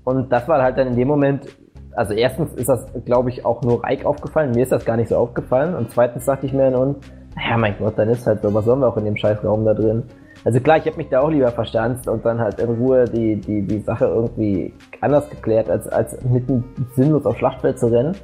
Und 0.04 0.32
das 0.32 0.48
war 0.48 0.62
halt 0.62 0.78
dann 0.78 0.88
in 0.88 0.96
dem 0.96 1.08
Moment. 1.08 1.46
Also, 1.94 2.14
erstens 2.14 2.54
ist 2.54 2.68
das, 2.68 2.86
glaube 3.04 3.30
ich, 3.30 3.44
auch 3.44 3.62
nur 3.62 3.82
Reik 3.84 4.04
aufgefallen. 4.04 4.52
Mir 4.52 4.62
ist 4.62 4.72
das 4.72 4.84
gar 4.84 4.96
nicht 4.96 5.08
so 5.08 5.16
aufgefallen. 5.16 5.74
Und 5.74 5.90
zweitens 5.90 6.24
dachte 6.24 6.46
ich 6.46 6.52
mir 6.52 6.70
nun, 6.70 6.96
naja, 7.36 7.56
mein 7.58 7.76
Gott, 7.78 7.94
dann 7.98 8.08
ist 8.08 8.26
halt 8.26 8.42
so. 8.42 8.52
Was 8.54 8.64
sollen 8.64 8.80
wir 8.80 8.88
auch 8.88 8.96
in 8.96 9.04
dem 9.04 9.16
Scheißraum 9.16 9.64
da 9.64 9.74
drin? 9.74 10.02
Also, 10.44 10.58
klar, 10.60 10.78
ich 10.78 10.86
habe 10.86 10.96
mich 10.96 11.08
da 11.10 11.20
auch 11.20 11.28
lieber 11.30 11.50
verstanzt 11.52 12.08
und 12.08 12.24
dann 12.24 12.40
halt 12.40 12.58
in 12.60 12.70
Ruhe 12.70 13.04
die, 13.04 13.36
die, 13.36 13.60
die 13.62 13.80
Sache 13.80 14.06
irgendwie 14.06 14.72
anders 15.02 15.28
geklärt, 15.28 15.68
als, 15.68 15.86
als 15.88 16.20
mitten 16.22 16.64
sinnlos 16.96 17.26
aufs 17.26 17.38
Schlachtfeld 17.38 17.78
zu 17.78 17.88
rennen. 17.88 18.16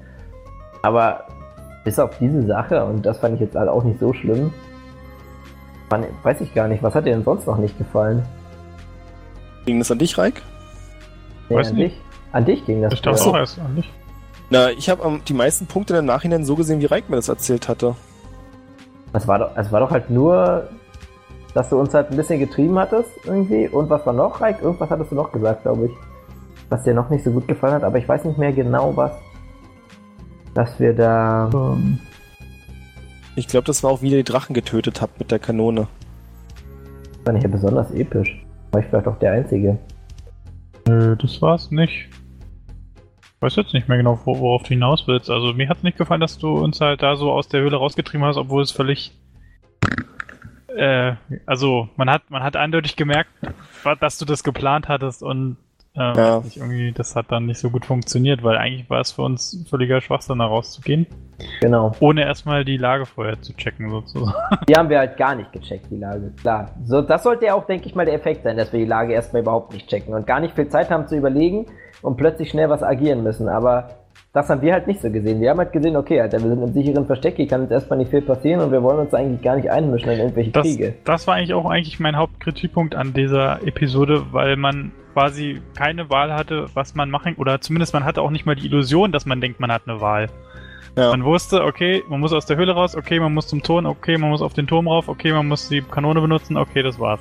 Aber 0.82 1.24
bis 1.86 2.00
auf 2.00 2.18
diese 2.18 2.44
Sache, 2.46 2.84
und 2.84 3.06
das 3.06 3.18
fand 3.20 3.36
ich 3.36 3.40
jetzt 3.40 3.54
halt 3.54 3.68
auch 3.68 3.84
nicht 3.84 4.00
so 4.00 4.12
schlimm, 4.12 4.52
Mann, 5.88 6.04
weiß 6.24 6.40
ich 6.40 6.52
gar 6.52 6.66
nicht. 6.66 6.82
Was 6.82 6.96
hat 6.96 7.06
dir 7.06 7.12
denn 7.12 7.22
sonst 7.22 7.46
noch 7.46 7.58
nicht 7.58 7.78
gefallen? 7.78 8.24
Ging 9.66 9.78
das 9.78 9.88
an 9.92 9.98
dich, 9.98 10.18
Reik? 10.18 10.42
Nee, 11.48 11.56
Weiß 11.56 11.70
an 11.70 11.76
nicht. 11.76 11.94
dich? 11.94 12.02
An 12.32 12.44
dich 12.44 12.66
ging 12.66 12.82
das. 12.82 12.92
Ich 12.92 13.02
dachte 13.02 13.22
auch 13.22 13.36
erst 13.36 13.60
an 13.60 13.76
dich. 13.76 13.88
Na, 14.50 14.70
ich 14.70 14.90
habe 14.90 15.06
ähm, 15.06 15.22
die 15.28 15.32
meisten 15.32 15.66
Punkte 15.66 15.96
im 15.96 16.06
Nachhinein 16.06 16.44
so 16.44 16.56
gesehen, 16.56 16.80
wie 16.80 16.86
Reik 16.86 17.08
mir 17.08 17.14
das 17.16 17.28
erzählt 17.28 17.68
hatte. 17.68 17.94
Es 19.12 19.28
war, 19.28 19.38
doch, 19.38 19.50
es 19.56 19.70
war 19.70 19.78
doch 19.78 19.92
halt 19.92 20.10
nur, 20.10 20.68
dass 21.54 21.68
du 21.70 21.78
uns 21.78 21.94
halt 21.94 22.10
ein 22.10 22.16
bisschen 22.16 22.40
getrieben 22.40 22.76
hattest 22.80 23.10
irgendwie. 23.24 23.68
Und 23.68 23.88
was 23.88 24.04
war 24.04 24.12
noch, 24.12 24.40
Reik? 24.40 24.60
Irgendwas 24.60 24.90
hattest 24.90 25.12
du 25.12 25.14
noch 25.14 25.30
gesagt, 25.30 25.62
glaube 25.62 25.86
ich. 25.86 25.92
Was 26.68 26.82
dir 26.82 26.94
noch 26.94 27.10
nicht 27.10 27.22
so 27.22 27.30
gut 27.30 27.46
gefallen 27.46 27.74
hat, 27.74 27.84
aber 27.84 27.98
ich 27.98 28.08
weiß 28.08 28.24
nicht 28.24 28.38
mehr 28.38 28.52
genau 28.52 28.96
was. 28.96 29.12
Dass 30.56 30.80
wir 30.80 30.94
da. 30.94 31.50
Ähm, 31.52 31.98
Ich 33.36 33.46
glaube, 33.46 33.66
das 33.66 33.82
war 33.84 33.90
auch, 33.90 34.00
wie 34.00 34.10
ihr 34.10 34.16
die 34.24 34.24
Drachen 34.32 34.54
getötet 34.54 35.02
habt 35.02 35.18
mit 35.18 35.30
der 35.30 35.38
Kanone. 35.38 35.86
war 37.24 37.32
nicht 37.34 37.50
besonders 37.50 37.90
episch. 37.90 38.42
War 38.72 38.80
ich 38.80 38.86
vielleicht 38.86 39.06
auch 39.06 39.18
der 39.18 39.32
Einzige. 39.32 39.78
Nö, 40.88 41.14
das 41.16 41.42
war's 41.42 41.70
nicht. 41.70 42.08
Ich 43.36 43.42
weiß 43.42 43.56
jetzt 43.56 43.74
nicht 43.74 43.86
mehr 43.88 43.98
genau, 43.98 44.18
wo- 44.24 44.38
worauf 44.38 44.62
du 44.62 44.68
hinaus 44.70 45.06
willst. 45.06 45.28
Also 45.28 45.52
mir 45.52 45.68
hat's 45.68 45.82
nicht 45.82 45.98
gefallen, 45.98 46.20
dass 46.22 46.38
du 46.38 46.54
uns 46.56 46.80
halt 46.80 47.02
da 47.02 47.16
so 47.16 47.30
aus 47.32 47.48
der 47.48 47.60
Höhle 47.60 47.76
rausgetrieben 47.76 48.24
hast, 48.26 48.38
obwohl 48.38 48.62
es 48.62 48.70
völlig. 48.70 49.12
Äh, 50.74 51.16
also 51.44 51.88
man 51.96 52.08
hat 52.08 52.30
man 52.30 52.42
hat 52.42 52.56
eindeutig 52.56 52.96
gemerkt, 52.96 53.30
dass 54.00 54.16
du 54.18 54.24
das 54.24 54.42
geplant 54.44 54.88
hattest 54.88 55.22
und 55.22 55.56
ähm, 55.98 56.12
Ja. 56.16 56.42
irgendwie 56.54 56.92
das 56.92 57.16
hat 57.16 57.26
dann 57.30 57.46
nicht 57.46 57.58
so 57.58 57.70
gut 57.70 57.84
funktioniert, 57.86 58.42
weil 58.42 58.56
eigentlich 58.56 58.88
war 58.90 59.00
es 59.00 59.12
für 59.12 59.22
uns 59.22 59.64
völliger 59.68 60.00
Schwachsinn, 60.00 60.38
da 60.38 60.46
rauszugehen, 60.46 61.06
Genau. 61.60 61.92
ohne 62.00 62.22
erstmal 62.24 62.64
die 62.64 62.76
Lage 62.76 63.06
vorher 63.06 63.40
zu 63.40 63.54
checken 63.54 63.90
sozusagen. 63.90 64.32
Die 64.68 64.74
haben 64.74 64.88
wir 64.88 64.98
halt 64.98 65.16
gar 65.16 65.34
nicht 65.34 65.52
gecheckt, 65.52 65.86
die 65.90 65.96
Lage. 65.98 66.32
Klar. 66.40 66.70
So, 66.84 67.02
das 67.02 67.22
sollte 67.22 67.46
ja 67.46 67.54
auch, 67.54 67.66
denke 67.66 67.86
ich 67.86 67.94
mal, 67.94 68.04
der 68.06 68.14
Effekt 68.14 68.42
sein, 68.44 68.56
dass 68.56 68.72
wir 68.72 68.80
die 68.80 68.86
Lage 68.86 69.12
erstmal 69.12 69.42
überhaupt 69.42 69.72
nicht 69.72 69.88
checken 69.88 70.14
und 70.14 70.26
gar 70.26 70.40
nicht 70.40 70.54
viel 70.54 70.68
Zeit 70.68 70.90
haben 70.90 71.06
zu 71.06 71.16
überlegen 71.16 71.66
und 72.02 72.16
plötzlich 72.16 72.50
schnell 72.50 72.68
was 72.70 72.82
agieren 72.82 73.22
müssen. 73.22 73.48
Aber 73.48 73.90
das 74.36 74.50
haben 74.50 74.60
wir 74.60 74.74
halt 74.74 74.86
nicht 74.86 75.00
so 75.00 75.10
gesehen. 75.10 75.40
Wir 75.40 75.48
haben 75.48 75.58
halt 75.58 75.72
gesehen, 75.72 75.96
okay, 75.96 76.20
Alter, 76.20 76.38
wir 76.42 76.50
sind 76.50 76.62
im 76.62 76.72
sicheren 76.74 77.06
Versteck, 77.06 77.36
hier 77.36 77.48
kann 77.48 77.62
jetzt 77.62 77.70
erstmal 77.70 77.98
nicht 77.98 78.10
viel 78.10 78.20
passieren 78.20 78.60
und 78.60 78.70
wir 78.70 78.82
wollen 78.82 78.98
uns 78.98 79.14
eigentlich 79.14 79.40
gar 79.40 79.56
nicht 79.56 79.70
einmischen 79.70 80.10
in 80.10 80.18
irgendwelche 80.18 80.50
Das, 80.50 80.66
Kriege. 80.66 80.94
das 81.04 81.26
war 81.26 81.36
eigentlich 81.36 81.54
auch 81.54 81.64
eigentlich 81.64 81.98
mein 82.00 82.16
Hauptkritikpunkt 82.16 82.94
an 82.94 83.14
dieser 83.14 83.66
Episode, 83.66 84.26
weil 84.32 84.56
man 84.56 84.92
quasi 85.14 85.62
keine 85.74 86.10
Wahl 86.10 86.34
hatte, 86.34 86.66
was 86.74 86.94
man 86.94 87.08
machen, 87.08 87.34
oder 87.38 87.62
zumindest 87.62 87.94
man 87.94 88.04
hatte 88.04 88.20
auch 88.20 88.30
nicht 88.30 88.44
mal 88.44 88.54
die 88.54 88.66
Illusion, 88.66 89.10
dass 89.10 89.24
man 89.24 89.40
denkt, 89.40 89.58
man 89.58 89.72
hat 89.72 89.82
eine 89.86 90.02
Wahl. 90.02 90.26
Ja. 90.98 91.12
Man 91.12 91.24
wusste, 91.24 91.64
okay, 91.64 92.02
man 92.06 92.20
muss 92.20 92.34
aus 92.34 92.44
der 92.44 92.58
Höhle 92.58 92.72
raus, 92.72 92.94
okay, 92.94 93.18
man 93.18 93.32
muss 93.32 93.46
zum 93.46 93.62
Turm, 93.62 93.86
okay, 93.86 94.18
man 94.18 94.28
muss 94.28 94.42
auf 94.42 94.52
den 94.52 94.66
Turm 94.66 94.86
rauf, 94.86 95.08
okay, 95.08 95.32
man 95.32 95.48
muss 95.48 95.70
die 95.70 95.80
Kanone 95.80 96.20
benutzen, 96.20 96.58
okay, 96.58 96.82
das 96.82 97.00
war's. 97.00 97.20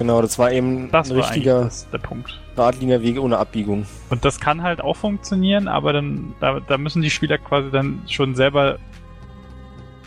Genau, 0.00 0.22
das 0.22 0.38
war 0.38 0.50
eben 0.50 0.90
Das 0.90 1.10
ein 1.10 1.18
war 1.18 1.24
richtiger 1.26 1.64
das, 1.64 1.86
der 1.90 1.98
Punkt. 1.98 2.40
geradliniger 2.56 3.02
Weg 3.02 3.20
ohne 3.20 3.36
Abbiegung. 3.36 3.84
Und 4.08 4.24
das 4.24 4.40
kann 4.40 4.62
halt 4.62 4.80
auch 4.80 4.96
funktionieren, 4.96 5.68
aber 5.68 5.92
dann, 5.92 6.34
da, 6.40 6.58
da 6.58 6.78
müssen 6.78 7.02
die 7.02 7.10
Spieler 7.10 7.36
quasi 7.36 7.70
dann 7.70 8.02
schon 8.08 8.34
selber 8.34 8.78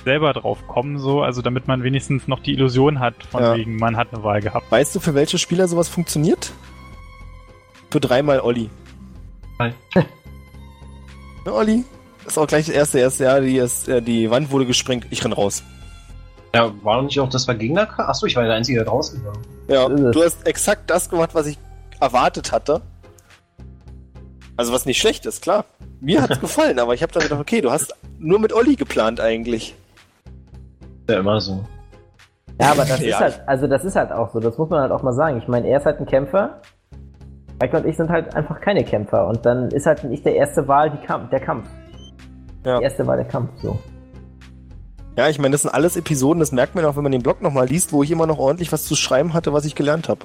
selber 0.04 0.34
drauf 0.34 0.68
kommen, 0.68 0.98
so, 0.98 1.22
also 1.22 1.42
damit 1.44 1.68
man 1.68 1.84
wenigstens 1.84 2.28
noch 2.28 2.40
die 2.42 2.54
Illusion 2.54 3.00
hat, 3.00 3.14
von 3.30 3.42
Ja. 3.44 3.56
wegen, 3.56 3.78
man 3.78 3.96
hat 3.96 4.12
eine 4.14 4.24
Wahl 4.24 4.42
gehabt. 4.42 4.70
Weißt 4.72 4.96
du, 4.96 5.00
für 5.00 5.14
welche 5.14 5.38
Spieler 5.38 5.68
sowas 5.68 5.88
funktioniert? 5.88 6.52
Für 7.92 8.00
dreimal 8.02 8.40
Olli. 8.42 8.70
Hi. 9.60 9.72
Ja, 11.46 11.52
Olli, 11.52 11.84
ist 12.26 12.38
auch 12.38 12.48
gleich 12.48 12.66
das 12.68 12.74
erste, 12.76 13.00
erste 13.00 13.26
Jahr, 13.26 13.42
die, 13.42 13.58
ist, 13.58 13.88
äh, 13.90 14.02
die 14.02 14.30
Wand 14.32 14.50
wurde 14.50 14.66
gesprengt, 14.66 15.06
ich 15.12 15.24
renn 15.26 15.34
raus. 15.34 15.62
Ja, 16.56 16.72
war 16.84 16.96
doch 16.98 17.04
nicht 17.04 17.20
auch, 17.20 17.28
dass 17.30 17.48
wir 17.48 17.54
Gegner? 17.56 17.88
Achso, 18.00 18.26
ich 18.26 18.36
war 18.38 18.44
der 18.44 18.54
Einzige, 18.56 18.80
der 18.80 18.86
draußen 18.88 19.24
war. 19.26 19.34
Ja, 19.68 19.88
es. 19.88 20.12
du 20.12 20.24
hast 20.24 20.48
exakt 20.48 20.90
das 20.90 21.10
gemacht, 21.10 21.32
was 21.34 21.48
ich 21.48 21.58
erwartet 22.00 22.52
hatte. 22.52 22.82
Also 24.58 24.74
was 24.74 24.86
nicht 24.86 25.00
schlecht 25.00 25.26
ist, 25.26 25.42
klar. 25.42 25.66
Mir 26.00 26.22
hat's 26.22 26.40
gefallen, 26.42 26.80
aber 26.80 26.94
ich 26.94 27.02
habe 27.02 27.12
dann 27.12 27.24
gedacht, 27.24 27.40
okay, 27.40 27.62
du 27.62 27.72
hast 27.72 27.96
nur 28.20 28.40
mit 28.40 28.54
Olli 28.54 28.76
geplant 28.76 29.20
eigentlich. 29.20 29.76
Ja, 31.10 31.20
immer 31.20 31.40
so. 31.42 31.64
Ja, 32.60 32.72
aber 32.72 32.86
das 32.86 33.00
Ja. 33.02 33.08
ist 33.10 33.20
halt, 33.20 33.42
also 33.48 33.68
das 33.68 33.84
ist 33.84 33.96
halt 33.96 34.12
auch 34.12 34.32
so, 34.32 34.40
das 34.40 34.58
muss 34.58 34.70
man 34.70 34.82
halt 34.82 34.92
auch 34.92 35.02
mal 35.02 35.14
sagen. 35.14 35.38
Ich 35.38 35.48
meine, 35.48 35.68
er 35.68 35.80
ist 35.80 35.86
halt 35.86 36.00
ein 36.00 36.06
Kämpfer. 36.06 36.62
Mike 37.62 37.78
und 37.78 37.86
ich 37.86 37.96
sind 37.98 38.10
halt 38.10 38.36
einfach 38.36 38.60
keine 38.62 38.84
Kämpfer 38.84 39.28
und 39.28 39.46
dann 39.46 39.70
ist 39.70 39.86
halt 39.86 40.04
nicht 40.04 40.26
der 40.26 40.36
erste 40.36 40.68
Wahl 40.68 40.90
die 40.92 41.06
Kampf, 41.06 41.30
der 41.30 41.40
Kampf. 41.40 41.68
Ja. 42.66 42.78
Die 42.80 42.84
erste 42.84 43.08
Wahl 43.08 43.18
der 43.18 43.28
Kampf, 43.28 43.50
so. 43.62 43.78
Ja, 45.16 45.30
ich 45.30 45.38
meine, 45.38 45.52
das 45.52 45.62
sind 45.62 45.72
alles 45.74 45.96
Episoden, 45.96 46.40
das 46.40 46.52
merkt 46.52 46.74
man 46.76 46.86
auch, 46.86 46.96
wenn 46.96 47.04
man 47.04 47.12
den 47.12 47.22
Blog 47.22 47.42
nochmal 47.42 47.68
liest, 47.68 47.94
wo 47.94 48.02
ich 48.02 48.10
immer 48.12 48.26
noch 48.26 48.40
ordentlich 48.40 48.72
was 48.72 48.86
zu 48.86 48.96
schreiben 48.96 49.34
hatte, 49.34 49.54
was 49.54 49.64
ich 49.66 49.76
gelernt 49.76 50.10
habe. 50.10 50.22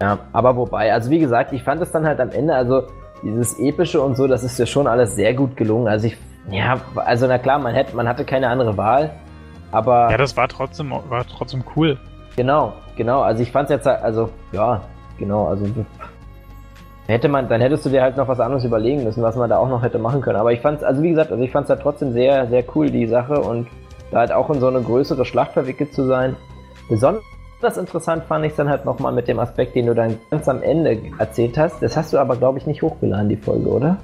Ja, 0.00 0.18
aber 0.32 0.56
wobei, 0.56 0.92
also 0.92 1.10
wie 1.10 1.18
gesagt, 1.18 1.52
ich 1.52 1.62
fand 1.64 1.82
es 1.82 1.90
dann 1.90 2.06
halt 2.06 2.20
am 2.20 2.30
Ende, 2.30 2.54
also 2.54 2.84
dieses 3.22 3.58
Epische 3.58 4.00
und 4.00 4.16
so, 4.16 4.26
das 4.28 4.44
ist 4.44 4.58
ja 4.58 4.66
schon 4.66 4.86
alles 4.86 5.16
sehr 5.16 5.34
gut 5.34 5.56
gelungen. 5.56 5.88
Also 5.88 6.06
ich, 6.08 6.16
ja, 6.50 6.80
also 6.96 7.26
na 7.26 7.38
klar, 7.38 7.58
man 7.58 7.74
hätte, 7.74 7.96
man 7.96 8.06
hatte 8.06 8.24
keine 8.24 8.48
andere 8.48 8.76
Wahl, 8.76 9.10
aber 9.72 10.10
Ja, 10.10 10.16
das 10.16 10.36
war 10.36 10.46
trotzdem, 10.48 10.90
war 10.90 11.24
trotzdem 11.26 11.64
cool. 11.74 11.98
genau, 12.36 12.72
genau, 12.96 13.20
also 13.22 13.42
ich 13.42 13.50
fand 13.50 13.68
es 13.70 13.76
jetzt, 13.76 13.86
halt- 13.86 14.02
also 14.02 14.28
ja, 14.52 14.80
genau, 15.18 15.46
also 15.48 15.64
hätte 17.06 17.28
man, 17.28 17.48
dann 17.48 17.60
hättest 17.60 17.84
du 17.84 17.90
dir 17.90 18.02
halt 18.02 18.16
noch 18.16 18.28
was 18.28 18.38
anderes 18.40 18.64
überlegen 18.64 19.02
müssen, 19.04 19.22
was 19.22 19.36
man 19.36 19.50
da 19.50 19.58
auch 19.58 19.68
noch 19.68 19.82
hätte 19.82 19.98
machen 19.98 20.20
können. 20.20 20.38
Aber 20.38 20.52
ich 20.52 20.60
fand 20.60 20.78
es, 20.78 20.84
also 20.84 21.02
wie 21.02 21.10
gesagt, 21.10 21.32
also 21.32 21.42
ich 21.42 21.50
fand 21.50 21.64
es 21.64 21.70
halt 21.70 21.82
trotzdem 21.82 22.12
sehr, 22.12 22.46
sehr 22.48 22.64
cool 22.74 22.90
die 22.90 23.06
Sache 23.06 23.40
und 23.40 23.66
da 24.14 24.20
halt 24.20 24.32
auch 24.32 24.48
in 24.50 24.60
so 24.60 24.68
eine 24.68 24.80
größere 24.80 25.24
Schlacht 25.24 25.52
verwickelt 25.52 25.92
zu 25.92 26.06
sein. 26.06 26.36
Besonders 26.88 27.76
interessant 27.76 28.24
fand 28.24 28.44
ich 28.44 28.52
es 28.52 28.56
dann 28.56 28.68
halt 28.68 28.84
nochmal 28.84 29.12
mit 29.12 29.26
dem 29.26 29.40
Aspekt, 29.40 29.74
den 29.74 29.86
du 29.86 29.94
dann 29.94 30.18
ganz 30.30 30.48
am 30.48 30.62
Ende 30.62 30.98
erzählt 31.18 31.58
hast. 31.58 31.82
Das 31.82 31.96
hast 31.96 32.12
du 32.12 32.18
aber, 32.18 32.36
glaube 32.36 32.58
ich, 32.58 32.66
nicht 32.66 32.80
hochgeladen, 32.82 33.28
die 33.28 33.36
Folge, 33.36 33.68
oder? 33.68 33.96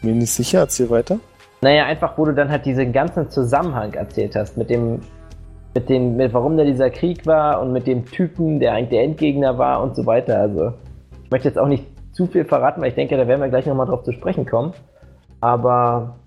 Bin 0.00 0.18
nicht 0.18 0.30
sicher, 0.30 0.60
erzähl 0.60 0.88
weiter. 0.90 1.18
Naja, 1.60 1.86
einfach, 1.86 2.16
wo 2.16 2.24
du 2.24 2.32
dann 2.32 2.50
halt 2.50 2.66
diesen 2.66 2.92
ganzen 2.92 3.28
Zusammenhang 3.30 3.94
erzählt 3.94 4.36
hast, 4.36 4.56
mit 4.56 4.70
dem, 4.70 5.00
mit 5.74 5.88
dem, 5.88 6.14
mit 6.16 6.32
warum 6.32 6.56
da 6.56 6.62
dieser 6.62 6.90
Krieg 6.90 7.26
war 7.26 7.60
und 7.60 7.72
mit 7.72 7.88
dem 7.88 8.04
Typen, 8.04 8.60
der 8.60 8.74
eigentlich 8.74 8.90
der 8.90 9.02
Endgegner 9.02 9.58
war 9.58 9.82
und 9.82 9.96
so 9.96 10.06
weiter. 10.06 10.38
Also, 10.38 10.72
ich 11.24 11.30
möchte 11.32 11.48
jetzt 11.48 11.58
auch 11.58 11.66
nicht 11.66 11.84
zu 12.12 12.26
viel 12.26 12.44
verraten, 12.44 12.80
weil 12.80 12.90
ich 12.90 12.94
denke, 12.94 13.16
da 13.16 13.26
werden 13.26 13.40
wir 13.40 13.48
gleich 13.48 13.66
nochmal 13.66 13.86
drauf 13.86 14.04
zu 14.04 14.12
sprechen 14.12 14.46
kommen. 14.46 14.72
Aber 15.40 16.17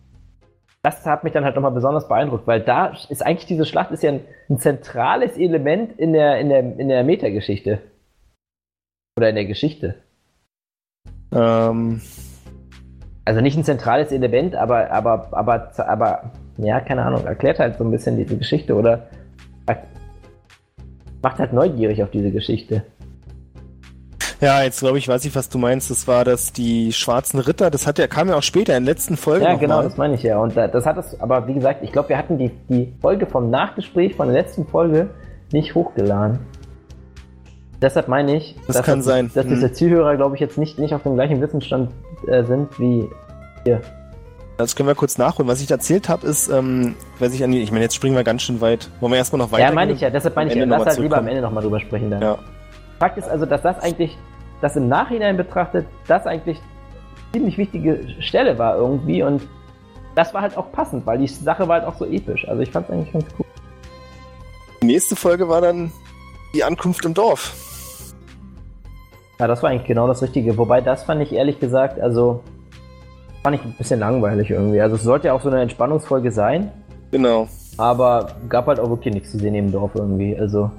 das 0.84 1.06
hat 1.06 1.24
mich 1.24 1.34
dann 1.34 1.44
halt 1.46 1.56
nochmal 1.56 1.72
besonders 1.72 2.08
beeindruckt, 2.08 2.48
weil 2.48 2.62
da 2.62 2.88
ist 3.10 3.26
eigentlich 3.26 3.46
diese 3.46 3.66
Schlacht 3.66 3.92
ist 3.92 4.04
ja 4.04 4.12
ein, 4.12 4.22
ein 4.50 4.60
zentrales 4.60 5.38
Element 5.38 6.00
in 6.00 6.14
der, 6.14 6.40
in 6.40 6.50
der, 6.50 6.60
in 6.80 6.88
der 6.90 7.04
Metageschichte. 7.04 7.80
Oder 9.18 9.30
in 9.30 9.36
der 9.36 9.46
Geschichte. 9.46 9.96
Ähm, 11.34 12.02
Also 13.24 13.42
nicht 13.42 13.56
ein 13.58 13.64
zentrales 13.64 14.12
Element, 14.12 14.56
aber, 14.56 14.90
aber, 14.90 15.28
aber, 15.32 15.72
aber, 15.78 16.32
ja, 16.58 16.82
keine 16.82 17.04
Ahnung, 17.04 17.26
erklärt 17.26 17.60
halt 17.60 17.78
so 17.78 17.84
ein 17.84 17.92
bisschen 17.92 18.18
diese 18.18 18.36
Geschichte 18.38 18.76
oder 18.76 19.08
er- 19.68 19.84
macht 21.22 21.38
halt 21.38 21.54
neugierig 21.54 22.02
auf 22.02 22.10
diese 22.10 22.32
Geschichte. 22.32 22.84
Ja, 24.42 24.64
jetzt 24.64 24.80
glaube 24.80 24.98
ich, 24.98 25.08
weiß 25.08 25.24
ich, 25.26 25.36
was 25.36 25.48
du 25.50 25.58
meinst. 25.58 25.90
Das 25.92 26.08
war 26.08 26.26
das 26.26 26.52
die 26.52 26.92
schwarzen 26.92 27.40
Ritter. 27.40 27.70
Das 27.72 27.86
hat 27.88 28.00
ja, 28.00 28.08
kam 28.08 28.28
ja 28.28 28.36
auch 28.36 28.44
später 28.44 28.76
in 28.76 28.86
der 28.86 28.94
letzten 28.96 29.16
Folge. 29.16 29.46
Ja, 29.46 29.54
genau, 29.56 29.78
mal. 29.78 29.84
das 29.84 29.98
meine 29.98 30.16
ich 30.16 30.24
ja. 30.24 30.40
Und 30.40 30.58
da- 30.58 30.68
das 30.68 30.86
hat 30.86 30.98
es, 30.98 31.20
aber 31.22 31.48
wie 31.48 31.54
gesagt, 31.54 31.84
ich 31.84 31.92
glaube, 31.92 32.10
wir 32.10 32.18
hatten 32.18 32.38
die, 32.38 32.50
die 32.70 32.92
Folge 33.02 33.26
vom 33.28 33.50
Nachgespräch 33.50 34.16
von 34.16 34.28
der 34.28 34.42
letzten 34.42 34.66
Folge 34.68 35.10
nicht 35.54 35.76
hochgeladen. 35.76 36.40
Deshalb 37.82 38.08
meine 38.08 38.36
ich, 38.38 38.56
Das 38.68 38.78
dass, 38.78 38.86
kann 38.86 39.02
sein. 39.02 39.32
dass 39.34 39.46
Mhm. 39.46 39.50
diese 39.50 39.72
Zuhörer, 39.74 40.16
glaube 40.16 40.36
ich, 40.36 40.42
jetzt 40.42 40.58
nicht, 40.58 40.78
nicht 40.78 40.94
auf 40.94 41.04
dem 41.04 41.16
gleichen 41.16 41.42
Wissensstand 41.42 41.90
äh, 42.28 42.44
sind 42.44 42.80
wie 42.80 43.10
hier. 43.64 43.82
Das 44.58 44.76
können 44.76 44.88
wir 44.88 44.94
kurz 44.96 45.18
nachholen. 45.18 45.48
Was 45.50 45.62
ich 45.62 45.72
erzählt 45.72 46.08
habe, 46.08 46.28
ist, 46.28 46.48
ähm, 46.50 46.94
weiß 47.18 47.34
ich 47.34 47.44
an 47.44 47.52
die, 47.52 47.64
ich 47.64 47.72
meine, 47.72 47.84
jetzt 47.84 47.96
springen 47.96 48.16
wir 48.16 48.24
ganz 48.24 48.44
schön 48.44 48.62
weit. 48.62 48.90
Wollen 49.00 49.12
wir 49.14 49.18
erstmal 49.18 49.40
noch 49.40 49.52
weiter? 49.52 49.64
Ja, 49.64 49.72
meine 49.72 49.94
ich 49.94 50.02
ja, 50.02 50.12
deshalb 50.12 50.36
meine 50.36 50.52
ich 50.52 50.56
ja. 50.56 50.66
Lass 50.66 50.86
halt 50.86 51.00
lieber 51.00 51.18
am. 51.18 51.28
Ende 51.28 51.42
nochmal 51.42 51.64
drüber 51.64 51.80
sprechen 51.80 52.12
dann. 52.12 52.22
Ja. 52.22 52.38
Fakt 53.00 53.18
ist 53.18 53.28
also, 53.28 53.48
dass 53.48 53.64
das 53.64 53.80
eigentlich, 53.80 54.16
das 54.62 54.76
im 54.76 54.88
Nachhinein 54.88 55.38
betrachtet, 55.38 55.88
das 56.08 56.26
eigentlich 56.26 56.62
ziemlich 57.34 57.58
wichtige 57.58 58.00
Stelle 58.20 58.58
war 58.58 58.76
irgendwie 58.78 59.24
und 59.24 59.42
das 60.16 60.34
war 60.34 60.42
halt 60.42 60.58
auch 60.58 60.72
passend, 60.72 61.06
weil 61.06 61.18
die 61.20 61.28
Sache 61.28 61.68
war 61.68 61.80
halt 61.80 61.86
auch 61.88 61.96
so 61.98 62.06
episch. 62.06 62.48
Also 62.48 62.62
ich 62.62 62.72
fand 62.72 62.88
es 62.88 62.94
eigentlich 62.94 63.14
ganz 63.14 63.26
cool. 63.40 63.46
Die 64.82 64.88
nächste 64.88 65.16
Folge 65.16 65.48
war 65.48 65.62
dann 65.62 65.92
die 66.54 66.64
Ankunft 66.64 67.06
im 67.06 67.14
Dorf. 67.14 67.54
Ja, 69.40 69.48
das 69.48 69.64
war 69.64 69.70
eigentlich 69.70 69.88
genau 69.88 70.08
das 70.08 70.22
Richtige. 70.22 70.58
Wobei 70.58 70.82
das 70.82 71.04
fand 71.04 71.22
ich 71.22 71.32
ehrlich 71.32 71.60
gesagt, 71.60 72.00
also 72.00 72.44
fand 73.42 73.56
ich 73.56 73.64
ein 73.64 73.74
bisschen 73.78 74.00
langweilig 74.00 74.50
irgendwie. 74.52 74.82
Also 74.82 74.98
es 74.98 75.04
sollte 75.04 75.28
ja 75.28 75.34
auch 75.34 75.42
so 75.42 75.50
eine 75.50 75.62
Entspannungsfolge 75.62 76.32
sein, 76.32 76.72
Genau. 77.12 77.48
aber 77.78 78.28
gab 78.50 78.68
halt 78.68 78.80
auch 78.80 78.90
wirklich 78.90 79.14
nichts 79.14 79.32
zu 79.32 79.40
sehen 79.40 79.56
im 79.56 79.72
Dorf 79.72 79.92
irgendwie. 79.96 80.38
Also 80.38 80.70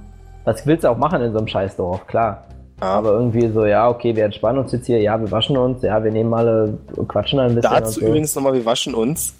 was 0.45 0.67
willst 0.67 0.85
du 0.85 0.89
auch 0.91 0.99
machen 0.99 1.23
in 1.23 1.33
so 1.33 1.39
einem 1.39 1.49
Scheißdorf, 1.49 2.07
klar. 2.07 2.45
Ja. 2.83 2.95
Aber 2.95 3.13
irgendwie 3.13 3.49
so, 3.49 3.65
ja, 3.65 3.89
okay, 3.89 4.17
wir 4.17 4.25
entspannen 4.25 4.59
uns 4.59 4.73
jetzt 4.73 4.87
hier, 4.87 5.01
ja, 5.01 5.21
wir 5.21 5.31
waschen 5.31 5.57
uns, 5.57 5.83
ja, 5.83 6.03
wir 6.03 6.11
nehmen 6.11 6.35
alle, 6.35 6.77
quatschen 7.07 7.39
ein 7.39 7.55
bisschen. 7.55 7.71
Dazu 7.71 7.87
und 7.87 7.95
so. 7.95 8.01
übrigens 8.01 8.35
nochmal, 8.35 8.55
wir 8.55 8.65
waschen 8.65 8.95
uns. 8.95 9.35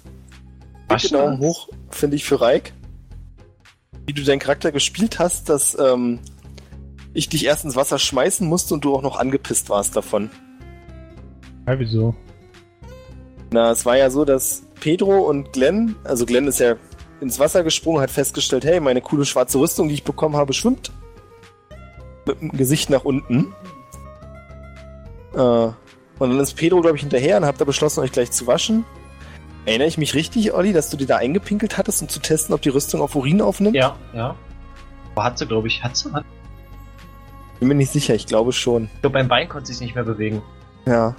Waschen 0.87 1.17
Daumen 1.17 1.39
hoch, 1.39 1.67
finde 1.89 2.15
ich, 2.15 2.23
für 2.23 2.39
Reik. 2.39 2.71
Wie 4.05 4.13
du 4.13 4.23
deinen 4.23 4.39
Charakter 4.39 4.71
gespielt 4.71 5.19
hast, 5.19 5.49
dass 5.49 5.77
ähm, 5.77 6.19
ich 7.13 7.27
dich 7.27 7.43
erst 7.45 7.65
ins 7.65 7.75
Wasser 7.75 7.99
schmeißen 7.99 8.47
musste 8.47 8.75
und 8.75 8.85
du 8.85 8.95
auch 8.95 9.01
noch 9.01 9.19
angepisst 9.19 9.69
warst 9.69 9.97
davon. 9.97 10.29
Ja, 11.67 11.77
wieso? 11.77 12.15
Na, 13.51 13.71
es 13.71 13.85
war 13.85 13.97
ja 13.97 14.09
so, 14.09 14.23
dass 14.23 14.63
Pedro 14.79 15.17
und 15.19 15.51
Glenn, 15.51 15.97
also 16.05 16.25
Glenn 16.25 16.47
ist 16.47 16.61
ja 16.61 16.75
ins 17.19 17.39
Wasser 17.39 17.65
gesprungen, 17.65 18.01
hat 18.01 18.09
festgestellt, 18.09 18.63
hey, 18.63 18.79
meine 18.79 19.01
coole 19.01 19.25
schwarze 19.25 19.59
Rüstung, 19.59 19.89
die 19.89 19.95
ich 19.95 20.05
bekommen 20.05 20.37
habe, 20.37 20.53
schwimmt. 20.53 20.93
Mit 22.25 22.41
dem 22.41 22.51
Gesicht 22.51 22.89
nach 22.89 23.03
unten. 23.03 23.53
Äh, 25.33 25.37
und 25.37 25.75
dann 26.19 26.39
ist 26.39 26.53
Pedro, 26.53 26.81
glaube 26.81 26.95
ich, 26.95 27.01
hinterher 27.01 27.37
und 27.37 27.45
habt 27.45 27.59
da 27.59 27.65
beschlossen, 27.65 28.01
euch 28.01 28.11
gleich 28.11 28.31
zu 28.31 28.47
waschen. 28.47 28.85
Erinnere 29.65 29.87
ich 29.87 29.97
mich 29.97 30.13
richtig, 30.13 30.53
Olli, 30.53 30.73
dass 30.73 30.89
du 30.89 30.97
dir 30.97 31.07
da 31.07 31.17
eingepinkelt 31.17 31.77
hattest, 31.77 32.01
um 32.01 32.09
zu 32.09 32.19
testen, 32.19 32.53
ob 32.53 32.61
die 32.61 32.69
Rüstung 32.69 33.01
auf 33.01 33.15
Urin 33.15 33.41
aufnimmt? 33.41 33.75
Ja, 33.75 33.95
ja. 34.13 34.35
Aber 35.15 35.23
hat 35.23 35.37
sie, 35.37 35.47
glaube 35.47 35.67
ich, 35.67 35.83
hat 35.83 35.95
sie? 35.95 36.11
Hat... 36.11 36.25
Bin 37.59 37.67
mir 37.69 37.75
nicht 37.75 37.91
sicher, 37.91 38.13
ich 38.13 38.25
glaube 38.25 38.51
schon. 38.51 38.89
Ich 38.95 39.01
glaube, 39.01 39.13
beim 39.13 39.27
Bein 39.27 39.47
konnte 39.47 39.67
sie 39.67 39.73
sich 39.73 39.81
nicht 39.81 39.95
mehr 39.95 40.03
bewegen. 40.03 40.41
Ja. 40.85 41.15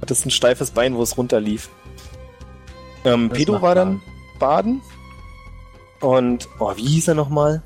Hattest 0.00 0.26
ein 0.26 0.30
steifes 0.30 0.72
Bein, 0.72 0.96
wo 0.96 1.02
es 1.02 1.16
runterlief. 1.16 1.70
Ähm, 3.04 3.28
Das 3.28 3.38
Pedro 3.38 3.62
war 3.62 3.74
dann 3.74 4.02
baden. 4.38 4.80
Und, 6.00 6.48
oh, 6.58 6.72
wie 6.76 6.86
hieß 6.86 7.08
er 7.08 7.14
nochmal? 7.14 7.62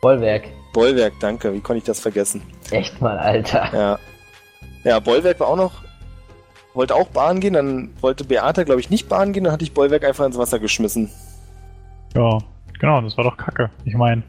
Bollwerk. 0.00 0.48
Bollwerk, 0.72 1.14
danke. 1.20 1.52
Wie 1.52 1.60
konnte 1.60 1.78
ich 1.78 1.84
das 1.84 2.00
vergessen? 2.00 2.42
Echt 2.70 3.00
mal, 3.00 3.18
Alter. 3.18 3.68
Ja. 3.72 3.98
Ja, 4.84 5.00
Bollwerk 5.00 5.40
war 5.40 5.48
auch 5.48 5.56
noch, 5.56 5.72
wollte 6.74 6.94
auch 6.94 7.08
baden 7.08 7.40
gehen, 7.40 7.54
dann 7.54 7.90
wollte 8.00 8.24
Beate, 8.24 8.64
glaube 8.64 8.80
ich, 8.80 8.90
nicht 8.90 9.08
baden 9.08 9.32
gehen, 9.32 9.44
dann 9.44 9.52
hatte 9.52 9.64
ich 9.64 9.74
Bollwerk 9.74 10.04
einfach 10.04 10.24
ins 10.24 10.38
Wasser 10.38 10.58
geschmissen. 10.58 11.10
Ja, 12.14 12.38
genau, 12.78 13.00
das 13.00 13.16
war 13.16 13.24
doch 13.24 13.36
kacke. 13.36 13.70
Ich 13.84 13.94
meine. 13.94 14.22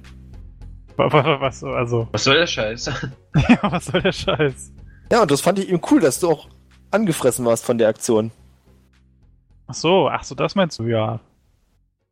Was, 0.98 1.64
also, 1.64 2.08
Was 2.12 2.24
soll 2.24 2.36
der 2.36 2.48
Scheiß? 2.48 2.86
ja, 3.50 3.72
was 3.72 3.86
soll 3.86 4.02
der 4.02 4.12
Scheiß? 4.12 4.72
Ja, 5.12 5.22
und 5.24 5.32
das 5.32 5.42
fand 5.42 5.58
ich 5.58 5.70
eben 5.70 5.82
cool, 5.90 6.00
dass 6.00 6.20
du 6.20 6.30
auch 6.30 6.48
angefressen 6.92 7.44
warst 7.46 7.66
von 7.66 7.78
der 7.78 7.88
Aktion. 7.88 8.30
Ach 9.68 9.74
so, 9.74 10.10
ach 10.10 10.24
so, 10.24 10.36
das 10.36 10.54
meinst 10.54 10.78
du, 10.78 10.84
ja. 10.84 11.20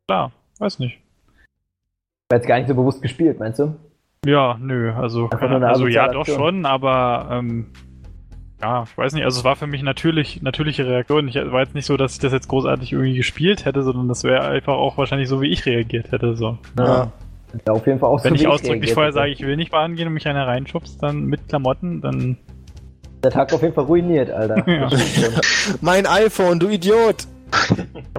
Klar, 0.08 0.32
weiß 0.58 0.80
nicht. 0.80 0.98
War 2.30 2.38
jetzt 2.38 2.48
gar 2.48 2.58
nicht 2.58 2.68
so 2.68 2.74
bewusst 2.74 3.02
gespielt, 3.02 3.38
meinst 3.38 3.60
du? 3.60 3.76
Ja, 4.26 4.58
nö, 4.60 4.92
also, 4.92 5.28
keine, 5.28 5.66
also 5.66 5.86
ja, 5.86 6.08
doch 6.08 6.26
schon, 6.26 6.66
aber 6.66 7.28
ähm, 7.30 7.68
ja, 8.60 8.82
ich 8.82 8.98
weiß 8.98 9.14
nicht, 9.14 9.24
also 9.24 9.38
es 9.38 9.44
war 9.44 9.56
für 9.56 9.66
mich 9.66 9.82
natürlich, 9.82 10.42
natürliche 10.42 10.86
Reaktion. 10.86 11.26
Ich 11.28 11.36
war 11.36 11.60
jetzt 11.60 11.74
nicht 11.74 11.86
so, 11.86 11.96
dass 11.96 12.12
ich 12.12 12.18
das 12.18 12.30
jetzt 12.32 12.48
großartig 12.48 12.92
irgendwie 12.92 13.16
gespielt 13.16 13.64
hätte, 13.64 13.82
sondern 13.82 14.08
das 14.08 14.22
wäre 14.22 14.42
einfach 14.42 14.74
auch 14.74 14.98
wahrscheinlich 14.98 15.28
so, 15.28 15.40
wie 15.40 15.48
ich 15.48 15.64
reagiert 15.64 16.12
hätte. 16.12 16.36
So. 16.36 16.58
Ja. 16.78 17.10
Ja, 17.66 17.72
auf 17.72 17.86
jeden 17.86 17.98
Fall 17.98 18.10
auch 18.10 18.22
Wenn 18.22 18.36
so 18.36 18.42
ich 18.42 18.46
ausdrücklich 18.46 18.92
vorher 18.92 19.12
sage, 19.12 19.30
ich 19.30 19.40
will 19.40 19.56
nicht 19.56 19.72
baden 19.72 19.96
gehen 19.96 20.06
und 20.06 20.14
mich 20.14 20.28
einer 20.28 20.46
reinschubst, 20.46 21.02
dann 21.02 21.24
mit 21.24 21.48
Klamotten, 21.48 22.00
dann 22.00 22.36
Der 23.24 23.30
Tag 23.30 23.52
auf 23.52 23.62
jeden 23.62 23.74
Fall 23.74 23.84
ruiniert, 23.84 24.30
Alter. 24.30 24.62
Ja. 24.68 24.88
Mein 25.80 26.06
iPhone, 26.06 26.60
du 26.60 26.68
Idiot! 26.68 27.26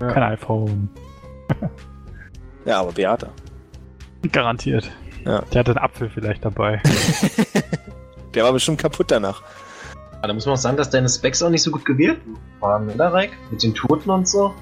hab 0.01 0.13
kein 0.13 0.23
iPhone. 0.23 0.89
Ja, 2.65 2.81
aber 2.81 2.91
Beate. 2.91 3.29
Garantiert. 4.31 4.91
Ja. 5.26 5.41
Der 5.53 5.59
hatte 5.59 5.72
einen 5.72 5.80
Apfel 5.80 6.09
vielleicht 6.09 6.43
dabei. 6.45 6.82
Der 8.34 8.43
war 8.43 8.53
bestimmt 8.53 8.80
kaputt 8.80 9.11
danach. 9.11 9.41
Aber 10.19 10.28
da 10.28 10.34
muss 10.34 10.45
man 10.45 10.53
auch 10.53 10.59
sagen, 10.59 10.78
dass 10.78 10.89
deine 10.89 11.09
Specs 11.09 11.41
auch 11.43 11.49
nicht 11.49 11.63
so 11.63 11.72
gut 11.72 11.84
gewählt 11.84 12.19
waren, 12.59 12.89
oder, 12.89 13.11
Reik? 13.11 13.32
Mit 13.49 13.63
den 13.63 13.74
Toten 13.74 14.09
und 14.09 14.28
so. 14.28 14.53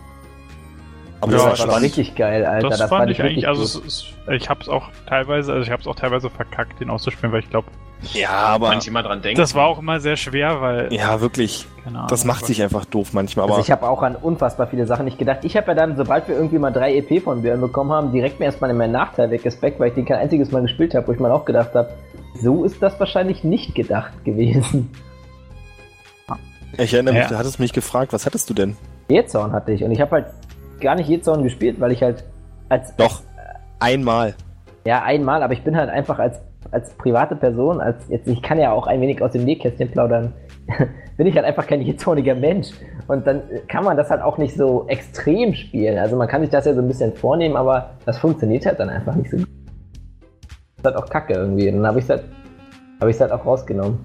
Aber 1.22 1.32
Ja, 1.34 1.38
das 1.38 1.44
war 1.44 1.50
Das 1.52 1.60
war 1.60 1.68
spannend. 1.68 1.84
richtig 1.86 2.16
geil, 2.16 2.46
Alter. 2.46 2.70
das, 2.70 2.80
Das, 2.80 2.90
fand 2.90 3.12
ich 3.12 3.22
richtig 3.22 3.46
eigentlich, 3.46 3.48
also 3.48 3.64
es, 3.64 3.76
es, 3.76 4.06
ich 4.32 4.50
hab's 4.50 4.70
auch 4.70 4.90
teilweise, 5.08 5.52
also 5.52 5.64
ich 5.64 5.72
hab's 5.72 5.86
auch 5.86 5.96
teilweise 5.96 6.30
verkackt, 6.30 6.80
den 6.80 6.90
auszuspielen, 6.90 7.32
weil 7.34 7.42
ich 7.42 7.50
glaube, 7.50 7.68
Ja, 8.14 8.30
aber. 8.30 8.70
Manche 8.70 8.92
mal 8.92 9.04
dran 9.04 9.22
denken. 9.22 9.40
das 9.40 9.54
war 9.56 9.68
auch 9.68 9.80
immer 9.80 10.00
sehr 10.00 10.16
schwer, 10.16 10.62
weil, 10.62 10.94
Ja, 10.94 11.20
wirklich. 11.22 11.66
Ahnung. 11.86 12.06
Das 12.08 12.24
macht 12.24 12.40
aber- 12.40 12.48
sich 12.48 12.62
einfach 12.64 12.86
doof 12.86 13.10
manchmal, 13.14 13.44
aber. 13.46 13.56
Also 13.56 13.66
ich 13.66 13.72
habe 13.72 13.88
auch 13.90 14.02
an 14.04 14.16
unfassbar 14.16 14.68
viele 14.68 14.86
Sachen 14.86 15.06
nicht 15.06 15.18
gedacht. 15.18 15.40
Ich 15.44 15.58
habe 15.58 15.68
ja 15.68 15.74
dann, 15.74 15.98
sobald 15.98 16.28
wir 16.28 16.36
irgendwie 16.36 16.60
mal 16.60 16.72
drei 16.72 16.96
EP 16.96 17.20
von 17.22 17.42
Björn 17.42 17.60
bekommen 17.60 17.92
haben, 17.92 18.12
direkt 18.12 18.40
mir 18.40 18.46
erstmal 18.46 18.70
in 18.70 18.78
meinen 18.78 18.94
Nachteil 18.94 19.30
weggespeckt, 19.32 19.80
weil 19.80 19.90
ich 19.90 19.96
den 19.96 20.06
kein 20.06 20.20
einziges 20.20 20.52
Mal 20.52 20.62
gespielt 20.62 20.94
habe, 20.96 21.08
wo 21.08 21.12
ich 21.12 21.20
mal 21.20 21.32
auch 21.32 21.46
gedacht 21.46 21.74
habe, 21.76 21.90
so 22.42 22.64
ist 22.64 22.82
das 22.82 22.98
wahrscheinlich 23.00 23.44
nicht 23.44 23.76
gedacht 23.76 24.24
gewesen. 24.24 24.92
ich 26.78 26.94
erinnere 26.94 27.14
mich, 27.16 27.24
Ja. 27.24 27.30
du 27.30 27.38
hattest 27.38 27.60
mich 27.60 27.74
gefragt, 27.74 28.14
was 28.14 28.26
hattest 28.26 28.50
du 28.50 28.54
denn? 28.54 28.78
Jezorn 29.10 29.52
hatte 29.52 29.72
ich 29.72 29.84
und 29.84 29.92
ich 29.92 30.00
habe 30.00 30.12
halt 30.12 30.26
gar 30.80 30.96
nicht 30.96 31.10
Jezorn 31.10 31.44
gespielt, 31.44 31.80
weil 31.80 31.92
ich 31.92 32.02
halt 32.04 32.24
als 32.70 32.96
Doch. 32.96 33.22
Einmal. 33.80 34.36
ja 34.86 35.02
einmal, 35.04 35.42
aber 35.42 35.54
ich 35.54 35.64
bin 35.64 35.76
halt 35.76 35.90
einfach 35.90 36.20
als 36.20 36.40
als 36.72 36.94
private 36.94 37.36
Person, 37.36 37.82
als 37.82 38.08
jetzt 38.10 38.28
ich 38.28 38.42
kann 38.42 38.60
ja 38.60 38.72
auch 38.72 38.88
ein 38.88 39.02
wenig 39.02 39.22
aus 39.22 39.32
dem 39.32 39.46
Nähkästchen 39.46 39.90
plaudern, 39.92 40.34
bin 41.18 41.28
ich 41.28 41.36
halt 41.36 41.46
einfach 41.46 41.68
kein 41.68 41.82
jezorniger 41.82 42.36
Mensch 42.36 42.70
und 43.08 43.26
dann 43.26 43.42
kann 43.68 43.84
man 43.84 43.98
das 43.98 44.10
halt 44.10 44.22
auch 44.22 44.38
nicht 44.38 44.56
so 44.56 44.86
extrem 44.88 45.54
spielen. 45.54 45.98
Also 45.98 46.16
man 46.16 46.28
kann 46.28 46.42
sich 46.42 46.50
das 46.50 46.66
ja 46.66 46.74
so 46.74 46.82
ein 46.82 46.88
bisschen 46.88 47.14
vornehmen, 47.14 47.56
aber 47.56 47.92
das 48.06 48.18
funktioniert 48.18 48.66
halt 48.66 48.80
dann 48.80 48.90
einfach 48.90 49.16
nicht 49.16 49.32
so 49.32 49.38
gut. 49.38 49.48
Das 50.48 50.78
ist 50.78 50.86
halt 50.86 50.96
auch 50.96 51.10
Kacke 51.10 51.34
irgendwie. 51.34 51.72
Dann 51.72 51.86
habe 51.86 52.00
ich 52.00 52.06
es 52.06 52.10
halt 52.10 52.24
es 53.02 53.22
halt 53.22 53.32
auch 53.32 53.46
rausgenommen. 53.46 54.00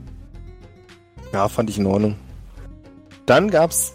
Ja, 1.32 1.48
fand 1.48 1.70
ich 1.70 1.78
in 1.78 1.86
Ordnung. 1.86 2.16
Dann 3.26 3.50
gab's, 3.50 3.94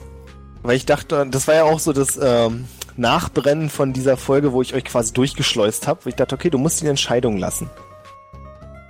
weil 0.61 0.75
ich 0.75 0.85
dachte, 0.85 1.25
das 1.29 1.47
war 1.47 1.55
ja 1.55 1.63
auch 1.63 1.79
so 1.79 1.93
das 1.93 2.19
ähm, 2.21 2.65
Nachbrennen 2.97 3.69
von 3.69 3.93
dieser 3.93 4.17
Folge, 4.17 4.53
wo 4.53 4.61
ich 4.61 4.73
euch 4.73 4.85
quasi 4.85 5.13
durchgeschleust 5.13 5.87
habe. 5.87 6.09
Ich 6.09 6.15
dachte, 6.15 6.35
okay, 6.35 6.49
du 6.49 6.57
musst 6.57 6.81
die 6.81 6.87
Entscheidung 6.87 7.37
lassen. 7.37 7.69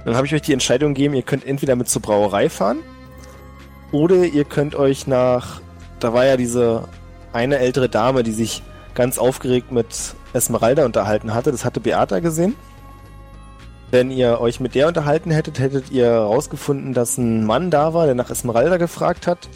Dann 0.06 0.16
habe 0.16 0.28
ich 0.28 0.34
euch 0.34 0.42
die 0.42 0.54
Entscheidung 0.54 0.94
gegeben, 0.94 1.14
ihr 1.14 1.24
könnt 1.24 1.46
entweder 1.46 1.76
mit 1.76 1.90
zur 1.90 2.02
Brauerei 2.02 2.50
fahren 2.50 2.80
oder 3.92 4.26
ihr 4.26 4.46
könnt 4.46 4.76
euch 4.76 5.08
nach, 5.08 5.62
da 6.00 6.14
war 6.14 6.26
ja 6.26 6.38
diese 6.38 6.88
eine 7.34 7.60
ältere 7.60 7.90
Dame, 7.90 8.24
die 8.24 8.32
sich 8.32 8.64
ganz 8.94 9.18
aufgeregt 9.18 9.72
mit 9.72 10.16
Esmeralda 10.34 10.86
unterhalten 10.86 11.34
hatte. 11.34 11.52
Das 11.52 11.66
hatte 11.66 11.80
Beata 11.80 12.20
gesehen. 12.20 12.56
Wenn 13.92 14.12
ihr 14.12 14.40
euch 14.40 14.60
mit 14.60 14.76
der 14.76 14.88
unterhalten 14.88 15.32
hättet, 15.32 15.60
hättet 15.60 15.90
ihr 15.90 16.06
herausgefunden, 16.06 16.94
dass 16.94 17.18
ein 17.18 17.46
Mann 17.46 17.72
da 17.72 17.94
war, 17.94 18.06
der 18.06 18.14
nach 18.14 18.30
Esmeralda 18.30 18.78
gefragt 18.78 19.26
hat 19.26 19.50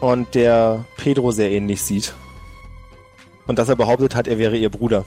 und 0.00 0.34
der 0.34 0.84
Pedro 0.98 1.30
sehr 1.30 1.50
ähnlich 1.50 1.82
sieht. 1.82 2.14
Und 3.46 3.58
dass 3.58 3.70
er 3.70 3.76
behauptet 3.76 4.14
hat, 4.14 4.28
er 4.28 4.38
wäre 4.38 4.56
ihr 4.56 4.68
Bruder. 4.68 5.06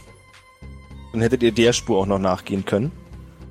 Dann 1.12 1.22
hättet 1.22 1.44
ihr 1.44 1.52
der 1.52 1.74
Spur 1.74 2.00
auch 2.00 2.08
noch 2.08 2.18
nachgehen 2.18 2.66
können. 2.66 2.92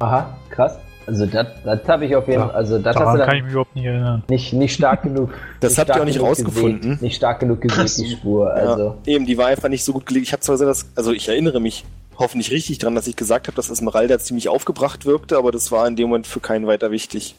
Aha, 0.00 0.36
krass. 0.50 0.78
Also 1.10 1.26
das, 1.26 1.88
habe 1.88 2.04
ich 2.06 2.14
auf 2.14 2.28
jeden 2.28 2.40
Fall, 2.40 2.52
also 2.52 2.78
das 2.78 2.94
hast 2.94 3.02
Daran 3.04 3.18
du 3.18 3.24
kann 3.26 3.36
ich 3.36 3.42
mich 3.42 3.52
überhaupt 3.52 3.74
nicht 3.74 3.84
erinnern. 3.84 4.22
nicht, 4.28 4.52
nicht 4.52 4.74
stark 4.74 5.02
genug. 5.02 5.34
Das 5.60 5.76
habt 5.76 5.90
ihr 5.90 6.00
auch 6.00 6.04
nicht 6.04 6.20
rausgefunden. 6.20 6.80
Gesät, 6.80 7.02
nicht 7.02 7.16
stark 7.16 7.40
genug 7.40 7.60
gesehen, 7.60 7.78
Krass. 7.80 7.96
die 7.96 8.10
Spur. 8.10 8.52
Also, 8.52 8.96
Ja, 9.04 9.12
eben, 9.14 9.26
die 9.26 9.36
war 9.36 9.46
einfach 9.48 9.68
nicht 9.68 9.84
so 9.84 9.92
gut 9.92 10.06
gelegt. 10.06 10.26
Ich 10.26 10.32
habe 10.32 10.40
zwar 10.40 10.54
gesagt, 10.54 10.70
dass, 10.70 10.88
also 10.96 11.12
ich 11.12 11.28
erinnere 11.28 11.60
mich 11.60 11.84
hoffentlich 12.16 12.52
richtig 12.52 12.78
dran, 12.78 12.94
dass 12.94 13.06
ich 13.08 13.16
gesagt 13.16 13.48
habe, 13.48 13.56
dass 13.56 13.68
Esmeralda 13.70 14.18
ziemlich 14.20 14.48
aufgebracht 14.48 15.04
wirkte, 15.04 15.36
aber 15.36 15.50
das 15.50 15.72
war 15.72 15.86
in 15.88 15.96
dem 15.96 16.08
Moment 16.08 16.26
für 16.28 16.40
keinen 16.40 16.66
weiter 16.68 16.90
wichtig. 16.92 17.34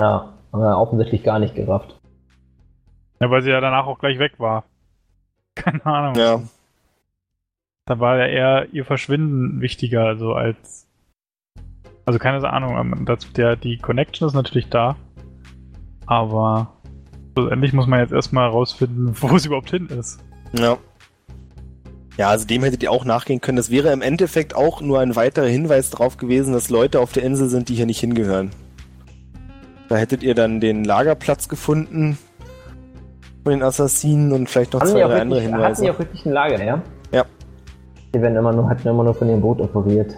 ja, 0.00 0.28
haben 0.52 0.60
wir 0.60 0.76
offensichtlich 0.78 1.22
gar 1.22 1.38
nicht 1.38 1.54
gerafft. 1.54 1.98
Ja, 3.20 3.30
weil 3.30 3.42
sie 3.42 3.50
ja 3.50 3.60
danach 3.60 3.86
auch 3.86 3.98
gleich 3.98 4.18
weg 4.18 4.34
war. 4.38 4.64
Keine 5.54 5.84
Ahnung. 5.86 6.14
Ja, 6.16 6.42
Da 7.86 7.98
war 8.00 8.18
ja 8.18 8.26
eher 8.26 8.66
ihr 8.72 8.84
Verschwinden 8.84 9.60
wichtiger, 9.60 10.04
also 10.04 10.34
als. 10.34 10.83
Also 12.06 12.18
keine 12.18 12.46
Ahnung, 12.52 12.76
ähm, 12.76 13.04
das, 13.06 13.32
der, 13.32 13.56
die 13.56 13.78
Connection 13.78 14.28
ist 14.28 14.34
natürlich 14.34 14.68
da. 14.68 14.96
Aber 16.06 16.74
schlussendlich 17.32 17.72
muss 17.72 17.86
man 17.86 18.00
jetzt 18.00 18.12
erstmal 18.12 18.48
rausfinden, 18.48 19.14
wo 19.20 19.36
es 19.36 19.46
überhaupt 19.46 19.70
hin 19.70 19.86
ist. 19.86 20.22
ja. 20.52 20.76
Ja, 22.16 22.28
also 22.28 22.46
dem 22.46 22.62
hättet 22.62 22.84
ihr 22.84 22.92
auch 22.92 23.04
nachgehen 23.04 23.40
können. 23.40 23.56
Das 23.56 23.70
wäre 23.72 23.92
im 23.92 24.00
Endeffekt 24.00 24.54
auch 24.54 24.80
nur 24.80 25.00
ein 25.00 25.16
weiterer 25.16 25.46
Hinweis 25.46 25.90
darauf 25.90 26.16
gewesen, 26.16 26.52
dass 26.52 26.70
Leute 26.70 27.00
auf 27.00 27.10
der 27.12 27.24
Insel 27.24 27.48
sind, 27.48 27.68
die 27.68 27.74
hier 27.74 27.86
nicht 27.86 27.98
hingehören. 27.98 28.50
Da 29.88 29.96
hättet 29.96 30.22
ihr 30.22 30.36
dann 30.36 30.60
den 30.60 30.84
Lagerplatz 30.84 31.48
gefunden 31.48 32.16
von 33.42 33.52
den 33.52 33.64
Assassinen 33.64 34.32
und 34.32 34.48
vielleicht 34.48 34.74
noch 34.74 34.80
Hatten 34.80 34.92
zwei, 34.92 35.00
drei 35.00 35.20
andere 35.20 35.40
wirklich, 35.40 35.52
hatten 35.52 35.74
die 35.74 35.80
Hinweise. 35.82 35.90
auch 35.92 35.98
wirklich 35.98 36.24
ein 36.24 36.32
Lager, 36.32 36.64
ja? 36.64 36.82
Ja. 37.10 37.24
Die 38.14 38.22
werden 38.22 38.36
immer 38.36 38.52
nur, 38.52 38.68
hatten 38.68 38.86
immer 38.86 39.02
nur 39.02 39.14
von 39.14 39.26
dem 39.26 39.40
Boot 39.40 39.60
operiert. 39.60 40.14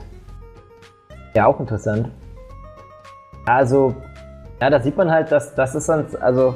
Ja, 1.37 1.47
auch 1.47 1.61
interessant. 1.61 2.09
Also, 3.45 3.95
ja, 4.59 4.70
da 4.70 4.80
sieht 4.80 4.97
man 4.97 5.11
halt, 5.11 5.30
dass 5.30 5.55
das 5.55 5.74
ist 5.74 5.87
dann, 5.87 6.07
also, 6.20 6.55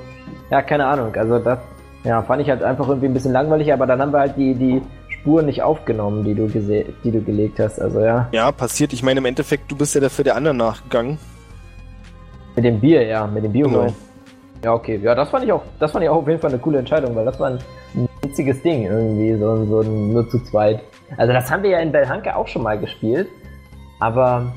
ja, 0.51 0.63
keine 0.63 0.87
Ahnung. 0.87 1.15
Also 1.15 1.39
das, 1.39 1.59
ja, 2.03 2.23
fand 2.23 2.41
ich 2.41 2.49
halt 2.49 2.63
einfach 2.63 2.89
irgendwie 2.89 3.09
ein 3.09 3.13
bisschen 3.13 3.33
langweilig, 3.33 3.71
aber 3.71 3.87
dann 3.87 4.01
haben 4.01 4.11
wir 4.11 4.21
halt 4.21 4.39
die, 4.39 4.55
die 4.55 4.81
Spuren 5.11 5.45
nicht 5.45 5.63
aufgenommen, 5.63 6.25
die 6.25 6.35
du 6.35 6.47
die 6.47 7.11
du 7.11 7.21
gelegt 7.23 7.61
hast. 7.61 7.79
Also 7.79 8.01
ja, 8.01 8.27
Ja, 8.33 8.51
passiert. 8.53 8.95
Ich 8.95 9.03
meine, 9.03 9.19
im 9.19 9.27
Endeffekt, 9.27 9.71
du 9.71 9.77
bist 9.77 9.95
ja 9.95 10.01
dafür 10.01 10.25
der 10.25 10.35
anderen 10.35 10.57
nachgegangen. 10.57 11.19
mit 12.57 12.65
dem 12.65 12.81
Bier, 12.81 13.05
ja, 13.07 13.27
mit 13.27 13.45
dem 13.45 13.53
Bier. 13.53 13.67
Genau. 13.67 13.87
Ja, 14.65 14.73
okay. 14.73 14.99
Ja, 15.03 15.15
das 15.15 15.29
fand 15.29 15.45
ich 15.45 15.53
auch, 15.53 15.63
das 15.79 15.93
fand 15.93 16.05
ich 16.05 16.09
auch 16.09 16.17
auf 16.17 16.29
jeden 16.29 16.41
Fall 16.41 16.51
eine 16.51 16.59
coole 16.59 16.79
Entscheidung, 16.79 17.15
weil 17.15 17.27
das 17.27 17.39
war 17.39 17.51
ein, 17.51 17.59
ein 17.95 18.09
witziges 18.23 18.63
Ding 18.63 18.85
irgendwie, 18.85 19.39
so, 19.39 19.67
so 19.67 19.83
nur 19.83 20.27
zu 20.31 20.43
zweit. 20.45 20.81
Also 21.19 21.35
das 21.35 21.51
haben 21.51 21.63
wir 21.63 21.71
ja 21.71 21.81
in 21.81 21.93
Belhanke 21.93 22.35
auch 22.35 22.49
schon 22.49 22.63
mal 22.63 22.79
gespielt, 22.79 23.29
aber 24.01 24.53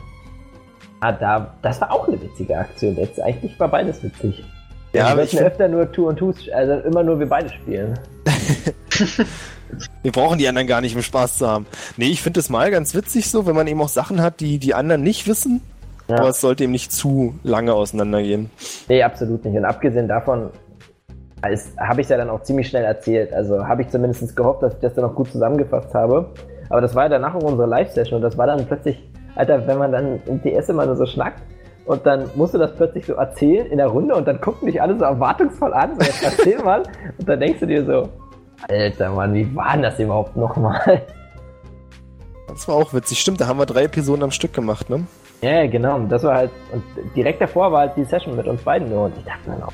ah, 1.03 1.11
da, 1.11 1.53
das 1.61 1.81
war 1.81 1.91
auch 1.91 2.07
eine 2.07 2.21
witzige 2.21 2.57
Aktion. 2.57 2.95
Jetzt 2.95 3.21
eigentlich 3.21 3.59
war 3.59 3.67
beides 3.67 4.01
witzig. 4.03 4.43
Ja, 4.93 5.17
wir 5.17 5.25
find- 5.25 5.41
öfter 5.41 5.67
nur 5.67 5.91
Two 5.91 6.07
und 6.07 6.17
Two, 6.17 6.33
also 6.53 6.73
immer 6.87 7.03
nur 7.03 7.19
wir 7.19 7.27
beide 7.27 7.49
spielen. 7.49 7.99
Wir 10.03 10.11
brauchen 10.11 10.37
die 10.37 10.47
anderen 10.47 10.67
gar 10.67 10.81
nicht, 10.81 10.95
um 10.95 11.01
Spaß 11.01 11.39
zu 11.39 11.47
haben. 11.47 11.65
Nee, 11.97 12.09
ich 12.09 12.21
finde 12.21 12.39
es 12.39 12.47
mal 12.47 12.69
ganz 12.69 12.93
witzig 12.93 13.31
so, 13.31 13.47
wenn 13.47 13.55
man 13.55 13.65
eben 13.65 13.81
auch 13.81 13.89
Sachen 13.89 14.21
hat, 14.21 14.39
die 14.39 14.59
die 14.59 14.75
anderen 14.75 15.01
nicht 15.01 15.27
wissen. 15.27 15.61
Ja. 16.07 16.17
Aber 16.19 16.29
es 16.29 16.41
sollte 16.41 16.65
eben 16.65 16.73
nicht 16.73 16.91
zu 16.91 17.33
lange 17.41 17.73
auseinandergehen. 17.73 18.51
Nee, 18.87 19.01
absolut 19.01 19.43
nicht. 19.43 19.57
Und 19.57 19.65
abgesehen 19.65 20.07
davon 20.07 20.51
habe 21.41 22.01
ich 22.01 22.05
es 22.05 22.09
ja 22.09 22.17
dann 22.17 22.29
auch 22.29 22.43
ziemlich 22.43 22.67
schnell 22.67 22.83
erzählt. 22.83 23.33
Also 23.33 23.65
habe 23.67 23.81
ich 23.81 23.89
zumindest 23.89 24.35
gehofft, 24.35 24.61
dass 24.61 24.75
ich 24.75 24.79
das 24.79 24.93
dann 24.93 25.05
auch 25.05 25.15
gut 25.15 25.31
zusammengefasst 25.31 25.93
habe. 25.95 26.29
Aber 26.69 26.81
das 26.81 26.93
war 26.93 27.03
ja 27.03 27.09
danach 27.09 27.33
auch 27.33 27.43
unsere 27.43 27.67
Live-Session 27.67 28.17
und 28.17 28.21
das 28.21 28.37
war 28.37 28.45
dann 28.45 28.65
plötzlich, 28.67 29.01
Alter, 29.35 29.65
wenn 29.67 29.77
man 29.77 29.91
dann 29.91 30.21
im 30.25 30.41
DS 30.41 30.69
immer 30.69 30.85
nur 30.85 30.95
so 30.95 31.05
schnackt 31.05 31.41
und 31.85 32.05
dann 32.05 32.29
musst 32.35 32.53
du 32.53 32.57
das 32.57 32.75
plötzlich 32.75 33.05
so 33.05 33.13
erzählen 33.13 33.67
in 33.67 33.77
der 33.77 33.87
Runde 33.87 34.15
und 34.15 34.27
dann 34.27 34.39
gucken 34.39 34.67
dich 34.67 34.81
alle 34.81 34.97
so 34.97 35.03
erwartungsvoll 35.03 35.73
an, 35.73 35.95
so 35.99 36.05
jetzt 36.05 36.23
erzähl 36.23 36.63
mal. 36.63 36.83
Und 37.17 37.27
dann 37.27 37.39
denkst 37.39 37.59
du 37.59 37.67
dir 37.67 37.85
so, 37.85 38.09
Alter 38.69 39.09
Mann, 39.11 39.33
wie 39.33 39.53
war 39.55 39.73
denn 39.73 39.81
das 39.81 39.99
überhaupt 39.99 40.37
nochmal? 40.37 41.01
Das 42.47 42.67
war 42.67 42.75
auch 42.75 42.93
witzig. 42.93 43.19
Stimmt, 43.19 43.41
da 43.41 43.47
haben 43.47 43.59
wir 43.59 43.65
drei 43.65 43.83
Episoden 43.83 44.23
am 44.23 44.31
Stück 44.31 44.53
gemacht, 44.53 44.89
ne? 44.89 45.05
Ja, 45.41 45.63
ja, 45.63 45.67
genau. 45.67 45.95
Und 45.95 46.09
das 46.09 46.23
war 46.23 46.35
halt, 46.35 46.51
und 46.71 46.83
direkt 47.15 47.41
davor 47.41 47.71
war 47.71 47.81
halt 47.81 47.97
die 47.97 48.05
Session 48.05 48.35
mit 48.35 48.47
uns 48.47 48.61
beiden 48.61 48.89
nur. 48.89 49.05
Und 49.05 49.17
ich 49.17 49.25
dachte 49.25 49.41
dann 49.47 49.63
auch, 49.63 49.73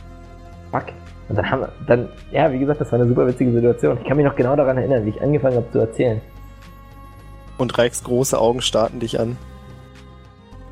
fuck. 0.72 0.86
Und 1.28 1.38
dann 1.38 1.52
haben 1.52 1.62
wir, 1.62 1.70
dann, 1.86 2.10
ja, 2.32 2.52
wie 2.52 2.58
gesagt, 2.58 2.82
das 2.82 2.92
war 2.92 3.00
eine 3.00 3.08
super 3.08 3.28
witzige 3.28 3.52
Situation. 3.52 4.00
Ich 4.02 4.08
kann 4.08 4.18
mich 4.18 4.26
noch 4.26 4.36
genau 4.36 4.56
daran 4.56 4.78
erinnern, 4.78 5.06
wie 5.06 5.10
ich 5.10 5.22
angefangen 5.22 5.58
habe 5.58 5.70
zu 5.72 5.80
erzählen. 5.80 6.22
Und 7.60 7.78
Reichs 7.78 8.04
große 8.04 8.40
Augen 8.40 8.62
starten 8.62 9.00
dich 9.00 9.20
an. 9.20 9.38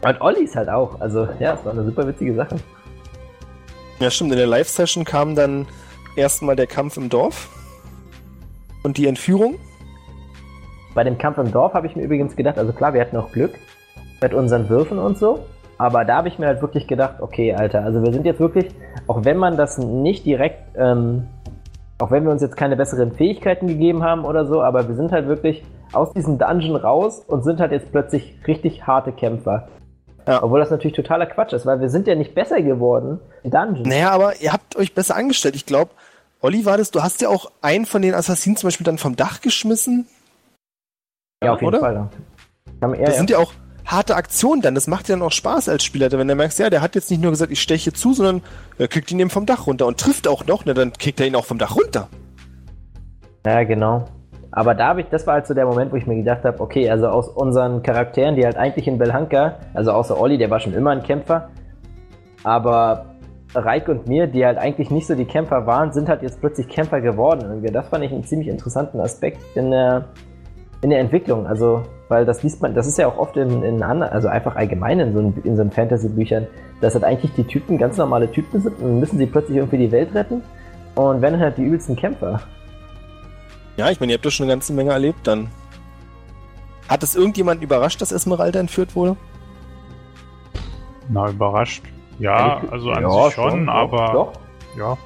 Und 0.01 0.21
Ollis 0.21 0.55
halt 0.55 0.69
auch. 0.69 0.99
Also, 1.01 1.27
ja, 1.39 1.53
es 1.53 1.65
war 1.65 1.73
eine 1.73 1.83
super 1.83 2.07
witzige 2.07 2.33
Sache. 2.33 2.55
Ja, 3.99 4.09
stimmt. 4.09 4.31
In 4.31 4.37
der 4.37 4.47
Live-Session 4.47 5.03
kam 5.03 5.35
dann 5.35 5.67
erstmal 6.15 6.55
der 6.55 6.65
Kampf 6.65 6.95
im 6.95 7.09
Dorf. 7.09 7.49
Und 8.83 8.97
die 8.97 9.05
Entführung. 9.05 9.55
Bei 10.95 11.03
dem 11.03 11.17
Kampf 11.17 11.37
im 11.39 11.51
Dorf 11.51 11.73
habe 11.73 11.87
ich 11.87 11.95
mir 11.95 12.03
übrigens 12.03 12.35
gedacht, 12.37 12.57
also 12.57 12.71
klar, 12.71 12.93
wir 12.93 13.01
hatten 13.01 13.17
auch 13.17 13.31
Glück 13.33 13.53
mit 14.21 14.33
unseren 14.33 14.69
Würfen 14.69 14.97
und 14.97 15.17
so. 15.17 15.41
Aber 15.77 16.05
da 16.05 16.17
habe 16.17 16.29
ich 16.29 16.39
mir 16.39 16.47
halt 16.47 16.61
wirklich 16.61 16.87
gedacht, 16.87 17.15
okay, 17.19 17.53
Alter, 17.53 17.83
also 17.83 18.01
wir 18.01 18.13
sind 18.13 18.25
jetzt 18.25 18.39
wirklich, 18.39 18.67
auch 19.07 19.25
wenn 19.25 19.37
man 19.37 19.57
das 19.57 19.77
nicht 19.77 20.25
direkt, 20.25 20.75
ähm, 20.77 21.27
auch 21.99 22.11
wenn 22.11 22.23
wir 22.23 22.31
uns 22.31 22.41
jetzt 22.41 22.55
keine 22.55 22.77
besseren 22.77 23.11
Fähigkeiten 23.11 23.67
gegeben 23.67 24.03
haben 24.03 24.23
oder 24.23 24.45
so, 24.45 24.61
aber 24.63 24.87
wir 24.87 24.95
sind 24.95 25.11
halt 25.11 25.27
wirklich 25.27 25.63
aus 25.93 26.13
diesem 26.13 26.37
Dungeon 26.37 26.75
raus 26.75 27.23
und 27.27 27.43
sind 27.43 27.59
halt 27.59 27.71
jetzt 27.71 27.91
plötzlich 27.91 28.35
richtig 28.47 28.85
harte 28.85 29.11
Kämpfer. 29.11 29.67
Ja. 30.27 30.43
Obwohl 30.43 30.59
das 30.59 30.69
natürlich 30.69 30.95
totaler 30.95 31.25
Quatsch 31.25 31.53
ist, 31.53 31.65
weil 31.65 31.79
wir 31.79 31.89
sind 31.89 32.05
ja 32.05 32.15
nicht 32.15 32.35
besser 32.35 32.61
geworden 32.61 33.19
in 33.43 33.51
Dungeons. 33.51 33.87
Naja, 33.87 34.11
aber 34.11 34.41
ihr 34.41 34.51
habt 34.51 34.75
euch 34.75 34.93
besser 34.93 35.15
angestellt. 35.15 35.55
Ich 35.55 35.65
glaube, 35.65 35.91
Olli 36.41 36.65
war 36.65 36.77
das, 36.77 36.91
du 36.91 37.01
hast 37.01 37.21
ja 37.21 37.29
auch 37.29 37.51
einen 37.61 37.85
von 37.85 38.01
den 38.01 38.13
Assassinen 38.13 38.57
zum 38.57 38.67
Beispiel 38.67 38.83
dann 38.83 38.97
vom 38.97 39.15
Dach 39.15 39.39
geschmissen. 39.41 40.07
ja, 41.41 41.53
auf 41.53 41.61
jeden 41.61 41.69
oder? 41.69 41.79
Fall. 41.79 42.09
Ja. 42.81 43.05
Das 43.05 43.17
sind 43.17 43.29
ja 43.29 43.37
auch 43.37 43.53
harte 43.85 44.15
Aktionen 44.15 44.61
dann. 44.61 44.75
Das 44.75 44.87
macht 44.87 45.07
ja 45.07 45.15
dann 45.15 45.25
auch 45.25 45.31
Spaß 45.31 45.69
als 45.69 45.83
Spieler. 45.85 46.11
Wenn 46.11 46.27
du 46.27 46.35
merkst, 46.35 46.59
ja, 46.59 46.69
der 46.69 46.81
hat 46.81 46.95
jetzt 46.95 47.09
nicht 47.09 47.21
nur 47.21 47.31
gesagt, 47.31 47.51
ich 47.51 47.61
steche 47.61 47.93
zu, 47.93 48.13
sondern 48.13 48.43
er 48.77 48.89
kickt 48.89 49.09
ihn 49.11 49.19
eben 49.19 49.29
vom 49.29 49.45
Dach 49.45 49.65
runter 49.65 49.87
und 49.87 49.97
trifft 49.97 50.27
auch 50.27 50.45
noch, 50.45 50.65
na, 50.65 50.73
dann 50.73 50.91
kickt 50.91 51.21
er 51.21 51.27
ihn 51.27 51.35
auch 51.35 51.45
vom 51.45 51.57
Dach 51.57 51.75
runter. 51.75 52.09
Ja, 53.45 53.63
genau. 53.63 54.05
Aber 54.51 54.75
da 54.75 54.87
habe 54.87 55.01
ich, 55.01 55.07
das 55.07 55.27
war 55.27 55.35
halt 55.35 55.47
so 55.47 55.53
der 55.53 55.65
Moment, 55.65 55.91
wo 55.91 55.95
ich 55.95 56.07
mir 56.07 56.15
gedacht 56.15 56.43
habe, 56.43 56.59
okay, 56.61 56.89
also 56.89 57.07
aus 57.07 57.27
unseren 57.27 57.83
Charakteren, 57.83 58.35
die 58.35 58.45
halt 58.45 58.57
eigentlich 58.57 58.87
in 58.87 58.97
Belhanka, 58.97 59.55
also 59.73 59.91
außer 59.91 60.19
Olli, 60.19 60.37
der 60.37 60.49
war 60.49 60.59
schon 60.59 60.73
immer 60.73 60.91
ein 60.91 61.03
Kämpfer, 61.03 61.49
aber 62.43 63.05
Reik 63.55 63.87
und 63.87 64.07
mir, 64.07 64.27
die 64.27 64.45
halt 64.45 64.57
eigentlich 64.57 64.91
nicht 64.91 65.07
so 65.07 65.15
die 65.15 65.25
Kämpfer 65.25 65.65
waren, 65.65 65.91
sind 65.91 66.09
halt 66.09 66.21
jetzt 66.21 66.39
plötzlich 66.39 66.67
Kämpfer 66.67 67.01
geworden. 67.01 67.41
Irgendwie. 67.43 67.71
Das 67.71 67.87
fand 67.87 68.03
ich 68.03 68.11
einen 68.11 68.23
ziemlich 68.23 68.49
interessanten 68.49 68.99
Aspekt 68.99 69.39
in 69.55 69.71
der, 69.71 70.05
in 70.81 70.89
der 70.89 70.99
Entwicklung. 70.99 71.47
Also, 71.47 71.83
weil 72.09 72.25
das 72.25 72.43
liest 72.43 72.61
man, 72.61 72.73
das 72.75 72.87
ist 72.87 72.97
ja 72.97 73.07
auch 73.07 73.17
oft 73.17 73.37
in, 73.37 73.63
in 73.63 73.81
anderen, 73.83 74.11
also 74.11 74.27
einfach 74.27 74.55
allgemein 74.55 74.99
in 74.99 75.13
so, 75.13 75.33
in, 75.43 75.55
so 75.55 75.63
Fantasy-Büchern, 75.69 76.47
dass 76.81 76.93
halt 76.93 77.03
eigentlich 77.03 77.33
die 77.33 77.45
Typen 77.45 77.77
ganz 77.77 77.97
normale 77.97 78.29
Typen 78.29 78.59
sind 78.59 78.79
und 78.81 78.99
müssen 78.99 79.17
sie 79.17 79.25
plötzlich 79.25 79.57
irgendwie 79.57 79.77
die 79.77 79.91
Welt 79.91 80.13
retten 80.13 80.43
und 80.95 81.21
werden 81.21 81.39
halt 81.39 81.57
die 81.57 81.63
übelsten 81.63 81.95
Kämpfer. 81.95 82.41
Ja, 83.77 83.91
ich 83.91 83.99
meine, 83.99 84.11
ihr 84.11 84.17
habt 84.17 84.25
doch 84.25 84.31
schon 84.31 84.45
eine 84.45 84.53
ganze 84.53 84.73
Menge 84.73 84.91
erlebt 84.91 85.25
dann. 85.25 85.49
Hat 86.89 87.03
es 87.03 87.15
irgendjemand 87.15 87.61
überrascht, 87.61 88.01
dass 88.01 88.11
Esmeralda 88.11 88.59
entführt 88.59 88.95
wurde? 88.95 89.15
Na, 91.09 91.29
überrascht. 91.29 91.83
Ja, 92.19 92.61
also 92.71 92.91
an 92.91 93.03
Ja, 93.03 93.25
sich 93.25 93.33
schon, 93.35 93.67
doch, 93.67 93.73
aber 93.73 94.11
Doch, 94.13 94.33
ja. 94.77 94.97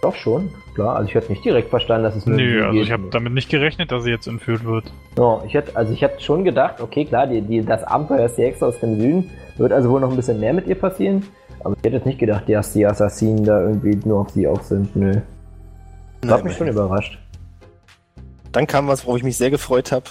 doch 0.00 0.14
schon, 0.14 0.50
klar. 0.74 0.96
Also 0.96 1.08
ich 1.08 1.14
hätte 1.14 1.30
nicht 1.30 1.44
direkt 1.44 1.68
verstanden, 1.68 2.04
dass 2.04 2.16
es 2.16 2.24
nur 2.24 2.36
Nö, 2.36 2.64
also 2.64 2.80
ich 2.80 2.90
habe 2.90 3.04
damit 3.10 3.34
nicht 3.34 3.50
gerechnet, 3.50 3.92
dass 3.92 4.04
sie 4.04 4.10
jetzt 4.10 4.26
entführt 4.26 4.64
wird. 4.64 4.90
Ja, 5.18 5.42
ich 5.44 5.52
hätte, 5.52 5.76
also 5.76 5.92
ich 5.92 6.00
hätte 6.00 6.22
schon 6.22 6.44
gedacht, 6.44 6.80
okay, 6.80 7.04
klar, 7.04 7.26
die, 7.26 7.42
die, 7.42 7.62
das 7.62 7.84
Abenteuer 7.84 8.24
ist 8.24 8.36
die 8.36 8.44
Hexe 8.44 8.66
aus 8.66 8.80
dem 8.80 8.98
Süden, 8.98 9.30
wird 9.58 9.72
also 9.72 9.90
wohl 9.90 10.00
noch 10.00 10.10
ein 10.10 10.16
bisschen 10.16 10.40
mehr 10.40 10.54
mit 10.54 10.66
ihr 10.66 10.76
passieren. 10.76 11.26
Aber 11.62 11.74
ich 11.76 11.84
hätte 11.84 11.96
jetzt 11.96 12.06
nicht 12.06 12.18
gedacht, 12.18 12.48
dass 12.48 12.72
die 12.72 12.86
Assassinen 12.86 13.44
da 13.44 13.60
irgendwie 13.60 13.98
nur 14.06 14.20
auf 14.20 14.30
sie 14.30 14.46
auf 14.46 14.62
sind. 14.62 14.94
Nö. 14.96 15.20
Das 16.22 16.30
hat 16.30 16.44
mich 16.44 16.56
schon 16.56 16.68
überrascht. 16.68 17.18
Dann 18.56 18.66
kam 18.66 18.88
was, 18.88 19.04
worauf 19.04 19.18
ich 19.18 19.22
mich 19.22 19.36
sehr 19.36 19.50
gefreut 19.50 19.92
habe. 19.92 20.06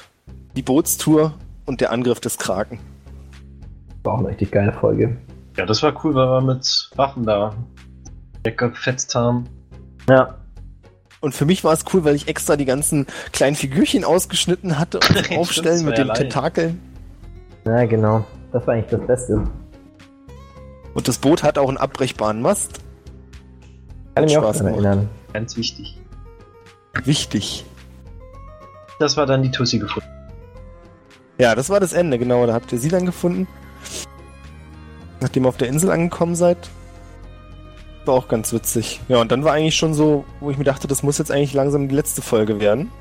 Die 0.55 0.61
Bootstour 0.61 1.33
und 1.65 1.81
der 1.81 1.91
Angriff 1.91 2.19
des 2.19 2.37
Kraken. 2.37 2.77
War 4.03 4.13
auch 4.13 4.19
eine 4.19 4.27
richtig 4.27 4.51
geile 4.51 4.71
Folge. 4.71 5.17
Ja, 5.57 5.65
das 5.65 5.81
war 5.81 5.99
cool, 6.05 6.13
weil 6.13 6.27
wir 6.27 6.41
mit 6.41 6.91
Waffen 6.95 7.25
da 7.25 7.55
weggefetzt 8.43 9.15
haben. 9.15 9.45
Ja. 10.07 10.35
Und 11.21 11.33
für 11.33 11.45
mich 11.45 11.63
war 11.63 11.73
es 11.73 11.85
cool, 11.91 12.03
weil 12.03 12.13
ich 12.13 12.27
extra 12.27 12.55
die 12.55 12.65
ganzen 12.65 13.07
kleinen 13.31 13.55
Figürchen 13.55 14.03
ausgeschnitten 14.03 14.77
hatte 14.77 14.99
und 14.99 15.05
Stimmt, 15.25 15.39
aufstellen 15.39 15.83
mit 15.83 15.93
war 15.93 15.95
den 15.95 16.07
ja 16.09 16.13
leicht. 16.13 16.21
Tentakeln. 16.21 16.81
Ja, 17.65 17.83
genau. 17.85 18.25
Das 18.51 18.67
war 18.67 18.75
eigentlich 18.75 18.91
das 18.91 19.07
Beste. 19.07 19.43
Und 20.93 21.07
das 21.07 21.17
Boot 21.17 21.41
hat 21.41 21.57
auch 21.57 21.69
einen 21.69 21.77
abbrechbaren 21.79 22.43
Mast. 22.43 22.79
Kann 24.13 24.25
ich 24.25 24.35
mich 24.35 24.37
auch 24.37 24.53
daran 24.53 24.67
erinnern. 24.67 25.09
Ganz 25.33 25.57
wichtig. 25.57 25.99
Wichtig. 27.03 27.65
Das 28.99 29.17
war 29.17 29.25
dann 29.25 29.43
die 29.43 29.51
Tussi 29.51 29.79
gefunden. 29.79 30.09
Ja, 31.37 31.53
das 31.55 31.69
war 31.69 31.79
das 31.79 31.93
Ende, 31.93 32.17
genau. 32.17 32.45
Da 32.45 32.53
habt 32.53 32.71
ihr 32.71 32.79
sie 32.79 32.89
dann 32.89 33.05
gefunden. 33.05 33.47
Nachdem 35.21 35.45
ihr 35.45 35.49
auf 35.49 35.57
der 35.57 35.67
Insel 35.67 35.91
angekommen 35.91 36.35
seid. 36.35 36.57
War 38.05 38.13
auch 38.13 38.27
ganz 38.27 38.53
witzig. 38.53 39.01
Ja, 39.07 39.19
und 39.19 39.31
dann 39.31 39.43
war 39.43 39.53
eigentlich 39.53 39.75
schon 39.75 39.93
so, 39.93 40.25
wo 40.39 40.51
ich 40.51 40.57
mir 40.57 40.63
dachte, 40.63 40.87
das 40.87 41.03
muss 41.03 41.17
jetzt 41.17 41.31
eigentlich 41.31 41.53
langsam 41.53 41.87
die 41.87 41.95
letzte 41.95 42.21
Folge 42.21 42.59
werden. 42.59 42.91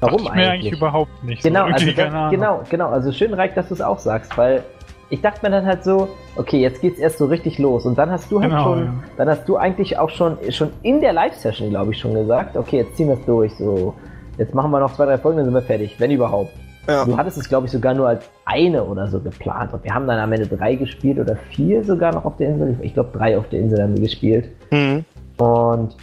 Warum 0.00 0.24
ich 0.24 0.32
mir 0.34 0.50
eigentlich? 0.50 0.72
überhaupt 0.74 1.24
nicht. 1.24 1.42
Genau, 1.42 1.66
so, 1.66 1.72
also 1.72 1.86
genau, 2.30 2.62
genau. 2.68 2.88
Also 2.90 3.10
schön, 3.12 3.32
Reik, 3.32 3.54
dass 3.54 3.68
du 3.68 3.74
es 3.74 3.80
auch 3.80 3.98
sagst, 3.98 4.36
weil 4.36 4.62
ich 5.08 5.20
dachte 5.22 5.40
mir 5.42 5.50
dann 5.50 5.64
halt 5.64 5.84
so, 5.84 6.08
okay, 6.36 6.60
jetzt 6.60 6.80
geht's 6.82 6.98
erst 6.98 7.18
so 7.18 7.26
richtig 7.26 7.58
los 7.58 7.86
und 7.86 7.96
dann 7.96 8.10
hast 8.10 8.30
du 8.30 8.40
halt 8.40 8.50
Genau, 8.50 8.64
schon, 8.64 8.84
ja. 8.84 8.94
dann 9.16 9.28
hast 9.28 9.48
du 9.48 9.56
eigentlich 9.56 9.98
auch 9.98 10.10
schon 10.10 10.36
schon 10.50 10.70
in 10.82 11.00
der 11.00 11.12
Live-Session, 11.12 11.70
glaube 11.70 11.92
ich, 11.92 11.98
schon 11.98 12.14
gesagt, 12.14 12.56
okay, 12.56 12.78
jetzt 12.78 12.96
ziehen 12.96 13.08
wir 13.08 13.14
es 13.14 13.24
durch, 13.24 13.52
so, 13.56 13.94
jetzt 14.38 14.54
machen 14.54 14.70
wir 14.70 14.80
noch 14.80 14.94
zwei, 14.94 15.06
drei 15.06 15.18
Folgen, 15.18 15.38
dann 15.38 15.46
sind 15.46 15.54
wir 15.54 15.62
fertig, 15.62 15.98
wenn 15.98 16.10
überhaupt. 16.10 16.52
Ja. 16.86 17.04
Du 17.04 17.16
hattest 17.16 17.38
es, 17.38 17.48
glaube 17.48 17.66
ich, 17.66 17.72
sogar 17.72 17.94
nur 17.94 18.08
als 18.08 18.28
eine 18.44 18.84
oder 18.84 19.08
so 19.08 19.20
geplant 19.20 19.72
und 19.72 19.84
wir 19.84 19.94
haben 19.94 20.06
dann 20.06 20.18
am 20.18 20.32
Ende 20.32 20.46
drei 20.46 20.74
gespielt 20.74 21.18
oder 21.18 21.36
vier 21.36 21.82
sogar 21.82 22.12
noch 22.12 22.24
auf 22.24 22.36
der 22.36 22.50
Insel. 22.50 22.76
Ich 22.82 22.92
glaube, 22.92 23.10
drei 23.16 23.38
auf 23.38 23.48
der 23.48 23.60
Insel 23.60 23.82
haben 23.82 23.94
wir 23.94 24.02
gespielt. 24.02 24.50
Mhm. 24.70 25.04
Und 25.38 25.96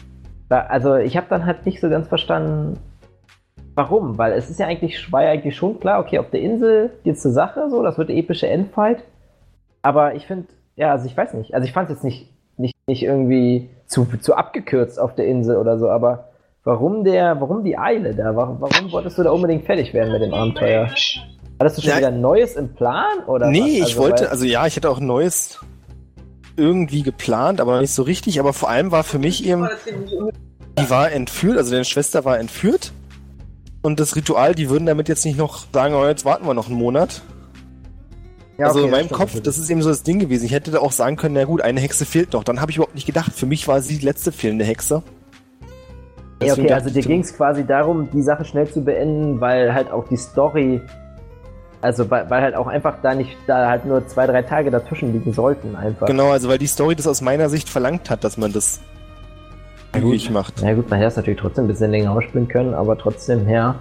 da, 0.50 0.62
also 0.62 0.96
ich 0.96 1.16
habe 1.18 1.28
dann 1.30 1.46
halt 1.46 1.66
nicht 1.66 1.80
so 1.80 1.90
ganz 1.90 2.08
verstanden, 2.08 2.80
warum, 3.76 4.18
weil 4.18 4.34
es 4.34 4.50
ist 4.50 4.60
ja 4.60 4.68
eigentlich, 4.68 5.12
war 5.12 5.24
ja 5.24 5.32
eigentlich 5.32 5.56
schon 5.56 5.80
klar, 5.80 6.00
okay, 6.00 6.20
auf 6.20 6.30
der 6.30 6.42
Insel 6.42 6.90
geht's 7.04 7.22
zur 7.22 7.32
Sache, 7.32 7.70
so, 7.70 7.84
das 7.84 7.98
wird 7.98 8.10
der 8.10 8.18
epische 8.18 8.48
Endfight. 8.48 9.04
Aber 9.84 10.16
ich 10.16 10.28
finde, 10.28 10.48
ja, 10.76 10.92
also 10.92 11.06
ich 11.06 11.16
weiß 11.16 11.34
nicht, 11.36 11.54
also 11.54 11.66
ich 11.66 11.74
fand 11.74 11.90
es 11.90 11.98
jetzt 11.98 12.04
nicht, 12.04 12.30
nicht, 12.58 12.76
nicht 12.88 13.04
irgendwie 13.04 13.70
zu, 13.86 14.06
zu 14.20 14.36
abgekürzt 14.36 15.00
auf 15.00 15.16
der 15.16 15.28
Insel 15.28 15.58
oder 15.58 15.78
so, 15.78 15.90
aber 15.90 16.31
warum 16.64 17.03
der, 17.03 17.39
warum 17.39 17.64
die 17.64 17.78
Eile 17.78 18.14
da? 18.16 18.36
Warum, 18.36 18.62
warum 18.62 18.91
wolltest 18.91 19.18
du 19.18 19.24
da 19.24 19.32
unbedingt 19.32 19.66
fertig 19.66 19.93
werden 19.93 20.12
mit 20.12 20.22
dem 20.22 20.34
Abenteuer? 20.34 20.89
Hattest 21.59 21.78
du 21.78 21.82
schon 21.82 21.91
Ja, 21.91 21.97
wieder 21.97 22.12
Neues 22.12 22.55
im 22.55 22.74
Plan? 22.74 23.20
Oder 23.28 23.47
Nee, 23.49 23.59
was? 23.62 23.68
ich 23.68 23.82
Also, 23.84 23.97
wollte, 23.97 24.32
also 24.32 24.45
ja, 24.45 24.66
ich 24.68 24.76
hätte 24.76 24.89
auch 24.89 24.99
ein 24.99 25.05
neues 25.07 25.59
irgendwie 26.57 27.01
geplant, 27.03 27.62
aber 27.62 27.80
nicht 27.82 27.93
so 27.93 28.03
richtig. 28.03 28.39
Aber 28.39 28.53
vor 28.53 28.70
allem 28.70 28.91
war 28.91 29.03
für 29.03 29.20
mich 29.20 29.45
eben, 29.45 29.68
die 30.80 30.89
war 30.89 31.12
entführt, 31.12 31.57
also 31.57 31.72
deine 31.72 31.86
Schwester 31.86 32.26
war 32.26 32.39
entführt. 32.39 32.91
Und 33.84 33.99
das 33.99 34.16
Ritual, 34.16 34.53
die 34.53 34.70
würden 34.70 34.86
damit 34.86 35.09
jetzt 35.09 35.26
nicht 35.26 35.38
noch 35.38 35.66
sagen, 35.74 35.95
oh, 35.95 36.05
jetzt 36.05 36.24
warten 36.26 36.45
wir 36.45 36.53
noch 36.53 36.68
einen 36.68 36.78
Monat. 36.78 37.22
Ja, 38.59 38.68
also 38.68 38.80
okay, 38.80 38.86
in 38.86 38.91
das 38.91 38.99
meinem 38.99 39.05
stimmt 39.07 39.18
Kopf, 39.20 39.30
natürlich. 39.30 39.43
das 39.43 39.57
ist 39.57 39.70
eben 39.72 39.82
so 39.82 39.89
das 39.89 40.03
Ding 40.03 40.20
gewesen. 40.20 40.45
Ich 40.45 40.51
hätte 40.51 40.70
da 40.70 40.80
auch 40.80 40.91
sagen 40.91 41.16
können, 41.16 41.34
na 41.34 41.45
gut, 41.45 41.62
eine 41.62 41.80
Hexe 41.80 42.05
fehlt 42.05 42.34
noch. 42.34 42.43
Dann 42.43 42.62
habe 42.62 42.70
ich 42.70 42.78
überhaupt 42.78 42.93
nicht 42.93 43.07
gedacht. 43.07 43.32
Für 43.34 43.47
mich 43.47 43.68
war 43.68 43.82
sie 43.82 43.97
die 43.97 44.05
letzte 44.05 44.32
fehlende 44.32 44.66
Hexe. 44.66 45.01
Ja, 46.42 46.54
okay, 46.54 46.72
also 46.72 46.89
dir 46.89 47.02
ging 47.04 47.22
es 47.22 47.36
quasi 47.36 47.66
darum, 47.66 48.10
die 48.12 48.22
Sache 48.22 48.46
schnell 48.46 48.68
zu 48.68 48.84
beenden, 48.84 49.39
weil 49.39 49.74
halt 49.74 49.92
auch 49.92 50.08
die 50.08 50.18
Story, 50.18 50.82
also 51.82 52.10
weil, 52.10 52.30
weil 52.30 52.42
halt 52.42 52.56
auch 52.56 52.68
einfach 52.68 52.96
da 53.02 53.14
nicht, 53.14 53.38
da 53.48 53.70
halt 53.70 53.86
nur 53.86 54.06
zwei, 54.08 54.28
drei 54.28 54.42
Tage 54.42 54.72
dazwischen 54.72 55.14
liegen 55.14 55.34
sollten 55.34 55.76
einfach. 55.76 56.08
Genau, 56.08 56.30
also 56.32 56.50
weil 56.50 56.58
die 56.58 56.68
Story 56.68 56.96
das 56.96 57.08
aus 57.08 57.22
meiner 57.22 57.50
Sicht 57.50 57.70
verlangt 57.70 58.10
hat, 58.10 58.24
dass 58.24 58.38
man 58.38 58.52
das 58.52 58.82
möglich 59.94 60.30
macht. 60.30 60.56
Na 60.64 60.74
gut, 60.74 60.89
man 60.89 61.00
hätte 61.00 61.10
es 61.10 61.16
natürlich 61.18 61.39
trotzdem 61.39 61.66
ein 61.66 61.68
bisschen 61.68 61.92
länger 61.92 62.12
ausspielen 62.12 62.48
können, 62.48 62.74
aber 62.74 62.98
trotzdem, 62.98 63.48
ja. 63.50 63.76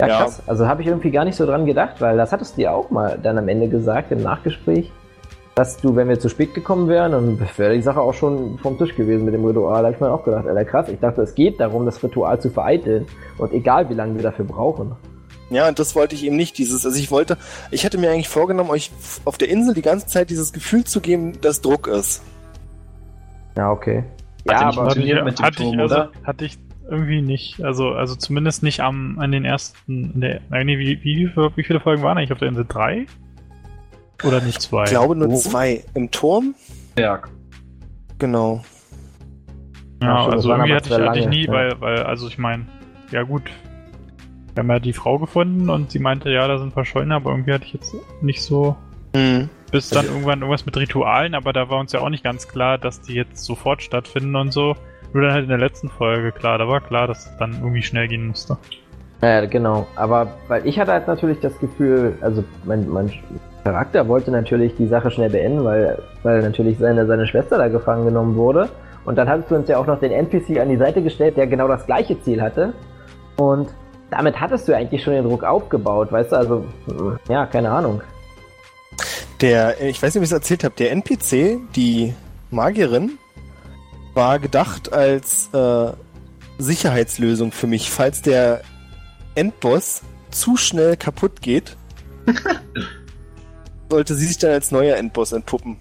Ja, 0.00 0.08
Ja. 0.08 0.16
krass. 0.22 0.42
Also 0.46 0.66
habe 0.66 0.82
ich 0.82 0.88
irgendwie 0.88 1.10
gar 1.10 1.24
nicht 1.24 1.36
so 1.36 1.46
dran 1.46 1.66
gedacht, 1.66 2.00
weil 2.00 2.16
das 2.16 2.32
hattest 2.32 2.56
du 2.56 2.62
ja 2.62 2.72
auch 2.72 2.90
mal 2.90 3.18
dann 3.22 3.38
am 3.38 3.46
Ende 3.48 3.68
gesagt 3.68 4.10
im 4.10 4.22
Nachgespräch, 4.22 4.90
dass 5.54 5.76
du, 5.76 5.94
wenn 5.94 6.08
wir 6.08 6.18
zu 6.18 6.28
spät 6.28 6.52
gekommen 6.52 6.88
wären, 6.88 7.12
dann 7.12 7.40
wäre 7.56 7.74
die 7.74 7.82
Sache 7.82 8.00
auch 8.00 8.14
schon 8.14 8.58
vom 8.58 8.76
Tisch 8.76 8.94
gewesen 8.96 9.24
mit 9.24 9.34
dem 9.34 9.44
Ritual. 9.44 9.82
Da 9.82 9.86
habe 9.86 9.94
ich 9.94 10.00
mir 10.00 10.10
auch 10.10 10.24
gedacht, 10.24 10.46
Alter, 10.46 10.64
krass. 10.64 10.88
Ich 10.88 10.98
dachte, 10.98 11.22
es 11.22 11.34
geht 11.34 11.60
darum, 11.60 11.84
das 11.86 12.02
Ritual 12.02 12.40
zu 12.40 12.50
vereiteln. 12.50 13.06
Und 13.38 13.52
egal, 13.52 13.88
wie 13.88 13.94
lange 13.94 14.16
wir 14.16 14.22
dafür 14.22 14.44
brauchen. 14.44 14.96
Ja, 15.50 15.68
und 15.68 15.78
das 15.78 15.94
wollte 15.94 16.16
ich 16.16 16.24
eben 16.24 16.36
nicht. 16.36 16.58
Dieses, 16.58 16.84
also 16.84 16.98
ich 16.98 17.10
wollte, 17.10 17.38
ich 17.70 17.84
hätte 17.84 17.98
mir 17.98 18.10
eigentlich 18.10 18.28
vorgenommen, 18.28 18.70
euch 18.70 18.90
auf 19.24 19.38
der 19.38 19.48
Insel 19.48 19.74
die 19.74 19.82
ganze 19.82 20.06
Zeit 20.06 20.30
dieses 20.30 20.52
Gefühl 20.52 20.84
zu 20.84 21.00
geben, 21.00 21.40
dass 21.40 21.60
Druck 21.60 21.86
ist. 21.86 22.24
Ja, 23.56 23.70
okay. 23.70 24.04
Hat 24.48 24.60
Ja, 24.60 24.60
aber 24.60 24.66
Hatte 24.66 24.70
ich, 24.70 24.76
funktioniert 24.76 25.24
mit 25.24 25.38
dem 25.38 25.44
hatte, 25.44 25.62
ich, 25.62 25.68
Turm, 25.68 25.80
also, 25.80 25.94
oder? 25.94 26.10
hatte 26.24 26.44
ich 26.46 26.58
irgendwie 26.90 27.22
nicht. 27.22 27.62
Also, 27.62 27.90
also 27.90 28.16
zumindest 28.16 28.64
nicht 28.64 28.80
am, 28.80 29.20
an 29.20 29.30
den 29.30 29.44
ersten. 29.44 30.10
In 30.14 30.20
der, 30.20 30.40
nein, 30.50 30.66
nee, 30.66 30.78
wie, 30.78 31.04
wie, 31.04 31.30
wie 31.54 31.62
viele 31.62 31.78
Folgen 31.78 32.02
waren 32.02 32.18
eigentlich 32.18 32.32
auf 32.32 32.38
der 32.38 32.48
Insel? 32.48 32.66
Drei? 32.68 33.06
Oder 34.22 34.40
nicht 34.40 34.62
zwei? 34.62 34.84
Ich 34.84 34.90
glaube 34.90 35.16
nur 35.16 35.30
Wo? 35.30 35.36
zwei. 35.36 35.84
Im 35.94 36.10
Turm? 36.10 36.54
Berg. 36.94 37.28
Genau. 38.18 38.62
Ja, 40.02 40.08
Ja, 40.08 40.26
also 40.28 40.50
irgendwie 40.50 40.74
hatte 40.74 40.88
ich, 40.90 41.06
hatte 41.08 41.18
ich 41.18 41.28
nie, 41.28 41.46
ja. 41.46 41.52
weil, 41.52 41.80
weil, 41.80 42.02
also 42.04 42.28
ich 42.28 42.38
meine, 42.38 42.66
ja 43.10 43.22
gut. 43.22 43.42
Wir 44.54 44.62
haben 44.62 44.70
ja 44.70 44.78
die 44.78 44.92
Frau 44.92 45.18
gefunden 45.18 45.68
und 45.68 45.90
sie 45.90 45.98
meinte, 45.98 46.30
ja, 46.30 46.46
da 46.46 46.58
sind 46.58 46.72
Verschollene, 46.72 47.16
aber 47.16 47.32
irgendwie 47.32 47.52
hatte 47.52 47.64
ich 47.64 47.72
jetzt 47.72 47.92
nicht 48.22 48.40
so. 48.40 48.76
Mhm. 49.14 49.48
Bis 49.72 49.88
dann 49.88 50.06
irgendwann 50.06 50.40
irgendwas 50.40 50.64
mit 50.64 50.76
Ritualen, 50.76 51.34
aber 51.34 51.52
da 51.52 51.68
war 51.68 51.80
uns 51.80 51.90
ja 51.90 52.00
auch 52.00 52.08
nicht 52.08 52.22
ganz 52.22 52.46
klar, 52.46 52.78
dass 52.78 53.00
die 53.00 53.14
jetzt 53.14 53.44
sofort 53.44 53.82
stattfinden 53.82 54.36
und 54.36 54.52
so. 54.52 54.76
Nur 55.12 55.24
dann 55.24 55.32
halt 55.32 55.44
in 55.44 55.48
der 55.48 55.58
letzten 55.58 55.88
Folge 55.88 56.30
klar, 56.30 56.58
da 56.58 56.68
war 56.68 56.80
klar, 56.80 57.08
dass 57.08 57.26
es 57.26 57.36
dann 57.38 57.54
irgendwie 57.54 57.82
schnell 57.82 58.06
gehen 58.06 58.28
musste. 58.28 58.56
Ja, 59.22 59.44
genau. 59.46 59.86
Aber 59.96 60.34
weil 60.48 60.66
ich 60.66 60.78
hatte 60.78 60.92
halt 60.92 61.08
natürlich 61.08 61.40
das 61.40 61.58
Gefühl, 61.58 62.16
also 62.20 62.44
mein, 62.64 62.88
mein 62.88 63.12
Charakter 63.64 64.06
wollte 64.08 64.30
natürlich 64.30 64.76
die 64.76 64.86
Sache 64.86 65.10
schnell 65.10 65.30
beenden, 65.30 65.64
weil, 65.64 65.98
weil 66.22 66.42
natürlich 66.42 66.78
seine, 66.78 67.06
seine 67.06 67.26
Schwester 67.26 67.56
da 67.56 67.68
gefangen 67.68 68.04
genommen 68.04 68.36
wurde. 68.36 68.68
Und 69.06 69.16
dann 69.16 69.28
hattest 69.28 69.50
du 69.50 69.54
uns 69.54 69.68
ja 69.68 69.78
auch 69.78 69.86
noch 69.86 69.98
den 70.00 70.12
NPC 70.12 70.60
an 70.60 70.68
die 70.68 70.76
Seite 70.76 71.02
gestellt, 71.02 71.36
der 71.36 71.46
genau 71.46 71.66
das 71.66 71.86
gleiche 71.86 72.20
Ziel 72.22 72.42
hatte. 72.42 72.74
Und 73.36 73.70
damit 74.10 74.38
hattest 74.38 74.68
du 74.68 74.76
eigentlich 74.76 75.02
schon 75.02 75.14
den 75.14 75.24
Druck 75.24 75.44
aufgebaut, 75.44 76.12
weißt 76.12 76.32
du? 76.32 76.36
Also, 76.36 76.64
ja, 77.28 77.46
keine 77.46 77.70
Ahnung. 77.70 78.02
Der, 79.40 79.80
ich 79.80 80.02
weiß 80.02 80.14
nicht, 80.14 80.20
ob 80.20 80.24
ich 80.24 80.30
es 80.30 80.32
erzählt 80.32 80.62
habe, 80.62 80.74
der 80.76 80.92
NPC, 80.92 81.60
die 81.74 82.14
Magierin, 82.50 83.18
war 84.12 84.38
gedacht 84.38 84.92
als 84.92 85.48
äh, 85.52 85.92
Sicherheitslösung 86.58 87.50
für 87.50 87.66
mich, 87.66 87.90
falls 87.90 88.22
der 88.22 88.60
Endboss 89.34 90.02
zu 90.30 90.56
schnell 90.56 90.96
kaputt 90.96 91.40
geht, 91.42 91.76
sollte 93.90 94.14
sie 94.14 94.26
sich 94.26 94.38
dann 94.38 94.50
als 94.52 94.70
neuer 94.70 94.96
Endboss 94.96 95.32
entpuppen. 95.32 95.76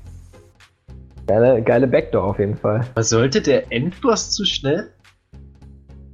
Geile, 1.28 1.62
geile 1.62 1.88
Backdoor 1.88 2.24
auf 2.26 2.40
jeden 2.40 2.58
Fall. 2.58 2.86
Was 2.96 3.10
sollte 3.10 3.42
der 3.42 3.72
Endboss 3.72 4.32
zu 4.32 4.46
schnell? 4.46 4.92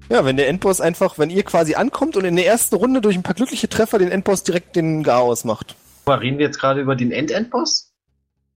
Ja, 0.09 0.25
wenn 0.25 0.37
der 0.37 0.47
Endboss 0.47 0.81
einfach, 0.81 1.17
wenn 1.19 1.29
ihr 1.29 1.43
quasi 1.43 1.75
ankommt 1.75 2.15
und 2.17 2.25
in 2.25 2.35
der 2.35 2.45
ersten 2.47 2.75
Runde 2.75 3.01
durch 3.01 3.15
ein 3.15 3.23
paar 3.23 3.35
glückliche 3.35 3.69
Treffer 3.69 3.99
den 3.99 4.11
Endboss 4.11 4.43
direkt 4.43 4.75
den 4.75 5.03
Garaus 5.03 5.43
macht. 5.45 5.75
Mal, 6.05 6.17
reden 6.19 6.37
wir 6.39 6.45
jetzt 6.45 6.59
gerade 6.59 6.81
über 6.81 6.95
den 6.95 7.11
End-Endboss? 7.11 7.91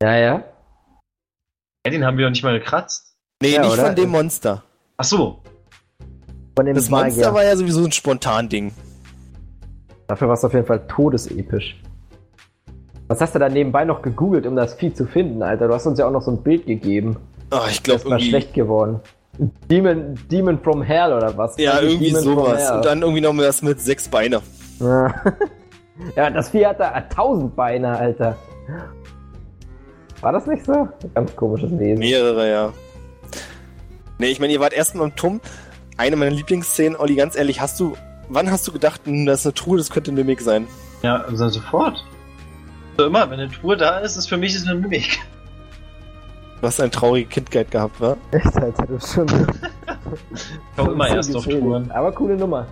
Ja, 0.02 0.16
ja. 0.18 0.44
Ja, 1.86 1.92
den 1.92 2.06
haben 2.06 2.18
wir 2.18 2.26
doch 2.26 2.32
nicht 2.32 2.44
mal 2.44 2.58
gekratzt. 2.58 3.16
Nee, 3.42 3.54
Ja, 3.54 3.62
nicht 3.62 3.74
oder? 3.74 3.86
von 3.88 3.96
dem 3.96 4.10
Monster. 4.10 4.64
Ach 4.98 5.04
so. 5.04 5.44
Von 6.56 6.66
dem 6.66 6.76
Das 6.76 6.90
Monster 6.90 7.08
Magier. 7.10 7.34
war 7.34 7.44
ja 7.44 7.56
sowieso 7.56 7.84
ein 7.84 7.92
Spontan-Ding. 7.92 8.74
Dafür 10.08 10.28
war 10.28 10.36
es 10.36 10.44
auf 10.44 10.54
jeden 10.54 10.66
Fall 10.66 10.86
todesepisch. 10.88 11.76
Was 13.14 13.22
hast 13.22 13.36
du 13.36 13.40
da 13.40 13.48
nebenbei 13.48 13.86
noch 13.86 14.02
gegoogelt, 14.02 14.48
um 14.48 14.56
das 14.56 14.74
Vieh 14.74 14.92
zu 14.92 15.06
finden, 15.06 15.44
Alter? 15.44 15.68
Du 15.68 15.74
hast 15.76 15.86
uns 15.86 16.00
ja 16.00 16.08
auch 16.08 16.12
noch 16.12 16.24
so 16.24 16.32
ein 16.32 16.42
Bild 16.42 16.66
gegeben. 16.66 17.16
Oh, 17.52 17.58
ich 17.70 17.76
Das 17.76 17.84
glaube 17.84 17.98
ist 18.00 18.06
mal 18.06 18.12
irgendwie. 18.16 18.30
schlecht 18.30 18.54
geworden. 18.56 19.00
Demon, 19.70 20.16
Demon 20.32 20.58
from 20.58 20.82
Hell 20.82 21.14
oder 21.14 21.38
was? 21.38 21.56
Ja, 21.60 21.74
Eigentlich 21.74 21.92
irgendwie 21.92 22.06
Demon 22.08 22.24
sowas. 22.24 22.72
Und 22.72 22.86
dann 22.86 23.02
irgendwie 23.04 23.22
noch 23.22 23.38
was 23.38 23.62
mit 23.62 23.80
sechs 23.80 24.10
Beine. 24.10 24.42
Ja. 24.80 25.14
ja, 26.16 26.30
das 26.32 26.50
Vieh 26.50 26.66
hat 26.66 26.80
da 26.80 27.02
tausend 27.02 27.56
Beine, 27.56 27.96
Alter. 27.96 28.36
War 30.22 30.32
das 30.32 30.48
nicht 30.48 30.66
so? 30.66 30.88
Ganz 31.14 31.36
komisches 31.36 31.70
Wesen. 31.78 32.00
Mehrere, 32.00 32.50
ja. 32.50 32.74
Nee, 34.18 34.30
ich 34.32 34.40
meine, 34.40 34.54
ihr 34.54 34.60
wart 34.60 34.74
erstmal 34.74 35.06
im 35.10 35.16
Turm. 35.16 35.40
Eine 35.98 36.16
meiner 36.16 36.32
Lieblingsszenen, 36.32 36.98
Olli, 36.98 37.14
ganz 37.14 37.36
ehrlich, 37.38 37.62
hast 37.62 37.80
du, 37.80 37.94
wann 38.28 38.50
hast 38.50 38.68
du 38.68 38.72
gedacht, 38.72 39.02
hm, 39.06 39.28
das 39.28 39.42
ist 39.42 39.46
eine 39.46 39.54
Truhe, 39.54 39.78
das 39.78 39.92
könnte 39.92 40.12
ein 40.12 40.16
Mimik 40.16 40.42
sein? 40.42 40.66
Ja, 41.04 41.18
also 41.18 41.48
sofort. 41.50 42.04
So 42.98 43.06
immer, 43.06 43.30
wenn 43.30 43.40
eine 43.40 43.52
Tour 43.52 43.76
da 43.76 44.00
ist, 44.00 44.16
ist 44.18 44.28
für 44.28 44.38
mich 44.38 44.56
ist 44.56 44.68
eine 44.68 44.80
Mimik. 44.80 45.20
Du 46.62 46.68
hast 46.68 46.80
eine 46.80 46.92
traurige 46.92 47.28
Kindheit 47.28 47.72
gehabt, 47.72 48.00
wa? 48.00 48.16
Echt, 48.32 48.56
Alter, 48.56 48.86
du 48.86 49.00
schon. 49.00 49.28
Ich 50.34 50.78
komme 50.78 50.94
immer 50.94 51.10
erst 51.10 51.36
auf. 51.36 51.44
Touren. 51.44 51.92
Aber 51.92 52.12
coole 52.12 52.38
Nummer. 52.38 52.68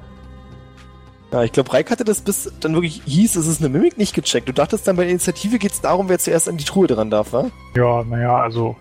Ja, 1.32 1.44
ich 1.44 1.52
glaube, 1.52 1.74
Reik 1.74 1.90
hatte 1.92 2.04
das 2.04 2.22
bis 2.22 2.54
dann 2.60 2.74
wirklich 2.74 3.02
hieß, 3.06 3.38
es 3.38 3.48
ist 3.48 3.62
eine 3.62 3.70
Mimik 3.70 3.98
nicht 3.98 4.14
gecheckt. 4.14 4.50
Du 4.50 4.54
dachtest 4.54 4.88
dann 4.88 4.98
bei 4.98 5.04
der 5.04 5.12
Initiative 5.12 5.60
geht 5.60 5.72
es 5.72 5.82
darum, 5.82 6.10
wer 6.10 6.20
zuerst 6.20 6.50
an 6.50 6.58
die 6.58 6.66
Truhe 6.66 6.88
dran 6.88 7.10
darf, 7.10 7.32
wa? 7.34 7.50
Ja, 7.76 8.04
naja, 8.04 8.38
also. 8.38 8.76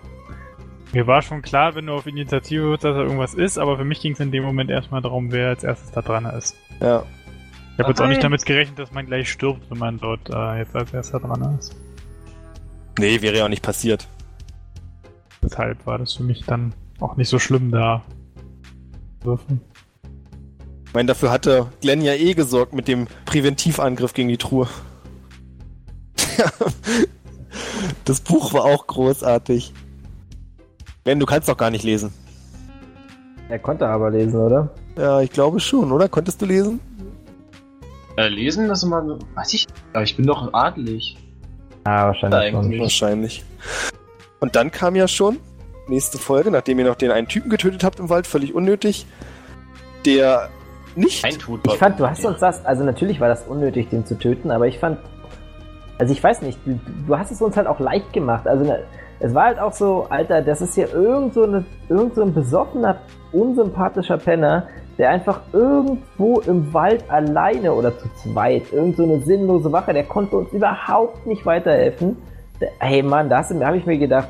Mir 0.91 1.07
war 1.07 1.21
schon 1.21 1.41
klar, 1.41 1.75
wenn 1.75 1.85
du 1.85 1.93
auf 1.93 2.05
Initiative 2.05 2.69
wirst, 2.71 2.83
dass 2.83 2.95
da 2.95 3.03
irgendwas 3.03 3.33
ist, 3.33 3.57
aber 3.57 3.77
für 3.77 3.85
mich 3.85 4.01
ging 4.01 4.11
es 4.11 4.19
in 4.19 4.31
dem 4.31 4.43
Moment 4.43 4.69
erstmal 4.69 5.01
darum, 5.01 5.31
wer 5.31 5.49
als 5.49 5.63
erstes 5.63 5.91
da 5.91 6.01
dran 6.01 6.25
ist. 6.25 6.57
Ja. 6.81 7.03
Ich 7.81 7.83
habe 7.83 7.93
jetzt 7.93 8.01
auch 8.01 8.07
nicht 8.07 8.23
damit 8.23 8.45
gerechnet, 8.45 8.77
dass 8.77 8.91
man 8.91 9.07
gleich 9.07 9.31
stirbt, 9.31 9.67
wenn 9.71 9.79
man 9.79 9.97
dort 9.97 10.29
äh, 10.29 10.59
jetzt 10.59 10.75
als 10.75 10.93
erster 10.93 11.19
dran 11.19 11.57
ist. 11.57 11.75
Nee, 12.99 13.23
wäre 13.23 13.39
ja 13.39 13.45
auch 13.45 13.49
nicht 13.49 13.63
passiert. 13.63 14.07
Deshalb 15.41 15.83
war 15.87 15.97
das 15.97 16.13
für 16.13 16.21
mich 16.21 16.45
dann 16.45 16.75
auch 16.99 17.17
nicht 17.17 17.29
so 17.29 17.39
schlimm 17.39 17.71
da. 17.71 18.03
zu 19.21 19.25
Würfen. 19.25 19.61
Ich 20.85 20.93
meine, 20.93 21.07
dafür 21.07 21.31
hatte 21.31 21.71
Glenn 21.81 22.03
ja 22.03 22.13
eh 22.13 22.35
gesorgt 22.35 22.73
mit 22.73 22.87
dem 22.87 23.07
Präventivangriff 23.25 24.13
gegen 24.13 24.29
die 24.29 24.37
Truhe. 24.37 24.67
das 28.05 28.21
Buch 28.21 28.53
war 28.53 28.65
auch 28.65 28.85
großartig. 28.85 29.73
Glenn, 31.03 31.19
du 31.19 31.25
kannst 31.25 31.49
doch 31.49 31.57
gar 31.57 31.71
nicht 31.71 31.83
lesen. 31.83 32.13
Er 33.49 33.57
konnte 33.57 33.87
aber 33.87 34.11
lesen, 34.11 34.39
oder? 34.39 34.69
Ja, 34.95 35.19
ich 35.21 35.31
glaube 35.31 35.59
schon, 35.59 35.91
oder? 35.91 36.07
Konntest 36.07 36.43
du 36.43 36.45
lesen? 36.45 36.79
Äh, 38.17 38.27
lesen, 38.27 38.67
das 38.67 38.83
immer, 38.83 39.19
weiß 39.35 39.53
ich, 39.53 39.67
aber 39.93 40.03
ich 40.03 40.15
bin 40.15 40.25
doch 40.25 40.53
adelig. 40.53 41.17
Ah, 41.83 42.07
wahrscheinlich 42.07 42.51
schon. 42.51 42.79
Wahrscheinlich. 42.79 43.43
Und 44.39 44.55
dann 44.55 44.71
kam 44.71 44.95
ja 44.95 45.07
schon, 45.07 45.37
nächste 45.87 46.17
Folge, 46.17 46.51
nachdem 46.51 46.79
ihr 46.79 46.85
noch 46.85 46.95
den 46.95 47.11
einen 47.11 47.27
Typen 47.27 47.49
getötet 47.49 47.83
habt 47.83 47.99
im 47.99 48.09
Wald, 48.09 48.27
völlig 48.27 48.53
unnötig, 48.53 49.05
der 50.05 50.49
nicht. 50.95 51.23
Ein 51.23 51.39
Tod. 51.39 51.61
Ich 51.65 51.73
fand, 51.73 51.99
du 51.99 52.07
hast 52.07 52.25
uns 52.25 52.39
das, 52.39 52.65
also 52.65 52.83
natürlich 52.83 53.19
war 53.19 53.29
das 53.29 53.47
unnötig, 53.47 53.89
den 53.89 54.05
zu 54.05 54.17
töten, 54.17 54.51
aber 54.51 54.67
ich 54.67 54.79
fand, 54.79 54.99
also 55.97 56.11
ich 56.11 56.23
weiß 56.23 56.41
nicht, 56.41 56.59
du, 56.65 56.79
du 57.07 57.17
hast 57.17 57.31
es 57.31 57.41
uns 57.41 57.55
halt 57.55 57.67
auch 57.67 57.79
leicht 57.79 58.11
gemacht. 58.13 58.47
Also 58.47 58.65
ne, 58.65 58.83
es 59.19 59.33
war 59.33 59.45
halt 59.45 59.59
auch 59.59 59.73
so, 59.73 60.07
Alter, 60.09 60.41
das 60.41 60.61
ist 60.61 60.75
hier 60.75 60.91
irgend 60.91 61.33
so, 61.33 61.43
eine, 61.43 61.63
irgend 61.89 62.15
so 62.15 62.23
ein 62.23 62.33
besoffener, 62.33 62.99
unsympathischer 63.31 64.17
Penner, 64.17 64.67
der 64.97 65.09
einfach 65.09 65.41
irgendwo 65.53 66.39
im 66.41 66.73
Wald 66.73 67.03
alleine 67.09 67.73
oder 67.73 67.97
zu 67.97 68.07
zweit, 68.15 68.71
irgend 68.71 68.97
so 68.97 69.03
eine 69.03 69.19
sinnlose 69.19 69.71
Wache, 69.71 69.93
der 69.93 70.03
konnte 70.03 70.37
uns 70.37 70.51
überhaupt 70.51 71.25
nicht 71.25 71.45
weiterhelfen. 71.45 72.17
Der, 72.59 72.69
hey 72.79 73.01
Mann, 73.01 73.29
da 73.29 73.43
habe 73.43 73.77
ich 73.77 73.85
mir 73.85 73.97
gedacht, 73.97 74.27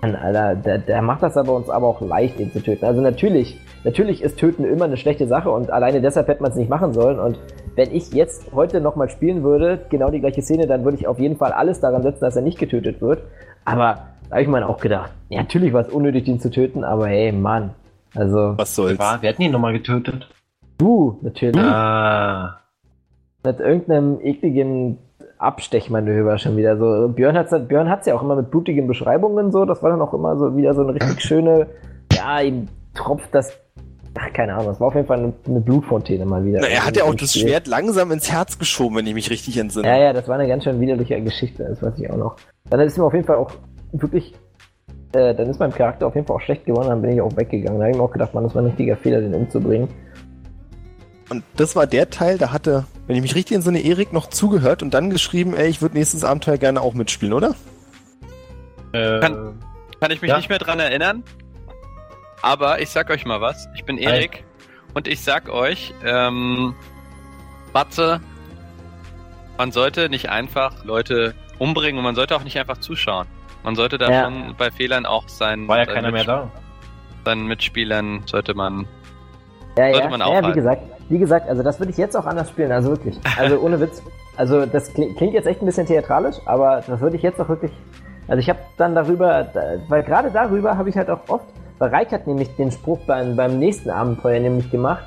Mann, 0.00 0.14
Alter, 0.14 0.54
der, 0.54 0.78
der 0.78 1.02
macht 1.02 1.22
das 1.22 1.36
aber 1.36 1.54
uns 1.54 1.68
aber 1.68 1.86
auch 1.86 2.00
leicht, 2.00 2.38
den 2.38 2.52
zu 2.52 2.62
töten. 2.62 2.84
Also 2.84 3.00
natürlich, 3.00 3.58
natürlich 3.84 4.22
ist 4.22 4.38
Töten 4.38 4.64
immer 4.64 4.84
eine 4.84 4.96
schlechte 4.96 5.26
Sache 5.26 5.50
und 5.50 5.70
alleine 5.70 6.00
deshalb 6.00 6.28
hätte 6.28 6.42
man 6.42 6.52
es 6.52 6.56
nicht 6.56 6.70
machen 6.70 6.92
sollen. 6.92 7.18
Und 7.18 7.38
wenn 7.74 7.94
ich 7.94 8.12
jetzt 8.12 8.52
heute 8.54 8.80
nochmal 8.80 9.08
spielen 9.08 9.42
würde, 9.42 9.80
genau 9.90 10.10
die 10.10 10.20
gleiche 10.20 10.42
Szene, 10.42 10.66
dann 10.66 10.84
würde 10.84 10.98
ich 10.98 11.06
auf 11.06 11.18
jeden 11.18 11.36
Fall 11.36 11.52
alles 11.52 11.80
daran 11.80 12.02
setzen, 12.02 12.20
dass 12.20 12.36
er 12.36 12.42
nicht 12.42 12.58
getötet 12.58 13.00
wird. 13.00 13.22
Aber 13.64 14.06
da 14.28 14.32
habe 14.32 14.42
ich 14.42 14.48
mir 14.48 14.68
auch 14.68 14.80
gedacht, 14.80 15.12
ja, 15.28 15.40
natürlich 15.40 15.72
war 15.72 15.82
es 15.82 15.88
unnötig, 15.88 16.28
ihn 16.28 16.40
zu 16.40 16.50
töten, 16.50 16.84
aber 16.84 17.08
hey, 17.08 17.32
Mann. 17.32 17.70
Also, 18.14 18.54
Was 18.56 18.74
soll's? 18.74 18.98
War, 18.98 19.22
wir 19.22 19.28
hätten 19.30 19.42
ihn 19.42 19.52
nochmal 19.52 19.72
getötet. 19.72 20.28
du, 20.78 21.18
natürlich. 21.22 21.60
Ah. 21.60 22.60
Mit 23.44 23.60
irgendeinem 23.60 24.20
ekligen 24.22 24.98
Abstechmanöver 25.38 26.38
schon 26.38 26.56
wieder. 26.56 26.76
So, 26.78 27.08
Björn 27.08 27.36
hat's 27.36 27.54
Björn 27.68 27.90
hat's 27.90 28.06
ja 28.06 28.14
auch 28.14 28.22
immer 28.22 28.36
mit 28.36 28.50
blutigen 28.50 28.86
Beschreibungen 28.86 29.52
so. 29.52 29.64
Das 29.64 29.82
war 29.82 29.90
dann 29.90 30.00
auch 30.00 30.14
immer 30.14 30.36
so 30.36 30.56
wieder 30.56 30.74
so 30.74 30.82
eine 30.82 30.94
richtig 30.94 31.20
schöne, 31.22 31.66
ja, 32.12 32.40
ihm 32.40 32.68
tropft 32.94 33.34
das. 33.34 33.52
Ach, 34.16 34.32
keine 34.32 34.54
Ahnung, 34.54 34.66
das 34.66 34.80
war 34.80 34.88
auf 34.88 34.94
jeden 34.94 35.08
Fall 35.08 35.18
eine, 35.18 35.32
eine 35.46 35.60
Blutfontäne 35.60 36.24
mal 36.24 36.44
wieder. 36.44 36.60
Na, 36.60 36.68
er 36.68 36.86
hat 36.86 36.96
ja 36.96 37.02
auch 37.02 37.14
das 37.16 37.32
Spiel. 37.32 37.48
Schwert 37.48 37.66
langsam 37.66 38.12
ins 38.12 38.30
Herz 38.30 38.58
geschoben, 38.58 38.96
wenn 38.96 39.06
ich 39.08 39.14
mich 39.14 39.28
richtig 39.28 39.58
entsinne. 39.58 39.88
Ja, 39.88 39.96
ja, 39.96 40.12
das 40.12 40.28
war 40.28 40.36
eine 40.36 40.46
ganz 40.46 40.62
schön 40.62 40.80
widerliche 40.80 41.20
Geschichte, 41.20 41.64
das 41.64 41.82
weiß 41.82 41.98
ich 41.98 42.08
auch 42.08 42.16
noch. 42.16 42.36
Dann 42.70 42.78
ist 42.78 42.96
mir 42.96 43.04
auf 43.04 43.12
jeden 43.12 43.26
Fall 43.26 43.36
auch 43.36 43.50
wirklich, 43.90 44.34
äh, 45.14 45.34
dann 45.34 45.48
ist 45.48 45.58
mein 45.60 45.72
Charakter 45.72 46.06
auf 46.06 46.14
jeden 46.14 46.26
Fall 46.26 46.36
auch 46.36 46.40
schlecht 46.40 46.64
geworden, 46.66 46.88
dann 46.88 47.02
bin 47.02 47.12
ich 47.12 47.20
auch 47.20 47.36
weggegangen. 47.36 47.78
Da 47.78 47.84
habe 47.84 47.92
ich 47.92 47.96
mir 47.98 48.04
auch 48.04 48.10
gedacht, 48.12 48.34
man, 48.34 48.44
das 48.44 48.54
war 48.54 48.62
ein 48.62 48.66
richtiger 48.66 48.96
Fehler, 48.96 49.20
den 49.20 49.34
umzubringen. 49.34 49.88
Und 51.30 51.42
das 51.56 51.74
war 51.74 51.86
der 51.86 52.10
Teil, 52.10 52.36
da 52.38 52.52
hatte, 52.52 52.84
wenn 53.06 53.16
ich 53.16 53.22
mich 53.22 53.34
richtig 53.34 53.54
entsinne, 53.54 53.80
Erik 53.80 54.12
noch 54.12 54.28
zugehört 54.28 54.82
und 54.82 54.92
dann 54.92 55.10
geschrieben, 55.10 55.54
ey, 55.54 55.68
ich 55.68 55.80
würde 55.80 55.96
nächstes 55.96 56.22
Abenteuer 56.24 56.58
gerne 56.58 56.80
auch 56.82 56.94
mitspielen, 56.94 57.32
oder? 57.32 57.54
Äh, 58.92 59.20
Kann- 59.20 59.58
Kann 60.00 60.10
ich 60.10 60.20
mich 60.20 60.30
Ja. 60.30 60.36
nicht 60.36 60.48
mehr 60.50 60.58
dran 60.58 60.78
erinnern. 60.80 61.22
Aber 62.42 62.80
ich 62.82 62.90
sag 62.90 63.08
euch 63.10 63.24
mal 63.24 63.40
was. 63.40 63.68
Ich 63.74 63.84
bin 63.86 63.96
Erik 63.96 64.44
und 64.92 65.08
ich 65.08 65.22
sag 65.22 65.48
euch, 65.48 65.94
ähm, 66.04 66.74
Batze, 67.72 68.20
man 69.56 69.72
sollte 69.72 70.10
nicht 70.10 70.28
einfach 70.28 70.84
Leute 70.84 71.34
umbringen 71.58 71.96
und 71.98 72.04
man 72.04 72.14
sollte 72.14 72.36
auch 72.36 72.44
nicht 72.44 72.58
einfach 72.58 72.78
zuschauen. 72.78 73.26
Man 73.64 73.74
sollte 73.74 73.98
da 73.98 74.10
Ja. 74.10 74.24
schon 74.24 74.54
bei 74.56 74.70
Fehlern 74.70 75.06
auch 75.06 75.28
sein, 75.28 75.66
war 75.66 75.78
ja 75.78 75.84
seinen 75.86 75.94
keiner 75.94 76.10
mehr 76.12 76.24
da. 76.24 76.50
Seinen 77.24 77.46
Mitspielern 77.46 78.22
sollte 78.26 78.54
man. 78.54 78.86
Ja, 79.76 79.84
Sollte 79.92 79.98
ja, 80.00 80.08
man 80.10 80.20
ja, 80.20 80.48
wie 80.48 80.52
gesagt, 80.52 80.82
wie 81.08 81.18
gesagt, 81.18 81.48
also 81.48 81.62
das 81.62 81.80
würde 81.80 81.90
ich 81.90 81.96
jetzt 81.98 82.16
auch 82.16 82.26
anders 82.26 82.48
spielen, 82.50 82.70
also 82.70 82.90
wirklich. 82.90 83.18
Also 83.38 83.58
ohne 83.58 83.80
Witz. 83.80 84.02
Also 84.36 84.66
das 84.66 84.92
klingt, 84.92 85.20
jetzt 85.32 85.46
echt 85.46 85.62
ein 85.62 85.66
bisschen 85.66 85.86
theatralisch, 85.86 86.36
aber 86.46 86.82
das 86.86 87.00
würde 87.00 87.16
ich 87.16 87.22
jetzt 87.22 87.40
auch 87.40 87.48
wirklich. 87.48 87.72
Also 88.28 88.40
ich 88.40 88.48
habe 88.48 88.58
dann 88.76 88.94
darüber, 88.94 89.44
da- 89.52 89.76
weil 89.88 90.02
gerade 90.02 90.30
darüber 90.30 90.76
habe 90.76 90.88
ich 90.90 90.96
halt 90.96 91.10
auch 91.10 91.20
oft, 91.28 91.44
weil 91.78 91.90
Reik 91.90 92.12
hat 92.12 92.26
nämlich 92.26 92.54
den 92.56 92.70
Spruch 92.70 93.00
beim, 93.06 93.34
beim 93.36 93.58
nächsten 93.58 93.90
Abenteuer 93.90 94.40
nämlich 94.40 94.70
gemacht. 94.70 95.04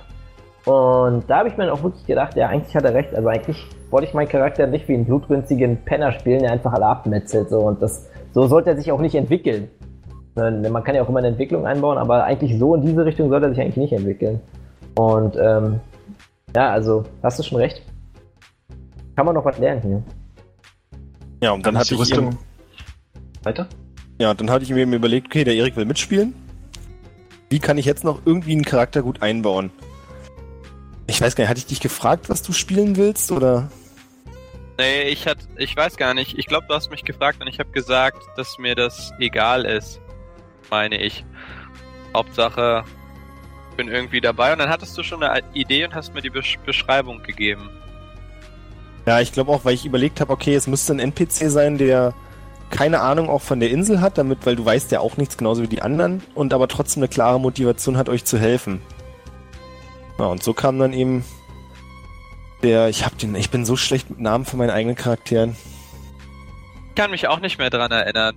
Und 0.65 1.23
da 1.29 1.37
habe 1.39 1.47
ich 1.49 1.57
mir 1.57 1.65
dann 1.65 1.73
auch 1.73 1.83
wirklich 1.83 2.05
gedacht, 2.05 2.35
ja, 2.35 2.49
eigentlich 2.49 2.75
hat 2.75 2.83
er 2.83 2.93
recht. 2.93 3.15
Also 3.15 3.27
eigentlich 3.29 3.65
wollte 3.89 4.07
ich 4.07 4.13
meinen 4.13 4.27
Charakter 4.27 4.67
nicht 4.67 4.87
wie 4.89 4.95
einen 4.95 5.05
blutrünstigen 5.05 5.77
Penner 5.85 6.11
spielen, 6.11 6.41
der 6.41 6.51
einfach 6.51 6.73
alle 6.73 6.85
abmetzelt. 6.85 7.49
So. 7.49 7.61
Und 7.61 7.81
das, 7.81 8.09
so 8.33 8.47
sollte 8.47 8.71
er 8.71 8.77
sich 8.77 8.91
auch 8.91 8.99
nicht 9.01 9.15
entwickeln. 9.15 9.69
Man 10.35 10.83
kann 10.83 10.93
ja 10.93 11.01
auch 11.01 11.09
immer 11.09 11.19
eine 11.19 11.29
Entwicklung 11.29 11.65
einbauen, 11.65 11.97
aber 11.97 12.23
eigentlich 12.23 12.59
so 12.59 12.75
in 12.75 12.83
diese 12.85 13.03
Richtung 13.03 13.29
sollte 13.29 13.47
er 13.47 13.49
sich 13.49 13.59
eigentlich 13.59 13.77
nicht 13.77 13.93
entwickeln. 13.93 14.39
Und 14.95 15.35
ähm, 15.35 15.79
ja, 16.55 16.71
also 16.71 17.03
hast 17.23 17.39
du 17.39 17.43
schon 17.43 17.57
recht. 17.57 17.81
Kann 19.15 19.25
man 19.25 19.33
noch 19.33 19.45
was 19.45 19.57
lernen 19.57 19.81
hier. 19.81 20.03
Ja, 21.41 21.51
und 21.51 21.65
dann 21.65 21.73
ich 21.75 21.79
hatte 21.81 21.93
ich 21.95 21.99
Rüstung- 21.99 22.37
Weiter? 23.43 23.67
ja, 24.19 24.33
dann 24.33 24.49
hatte 24.51 24.63
ich 24.63 24.69
mir 24.71 24.81
eben 24.81 24.93
überlegt, 24.93 25.27
okay, 25.27 25.43
der 25.43 25.55
Erik 25.55 25.75
will 25.75 25.85
mitspielen. 25.85 26.35
Wie 27.49 27.59
kann 27.59 27.77
ich 27.77 27.85
jetzt 27.85 28.03
noch 28.03 28.19
irgendwie 28.25 28.51
einen 28.51 28.65
Charakter 28.65 29.01
gut 29.01 29.21
einbauen? 29.21 29.71
Ich 31.07 31.21
weiß 31.21 31.35
gar 31.35 31.43
nicht, 31.43 31.49
hatte 31.49 31.59
ich 31.59 31.65
dich 31.65 31.79
gefragt, 31.79 32.29
was 32.29 32.41
du 32.43 32.51
spielen 32.51 32.97
willst, 32.97 33.31
oder? 33.31 33.69
Nee, 34.77 35.03
ich 35.09 35.25
hat, 35.27 35.39
ich 35.57 35.75
weiß 35.75 35.97
gar 35.97 36.13
nicht. 36.13 36.37
Ich 36.37 36.45
glaube, 36.45 36.67
du 36.67 36.75
hast 36.75 36.91
mich 36.91 37.03
gefragt 37.03 37.41
und 37.41 37.47
ich 37.47 37.59
habe 37.59 37.71
gesagt, 37.71 38.23
dass 38.35 38.59
mir 38.59 38.75
das 38.75 39.11
egal 39.19 39.65
ist. 39.65 39.99
Meine 40.69 41.01
ich. 41.01 41.25
Hauptsache, 42.15 42.83
ich 43.71 43.77
bin 43.77 43.87
irgendwie 43.87 44.21
dabei 44.21 44.53
und 44.53 44.59
dann 44.59 44.69
hattest 44.69 44.97
du 44.97 45.03
schon 45.03 45.23
eine 45.23 45.43
Idee 45.53 45.85
und 45.85 45.95
hast 45.95 46.13
mir 46.13 46.21
die 46.21 46.29
Besch 46.29 46.57
Beschreibung 46.65 47.23
gegeben. 47.23 47.69
Ja, 49.05 49.19
ich 49.19 49.31
glaube 49.31 49.51
auch, 49.51 49.65
weil 49.65 49.73
ich 49.73 49.85
überlegt 49.85 50.19
habe, 50.21 50.33
okay, 50.33 50.53
es 50.53 50.67
müsste 50.67 50.93
ein 50.93 50.99
NPC 50.99 51.49
sein, 51.49 51.77
der 51.77 52.13
keine 52.69 52.99
Ahnung 52.99 53.29
auch 53.29 53.41
von 53.41 53.59
der 53.59 53.71
Insel 53.71 54.01
hat, 54.01 54.17
damit, 54.17 54.45
weil 54.45 54.55
du 54.55 54.65
weißt 54.65 54.91
ja 54.91 54.99
auch 54.99 55.17
nichts 55.17 55.37
genauso 55.37 55.63
wie 55.63 55.67
die 55.67 55.81
anderen 55.81 56.21
und 56.35 56.53
aber 56.53 56.67
trotzdem 56.67 57.01
eine 57.01 57.07
klare 57.07 57.39
Motivation 57.39 57.97
hat, 57.97 58.09
euch 58.09 58.25
zu 58.25 58.37
helfen. 58.37 58.81
Ja, 60.19 60.25
und 60.25 60.43
so 60.43 60.53
kam 60.53 60.77
dann 60.77 60.93
eben 60.93 61.23
der, 62.63 62.89
ich 62.89 63.05
hab 63.05 63.17
den, 63.17 63.35
ich 63.35 63.49
bin 63.49 63.65
so 63.65 63.75
schlecht 63.75 64.09
mit 64.09 64.19
Namen 64.19 64.45
von 64.45 64.59
meinen 64.59 64.71
eigenen 64.71 64.95
Charakteren. 64.95 65.55
Ich 66.89 66.95
kann 66.95 67.11
mich 67.11 67.27
auch 67.27 67.39
nicht 67.39 67.57
mehr 67.59 67.69
dran 67.69 67.91
erinnern. 67.91 68.35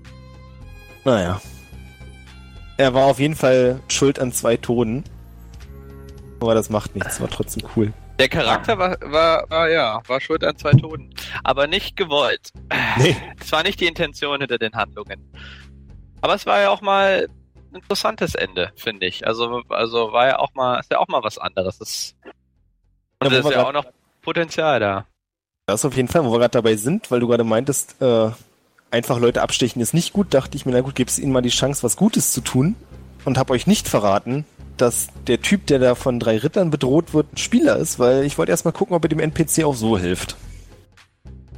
Naja. 1.05 1.41
Er 2.77 2.95
war 2.95 3.07
auf 3.07 3.19
jeden 3.19 3.37
Fall 3.37 3.81
schuld 3.89 4.19
an 4.19 4.33
zwei 4.33 4.57
Toten. 4.57 5.05
Aber 6.41 6.55
das 6.55 6.71
macht 6.71 6.95
nichts, 6.95 7.21
war 7.21 7.29
trotzdem 7.29 7.69
cool. 7.77 7.93
Der 8.19 8.29
Charakter 8.29 8.79
war, 8.79 8.99
war, 9.01 9.49
war, 9.49 9.71
ja, 9.71 10.03
war 10.07 10.21
schuld 10.21 10.45
an 10.45 10.57
zwei 10.57 10.73
Toten. 10.73 11.11
Aber 11.43 11.67
nicht 11.67 11.97
gewollt. 11.97 12.51
Nee. 12.99 13.17
Das 13.39 13.53
war 13.53 13.63
nicht 13.63 13.81
die 13.81 13.87
Intention 13.87 14.41
hinter 14.41 14.59
den 14.59 14.75
Handlungen. 14.75 15.33
Aber 16.21 16.35
es 16.35 16.45
war 16.45 16.61
ja 16.61 16.69
auch 16.71 16.83
mal 16.83 17.29
ein 17.71 17.77
interessantes 17.77 18.35
Ende, 18.35 18.73
finde 18.77 19.07
ich. 19.07 19.27
Also, 19.27 19.63
also 19.71 20.13
war 20.13 20.27
ja 20.27 20.39
auch 20.39 20.53
mal, 20.55 20.81
ist 20.81 20.91
ja 20.91 20.99
auch 20.99 21.09
mal 21.09 21.23
was 21.23 21.39
anderes. 21.39 21.79
Das, 21.79 22.15
und 23.21 23.31
Ja, 23.33 23.39
es 23.39 23.45
ist 23.45 23.53
ja 23.53 23.67
auch 23.67 23.73
noch 23.73 23.87
Potenzial 24.23 24.81
da. 24.81 25.07
Das 25.67 25.85
auf 25.85 25.97
jeden 25.97 26.09
Fall, 26.09 26.25
wo 26.25 26.33
wir 26.33 26.39
gerade 26.39 26.53
dabei 26.53 26.77
sind, 26.77 27.11
weil 27.11 27.21
du 27.21 27.29
gerade 27.29 27.45
meintest, 27.45 28.01
äh, 28.03 28.31
einfach 28.91 29.19
Leute 29.21 29.43
abstechen 29.43 29.81
ist 29.81 29.95
nicht 29.95 30.13
gut, 30.13 30.35
dachte 30.35 30.57
ich 30.57 30.67
mir, 30.67 30.73
na 30.73 30.81
gut, 30.81 30.95
gibst 30.95 31.19
ihnen 31.19 31.33
mal 31.33 31.43
die 31.43 31.49
Chance, 31.51 31.83
was 31.83 31.97
Gutes 31.97 32.33
zu 32.33 32.41
tun 32.41 32.75
und 33.25 33.39
hab 33.39 33.51
euch 33.51 33.67
nicht 33.67 33.89
verraten, 33.89 34.45
dass 34.77 35.09
der 35.27 35.41
Typ, 35.41 35.67
der 35.67 35.79
da 35.79 35.95
von 35.95 36.19
drei 36.19 36.39
Rittern 36.39 36.71
bedroht 36.71 37.15
wird, 37.15 37.33
ein 37.33 37.37
Spieler 37.37 37.77
ist, 37.77 37.99
weil 37.99 38.25
ich 38.25 38.39
wollte 38.39 38.51
erst 38.51 38.65
mal 38.65 38.73
gucken, 38.73 38.97
ob 38.97 39.05
er 39.05 39.09
dem 39.09 39.21
NPC 39.21 39.65
auch 39.65 39.75
so 39.75 39.99
hilft. 39.99 40.37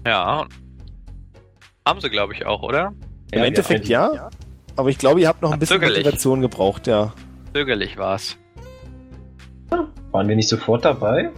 Ja. 0.04 0.46
Haben 1.86 2.00
sie, 2.00 2.10
glaube 2.10 2.34
ich, 2.34 2.44
auch, 2.44 2.62
oder? 2.62 2.92
Im 3.30 3.42
Endeffekt 3.42 3.88
ja, 3.88 4.30
aber 4.76 4.90
ich 4.90 4.98
glaube, 4.98 5.20
ihr 5.20 5.28
habt 5.28 5.42
noch 5.42 5.50
ein 5.50 5.54
Ach, 5.54 5.58
bisschen 5.58 5.76
zögerlich. 5.76 6.04
Motivation 6.04 6.40
gebraucht, 6.42 6.86
ja. 6.86 7.14
Zögerlich 7.54 7.96
war's. 7.96 8.36
Waren 10.10 10.28
wir 10.28 10.36
nicht 10.36 10.48
sofort 10.48 10.84
dabei? 10.84 11.30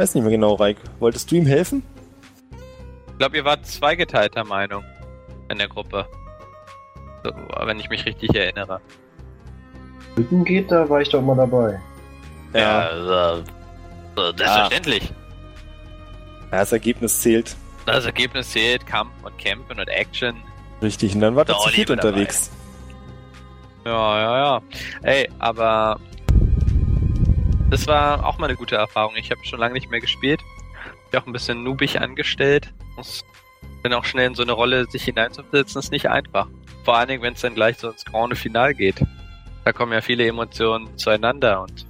Weiß 0.00 0.14
nicht 0.14 0.22
mehr 0.22 0.30
genau, 0.30 0.54
Reik. 0.54 0.78
Wolltest 0.98 1.30
du 1.30 1.36
ihm 1.36 1.44
helfen? 1.44 1.82
Ich 3.10 3.18
glaube, 3.18 3.36
ihr 3.36 3.44
wart 3.44 3.66
zweigeteilter 3.66 4.44
Meinung 4.44 4.82
in 5.50 5.58
der 5.58 5.68
Gruppe. 5.68 6.06
So, 7.22 7.30
wenn 7.66 7.78
ich 7.78 7.90
mich 7.90 8.06
richtig 8.06 8.34
erinnere. 8.34 8.80
Hütten 10.16 10.42
geht, 10.42 10.70
da 10.70 10.88
war 10.88 11.02
ich 11.02 11.10
doch 11.10 11.20
mal 11.20 11.36
dabei. 11.36 11.78
also, 12.54 13.44
so, 14.16 14.22
selbstverständlich. 14.34 15.12
Ja, 16.50 16.60
das 16.60 16.72
Ergebnis 16.72 17.20
zählt. 17.20 17.54
Das 17.84 18.06
Ergebnis 18.06 18.52
zählt 18.52 18.86
Kampf 18.86 19.12
und 19.22 19.36
Campen 19.36 19.78
und 19.78 19.88
Action. 19.88 20.34
Richtig, 20.80 21.14
und 21.14 21.20
dann 21.20 21.36
war 21.36 21.44
Der 21.44 21.56
er 21.56 21.60
zu 21.60 21.68
viert 21.68 21.90
Oliver 21.90 22.02
dabei. 22.02 22.08
unterwegs. 22.20 22.50
Ja, 23.84 24.18
ja, 24.18 24.38
ja. 24.38 24.62
Ey, 25.02 25.28
aber 25.38 26.00
Das 27.70 27.86
war 27.86 28.26
auch 28.26 28.38
mal 28.38 28.46
eine 28.46 28.56
gute 28.56 28.76
Erfahrung. 28.76 29.14
Ich 29.16 29.30
habe 29.30 29.44
schon 29.44 29.60
lange 29.60 29.74
nicht 29.74 29.90
mehr 29.90 30.00
gespielt. 30.00 30.40
Bin 31.10 31.20
auch 31.20 31.26
ein 31.26 31.32
bisschen 31.32 31.62
noobig 31.62 32.00
angestellt. 32.00 32.72
Muss, 32.96 33.24
bin 33.82 33.92
auch 33.92 34.04
schnell 34.04 34.26
in 34.28 34.34
so 34.34 34.42
eine 34.42 34.52
Rolle 34.52 34.86
sich 34.86 35.04
hineinzusetzen, 35.04 35.78
ist 35.78 35.92
nicht 35.92 36.08
einfach. 36.08 36.48
Vor 36.84 36.96
allen 36.96 37.08
Dingen, 37.08 37.22
wenn 37.22 37.34
es 37.34 37.40
dann 37.40 37.54
gleich 37.54 37.78
so 37.78 37.88
ins 37.90 38.04
Grande 38.04 38.34
Final 38.36 38.74
geht. 38.74 39.04
Da 39.64 39.72
kommen 39.72 39.92
ja 39.92 40.00
viele 40.00 40.26
Emotionen 40.26 40.96
zueinander 40.98 41.62
und. 41.62 41.86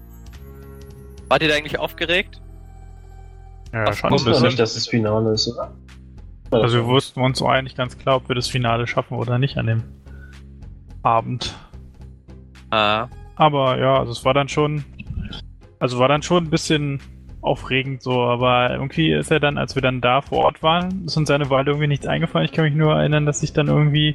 Wart 1.29 1.43
ihr 1.43 1.49
da 1.49 1.55
eigentlich 1.55 1.79
aufgeregt? 1.79 2.41
Ja, 3.73 3.85
Ach, 3.89 3.95
schon 3.95 4.09
ein 4.09 4.13
Wussten 4.15 4.27
wir 4.27 4.31
bisschen. 4.33 4.47
nicht, 4.49 4.59
dass 4.59 4.75
es 4.77 4.89
Finale 4.89 5.33
ist, 5.33 5.49
oder? 5.49 5.73
Also 6.51 6.79
wir 6.79 6.87
wussten 6.87 7.21
uns 7.21 7.39
so 7.39 7.47
eigentlich 7.47 7.77
ganz 7.77 7.97
klar, 7.97 8.17
ob 8.17 8.29
wir 8.29 8.35
das 8.35 8.49
Finale 8.49 8.89
schaffen 8.89 9.17
oder 9.17 9.39
nicht 9.39 9.57
an 9.57 9.67
dem 9.67 9.85
Abend. 11.05 11.55
Ah, 12.71 13.07
Aber 13.37 13.79
ja, 13.79 14.01
also 14.01 14.11
es 14.11 14.25
war 14.25 14.35
dann 14.35 14.49
schon, 14.49 14.85
also 15.81 15.99
war 15.99 16.09
dann 16.09 16.23
schon 16.23 16.45
ein 16.45 16.51
bisschen 16.51 17.01
aufregend 17.41 18.03
so, 18.03 18.23
aber 18.23 18.71
irgendwie 18.71 19.13
ist 19.13 19.31
er 19.31 19.41
dann, 19.41 19.59
als 19.59 19.75
wir 19.75 19.83
dann 19.83 20.01
da 20.01 20.21
vor 20.21 20.45
Ort 20.45 20.63
waren, 20.63 21.07
ist 21.07 21.17
uns 21.17 21.29
seine 21.29 21.49
Wahl 21.49 21.67
irgendwie 21.67 21.87
nichts 21.87 22.07
eingefallen. 22.07 22.45
Ich 22.45 22.53
kann 22.53 22.65
mich 22.65 22.75
nur 22.75 22.95
erinnern, 22.95 23.25
dass 23.25 23.43
ich 23.43 23.55
dann 23.55 23.69
irgendwie 23.69 24.15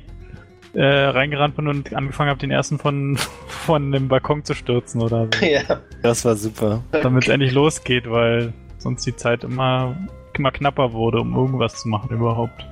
äh, 0.73 0.85
reingerannt 0.85 1.55
bin 1.55 1.67
und 1.67 1.93
angefangen 1.95 2.29
habe, 2.29 2.39
den 2.39 2.51
ersten 2.51 2.77
von, 2.77 3.17
von 3.47 3.91
dem 3.91 4.07
Balkon 4.07 4.45
zu 4.45 4.53
stürzen 4.53 5.01
oder 5.01 5.27
so. 5.33 5.45
Ja. 5.45 5.61
Das 6.03 6.23
war 6.23 6.35
super. 6.35 6.83
Damit 6.91 7.23
es 7.23 7.29
endlich 7.29 7.51
losgeht, 7.51 8.09
weil 8.09 8.53
sonst 8.77 9.03
die 9.05 9.15
Zeit 9.15 9.43
immer, 9.43 9.95
immer 10.33 10.51
knapper 10.51 10.93
wurde, 10.93 11.19
um 11.19 11.35
irgendwas 11.35 11.75
zu 11.81 11.89
machen 11.89 12.15
überhaupt. 12.15 12.65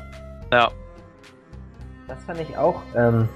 ja. 0.52 0.72
Das 2.08 2.24
fand 2.26 2.42
ich 2.42 2.56
auch, 2.58 2.82
ähm, 2.96 3.28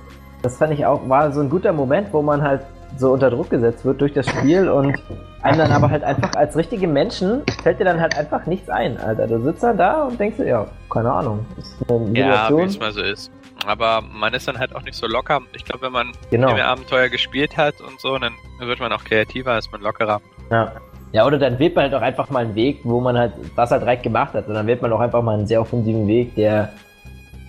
das 0.44 0.58
fand 0.58 0.74
ich 0.74 0.86
auch, 0.86 1.10
war 1.10 1.32
so 1.32 1.40
ein 1.40 1.50
guter 1.50 1.74
Moment, 1.74 2.14
wo 2.14 2.22
man 2.22 2.44
halt 2.44 2.62
so 3.00 3.12
unter 3.12 3.30
Druck 3.30 3.50
gesetzt 3.50 3.86
wird 3.86 4.02
durch 4.02 4.14
das 4.14 4.28
Spiel 4.28 4.70
und 4.70 4.96
einem 5.42 5.58
dann 5.58 5.72
aber 5.72 5.90
halt 5.90 6.04
einfach 6.04 6.36
als 6.36 6.56
richtige 6.56 6.88
Menschen 6.88 7.44
fällt 7.64 7.80
dir 7.80 7.86
dann 7.86 8.02
halt 8.02 8.18
einfach 8.18 8.46
nichts 8.46 8.70
ein, 8.70 8.98
Alter. 8.98 9.28
Du 9.28 9.42
sitzt 9.42 9.64
dann 9.64 9.78
da 9.78 10.04
und 10.04 10.20
denkst 10.20 10.38
dir, 10.38 10.48
ja, 10.48 10.68
keine 10.90 11.12
Ahnung, 11.12 11.46
ist 11.58 11.76
Ja, 12.14 12.50
wie 12.56 12.62
es 12.62 12.80
mal 12.80 12.92
so 12.92 13.02
ist. 13.02 13.32
Aber 13.66 14.02
man 14.02 14.34
ist 14.34 14.48
dann 14.48 14.60
halt 14.60 14.76
auch 14.76 14.84
nicht 14.84 14.96
so 14.96 15.08
locker. 15.08 15.42
Ich 15.54 15.66
glaube, 15.66 15.86
wenn 15.86 15.92
man 15.92 16.12
genau. 16.30 16.54
mehr 16.54 16.68
Abenteuer 16.68 17.10
gespielt 17.10 17.58
hat 17.58 17.76
und 17.82 18.00
so, 18.00 18.18
dann 18.18 18.34
wird 18.60 18.80
man 18.80 18.92
auch 18.92 19.04
kreativer, 19.04 19.58
ist 19.58 19.72
man 19.72 19.82
lockerer. 19.82 20.22
Ja. 20.52 20.72
ja, 21.12 21.26
oder 21.26 21.38
dann 21.38 21.60
wählt 21.60 21.76
man 21.76 21.86
halt 21.86 21.94
auch 21.94 22.02
einfach 22.02 22.30
mal 22.30 22.46
einen 22.46 22.56
Weg, 22.56 22.80
wo 22.84 23.02
man 23.02 23.18
halt, 23.18 23.34
was 23.56 23.72
halt 23.72 23.82
direkt 23.82 24.04
gemacht 24.04 24.34
hat. 24.34 24.48
Und 24.48 24.54
dann 24.54 24.68
wählt 24.68 24.82
man 24.82 24.94
auch 24.94 25.00
einfach 25.00 25.22
mal 25.22 25.34
einen 25.34 25.48
sehr 25.48 25.60
offensiven 25.60 26.08
Weg, 26.08 26.36
der, 26.36 26.72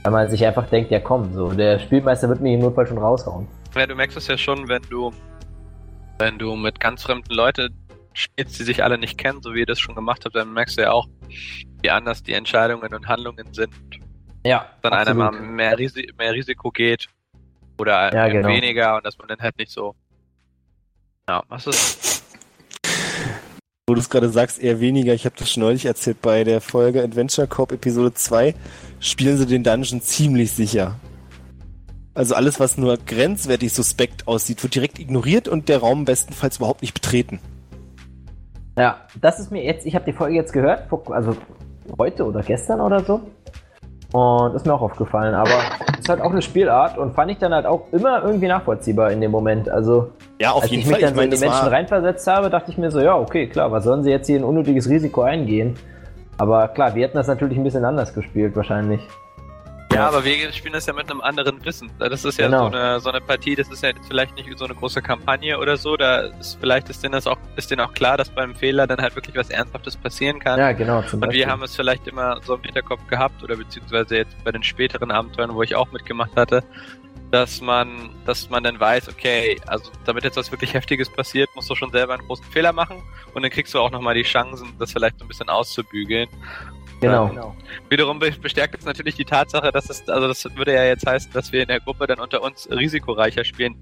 weil 0.03 0.13
man 0.13 0.31
sich 0.31 0.45
einfach 0.45 0.69
denkt, 0.69 0.91
ja 0.91 0.99
komm, 0.99 1.33
so, 1.35 1.53
der 1.53 1.79
Spielmeister 1.79 2.29
wird 2.29 2.41
mich 2.41 2.55
im 2.55 2.61
Notfall 2.61 2.87
schon 2.87 2.99
raushauen. 2.99 3.47
Ja, 3.77 3.87
du 3.87 3.95
merkst 3.95 4.17
es 4.17 4.27
ja 4.27 4.37
schon, 4.37 4.69
wenn 4.69 4.83
du, 4.91 5.13
wenn 6.19 6.39
du 6.39 6.57
mit 6.57 6.81
ganz 6.81 7.03
fremden 7.03 7.33
Leuten 7.33 7.75
spielst, 8.13 8.59
die 8.59 8.65
sich 8.65 8.83
alle 8.83 8.99
nicht 8.99 9.19
kennen, 9.19 9.41
so 9.43 9.55
wie 9.55 9.61
ihr 9.61 9.67
das 9.67 9.79
schon 9.79 9.95
gemacht 9.95 10.25
habt, 10.25 10.35
dann 10.35 10.53
merkst 10.53 10.79
du 10.79 10.83
ja 10.83 10.93
auch, 10.93 11.07
wie 11.83 11.91
anders 11.91 12.23
die 12.23 12.33
Entscheidungen 12.33 12.93
und 12.93 13.07
Handlungen 13.07 13.53
sind. 13.53 13.73
Ja, 14.45 14.67
Dann 14.83 14.93
einer 14.93 15.15
mal 15.15 15.31
mehr, 15.33 15.79
Risi 15.79 16.13
mehr 16.17 16.33
Risiko 16.33 16.71
geht 16.71 17.09
oder 17.79 18.13
Ja, 18.15 18.29
genau. 18.29 18.49
weniger 18.49 18.97
und 18.97 19.07
dass 19.07 19.19
man 19.19 19.29
dann 19.29 19.39
halt 19.39 19.59
nicht 19.59 19.71
so. 19.71 19.95
Ja, 21.29 21.43
was 21.49 21.67
ist. 21.67 22.25
Wo 23.87 23.95
du 23.95 24.01
es 24.01 24.11
gerade 24.11 24.29
sagst, 24.29 24.59
eher 24.59 24.81
weniger. 24.81 25.15
Ich 25.15 25.25
habe 25.25 25.35
das 25.39 25.51
schon 25.51 25.63
neulich 25.63 25.87
erzählt 25.87 26.21
bei 26.21 26.45
der 26.45 26.61
Folge 26.61 27.03
Adventure 27.03 27.47
Corp 27.47 27.73
Episode 27.73 28.13
2. 28.15 28.55
Spielen 29.01 29.39
sie 29.39 29.47
den 29.47 29.65
Dungeon 29.65 30.01
ziemlich 30.01 30.53
sicher. 30.53 30.97
Also 32.19 32.35
alles, 32.35 32.59
was 32.59 32.77
nur 32.77 32.97
grenzwertig 32.97 33.73
suspekt 33.73 34.27
aussieht, 34.27 34.61
wird 34.65 34.75
direkt 34.75 34.99
ignoriert 34.99 35.47
und 35.47 35.69
der 35.69 35.79
Raum 35.79 36.05
bestenfalls 36.05 36.57
überhaupt 36.57 36.83
nicht 36.83 36.93
betreten. 36.93 37.39
Ja, 38.77 38.97
das 39.21 39.39
ist 39.39 39.53
mir 39.53 39.63
jetzt, 39.63 39.87
ich 39.87 39.95
habe 39.95 40.05
die 40.05 40.13
Folge 40.13 40.35
jetzt 40.35 40.53
gehört, 40.53 40.93
also 41.11 41.37
heute 41.97 42.25
oder 42.25 42.43
gestern 42.43 42.81
oder 42.81 43.05
so. 43.05 43.21
Und 44.11 44.57
ist 44.57 44.67
mir 44.67 44.75
auch 44.75 44.81
aufgefallen, 44.81 45.33
aber 45.33 45.61
ist 45.97 46.09
halt 46.09 46.21
auch 46.21 46.33
eine 46.33 46.43
Spielart 46.43 46.99
und 46.99 47.15
fand 47.15 47.31
ich 47.31 47.39
dann 47.39 47.55
halt 47.55 47.67
auch 47.67 47.83
immer 47.93 48.25
irgendwie 48.25 48.49
nachvollziehbar 48.49 49.13
in 49.13 49.21
dem 49.21 49.31
Moment. 49.31 49.69
Also, 49.69 50.11
Ja, 50.41 50.51
auf 50.51 50.63
als 50.63 50.73
jeden 50.73 50.81
ich 50.81 50.89
mich 50.89 50.97
Fall. 50.97 51.03
dann 51.03 51.11
Ich 51.11 51.17
so 51.17 51.23
in 51.23 51.31
die 51.31 51.39
Menschen 51.39 51.69
reinversetzt 51.69 52.27
habe, 52.27 52.51
dachte 52.51 52.73
ich 52.73 52.79
mir 52.79 52.91
so, 52.91 52.99
ja, 53.01 53.17
okay, 53.17 53.47
klar, 53.49 53.71
was 53.71 53.85
sollen 53.85 54.03
sie 54.03 54.11
jetzt 54.11 54.27
hier 54.27 54.41
ein 54.41 54.45
unnötiges 54.45 54.89
Risiko 54.89 55.23
eingehen? 55.23 55.77
Aber 56.37 56.67
klar, 56.67 56.97
wir 56.97 57.05
hätten 57.05 57.17
das 57.17 57.29
natürlich 57.29 57.59
ein 57.59 57.65
bisschen 57.65 57.85
anders 57.85 58.13
gespielt, 58.13 58.57
wahrscheinlich. 58.57 59.03
Ja, 59.99 60.09
aber 60.09 60.25
wir 60.25 60.53
spielen 60.53 60.75
das 60.75 60.87
ja 60.87 60.93
mit 60.93 61.11
einem 61.11 61.21
anderen 61.21 61.65
Wissen. 61.65 61.91
Das 61.99 62.25
ist 62.25 62.39
ja 62.39 62.47
Genau. 62.47 62.71
so, 62.71 62.77
eine, 62.77 63.01
so 63.01 63.11
eine 63.11 63.21
Partie, 63.21 63.55
das 63.55 63.69
ist 63.69 63.83
ja 63.83 63.91
vielleicht 64.07 64.35
nicht 64.37 64.49
so 64.59 64.65
eine 64.65 64.75
große 64.75 65.03
Kampagne 65.03 65.59
oder 65.59 65.77
so. 65.77 65.97
Da 65.97 66.21
ist 66.41 66.59
vielleicht 66.61 66.89
ist 66.89 67.03
denen 67.03 67.13
das 67.13 67.27
auch, 67.27 67.39
ist 67.57 67.71
denen 67.71 67.81
auch 67.83 67.93
klar, 67.93 68.17
dass 68.17 68.31
beim 68.31 68.55
Fehler 68.55 68.87
dann 68.87 69.01
halt 69.01 69.15
wirklich 69.17 69.37
was 69.37 69.51
Ernsthaftes 69.51 69.97
passieren 69.97 70.39
kann. 70.39 70.59
Ja, 70.59 70.73
genau. 70.73 71.03
Und 71.13 71.33
wir 71.33 71.49
haben 71.49 71.63
es 71.63 71.77
vielleicht 71.77 72.07
immer 72.07 72.41
so 72.43 72.55
im 72.55 72.63
Hinterkopf 72.63 73.07
gehabt, 73.09 73.43
oder 73.43 73.57
beziehungsweise 73.57 74.17
jetzt 74.17 74.43
bei 74.45 74.53
den 74.53 74.63
späteren 74.63 75.11
Abenteuern, 75.11 75.55
wo 75.55 75.63
ich 75.63 75.75
auch 75.75 75.91
mitgemacht 75.93 76.35
hatte, 76.37 76.63
dass 77.31 77.61
man, 77.61 78.11
dass 78.25 78.49
man 78.49 78.63
dann 78.63 78.81
weiß, 78.81 79.09
okay, 79.09 79.61
also 79.67 79.91
damit 80.07 80.25
jetzt 80.25 80.37
was 80.37 80.51
wirklich 80.51 80.73
Heftiges 80.75 81.11
passiert, 81.11 81.51
musst 81.55 81.69
du 81.69 81.75
schon 81.75 81.91
selber 81.91 82.15
einen 82.15 82.27
großen 82.27 82.45
Fehler 82.47 82.73
machen 82.73 83.03
und 83.35 83.43
dann 83.43 83.51
kriegst 83.51 83.75
du 83.75 83.81
auch 83.81 83.91
nochmal 83.91 84.15
die 84.15 84.23
Chancen, 84.23 84.73
das 84.79 84.93
vielleicht 84.93 85.19
so 85.19 85.25
ein 85.25 85.29
bisschen 85.29 85.49
auszubügeln. 85.51 86.29
Genau. 87.01 87.57
Wiederum 87.89 88.19
be- 88.19 88.31
bestärkt 88.33 88.77
es 88.79 88.85
natürlich 88.85 89.15
die 89.15 89.25
Tatsache, 89.25 89.71
dass 89.73 89.89
es, 89.91 90.09
also 90.09 90.27
das 90.29 90.45
würde 90.57 90.75
ja 90.75 90.85
jetzt 90.85 91.07
heißen, 91.07 91.33
dass 91.33 91.53
wir 91.53 91.63
in 91.63 91.69
der 91.69 91.81
Gruppe 91.81 92.07
dann 92.07 92.19
unter 92.21 92.43
uns 92.43 92.69
risikoreicher 92.71 93.45
spielen. 93.45 93.77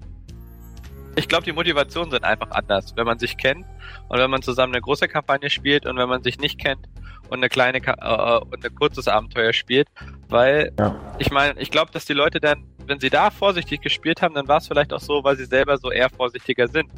Ich 1.15 1.27
glaube, 1.27 1.43
die 1.45 1.51
Motivationen 1.51 2.11
sind 2.11 2.23
einfach 2.23 2.51
anders, 2.51 2.93
wenn 2.95 3.05
man 3.05 3.17
sich 3.17 3.37
kennt 3.37 3.65
und 4.07 4.19
wenn 4.19 4.29
man 4.29 4.43
zusammen 4.43 4.73
eine 4.73 4.81
große 4.81 5.07
Kampagne 5.07 5.49
spielt 5.49 5.87
und 5.87 5.97
wenn 5.97 6.07
man 6.07 6.21
sich 6.21 6.37
nicht 6.39 6.59
kennt 6.59 6.85
und 7.29 7.37
eine 7.39 7.49
kleine 7.49 7.81
Ka 7.81 8.39
äh, 8.39 8.45
und 8.45 8.63
ein 8.63 8.75
kurzes 8.75 9.07
Abenteuer 9.07 9.51
spielt, 9.51 9.87
weil 10.29 10.71
Ja. 10.79 10.95
ich 11.17 11.31
meine, 11.31 11.59
ich 11.59 11.71
glaube, 11.71 11.91
dass 11.91 12.05
die 12.05 12.13
Leute 12.13 12.39
dann, 12.39 12.65
wenn 12.85 12.99
sie 12.99 13.09
da 13.09 13.31
vorsichtig 13.31 13.81
gespielt 13.81 14.21
haben, 14.21 14.35
dann 14.35 14.47
war 14.47 14.57
es 14.57 14.67
vielleicht 14.67 14.93
auch 14.93 14.99
so, 14.99 15.23
weil 15.23 15.35
sie 15.37 15.45
selber 15.45 15.77
so 15.77 15.89
eher 15.91 16.09
vorsichtiger 16.11 16.67
sind. 16.67 16.89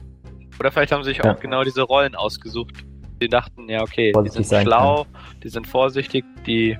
Oder 0.59 0.71
vielleicht 0.71 0.91
haben 0.91 1.03
sie 1.05 1.11
sich 1.11 1.19
Ja. 1.23 1.33
auch 1.33 1.39
genau 1.39 1.63
diese 1.63 1.81
Rollen 1.83 2.13
ausgesucht. 2.15 2.73
Die 3.21 3.27
dachten, 3.27 3.69
ja, 3.69 3.81
okay, 3.81 4.11
Vorsichtig 4.13 4.41
die 4.41 4.47
sind 4.47 4.61
schlau, 4.63 5.05
die 5.43 5.49
sind 5.49 5.67
vorsichtig, 5.67 6.25
die 6.45 6.77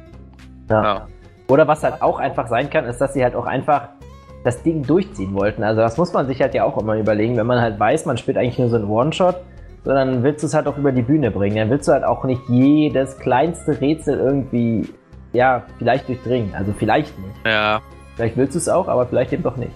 Ja. 0.69 0.83
ja. 0.83 1.07
Oder 1.47 1.67
was 1.67 1.83
halt 1.83 2.01
auch 2.01 2.19
einfach 2.19 2.47
sein 2.47 2.69
kann, 2.69 2.85
ist, 2.85 2.99
dass 2.99 3.13
sie 3.13 3.23
halt 3.23 3.35
auch 3.35 3.45
einfach 3.45 3.89
das 4.43 4.61
Ding 4.63 4.83
durchziehen 4.83 5.33
wollten. 5.33 5.63
Also 5.63 5.81
das 5.81 5.97
muss 5.97 6.13
man 6.13 6.27
sich 6.27 6.41
halt 6.41 6.53
ja 6.53 6.63
auch 6.63 6.77
immer 6.77 6.95
überlegen, 6.95 7.35
wenn 7.37 7.47
man 7.47 7.59
halt 7.59 7.79
weiß, 7.79 8.05
man 8.05 8.17
spielt 8.17 8.37
eigentlich 8.37 8.59
nur 8.59 8.69
so 8.69 8.75
einen 8.75 8.85
One-Shot, 8.85 9.35
sondern 9.83 10.23
willst 10.23 10.43
du 10.43 10.47
es 10.47 10.53
halt 10.53 10.67
auch 10.67 10.77
über 10.77 10.91
die 10.91 11.01
Bühne 11.01 11.31
bringen. 11.31 11.57
Dann 11.57 11.69
willst 11.69 11.87
du 11.87 11.91
halt 11.91 12.03
auch 12.03 12.23
nicht 12.23 12.41
jedes 12.47 13.17
kleinste 13.17 13.81
Rätsel 13.81 14.19
irgendwie, 14.19 14.87
ja, 15.33 15.63
vielleicht 15.79 16.07
durchdringen. 16.07 16.53
Also 16.53 16.73
vielleicht 16.77 17.17
nicht. 17.19 17.35
Ja, 17.45 17.81
Vielleicht 18.19 18.35
willst 18.35 18.53
du 18.53 18.59
es 18.59 18.67
auch, 18.67 18.89
aber 18.89 19.05
vielleicht 19.07 19.31
eben 19.31 19.43
doch 19.43 19.55
nicht. 19.55 19.71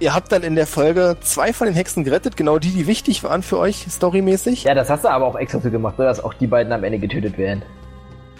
Ihr 0.00 0.14
habt 0.14 0.30
dann 0.32 0.42
in 0.42 0.54
der 0.54 0.66
Folge 0.66 1.16
zwei 1.20 1.52
von 1.52 1.66
den 1.66 1.74
Hexen 1.74 2.04
gerettet, 2.04 2.36
genau 2.36 2.58
die, 2.58 2.70
die 2.70 2.86
wichtig 2.86 3.24
waren 3.24 3.42
für 3.42 3.58
euch, 3.58 3.86
storymäßig. 3.90 4.64
Ja, 4.64 4.74
das 4.74 4.88
hast 4.90 5.04
du 5.04 5.08
aber 5.08 5.26
auch 5.26 5.36
extra 5.36 5.60
so 5.60 5.70
gemacht, 5.70 5.94
so 5.96 6.02
dass 6.02 6.22
auch 6.22 6.34
die 6.34 6.46
beiden 6.46 6.72
am 6.72 6.84
Ende 6.84 6.98
getötet 6.98 7.36
werden. 7.38 7.62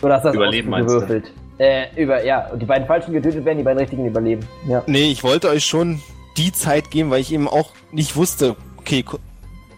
Oder 0.03 0.15
hast 0.15 0.23
du 0.25 0.29
das 0.29 0.37
Überleben, 0.37 0.71
meinst 0.71 0.91
du? 0.91 0.95
gewürfelt? 1.01 1.33
Äh, 1.59 1.87
über, 2.01 2.25
ja, 2.25 2.47
und 2.51 2.61
die 2.63 2.67
beiden 2.67 2.87
Falschen 2.87 3.13
getötet 3.13 3.45
werden, 3.45 3.59
die 3.59 3.65
beiden 3.65 3.81
Richtigen 3.81 4.07
überleben. 4.07 4.47
Ja. 4.69 4.83
Nee, 4.87 5.11
ich 5.11 5.25
wollte 5.25 5.49
euch 5.49 5.65
schon 5.67 6.01
die 6.37 6.53
Zeit 6.53 6.91
geben, 6.93 7.11
weil 7.11 7.21
ich 7.21 7.33
eben 7.33 7.49
auch 7.49 7.71
nicht 7.91 8.15
wusste, 8.15 8.55
okay, 8.77 9.03
ko- 9.03 9.19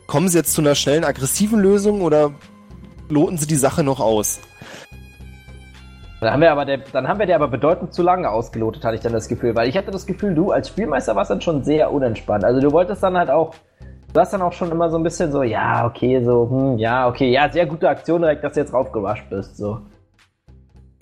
kommen 0.07 0.29
sie 0.29 0.37
jetzt 0.37 0.53
zu 0.53 0.61
einer 0.61 0.75
schnellen, 0.75 1.05
aggressiven 1.05 1.59
Lösung 1.61 2.03
oder 2.03 2.33
loten 3.09 3.39
sie 3.39 3.47
die 3.47 3.57
Sache 3.57 3.83
noch 3.83 3.99
aus? 4.01 4.41
Dann 6.21 6.33
haben 6.33 6.41
wir 6.41 6.53
aber 6.53 6.67
der, 6.67 6.79
dann 6.79 7.09
haben 7.09 7.19
wir 7.19 7.27
der 7.27 7.37
aber 7.37 7.49
bedeutend 7.49 7.95
zu 7.95 8.03
lange 8.03 8.31
ausgelotet, 8.31 8.85
hatte 8.85 8.95
ich 8.95 9.01
dann 9.01 9.13
das 9.13 9.27
Gefühl, 9.27 9.55
weil 9.55 9.69
ich 9.69 9.77
hatte 9.77 9.91
das 9.91 10.07
Gefühl, 10.07 10.35
du 10.35 10.51
als 10.53 10.69
Spielmeister 10.69 11.17
warst 11.17 11.31
dann 11.31 11.41
schon 11.41 11.65
sehr 11.65 11.91
unentspannt. 11.91 12.45
Also 12.45 12.61
du 12.61 12.71
wolltest 12.73 13.03
dann 13.03 13.17
halt 13.17 13.31
auch, 13.31 13.55
du 14.13 14.21
hast 14.21 14.33
dann 14.35 14.43
auch 14.43 14.53
schon 14.53 14.71
immer 14.71 14.91
so 14.91 14.99
ein 14.99 15.03
bisschen 15.03 15.33
so, 15.33 15.43
ja, 15.43 15.87
okay, 15.87 16.23
so, 16.23 16.49
hm, 16.51 16.79
ja, 16.79 17.09
okay, 17.09 17.31
ja, 17.31 17.51
sehr 17.51 17.65
gute 17.65 17.89
Aktion 17.89 18.21
direkt, 18.21 18.45
dass 18.45 18.53
du 18.53 18.61
jetzt 18.61 18.75
raufgewascht 18.75 19.31
bist, 19.31 19.57
so. 19.57 19.81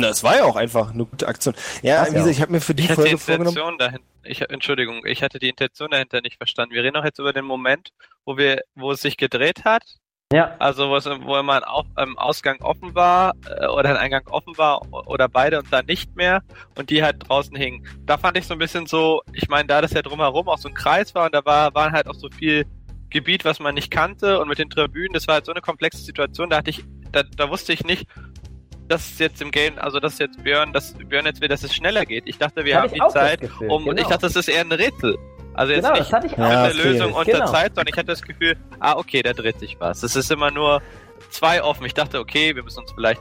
Na, 0.01 0.11
es 0.11 0.23
war 0.23 0.37
ja 0.37 0.45
auch 0.45 0.55
einfach 0.55 0.95
eine 0.95 1.05
gute 1.05 1.27
Aktion. 1.27 1.55
Ja, 1.83 2.05
wie 2.05 2.07
ja 2.07 2.13
gesagt, 2.13 2.31
ich 2.31 2.41
habe 2.41 2.53
mir 2.53 2.61
für 2.61 2.75
die 2.75 2.85
ich 2.85 2.91
hatte 2.91 3.03
die 3.03 3.17
Folge 3.17 3.19
vorgenommen. 3.19 3.57
Intention 3.57 3.79
dahinter. 3.79 4.05
Ich, 4.23 4.49
Entschuldigung, 4.49 5.05
ich 5.05 5.25
hatte 5.25 5.41
die 5.41 5.49
Intention 5.49 5.91
dahinter 5.91 6.21
nicht 6.21 6.37
verstanden. 6.37 6.75
Wir 6.75 6.85
reden 6.85 6.95
doch 6.95 7.05
jetzt 7.05 7.19
über 7.19 7.33
den 7.33 7.45
Moment, 7.45 7.91
wo 8.25 8.37
wir, 8.37 8.63
wo 8.77 8.93
es 8.93 9.01
sich 9.03 9.17
gedreht 9.17 9.65
hat. 9.65 9.83
Ja, 10.31 10.55
Also 10.59 10.91
wo 10.91 10.97
es, 10.97 11.07
wo 11.07 11.39
immer 11.39 11.55
ein 11.55 11.65
Auf, 11.65 11.87
ähm, 11.97 12.19
Ausgang 12.19 12.61
offen 12.61 12.95
war 12.95 13.35
äh, 13.47 13.67
oder 13.67 13.89
ein 13.89 13.97
Eingang 13.97 14.27
offen 14.27 14.59
war 14.59 14.83
oder 15.09 15.27
beide 15.27 15.59
und 15.59 15.73
dann 15.73 15.87
nicht 15.87 16.15
mehr 16.17 16.43
und 16.77 16.91
die 16.91 17.03
halt 17.03 17.27
draußen 17.27 17.57
hingen. 17.57 17.87
Da 18.05 18.19
fand 18.19 18.37
ich 18.37 18.47
so 18.47 18.53
ein 18.53 18.59
bisschen 18.59 18.85
so, 18.85 19.23
ich 19.33 19.49
meine, 19.49 19.69
da 19.69 19.81
das 19.81 19.93
ja 19.93 20.03
drumherum 20.03 20.51
auch 20.51 20.59
so 20.59 20.69
ein 20.69 20.75
Kreis 20.75 21.15
war 21.15 21.25
und 21.25 21.35
da 21.35 21.47
war, 21.47 21.75
waren 21.75 21.93
halt 21.93 22.09
auch 22.09 22.15
so 22.15 22.29
viel 22.29 22.67
Gebiet, 23.09 23.47
was 23.47 23.59
man 23.59 23.75
nicht 23.75 23.91
kannte 23.91 24.39
und 24.39 24.49
mit 24.49 24.59
den 24.59 24.69
Tribünen, 24.69 25.15
das 25.15 25.27
war 25.29 25.37
halt 25.37 25.47
so 25.47 25.53
eine 25.53 25.63
komplexe 25.63 26.03
Situation, 26.03 26.51
da 26.51 26.59
hatte 26.59 26.69
ich, 26.69 26.85
da, 27.11 27.23
da 27.23 27.49
wusste 27.49 27.73
ich 27.73 27.85
nicht, 27.85 28.07
dass 28.87 29.11
es 29.11 29.19
jetzt 29.19 29.41
im 29.41 29.51
Game, 29.51 29.79
also 29.79 29.99
dass 29.99 30.19
jetzt 30.19 30.45
Björn, 30.45 30.75
dass 30.75 30.93
Björn 30.93 31.25
jetzt 31.25 31.41
will, 31.41 31.49
dass 31.49 31.63
es 31.63 31.75
schneller 31.75 32.05
geht. 32.05 32.25
Ich 32.27 32.37
dachte, 32.37 32.67
wir 32.67 32.77
Hatte 32.77 33.01
haben 33.01 33.09
die 33.09 33.13
Zeit, 33.15 33.41
um, 33.67 33.85
genau. 33.87 33.97
ich 33.97 34.07
dachte, 34.07 34.27
das 34.27 34.37
ist 34.37 34.49
eher 34.49 34.61
ein 34.61 34.73
Rätsel. 34.73 35.17
Also 35.59 35.73
jetzt 35.73 35.83
Genau, 35.83 35.95
nicht 35.97 36.07
das 36.07 36.13
hatte 36.13 36.27
ich 36.29 36.33
auch. 36.35 36.39
Ja, 36.39 36.63
eine 36.65 36.69
okay. 36.73 36.83
Lösung 36.83 37.13
unter 37.15 37.33
Genau. 37.33 37.47
Zeit, 37.47 37.75
sondern 37.75 37.89
ich 37.89 37.97
hatte 37.99 38.07
das 38.07 38.23
Gefühl, 38.23 38.57
ah, 38.79 38.95
okay, 38.97 39.23
da 39.23 39.33
dreht 39.33 39.59
sich 39.59 39.77
was. 39.81 40.03
Es 40.05 40.15
ist 40.15 40.31
immer 40.31 40.51
nur 40.53 40.81
zwei 41.31 41.63
offen. 41.63 41.85
Ich 41.85 41.95
dachte, 41.95 42.21
okay, 42.21 42.55
wir 42.55 42.63
müssen 42.63 42.79
uns 42.81 42.93
vielleicht 42.93 43.21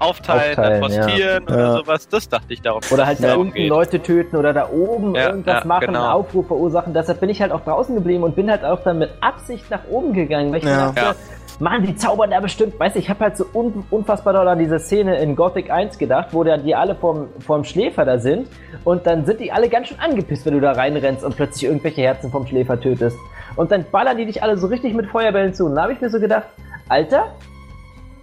aufteilen, 0.00 0.50
Aufteilen, 0.58 0.80
dann 0.80 0.90
postieren 1.06 1.44
ja. 1.48 1.54
oder 1.54 1.58
Ja. 1.58 1.72
sowas. 1.78 2.08
Das 2.08 2.28
dachte 2.28 2.52
ich 2.52 2.62
darum. 2.62 2.80
Oder 2.90 3.06
halt 3.06 3.22
da 3.22 3.34
unten 3.34 3.54
geht. 3.54 3.68
Leute 3.68 4.00
töten 4.00 4.36
oder 4.36 4.52
da 4.52 4.68
oben 4.70 5.14
Ja, 5.14 5.30
irgendwas 5.30 5.60
ja, 5.62 5.66
machen, 5.66 5.86
genau. 5.86 6.00
einen 6.02 6.12
Aufruf 6.12 6.46
verursachen. 6.46 6.94
Deshalb 6.94 7.20
bin 7.20 7.28
ich 7.30 7.40
halt 7.42 7.52
auch 7.52 7.60
draußen 7.62 7.94
geblieben 7.94 8.22
und 8.22 8.36
bin 8.36 8.50
halt 8.50 8.64
auch 8.64 8.82
dann 8.82 8.98
mit 8.98 9.10
Absicht 9.20 9.70
nach 9.70 9.80
oben 9.90 10.12
gegangen, 10.12 10.50
weil 10.52 10.58
ich 10.58 10.64
Ja. 10.64 10.92
dachte, 10.92 11.16
Mann, 11.60 11.82
die 11.82 11.96
zaubern 11.96 12.30
da 12.30 12.38
bestimmt. 12.38 12.78
Weißt 12.78 12.94
du, 12.94 13.00
ich 13.00 13.10
habe 13.10 13.18
halt 13.24 13.36
so 13.36 13.44
un 13.52 13.84
unfassbar 13.90 14.32
doll 14.32 14.46
an 14.46 14.60
diese 14.60 14.78
Szene 14.78 15.18
in 15.18 15.34
Gothic 15.34 15.70
1 15.72 15.98
gedacht, 15.98 16.28
wo 16.30 16.44
dann 16.44 16.62
die 16.62 16.74
alle 16.76 16.94
vorm, 16.94 17.26
vorm 17.44 17.64
Schläfer 17.64 18.04
da 18.04 18.18
sind 18.20 18.46
und 18.84 19.04
dann 19.08 19.26
sind 19.26 19.40
die 19.40 19.50
alle 19.50 19.68
ganz 19.68 19.88
schön 19.88 19.98
angepisst, 19.98 20.46
wenn 20.46 20.54
du 20.54 20.60
da 20.60 20.70
reinrennst 20.72 21.24
und 21.24 21.34
plötzlich 21.34 21.64
irgendwelche 21.64 22.02
Herzen 22.02 22.30
vom 22.30 22.46
Schläfer 22.46 22.78
tötest. 22.80 23.16
Und 23.56 23.72
dann 23.72 23.84
ballern 23.90 24.16
die 24.16 24.26
dich 24.26 24.40
alle 24.40 24.56
so 24.56 24.68
richtig 24.68 24.94
mit 24.94 25.06
Feuerbällen 25.06 25.52
zu. 25.52 25.64
Und 25.64 25.74
da 25.74 25.82
habe 25.82 25.92
ich 25.92 26.00
mir 26.00 26.10
so 26.10 26.20
gedacht, 26.20 26.44
Alter, 26.88 27.32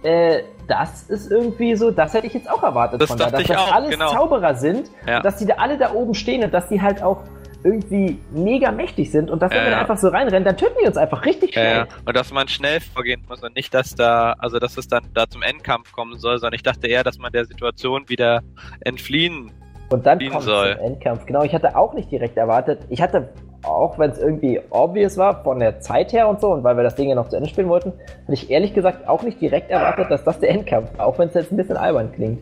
äh, 0.02 0.38
das 0.68 1.04
ist 1.04 1.30
irgendwie 1.30 1.76
so, 1.76 1.90
das 1.90 2.14
hätte 2.14 2.26
ich 2.26 2.34
jetzt 2.34 2.50
auch 2.50 2.62
erwartet 2.62 3.00
Das 3.00 3.08
von 3.10 3.18
da, 3.18 3.30
dass 3.30 3.44
das 3.44 3.56
auch, 3.56 3.72
alles 3.72 3.90
genau. 3.90 4.10
Zauberer 4.12 4.54
sind, 4.54 4.90
Ja. 5.06 5.20
dass 5.20 5.36
die 5.36 5.46
da 5.46 5.54
alle 5.54 5.78
da 5.78 5.92
oben 5.92 6.14
stehen 6.14 6.42
und 6.44 6.52
dass 6.52 6.68
die 6.68 6.80
halt 6.82 7.02
auch 7.02 7.22
irgendwie 7.64 8.18
mega 8.30 8.70
mächtig 8.70 9.10
sind 9.10 9.28
und 9.30 9.42
dass 9.42 9.50
wenn 9.50 9.58
Ja, 9.58 9.64
wir 9.64 9.70
da 9.72 9.78
einfach 9.80 9.96
so 9.98 10.08
reinrennen, 10.08 10.44
dann 10.44 10.56
töten 10.56 10.76
die 10.80 10.86
uns 10.86 10.96
einfach 10.96 11.24
richtig 11.24 11.52
schnell. 11.54 11.76
ja. 11.78 11.86
Und 12.04 12.16
dass 12.16 12.32
man 12.32 12.46
schnell 12.46 12.78
vorgehen 12.80 13.24
muss 13.28 13.42
und 13.42 13.56
nicht, 13.56 13.74
dass 13.74 13.94
da, 13.96 14.34
also 14.38 14.58
dass 14.60 14.76
es 14.76 14.86
dann 14.86 15.04
da 15.14 15.28
zum 15.28 15.42
Endkampf 15.42 15.90
kommen 15.92 16.16
soll, 16.18 16.38
sondern 16.38 16.54
ich 16.54 16.62
dachte 16.62 16.86
eher, 16.86 17.02
dass 17.02 17.18
man 17.18 17.32
der 17.32 17.44
Situation 17.44 18.08
wieder 18.08 18.42
entfliehen. 18.80 19.50
Und 19.88 20.06
dann 20.06 20.18
kommt 20.28 20.42
soll. 20.42 20.76
zum 20.76 20.84
Endkampf. 20.86 21.26
Genau, 21.26 21.42
ich 21.42 21.54
hatte 21.54 21.76
auch 21.76 21.94
nicht 21.94 22.10
direkt 22.10 22.36
erwartet. 22.36 22.80
Ich 22.88 23.00
hatte, 23.02 23.30
auch 23.66 23.98
wenn 23.98 24.10
es 24.10 24.18
irgendwie 24.18 24.60
obvious 24.70 25.16
war, 25.16 25.42
von 25.42 25.58
der 25.58 25.80
Zeit 25.80 26.12
her 26.12 26.28
und 26.28 26.40
so, 26.40 26.52
und 26.52 26.64
weil 26.64 26.76
wir 26.76 26.82
das 26.84 26.94
Ding 26.94 27.08
ja 27.08 27.14
noch 27.14 27.28
zu 27.28 27.36
Ende 27.36 27.48
spielen 27.48 27.68
wollten, 27.68 27.92
hatte 27.92 28.32
ich 28.32 28.50
ehrlich 28.50 28.74
gesagt 28.74 29.08
auch 29.08 29.22
nicht 29.22 29.40
direkt 29.40 29.70
erwartet, 29.70 30.10
dass 30.10 30.24
das 30.24 30.38
der 30.38 30.50
Endkampf 30.50 30.96
war, 30.96 31.06
auch 31.06 31.18
wenn 31.18 31.28
es 31.28 31.34
jetzt 31.34 31.52
ein 31.52 31.56
bisschen 31.56 31.76
albern 31.76 32.12
klingt. 32.12 32.40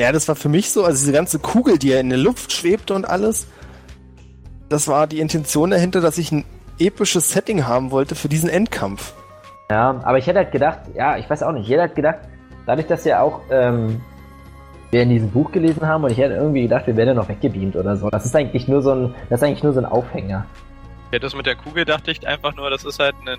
Ja, 0.00 0.12
das 0.12 0.28
war 0.28 0.36
für 0.36 0.48
mich 0.48 0.70
so, 0.70 0.84
also 0.84 0.98
diese 0.98 1.12
ganze 1.12 1.38
Kugel, 1.38 1.78
die 1.78 1.88
ja 1.88 1.98
in 1.98 2.08
der 2.08 2.18
Luft 2.18 2.52
schwebte 2.52 2.94
und 2.94 3.08
alles, 3.08 3.46
das 4.68 4.86
war 4.86 5.06
die 5.06 5.20
Intention 5.20 5.70
dahinter, 5.70 6.00
dass 6.00 6.18
ich 6.18 6.30
ein 6.30 6.44
episches 6.78 7.32
Setting 7.32 7.66
haben 7.66 7.90
wollte 7.90 8.14
für 8.14 8.28
diesen 8.28 8.48
Endkampf. 8.48 9.14
Ja, 9.70 10.00
aber 10.04 10.18
ich 10.18 10.26
hätte 10.26 10.38
halt 10.38 10.52
gedacht, 10.52 10.80
ja, 10.94 11.18
ich 11.18 11.28
weiß 11.28 11.42
auch 11.42 11.52
nicht, 11.52 11.68
jeder 11.68 11.84
hat 11.84 11.94
gedacht, 11.94 12.18
dadurch, 12.66 12.86
dass 12.86 13.04
ja 13.04 13.20
auch 13.22 13.40
ähm, 13.50 14.00
wir 14.90 15.02
in 15.02 15.10
diesem 15.10 15.30
Buch 15.30 15.52
gelesen 15.52 15.86
haben 15.86 16.04
und 16.04 16.10
ich 16.10 16.18
hätte 16.18 16.34
irgendwie 16.34 16.62
gedacht, 16.62 16.86
wir 16.86 16.96
werden 16.96 17.08
ja 17.08 17.14
noch 17.14 17.28
weggebeamt 17.28 17.76
oder 17.76 17.96
so. 17.96 18.08
Das 18.10 18.24
ist 18.24 18.34
eigentlich 18.34 18.68
nur 18.68 18.82
so 18.82 18.92
ein, 18.92 19.14
das 19.28 19.40
ist 19.40 19.46
eigentlich 19.46 19.62
nur 19.62 19.72
so 19.72 19.80
ein 19.80 19.86
Aufhänger. 19.86 20.46
Ja, 21.12 21.18
das 21.18 21.34
mit 21.34 21.46
der 21.46 21.56
Kugel 21.56 21.84
dachte 21.84 22.10
ich 22.10 22.26
einfach 22.26 22.54
nur, 22.54 22.68
das 22.68 22.84
ist 22.84 22.98
halt 22.98 23.14
ein, 23.26 23.38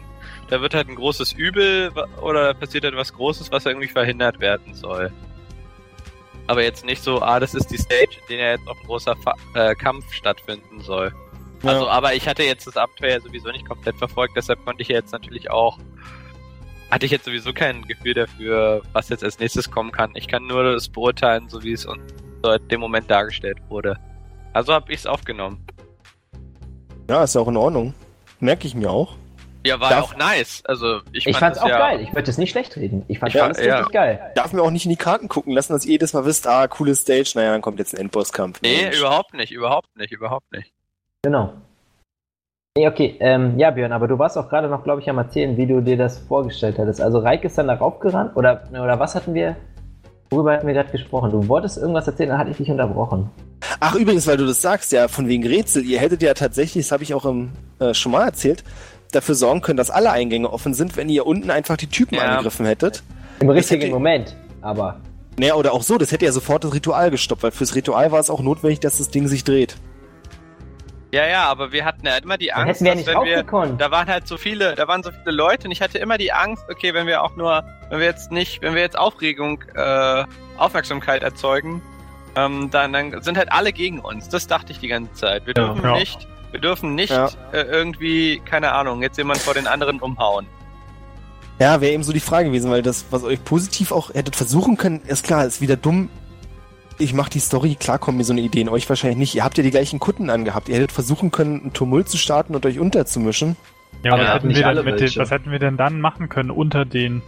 da 0.49 0.61
wird 0.61 0.73
halt 0.73 0.89
ein 0.89 0.95
großes 0.95 1.33
Übel 1.33 1.91
oder 2.21 2.53
passiert 2.53 2.83
halt 2.83 2.95
was 2.95 3.13
Großes, 3.13 3.51
was 3.51 3.65
irgendwie 3.65 3.87
verhindert 3.87 4.39
werden 4.39 4.73
soll. 4.73 5.11
Aber 6.47 6.63
jetzt 6.63 6.83
nicht 6.83 7.03
so, 7.03 7.21
ah, 7.21 7.39
das 7.39 7.53
ist 7.53 7.69
die 7.69 7.77
Stage, 7.77 8.17
in 8.27 8.37
der 8.37 8.51
jetzt 8.53 8.67
auch 8.67 8.75
ein 8.75 8.87
großer 8.87 9.15
Fa 9.17 9.35
äh, 9.53 9.75
Kampf 9.75 10.11
stattfinden 10.11 10.81
soll. 10.81 11.13
Ja. 11.61 11.69
Also, 11.69 11.89
aber 11.89 12.15
ich 12.15 12.27
hatte 12.27 12.41
jetzt 12.41 12.65
das 12.65 12.75
Abenteuer 12.75 13.11
ja 13.11 13.19
sowieso 13.19 13.51
nicht 13.51 13.67
komplett 13.67 13.97
verfolgt, 13.97 14.35
deshalb 14.35 14.65
konnte 14.65 14.81
ich 14.81 14.87
jetzt 14.87 15.11
natürlich 15.11 15.51
auch, 15.51 15.77
hatte 16.91 17.05
ich 17.05 17.11
jetzt 17.11 17.25
sowieso 17.25 17.53
kein 17.53 17.83
Gefühl 17.83 18.13
dafür, 18.13 18.81
was 18.93 19.09
jetzt 19.09 19.23
als 19.23 19.39
nächstes 19.39 19.69
kommen 19.69 19.91
kann. 19.91 20.11
Ich 20.15 20.27
kann 20.27 20.47
nur 20.47 20.73
das 20.73 20.89
beurteilen, 20.89 21.47
so 21.49 21.61
wie 21.63 21.73
es 21.73 21.85
uns 21.85 22.01
so 22.43 22.51
in 22.51 22.67
dem 22.69 22.79
Moment 22.79 23.09
dargestellt 23.11 23.57
wurde. 23.69 23.97
Also 24.53 24.73
habe 24.73 24.91
ich 24.91 24.99
es 24.99 25.05
aufgenommen. 25.05 25.65
Ja, 27.09 27.23
ist 27.23 27.35
auch 27.35 27.47
in 27.47 27.57
Ordnung. 27.57 27.93
Merke 28.39 28.67
ich 28.67 28.75
mir 28.75 28.89
auch. 28.89 29.15
Ja, 29.65 29.79
war 29.79 29.89
Darf- 29.89 30.13
auch 30.13 30.15
nice. 30.17 30.63
Also 30.65 31.01
ich, 31.11 31.27
Ich 31.27 31.33
fand 31.35 31.57
fand's 31.57 31.57
es 31.57 31.63
auch 31.63 31.67
ja, 31.69 31.77
geil. 31.79 32.01
Ich 32.01 32.13
würde 32.15 32.31
es 32.31 32.37
nicht 32.37 32.51
schlecht 32.51 32.77
reden. 32.77 33.03
Ich 33.09 33.19
fand 33.19 33.33
Ja, 33.33 33.43
alles 33.43 33.63
ja. 33.63 33.77
richtig 33.79 33.93
geil. 33.93 34.31
Darf 34.35 34.53
mir 34.53 34.61
auch 34.61 34.71
nicht 34.71 34.85
in 34.85 34.91
die 34.91 34.95
Karten 34.97 35.27
gucken 35.27 35.53
lassen, 35.53 35.73
dass 35.73 35.85
ihr 35.85 35.91
jedes 35.91 36.13
Mal 36.13 36.23
wisst, 36.25 36.47
ah, 36.47 36.67
coole 36.67 36.95
Stage, 36.95 37.31
naja, 37.35 37.51
dann 37.51 37.61
kommt 37.61 37.77
jetzt 37.79 37.93
ein 37.93 37.99
Endbosskampf. 37.99 38.61
Nee, 38.61 38.83
Mensch. 38.83 38.97
überhaupt 38.99 39.33
nicht, 39.33 39.51
überhaupt 39.51 39.93
nicht, 39.97 40.13
überhaupt 40.13 40.49
nicht. 40.53 40.71
Genau. 41.23 41.53
Nee, 42.77 42.87
okay. 42.87 43.15
Ähm, 43.19 43.57
ja, 43.57 43.71
Björn, 43.71 43.91
aber 43.91 44.07
du 44.07 44.17
warst 44.19 44.37
auch 44.37 44.47
gerade 44.47 44.69
noch, 44.69 44.83
glaube 44.83 45.01
ich, 45.01 45.09
am 45.09 45.17
Erzählen, 45.17 45.57
wie 45.57 45.65
du 45.65 45.81
dir 45.81 45.97
das 45.97 46.19
vorgestellt 46.19 46.77
hattest. 46.77 47.01
Also 47.01 47.17
Reik 47.19 47.43
ist 47.43 47.57
dann 47.57 47.67
da 47.67 47.73
raufgerannt 47.73 48.35
oder, 48.35 48.63
oder 48.71 48.99
was 48.99 49.15
hatten 49.15 49.33
wir, 49.33 49.55
worüber 50.29 50.53
hatten 50.53 50.67
wir 50.67 50.73
gerade 50.75 50.91
gesprochen? 50.91 51.31
Du 51.31 51.47
wolltest 51.47 51.77
irgendwas 51.77 52.07
erzählen, 52.07 52.29
dann 52.29 52.37
hatte 52.37 52.51
ich 52.51 52.57
dich 52.57 52.69
unterbrochen. 52.69 53.29
Ach, 53.79 53.95
übrigens, 53.95 54.27
weil 54.27 54.37
du 54.37 54.45
das 54.45 54.61
sagst, 54.61 54.91
ja, 54.91 55.07
von 55.07 55.27
wegen 55.27 55.45
Rätsel, 55.45 55.83
ihr 55.83 55.99
hättet 55.99 56.21
ja 56.21 56.33
tatsächlich, 56.33 56.85
das 56.85 56.91
habe 56.91 57.03
ich 57.03 57.13
auch 57.13 57.25
im, 57.25 57.49
äh, 57.79 57.93
schon 57.93 58.11
mal 58.11 58.23
erzählt, 58.25 58.63
dafür 59.11 59.35
sorgen 59.35 59.61
können, 59.61 59.77
dass 59.77 59.89
alle 59.89 60.11
Eingänge 60.11 60.51
offen 60.51 60.73
sind, 60.75 60.95
wenn 60.95 61.09
ihr 61.09 61.25
unten 61.25 61.49
einfach 61.49 61.75
die 61.75 61.87
Typen 61.87 62.15
Ja. 62.15 62.21
angegriffen 62.25 62.65
hättet. 62.67 63.03
Im 63.39 63.49
richtigen 63.49 63.81
hätte- 63.81 63.93
Moment, 63.93 64.35
aber. 64.61 64.99
Naja, 65.39 65.55
oder 65.55 65.73
auch 65.73 65.81
so, 65.83 65.97
das 65.97 66.11
hätte 66.11 66.25
ja 66.25 66.31
sofort 66.31 66.63
das 66.63 66.73
Ritual 66.73 67.09
gestoppt, 67.09 67.41
weil 67.43 67.51
fürs 67.51 67.73
Ritual 67.73 68.11
war 68.11 68.19
es 68.19 68.29
auch 68.29 68.41
notwendig, 68.41 68.79
dass 68.79 68.97
das 68.99 69.09
Ding 69.09 69.27
sich 69.27 69.43
dreht. 69.43 69.75
Ja, 71.11 71.25
ja, 71.27 71.45
aber 71.45 71.71
wir 71.71 71.85
hatten 71.85 72.05
ja 72.05 72.17
immer 72.17 72.37
die 72.37 72.53
Angst, 72.53 72.81
wir 72.81 72.93
dass 72.93 73.05
wenn 73.07 73.23
wir, 73.23 73.43
da 73.77 73.89
waren 73.91 74.07
halt 74.07 74.27
so 74.27 74.37
viele, 74.37 74.75
da 74.75 74.87
waren 74.87 75.01
so 75.01 75.09
viele 75.11 75.35
Leute 75.35 75.65
und 75.67 75.71
ich 75.71 75.81
hatte 75.81 75.97
immer 75.97 76.19
die 76.19 76.31
Angst, 76.31 76.63
okay, 76.69 76.93
wenn 76.93 77.07
wir 77.07 77.23
auch 77.23 77.35
nur, 77.35 77.63
wenn 77.89 77.99
wir 77.99 78.05
jetzt 78.05 78.31
nicht, 78.31 78.61
wenn 78.61 78.75
wir 78.75 78.81
jetzt 78.81 78.97
Aufregung, 78.97 79.63
äh, 79.73 80.23
Aufmerksamkeit 80.57 81.23
erzeugen, 81.23 81.81
ähm, 82.35 82.69
dann, 82.69 82.93
dann 82.93 83.21
sind 83.23 83.37
halt 83.39 83.51
alle 83.51 83.73
gegen 83.73 83.99
uns. 83.99 84.29
Das 84.29 84.45
dachte 84.45 84.71
ich 84.71 84.79
die 84.79 84.87
ganze 84.87 85.11
Zeit. 85.13 85.47
Wir 85.47 85.55
Ja, 85.57 85.65
dürfen 85.65 85.83
ja. 85.83 85.97
nicht, 85.97 86.27
wir 86.51 86.59
dürfen 86.59 86.93
nicht 86.93 87.11
Ja. 87.11 87.29
äh, 87.53 87.61
irgendwie, 87.61 88.39
keine 88.45 88.71
Ahnung, 88.73 89.01
jetzt 89.01 89.17
jemand 89.17 89.39
vor 89.39 89.55
den 89.55 89.65
anderen 89.65 89.99
umhauen. 89.99 90.45
Ja, 91.57 91.81
wäre 91.81 91.91
eben 91.91 92.03
so 92.03 92.13
die 92.13 92.19
Frage 92.19 92.49
gewesen, 92.49 92.69
weil 92.71 92.83
das, 92.83 93.05
was 93.09 93.23
euch 93.23 93.43
positiv 93.43 93.91
auch 93.91 94.13
hättet 94.13 94.35
versuchen 94.35 94.77
können, 94.77 95.01
ist 95.07 95.25
klar, 95.25 95.45
ist 95.45 95.59
wieder 95.59 95.75
dumm. 95.75 96.09
Ich 96.99 97.13
mach 97.13 97.29
die 97.29 97.39
Story, 97.39 97.75
klar 97.75 97.97
kommen 97.97 98.17
mir 98.17 98.23
so 98.25 98.33
eine 98.33 98.41
Ideen, 98.41 98.67
euch 98.69 98.87
wahrscheinlich 98.89 99.17
nicht. 99.17 99.33
Ihr 99.35 99.43
habt 99.45 99.57
ja 99.57 99.63
die 99.63 99.71
gleichen 99.71 99.99
Kunden 99.99 100.29
angehabt. 100.29 100.67
Ihr 100.69 100.75
hättet 100.75 100.91
versuchen 100.91 101.31
können, 101.31 101.61
einen 101.61 101.73
Tumult 101.73 102.09
zu 102.09 102.17
starten 102.17 102.55
und 102.55 102.65
euch 102.65 102.77
unterzumischen. 102.77 103.55
Ja, 104.03 104.13
Aber 104.13 104.23
was, 104.23 104.33
hätten 104.35 104.49
wir 104.49 104.55
denn 104.73 104.85
mit 104.85 104.99
den, 104.99 105.15
was 105.15 105.31
hätten 105.31 105.51
wir 105.51 105.59
denn 105.59 105.77
dann 105.77 106.01
machen 106.01 106.27
können 106.29 106.51
unter 106.51 106.83
denen? 106.85 107.21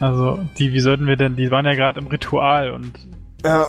Also, 0.00 0.38
die, 0.58 0.72
wie 0.72 0.80
sollten 0.80 1.06
wir 1.06 1.16
denn, 1.16 1.36
die 1.36 1.50
waren 1.50 1.66
ja 1.66 1.74
gerade 1.74 2.00
im 2.00 2.06
Ritual 2.06 2.70
und 2.70 2.92
Ja, 3.44 3.68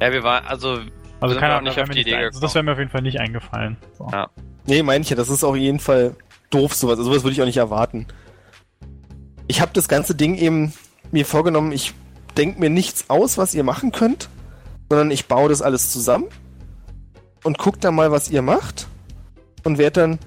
Ja, 0.00 0.12
wir 0.12 0.22
waren, 0.24 0.44
also, 0.44 0.78
also 1.20 1.36
keine 1.38 1.54
Ahnung, 1.54 1.64
nicht 1.64 1.76
das 1.76 1.82
auf 1.82 1.88
wäre 1.88 1.88
mir 1.88 1.94
die 1.94 2.00
Idee 2.00 2.16
ein- 2.16 2.24
also 2.26 2.40
das 2.40 2.54
wäre 2.56 2.64
mir 2.64 2.72
auf 2.72 2.78
jeden 2.78 2.90
Fall 2.90 3.02
nicht 3.02 3.20
eingefallen. 3.20 3.76
So. 3.96 4.08
Ja. 4.12 4.28
nee, 4.66 4.82
meine 4.82 5.02
ich 5.02 5.10
ja, 5.10 5.16
das 5.16 5.28
ist 5.28 5.44
auf 5.44 5.54
jeden 5.56 5.78
Fall 5.78 6.16
doof, 6.50 6.74
sowas. 6.74 6.98
Also 6.98 7.10
sowas 7.10 7.22
würde 7.22 7.34
ich 7.34 7.42
auch 7.42 7.46
nicht 7.46 7.58
erwarten. 7.58 8.06
Ich 9.46 9.60
habe 9.60 9.70
das 9.72 9.88
ganze 9.88 10.16
Ding 10.16 10.34
eben 10.36 10.72
mir 11.12 11.24
vorgenommen, 11.24 11.70
ich 11.70 11.92
denke 12.30 12.60
mir 12.60 12.70
nichts 12.70 13.04
aus, 13.08 13.38
was 13.38 13.54
ihr 13.54 13.64
machen 13.64 13.92
könnt, 13.92 14.28
sondern 14.88 15.10
ich 15.10 15.26
baue 15.26 15.48
das 15.48 15.62
alles 15.62 15.90
zusammen 15.90 16.26
und 17.44 17.58
guck 17.58 17.80
dann 17.80 17.94
mal, 17.94 18.10
was 18.10 18.30
ihr 18.30 18.42
macht 18.42 18.86
und 19.64 19.78
werde 19.78 20.00
dann 20.00 20.18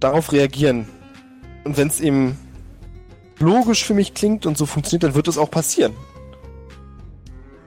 darauf 0.00 0.32
reagieren. 0.32 0.88
Und 1.64 1.76
wenn 1.76 1.88
es 1.88 2.00
eben 2.00 2.38
logisch 3.38 3.84
für 3.84 3.94
mich 3.94 4.14
klingt 4.14 4.46
und 4.46 4.58
so 4.58 4.66
funktioniert, 4.66 5.04
dann 5.04 5.14
wird 5.14 5.28
es 5.28 5.38
auch 5.38 5.50
passieren. 5.50 5.94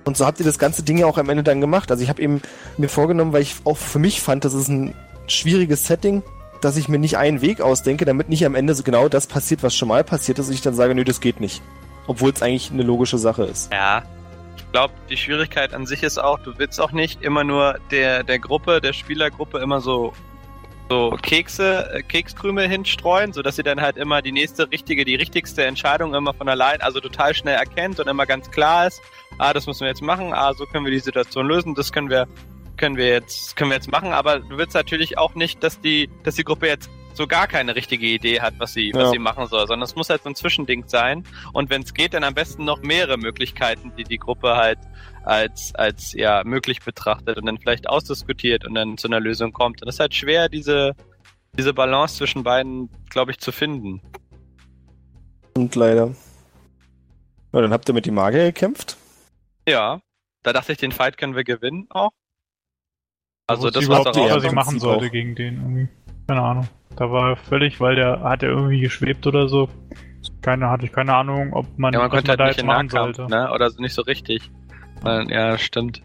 Und 0.04 0.18
so 0.18 0.26
habt 0.26 0.40
ihr 0.40 0.46
das 0.46 0.58
ganze 0.60 0.84
Ding 0.84 0.98
ja 0.98 1.06
auch 1.06 1.18
am 1.18 1.30
Ende 1.30 1.44
dann 1.44 1.62
gemacht. 1.62 1.92
Also 1.92 2.04
ich 2.04 2.10
habe 2.10 2.22
eben 2.22 2.42
mir 2.78 2.90
vorgenommen, 2.90 3.34
weil 3.34 3.44
ich 3.44 3.56
auch 3.64 3.78
für 3.78 4.00
mich 4.00 4.22
fand, 4.22 4.46
das 4.46 4.54
ist 4.54 4.68
ein 4.68 4.96
schwieriges 5.28 5.86
Setting, 5.86 6.24
dass 6.62 6.78
ich 6.78 6.88
mir 6.88 7.00
nicht 7.00 7.18
einen 7.18 7.42
Weg 7.42 7.62
ausdenke, 7.62 8.06
damit 8.06 8.30
nicht 8.30 8.46
am 8.46 8.56
Ende 8.56 8.74
so 8.74 8.84
genau 8.84 9.10
das 9.10 9.28
passiert, 9.28 9.64
was 9.64 9.76
schon 9.76 9.88
mal 9.88 10.04
passiert 10.04 10.40
ist, 10.40 10.48
und 10.48 10.54
ich 10.54 10.62
dann 10.62 10.74
sage, 10.74 10.96
nö, 10.96 11.04
das 11.04 11.22
geht 11.22 11.40
nicht. 11.40 11.62
Obwohl 12.08 12.32
es 12.32 12.42
eigentlich 12.42 12.72
eine 12.72 12.84
logische 12.84 13.18
Sache 13.18 13.44
ist. 13.44 13.72
Ja, 13.72 14.04
ich 14.58 14.72
glaube, 14.72 14.94
die 15.10 15.18
Schwierigkeit 15.18 15.74
an 15.74 15.86
sich 15.86 16.04
ist 16.04 16.18
auch, 16.18 16.40
du 16.40 16.58
willst 16.58 16.80
auch 16.80 16.92
nicht 16.92 17.22
immer 17.22 17.44
nur 17.44 17.78
der, 17.92 18.24
der 18.24 18.40
Gruppe, 18.40 18.82
der 18.82 18.94
Spielergruppe 18.94 19.60
immer 19.60 19.82
so, 19.82 20.14
so 20.90 21.18
Kekse, 21.22 21.90
äh, 21.94 22.04
Kekskrümel 22.04 22.68
hinstreuen, 22.68 23.34
sodass 23.34 23.56
sie 23.56 23.64
dann 23.64 23.82
halt 23.82 23.98
immer 23.98 24.22
die 24.22 24.32
nächste 24.32 24.72
richtige, 24.72 25.06
die 25.06 25.16
richtigste 25.16 25.66
Entscheidung 25.66 26.14
immer 26.14 26.34
von 26.34 26.50
allein, 26.50 26.82
also 26.82 27.00
total 27.00 27.34
schnell 27.34 27.56
erkennt 27.56 28.00
und 28.00 28.08
immer 28.08 28.26
ganz 28.26 28.50
klar 28.52 28.88
ist, 28.88 29.02
ah, 29.38 29.54
das 29.54 29.68
müssen 29.68 29.82
wir 29.82 29.88
jetzt 29.88 30.02
machen, 30.02 30.34
ah, 30.34 30.54
so 30.54 30.66
können 30.66 30.86
wir 30.86 30.92
die 30.92 31.00
Situation 31.00 31.48
lösen, 31.48 31.76
das 31.76 31.92
können 31.92 32.10
wir, 32.10 32.28
können 32.78 32.98
wir 32.98 33.08
jetzt, 33.08 33.56
können 33.56 33.72
wir 33.72 33.76
jetzt 33.76 33.92
machen, 33.92 34.12
aber 34.12 34.40
du 34.40 34.58
willst 34.58 34.74
natürlich 34.74 35.18
auch 35.18 35.36
nicht, 35.36 35.64
dass 35.64 35.80
die, 35.80 36.10
dass 36.24 36.36
die 36.36 36.44
Gruppe 36.44 36.68
jetzt 36.68 36.90
so 37.16 37.28
gar 37.28 37.48
keine 37.48 37.76
richtige 37.76 38.06
Idee 38.06 38.42
hat, 38.42 38.54
was 38.58 38.74
sie, 38.74 38.92
was 38.94 39.04
Ja. 39.04 39.10
sie 39.12 39.20
machen 39.20 39.48
soll, 39.48 39.68
sondern 39.68 39.84
es 39.84 39.96
muss 39.96 40.10
halt 40.10 40.24
so 40.24 40.30
ein 40.30 40.36
Zwischending 40.36 40.88
sein. 40.88 41.24
Und 41.54 41.70
wenn 41.70 41.82
es 41.84 41.94
geht, 41.94 42.14
dann 42.14 42.24
am 42.24 42.34
besten 42.34 42.66
noch 42.66 42.82
mehrere 42.82 43.18
Möglichkeiten, 43.18 43.92
die 43.98 44.04
die 44.04 44.18
Gruppe 44.18 44.56
halt 44.56 44.80
als, 45.24 45.74
als 45.76 46.14
ja 46.14 46.44
möglich 46.44 46.82
betrachtet 46.82 47.38
und 47.38 47.46
dann 47.46 47.58
vielleicht 47.60 47.88
ausdiskutiert 47.88 48.66
und 48.66 48.74
dann 48.76 48.98
zu 48.98 49.08
einer 49.08 49.20
Lösung 49.20 49.54
kommt. 49.54 49.82
Und 49.82 49.88
es 49.88 49.96
ist 49.96 50.00
halt 50.00 50.16
schwer, 50.16 50.50
diese, 50.50 50.96
diese 51.58 51.74
Balance 51.74 52.16
zwischen 52.18 52.44
beiden, 52.44 52.90
glaube 53.10 53.32
ich, 53.32 53.40
zu 53.40 53.52
finden. 53.52 54.02
Und 55.56 55.76
leider. 55.76 56.16
Ja, 57.54 57.62
dann 57.62 57.74
habt 57.74 57.90
ihr 57.90 57.94
mit 57.94 58.06
dem 58.06 58.16
Magier 58.16 58.46
gekämpft. 58.46 58.98
Ja, 59.68 60.00
da 60.44 60.54
dachte 60.54 60.72
ich, 60.72 60.78
den 60.78 60.92
Fight 60.92 61.18
können 61.18 61.36
wir 61.36 61.44
gewinnen 61.44 61.88
auch. 61.90 62.12
Also 63.48 63.70
das 63.70 63.84
ich 63.84 63.90
war 63.90 64.00
nicht, 64.00 64.08
auch 64.18 64.30
was 64.38 64.44
ich 64.46 64.52
machen 64.54 64.80
sollte 64.80 65.08
auch. 65.08 65.12
gegen 65.12 65.36
den 65.36 65.56
irgendwie. 65.56 65.90
Keine 66.28 66.42
Ahnung. 66.42 66.68
Da 66.96 67.10
war 67.12 67.30
er 67.32 67.36
völlig, 67.36 67.80
weil 67.80 67.96
der 67.96 68.22
hat 68.22 68.44
er 68.44 68.50
irgendwie 68.50 68.80
geschwebt 68.80 69.26
oder 69.28 69.48
so. 69.48 69.70
Keine, 70.42 70.70
hatte 70.70 70.86
ich 70.86 70.92
keine 70.92 71.16
Ahnung, 71.16 71.54
ob 71.54 71.66
man, 71.78 71.94
Ja, 71.94 72.00
man 72.00 72.10
konnte 72.10 72.30
halt 72.32 72.40
da 72.40 72.48
nicht 72.48 72.64
machen 72.64 72.88
Nahkampf, 72.88 73.16
sollte. 73.18 73.32
ne? 73.34 73.52
Oder 73.52 73.70
so 73.70 73.82
nicht 73.82 73.94
so 73.94 74.02
richtig. 74.04 74.52
Weil- 75.02 75.30
Ja, 75.32 75.58
stimmt. 75.58 76.02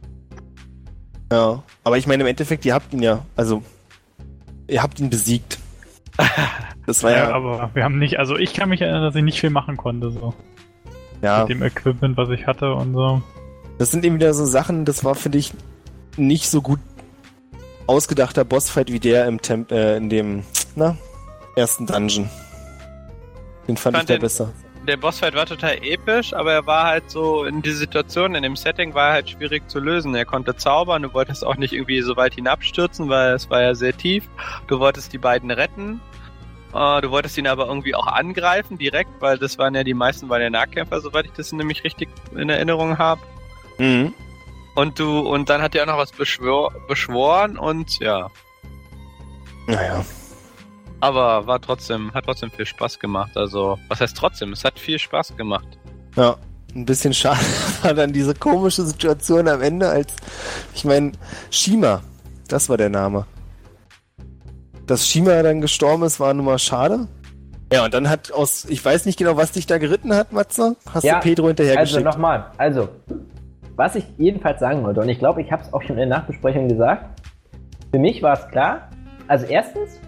Ja. 1.33 1.63
Aber 1.85 1.99
ich 1.99 2.07
meine, 2.07 2.23
im 2.23 2.29
Endeffekt, 2.29 2.65
ihr 2.65 2.75
habt 2.75 2.93
ihn 2.95 3.03
ja, 3.03 3.25
also, 3.37 3.63
ihr 4.69 4.83
habt 4.83 4.99
ihn 5.01 5.11
besiegt. 5.11 5.59
Das 6.87 7.03
war 7.03 7.11
Ja, 7.11 7.17
ja, 7.31 7.35
aber 7.35 7.71
wir 7.75 7.83
haben 7.83 7.99
nicht, 7.99 8.21
also 8.21 8.37
ich 8.37 8.55
kann 8.55 8.69
mich 8.69 8.81
erinnern, 8.81 9.03
dass 9.03 9.17
ich 9.17 9.23
nicht 9.25 9.41
viel 9.41 9.51
machen 9.51 9.77
konnte, 9.77 10.13
so. 10.13 10.35
ja, 11.21 11.41
Mit 11.41 11.49
dem 11.49 11.63
Equipment, 11.65 12.17
was 12.17 12.29
ich 12.29 12.47
hatte 12.47 12.73
und 12.75 12.95
so. 12.95 13.21
das 13.79 13.91
sind 13.91 14.05
eben 14.05 14.15
wieder 14.15 14.33
so 14.33 14.45
Sachen, 14.45 14.85
das 14.85 15.03
war 15.05 15.17
für 15.17 15.29
dich 15.29 15.53
nicht 16.17 16.49
so 16.49 16.63
gut 16.63 16.79
ausgedachter 17.87 18.45
Bossfight 18.45 18.91
wie 18.93 19.01
der 19.01 19.27
im 19.27 19.41
Temp 19.41 19.71
äh, 19.73 19.97
in 19.97 20.09
dem, 20.09 20.45
na, 20.75 20.97
ersten 21.55 21.87
Dungeon. 21.87 22.29
Den 23.69 23.77
fand, 23.77 23.97
Fand 23.97 24.05
ich 24.05 24.07
da 24.09 24.15
den- 24.15 24.21
besser. 24.21 24.53
Der 24.87 24.97
Bossfight 24.97 25.35
war 25.35 25.47
total 25.47 25.79
episch, 25.83 26.33
aber 26.33 26.53
er 26.53 26.65
war 26.67 26.85
halt 26.85 27.11
so 27.11 27.45
in 27.45 27.61
dieser 27.61 27.79
Situation, 27.79 28.37
in 28.37 28.45
dem 28.45 28.55
Setting 28.55 28.95
war 28.95 29.09
er 29.09 29.13
halt 29.15 29.31
schwierig 29.31 29.69
zu 29.69 29.81
lösen. 29.81 30.15
Er 30.15 30.25
konnte 30.25 30.55
zaubern, 30.55 31.03
du 31.03 31.13
wolltest 31.13 31.45
auch 31.45 31.57
nicht 31.57 31.73
irgendwie 31.73 32.01
so 32.03 32.17
weit 32.17 32.37
hinabstürzen, 32.37 33.09
weil 33.09 33.33
es 33.35 33.51
war 33.51 33.63
ja 33.63 33.75
sehr 33.75 33.97
tief. 33.97 34.23
Du 34.69 34.79
wolltest 34.79 35.13
die 35.13 35.19
beiden 35.19 35.51
retten. 35.51 36.01
Äh, 36.73 37.01
du 37.01 37.11
wolltest 37.11 37.37
ihn 37.37 37.49
aber 37.49 37.67
irgendwie 37.67 37.97
auch 37.97 38.07
angreifen 38.07 38.79
direkt, 38.79 39.11
weil 39.19 39.39
das 39.39 39.59
waren 39.59 39.75
ja 39.75 39.83
die 39.83 39.93
meisten 39.95 40.29
waren 40.29 40.41
ja 40.43 40.51
Nahkämpfer, 40.51 41.01
soweit 41.01 41.25
ich 41.25 41.33
das 41.33 41.51
nämlich 41.51 41.83
richtig 41.83 42.09
in 42.37 42.49
Erinnerung 42.49 42.97
habe. 42.97 43.21
Mhm. 43.79 44.15
Und 44.77 44.99
du, 44.99 45.21
und 45.21 45.49
dann 45.49 45.63
hat 45.63 45.75
er 45.75 45.83
auch 45.83 45.87
noch 45.87 45.99
was 45.99 46.13
beschwor 46.13 46.73
beschworen 46.87 47.57
und 47.59 47.99
ja. 47.99 48.31
Naja. 49.67 50.05
Aber 51.01 51.47
war 51.47 51.61
trotzdem, 51.61 52.13
hat 52.15 52.25
trotzdem 52.27 52.51
viel 52.51 52.67
Spaß 52.67 52.99
gemacht. 52.99 53.37
Also, 53.37 53.79
was 53.89 54.01
heißt 54.01 54.17
trotzdem? 54.17 54.53
Es 54.53 54.65
hat 54.65 54.79
viel 54.79 54.99
Spaß 54.99 55.37
gemacht. 55.37 55.67
Ja, 56.15 56.37
ein 56.75 56.85
bisschen 56.85 57.15
schade 57.15 57.41
war 57.83 57.95
dann 57.95 58.13
diese 58.13 58.35
komische 58.35 58.85
Situation 58.85 59.49
am 59.49 59.63
Ende, 59.63 59.89
als 59.89 60.13
ich 60.75 60.85
meine, 60.85 61.13
Shima, 61.51 62.03
das 62.49 62.69
war 62.69 62.77
der 62.77 62.91
Name. 62.91 63.27
Dass 64.87 65.07
Shima 65.09 65.43
dann 65.43 65.61
gestorben 65.63 66.05
ist, 66.05 66.21
war 66.21 66.33
nun 66.35 66.45
mal 66.47 66.59
schade. 66.59 67.09
Ja, 67.73 67.85
und 67.85 67.95
dann 67.95 68.09
hat 68.09 68.31
aus, 68.31 68.65
ich 68.67 68.85
weiß 68.85 69.07
nicht 69.07 69.19
genau, 69.19 69.37
was 69.37 69.53
dich 69.53 69.67
da 69.67 69.79
geritten 69.79 70.15
hat, 70.15 70.33
Matze. 70.33 70.77
Hast 70.93 71.03
Ja, 71.03 71.15
du 71.15 71.21
Pedro 71.21 71.49
hinterher 71.49 71.79
Also 71.79 71.99
nochmal, 72.01 72.53
also, 72.59 72.89
was 73.77 73.95
ich 73.95 74.05
jedenfalls 74.19 74.61
sagen 74.61 74.83
wollte, 74.85 75.01
und 75.01 75.09
ich 75.09 75.19
glaube, 75.19 75.43
ich 75.43 75.53
habe 75.53 75.63
es 75.63 75.73
auch 75.73 75.83
schon 75.83 75.99
in 75.99 76.09
der 76.09 76.19
Nachbesprechung 76.19 76.69
gesagt, 76.69 77.21
für 77.93 77.99
mich 77.99 78.23
war 78.23 78.33
es 78.33 78.49
klar, 78.49 78.89
also 79.29 79.47
erstens, 79.47 80.01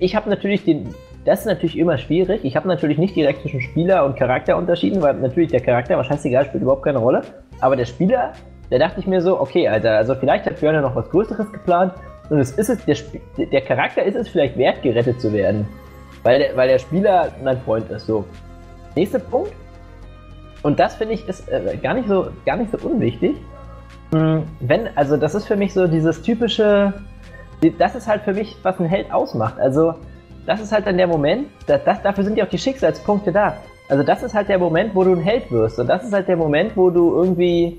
ich 0.00 0.16
habe 0.16 0.30
natürlich 0.30 0.64
den, 0.64 0.94
das 1.24 1.40
ist 1.40 1.46
natürlich 1.46 1.78
immer 1.78 1.98
schwierig, 1.98 2.44
ich 2.44 2.56
habe 2.56 2.66
natürlich 2.68 2.98
nicht 2.98 3.14
direkt 3.14 3.42
zwischen 3.42 3.60
Spieler 3.60 4.04
und 4.04 4.16
Charakter 4.16 4.56
unterschieden, 4.56 5.02
weil 5.02 5.14
natürlich 5.14 5.50
der 5.50 5.60
Charakter, 5.60 5.96
war 5.96 6.04
scheißegal, 6.04 6.46
spielt 6.46 6.62
überhaupt 6.62 6.84
keine 6.84 6.98
Rolle, 6.98 7.22
aber 7.60 7.76
der 7.76 7.84
Spieler, 7.84 8.32
da 8.70 8.78
dachte 8.78 9.00
ich 9.00 9.06
mir 9.06 9.20
so, 9.20 9.40
okay, 9.40 9.68
Alter, 9.68 9.96
also 9.96 10.14
vielleicht 10.14 10.46
hat 10.46 10.58
Björn 10.58 10.80
noch 10.80 10.96
was 10.96 11.08
Größeres 11.10 11.52
geplant. 11.52 11.92
Und 12.30 12.38
es 12.38 12.52
ist 12.52 12.70
es, 12.70 12.84
der, 12.86 13.46
der 13.46 13.60
Charakter 13.60 14.02
ist 14.02 14.16
es 14.16 14.28
vielleicht 14.28 14.56
wert, 14.56 14.82
gerettet 14.82 15.20
zu 15.20 15.32
werden, 15.32 15.68
weil 16.22 16.38
der, 16.38 16.56
weil 16.56 16.68
der 16.68 16.78
Spieler 16.78 17.28
mein 17.42 17.60
Freund 17.60 17.90
ist, 17.90 18.06
so. 18.06 18.24
Nächster 18.96 19.18
Punkt, 19.18 19.52
und 20.64 20.80
das 20.80 20.96
finde 20.96 21.14
ich 21.14 21.28
ist 21.28 21.48
äh, 21.48 21.76
gar 21.76 21.94
nicht 21.94 22.08
so 22.08 22.26
gar 22.44 22.56
nicht 22.56 22.72
so 22.72 22.88
unwichtig. 22.88 23.36
Hm, 24.12 24.44
Wenn, 24.60 24.88
also 24.96 25.16
das 25.16 25.34
ist 25.34 25.46
für 25.46 25.56
mich 25.56 25.72
so 25.74 25.86
dieses 25.86 26.22
typische, 26.22 26.94
das 27.78 27.94
ist 27.94 28.08
halt 28.08 28.22
für 28.22 28.32
mich, 28.32 28.56
was 28.62 28.80
ein 28.80 28.86
Held 28.86 29.12
ausmacht. 29.12 29.58
Also 29.58 29.94
das 30.46 30.60
ist 30.60 30.72
halt 30.72 30.86
dann 30.86 30.96
der 30.96 31.06
Moment, 31.06 31.48
da, 31.66 31.78
das, 31.78 32.02
dafür 32.02 32.24
sind 32.24 32.36
ja 32.36 32.44
auch 32.44 32.48
die 32.48 32.58
Schicksalspunkte 32.58 33.30
da. 33.30 33.58
Also 33.88 34.02
das 34.02 34.22
ist 34.22 34.34
halt 34.34 34.48
der 34.48 34.58
Moment, 34.58 34.94
wo 34.94 35.04
du 35.04 35.12
ein 35.12 35.20
Held 35.20 35.50
wirst. 35.50 35.78
Und 35.78 35.86
das 35.86 36.02
ist 36.02 36.12
halt 36.12 36.28
der 36.28 36.36
Moment, 36.36 36.76
wo 36.76 36.88
du 36.88 37.12
irgendwie, 37.14 37.78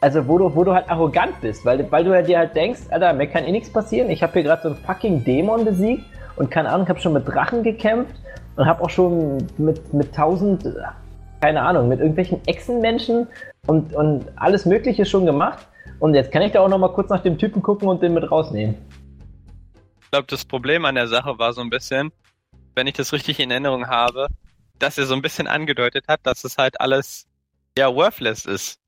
also 0.00 0.26
wo 0.26 0.38
du, 0.38 0.54
wo 0.54 0.64
du 0.64 0.72
halt 0.72 0.88
arrogant 0.88 1.38
bist, 1.42 1.66
weil, 1.66 1.90
weil 1.92 2.04
du 2.04 2.14
ja 2.14 2.22
dir 2.22 2.38
halt 2.38 2.56
denkst, 2.56 2.80
Alter, 2.90 3.12
mir 3.12 3.26
kann 3.26 3.44
eh 3.44 3.52
nichts 3.52 3.70
passieren. 3.70 4.08
Ich 4.08 4.22
habe 4.22 4.32
hier 4.32 4.44
gerade 4.44 4.62
so 4.62 4.68
einen 4.68 4.78
fucking 4.78 5.22
Dämon 5.24 5.66
besiegt 5.66 6.04
und 6.36 6.50
keine 6.50 6.70
Ahnung, 6.70 6.88
habe 6.88 6.98
schon 6.98 7.12
mit 7.12 7.28
Drachen 7.28 7.62
gekämpft 7.62 8.14
und 8.56 8.64
habe 8.66 8.82
auch 8.82 8.90
schon 8.90 9.46
mit, 9.58 9.92
mit 9.92 10.14
tausend, 10.14 10.64
keine 11.42 11.60
Ahnung, 11.62 11.88
mit 11.88 11.98
irgendwelchen 11.98 12.40
Echsenmenschen 12.46 13.26
und, 13.66 13.92
und 13.94 14.26
alles 14.36 14.64
Mögliche 14.64 15.04
schon 15.04 15.26
gemacht. 15.26 15.66
Und 15.98 16.14
jetzt 16.14 16.30
kann 16.30 16.42
ich 16.42 16.52
da 16.52 16.60
auch 16.60 16.68
noch 16.68 16.78
mal 16.78 16.92
kurz 16.92 17.10
nach 17.10 17.22
dem 17.22 17.36
Typen 17.36 17.62
gucken 17.62 17.88
und 17.88 18.00
den 18.00 18.14
mit 18.14 18.30
rausnehmen. 18.30 18.76
Ich 20.02 20.10
glaube, 20.12 20.26
das 20.28 20.44
Problem 20.44 20.84
an 20.84 20.94
der 20.94 21.08
Sache 21.08 21.38
war 21.40 21.52
so 21.52 21.60
ein 21.60 21.68
bisschen, 21.70 22.12
wenn 22.76 22.86
ich 22.86 22.94
das 22.94 23.12
richtig 23.12 23.40
in 23.40 23.50
Erinnerung 23.50 23.88
habe, 23.88 24.28
dass 24.78 24.96
er 24.98 25.06
so 25.06 25.14
ein 25.14 25.22
bisschen 25.22 25.48
angedeutet 25.48 26.04
hat, 26.06 26.20
dass 26.22 26.44
es 26.44 26.58
halt 26.58 26.80
alles 26.80 27.26
ja 27.76 27.92
worthless 27.92 28.44
ist. 28.44 28.78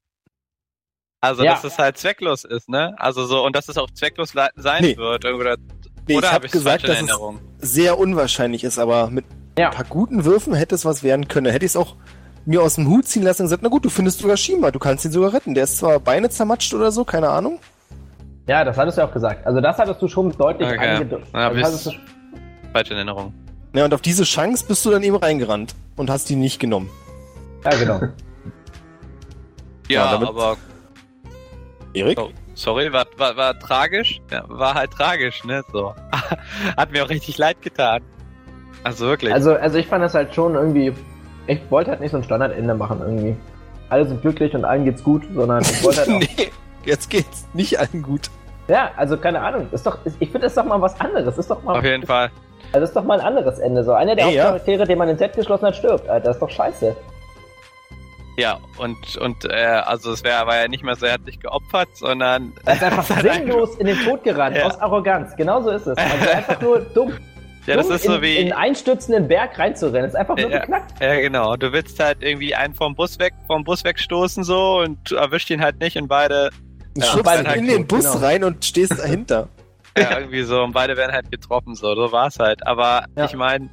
Also 1.21 1.43
Ja. 1.43 1.53
dass 1.55 1.65
es 1.65 1.77
halt 1.79 1.97
zwecklos 1.99 2.45
ist, 2.45 2.69
ne? 2.69 2.95
Also 2.99 3.25
so 3.25 3.45
und 3.45 3.57
dass 3.57 3.69
es 3.69 3.79
auch 3.79 3.91
zwecklos 3.91 4.33
sein 4.55 4.83
Nee. 4.83 4.97
wird 4.97 5.25
oder 5.25 5.57
Nee, 6.07 6.19
oder 6.19 6.29
ich 6.29 6.33
habe 6.33 6.47
ich 6.47 6.53
gesagt, 6.53 6.85
dass 6.85 6.91
es 6.91 6.97
Erinnerung? 6.99 7.41
sehr 7.59 7.99
unwahrscheinlich 7.99 8.63
ist, 8.63 8.79
aber 8.79 9.09
mit 9.11 9.25
Ja. 9.59 9.71
ein 9.71 9.75
paar 9.75 9.87
guten 9.87 10.25
Würfen 10.25 10.55
hätte 10.55 10.75
es 10.75 10.85
was 10.85 11.03
werden 11.03 11.27
können. 11.27 11.51
Hätte 11.51 11.65
ich 11.65 11.73
es 11.73 11.77
auch 11.77 11.97
mir 12.47 12.63
aus 12.63 12.75
dem 12.75 12.89
Hut 12.89 13.07
ziehen 13.07 13.23
lassen 13.23 13.43
und 13.43 13.47
gesagt, 13.47 13.63
na 13.63 13.69
gut, 13.69 13.85
du 13.85 13.91
findest 13.91 14.19
sogar 14.21 14.37
Shima, 14.37 14.71
du 14.71 14.79
kannst 14.79 15.05
ihn 15.05 15.13
sogar 15.13 15.33
retten. 15.33 15.55
Der 15.55 15.65
ist 15.65 15.79
zwar 15.79 15.99
Beine 16.01 16.29
zermatscht 16.29 16.73
oder 16.75 16.91
so, 16.93 17.05
keine 17.05 17.29
Ahnung. 17.31 17.59
Ja, 18.47 18.65
das 18.65 18.77
hattest 18.77 18.99
du 18.99 19.03
auch 19.05 19.13
gesagt. 19.13 19.47
Also 19.47 19.61
das 19.61 19.79
hattest 19.79 20.03
du 20.03 20.09
schon 20.09 20.31
deutlich 20.33 20.69
Okay. 20.69 20.89
angedeutet. 20.97 21.27
Ja, 21.33 21.39
also 21.49 21.55
bis- 21.57 21.65
hattest 21.67 21.87
du, 21.87 21.91
Falsch 22.73 22.91
in 22.91 22.97
Erinnerung. 22.97 23.33
Ja, 23.75 23.85
und 23.87 23.95
auf 23.95 24.03
diese 24.03 24.25
Chance 24.25 24.65
bist 24.69 24.85
du 24.85 24.91
dann 24.91 25.03
eben 25.03 25.17
reingerannt 25.17 25.75
und 25.97 26.11
hast 26.11 26.29
die 26.29 26.37
nicht 26.37 26.61
genommen. 26.61 26.91
ja, 27.65 27.71
genau. 27.77 28.01
Ja, 29.89 30.05
Ja, 30.07 30.13
damit- 30.13 30.29
aber 30.29 30.57
Erik? 31.93 32.19
oh, 32.19 32.31
sorry, 32.55 32.93
war, 32.93 33.07
war, 33.19 33.37
war 33.37 33.59
tragisch. 33.59 34.21
Ja, 34.31 34.45
war 34.49 34.75
halt 34.75 34.91
tragisch, 34.93 35.45
ne? 35.45 35.63
So. 35.73 35.95
Hat 36.77 36.91
mir 36.93 37.05
auch 37.05 37.11
richtig 37.11 37.37
leid 37.39 37.61
getan. 37.63 38.03
Also 38.83 39.07
wirklich. 39.07 39.33
Also, 39.33 39.55
also 39.55 39.79
ich 39.79 39.87
fand 39.87 40.03
das 40.03 40.15
halt 40.15 40.35
schon 40.35 40.55
irgendwie. 40.55 40.93
Ich 41.47 41.61
wollte 41.71 41.91
halt 41.91 42.01
nicht 42.01 42.11
so 42.13 42.17
ein 42.19 42.25
Standardende 42.25 42.75
machen 42.75 43.01
irgendwie. 43.01 43.37
Alle 43.91 44.07
sind 44.07 44.23
glücklich 44.23 44.55
und 44.55 44.65
allen 44.65 44.85
geht's 44.85 45.05
gut, 45.05 45.23
sondern 45.35 45.63
ich 45.63 45.85
wollte 45.85 46.01
halt 46.01 46.09
auch. 46.11 46.19
nee, 46.21 46.51
jetzt 46.85 47.11
geht's 47.11 47.47
nicht 47.53 47.79
allen 47.79 48.03
gut. 48.03 48.31
Ja, 48.69 48.91
also 48.97 49.17
keine 49.19 49.41
Ahnung. 49.41 49.69
Ist 49.73 49.87
doch, 49.87 49.99
ich 50.05 50.31
finde 50.31 50.41
das 50.47 50.55
doch 50.55 50.65
mal 50.65 50.81
was 50.81 50.99
anderes. 51.01 51.37
Ist 51.37 51.51
doch 51.51 51.63
mal. 51.63 51.79
auf 51.79 51.85
jeden 51.85 52.07
Fall. 52.07 52.31
Also 52.73 52.85
ist 52.87 52.97
doch 52.97 53.05
mal 53.05 53.21
ein 53.21 53.27
anderes 53.27 53.59
Ende. 53.59 53.85
So 53.85 53.93
einer 53.93 54.17
der 54.17 54.27
Ey, 54.27 54.35
ja. 54.37 54.43
Hauptcharaktere, 54.45 54.87
den 54.87 54.99
man 54.99 55.09
ins 55.11 55.19
Set 55.19 55.35
geschlossen 55.35 55.67
hat, 55.67 55.77
stirbt. 55.77 56.09
Alter, 56.09 56.29
das 56.29 56.37
ist 56.37 56.41
doch 56.43 56.51
scheiße. 56.51 56.97
Ja, 58.37 58.59
und, 58.79 59.17
und 59.19 59.45
äh, 59.45 59.55
also 59.85 60.11
es 60.13 60.25
wär, 60.25 60.45
war 60.47 60.57
ja 60.61 60.67
nicht 60.67 60.83
mehr 60.83 60.97
so, 60.97 61.07
er 61.07 61.13
hat 61.13 61.25
sich 61.25 61.39
geopfert, 61.39 61.89
sondern 61.95 62.53
Er 62.65 62.75
ist 62.75 62.83
einfach 62.83 63.05
sinnlos 63.23 63.77
in 63.77 63.87
den 63.87 63.97
Tod 63.99 64.25
gerannt, 64.25 64.57
Ja. 64.57 64.65
aus 64.67 64.81
Arroganz. 64.81 65.37
Genauso 65.37 65.71
ist 65.71 65.87
es. 65.87 65.97
Also 65.97 66.31
einfach 66.31 66.61
nur 66.61 66.81
dumm. 66.81 67.13
Ja, 67.67 67.77
das 67.77 67.89
ist 67.89 68.05
so 68.05 68.17
in, 68.17 68.23
wie. 68.23 68.37
in 68.37 68.53
einen 68.53 68.53
einstürzenden 68.53 69.27
Berg 69.29 69.59
reinzurennen. 69.59 70.07
ist 70.09 70.15
einfach 70.17 70.37
nur 70.37 70.51
Ja. 70.51 70.61
beknackt. 70.61 71.01
ja, 71.01 71.15
genau. 71.21 71.57
Du 71.57 71.73
willst 71.73 71.99
halt 71.99 72.19
irgendwie 72.23 72.55
einen 72.55 72.75
vom 72.75 72.95
Bus 72.95 73.19
weg, 73.19 73.33
vom 73.47 73.65
Bus 73.65 73.85
wegstoßen 73.85 74.45
so 74.45 74.81
und 74.81 75.11
du 75.11 75.17
erwischt 75.17 75.51
ihn 75.51 75.63
halt 75.63 75.81
nicht 75.81 75.97
und 75.97 76.09
beide, 76.09 76.51
Du 76.95 77.01
Ja, 77.01 77.07
schubst 77.09 77.25
beide 77.25 77.41
in 77.43 77.49
halt 77.49 77.69
den 77.69 77.87
Bus 77.87 78.05
genau. 78.05 78.19
rein 78.19 78.45
und 78.45 78.65
stehst 78.65 78.99
dahinter. 78.99 79.49
ja, 79.99 80.19
irgendwie 80.19 80.43
so, 80.43 80.63
und 80.63 80.73
beide 80.73 80.97
werden 80.97 81.13
halt 81.13 81.31
getroffen 81.31 81.75
so. 81.75 81.95
So 81.95 82.13
war's 82.13 82.39
halt. 82.39 82.67
Aber 82.67 83.05
Ja. 83.17 83.25
ich 83.25 83.35
meine, 83.35 83.69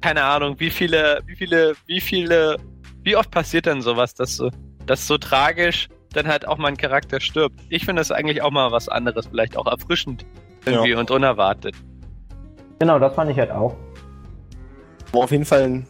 keine 0.00 0.22
Ahnung, 0.22 0.56
wie 0.58 0.70
viele, 0.70 1.20
wie 1.26 1.34
viele, 1.36 1.74
wie 1.86 2.00
viele, 2.00 2.56
wie 3.02 3.16
oft 3.16 3.30
passiert 3.30 3.66
denn 3.66 3.82
sowas, 3.82 4.14
dass 4.14 4.36
so, 4.36 4.50
dass 4.86 5.06
so 5.06 5.18
tragisch 5.18 5.88
dann 6.12 6.26
halt 6.28 6.46
auch 6.46 6.56
mal 6.58 6.68
ein 6.68 6.76
Charakter 6.76 7.20
stirbt. 7.20 7.58
Ich 7.68 7.84
finde 7.84 8.00
das 8.00 8.10
eigentlich 8.12 8.40
auch 8.42 8.50
mal 8.50 8.70
was 8.72 8.88
anderes, 8.88 9.26
vielleicht 9.26 9.56
auch 9.56 9.66
erfrischend 9.66 10.24
irgendwie 10.64 10.94
und 10.94 11.10
unerwartet. 11.10 11.74
Genau, 12.78 12.98
das 12.98 13.14
fand 13.14 13.30
ich 13.30 13.38
halt 13.38 13.50
auch. 13.50 13.74
War 15.12 15.22
auf 15.22 15.30
jeden 15.30 15.44
Fall 15.44 15.62
ein 15.62 15.86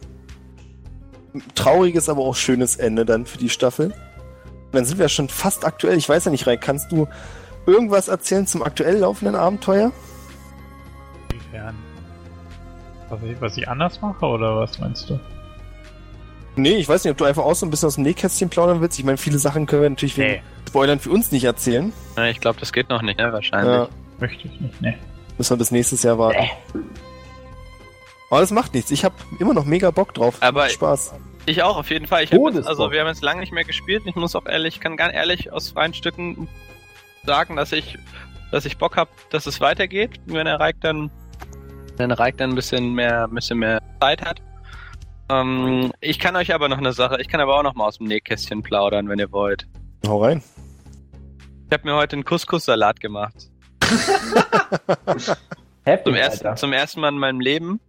trauriges, 1.55 2.09
aber 2.09 2.21
auch 2.21 2.35
schönes 2.35 2.77
Ende 2.77 3.05
dann 3.05 3.25
für 3.25 3.37
die 3.37 3.49
Staffel. 3.49 3.87
Und 3.87 4.75
dann 4.75 4.85
sind 4.85 4.99
wir 4.99 5.09
schon 5.09 5.29
fast 5.29 5.65
aktuell. 5.65 5.97
Ich 5.97 6.07
weiß 6.07 6.25
ja 6.25 6.31
nicht, 6.31 6.47
Rai, 6.47 6.57
kannst 6.57 6.91
du 6.91 7.07
irgendwas 7.65 8.07
erzählen 8.07 8.47
zum 8.47 8.63
aktuell 8.63 8.97
laufenden 8.97 9.35
Abenteuer? 9.35 9.91
Inwiefern? 11.31 11.75
Was 13.09 13.23
ich, 13.23 13.41
was 13.41 13.57
ich 13.57 13.67
anders 13.67 14.01
mache 14.01 14.25
oder 14.25 14.57
was 14.57 14.79
meinst 14.79 15.09
du? 15.09 15.19
Nee, 16.55 16.77
ich 16.77 16.89
weiß 16.89 17.03
nicht, 17.03 17.11
ob 17.11 17.17
du 17.17 17.25
einfach 17.25 17.43
auch 17.43 17.53
so 17.53 17.65
ein 17.65 17.69
bisschen 17.69 17.87
aus 17.87 17.95
dem 17.95 18.03
Nähkästchen 18.03 18.49
plaudern 18.49 18.81
willst. 18.81 18.97
Ich 18.97 19.05
meine, 19.05 19.17
viele 19.17 19.37
Sachen 19.37 19.67
können 19.67 19.83
wir 19.83 19.89
natürlich 19.89 20.17
wegen 20.17 20.41
Spoilern 20.67 20.99
für 20.99 21.11
uns 21.11 21.31
nicht 21.31 21.43
erzählen. 21.43 21.93
Ja, 22.17 22.25
ich 22.25 22.39
glaube, 22.39 22.59
das 22.59 22.73
geht 22.73 22.89
noch 22.89 23.01
nicht, 23.01 23.19
ne? 23.19 23.31
Wahrscheinlich. 23.31 23.73
Ja, 23.73 23.87
möchte 24.19 24.47
ich 24.47 24.59
nicht. 24.59 24.81
Nee. 24.81 24.97
Müssen 25.37 25.51
wir 25.51 25.57
bis 25.57 25.71
nächstes 25.71 26.03
Jahr 26.03 26.17
warten. 26.17 26.47
Aber 28.29 28.41
das 28.41 28.51
macht 28.51 28.73
nichts. 28.73 28.91
Ich 28.91 29.05
habe 29.05 29.15
immer 29.39 29.53
noch 29.53 29.65
mega 29.65 29.91
Bock 29.91 30.13
drauf. 30.13 30.37
Aber- 30.41 30.69
Spaß. 30.69 31.13
Ich 31.45 31.63
auch, 31.63 31.77
auf 31.77 31.89
jeden 31.89 32.07
Fall. 32.07 32.25
Ich 32.25 32.31
jetzt, 32.31 32.67
also 32.67 32.91
wir 32.91 32.99
haben 32.99 33.07
jetzt 33.07 33.23
lange 33.23 33.39
nicht 33.39 33.53
mehr 33.53 33.63
gespielt. 33.63 34.03
Ich 34.05 34.15
muss 34.15 34.35
auch 34.35 34.45
ehrlich, 34.47 34.75
ich 34.75 34.81
kann 34.81 34.97
ganz 34.97 35.13
ehrlich 35.13 35.53
aus 35.53 35.71
freien 35.71 35.93
Stücken 35.93 36.49
sagen, 37.25 37.55
dass 37.55 37.71
ich 37.71 37.97
dass 38.51 38.65
ich 38.65 38.77
Bock 38.77 38.97
habe, 38.97 39.09
dass 39.29 39.45
es 39.45 39.59
weitergeht, 39.59 40.19
wenn 40.25 40.45
der 40.45 40.59
Reik 40.59 40.79
dann, 40.81 41.09
wenn 41.97 42.11
Reik 42.11 42.37
dann 42.37 42.51
ein 42.51 42.55
bisschen 42.55 42.93
mehr, 42.93 43.25
ein 43.25 43.33
bisschen 43.33 43.59
mehr 43.59 43.81
Zeit 43.99 44.21
hat. 44.23 44.41
Ähm, 45.29 45.91
ich 45.99 46.19
kann 46.19 46.35
euch 46.35 46.53
aber 46.53 46.69
noch 46.69 46.77
eine 46.77 46.93
Sache, 46.93 47.19
ich 47.19 47.27
kann 47.27 47.41
aber 47.41 47.57
auch 47.57 47.63
noch 47.63 47.75
mal 47.75 47.85
aus 47.87 47.97
dem 47.97 48.07
Nähkästchen 48.07 48.63
plaudern, 48.63 49.09
wenn 49.09 49.19
ihr 49.19 49.31
wollt. 49.31 49.67
Hau 50.07 50.23
rein. 50.23 50.41
Ich 51.69 51.73
habe 51.73 51.87
mir 51.87 51.95
heute 51.95 52.15
einen 52.15 52.23
Couscous-Salat 52.23 52.99
gemacht. 53.01 53.49
Heftig, 55.85 56.05
Zum 56.05 56.15
ersten, 56.15 56.57
zum 56.57 56.73
ersten 56.73 57.01
Mal 57.01 57.09
in 57.09 57.17
meinem 57.17 57.39
Leben. 57.39 57.79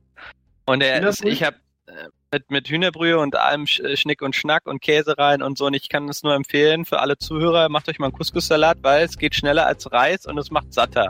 Und 0.67 0.83
er 0.83 1.09
ich 1.25 1.43
habe 1.43 1.57
mit, 2.31 2.51
mit 2.51 2.69
Hühnerbrühe 2.69 3.19
und 3.19 3.37
allem 3.37 3.63
Sch- 3.65 3.97
Schnick 3.97 4.23
und 4.23 4.37
Schnack 4.37 4.67
und 4.67 4.81
Käse 4.81 5.17
rein 5.19 5.43
und 5.43 5.59
so. 5.59 5.67
Und 5.67 5.75
ich 5.75 5.89
kann 5.89 6.09
es 6.09 6.23
nur 6.23 6.35
empfehlen 6.35 6.85
für 6.85 7.01
alle 7.01 7.17
Zuhörer, 7.17 7.69
macht 7.69 7.89
euch 7.89 7.99
mal 7.99 8.07
einen 8.07 8.15
Couscous-Salat, 8.15 8.79
weil 8.83 9.05
es 9.05 9.19
geht 9.19 9.35
schneller 9.35 9.67
als 9.67 9.91
Reis 9.91 10.27
und 10.27 10.39
es 10.39 10.51
macht 10.51 10.73
satter. 10.73 11.09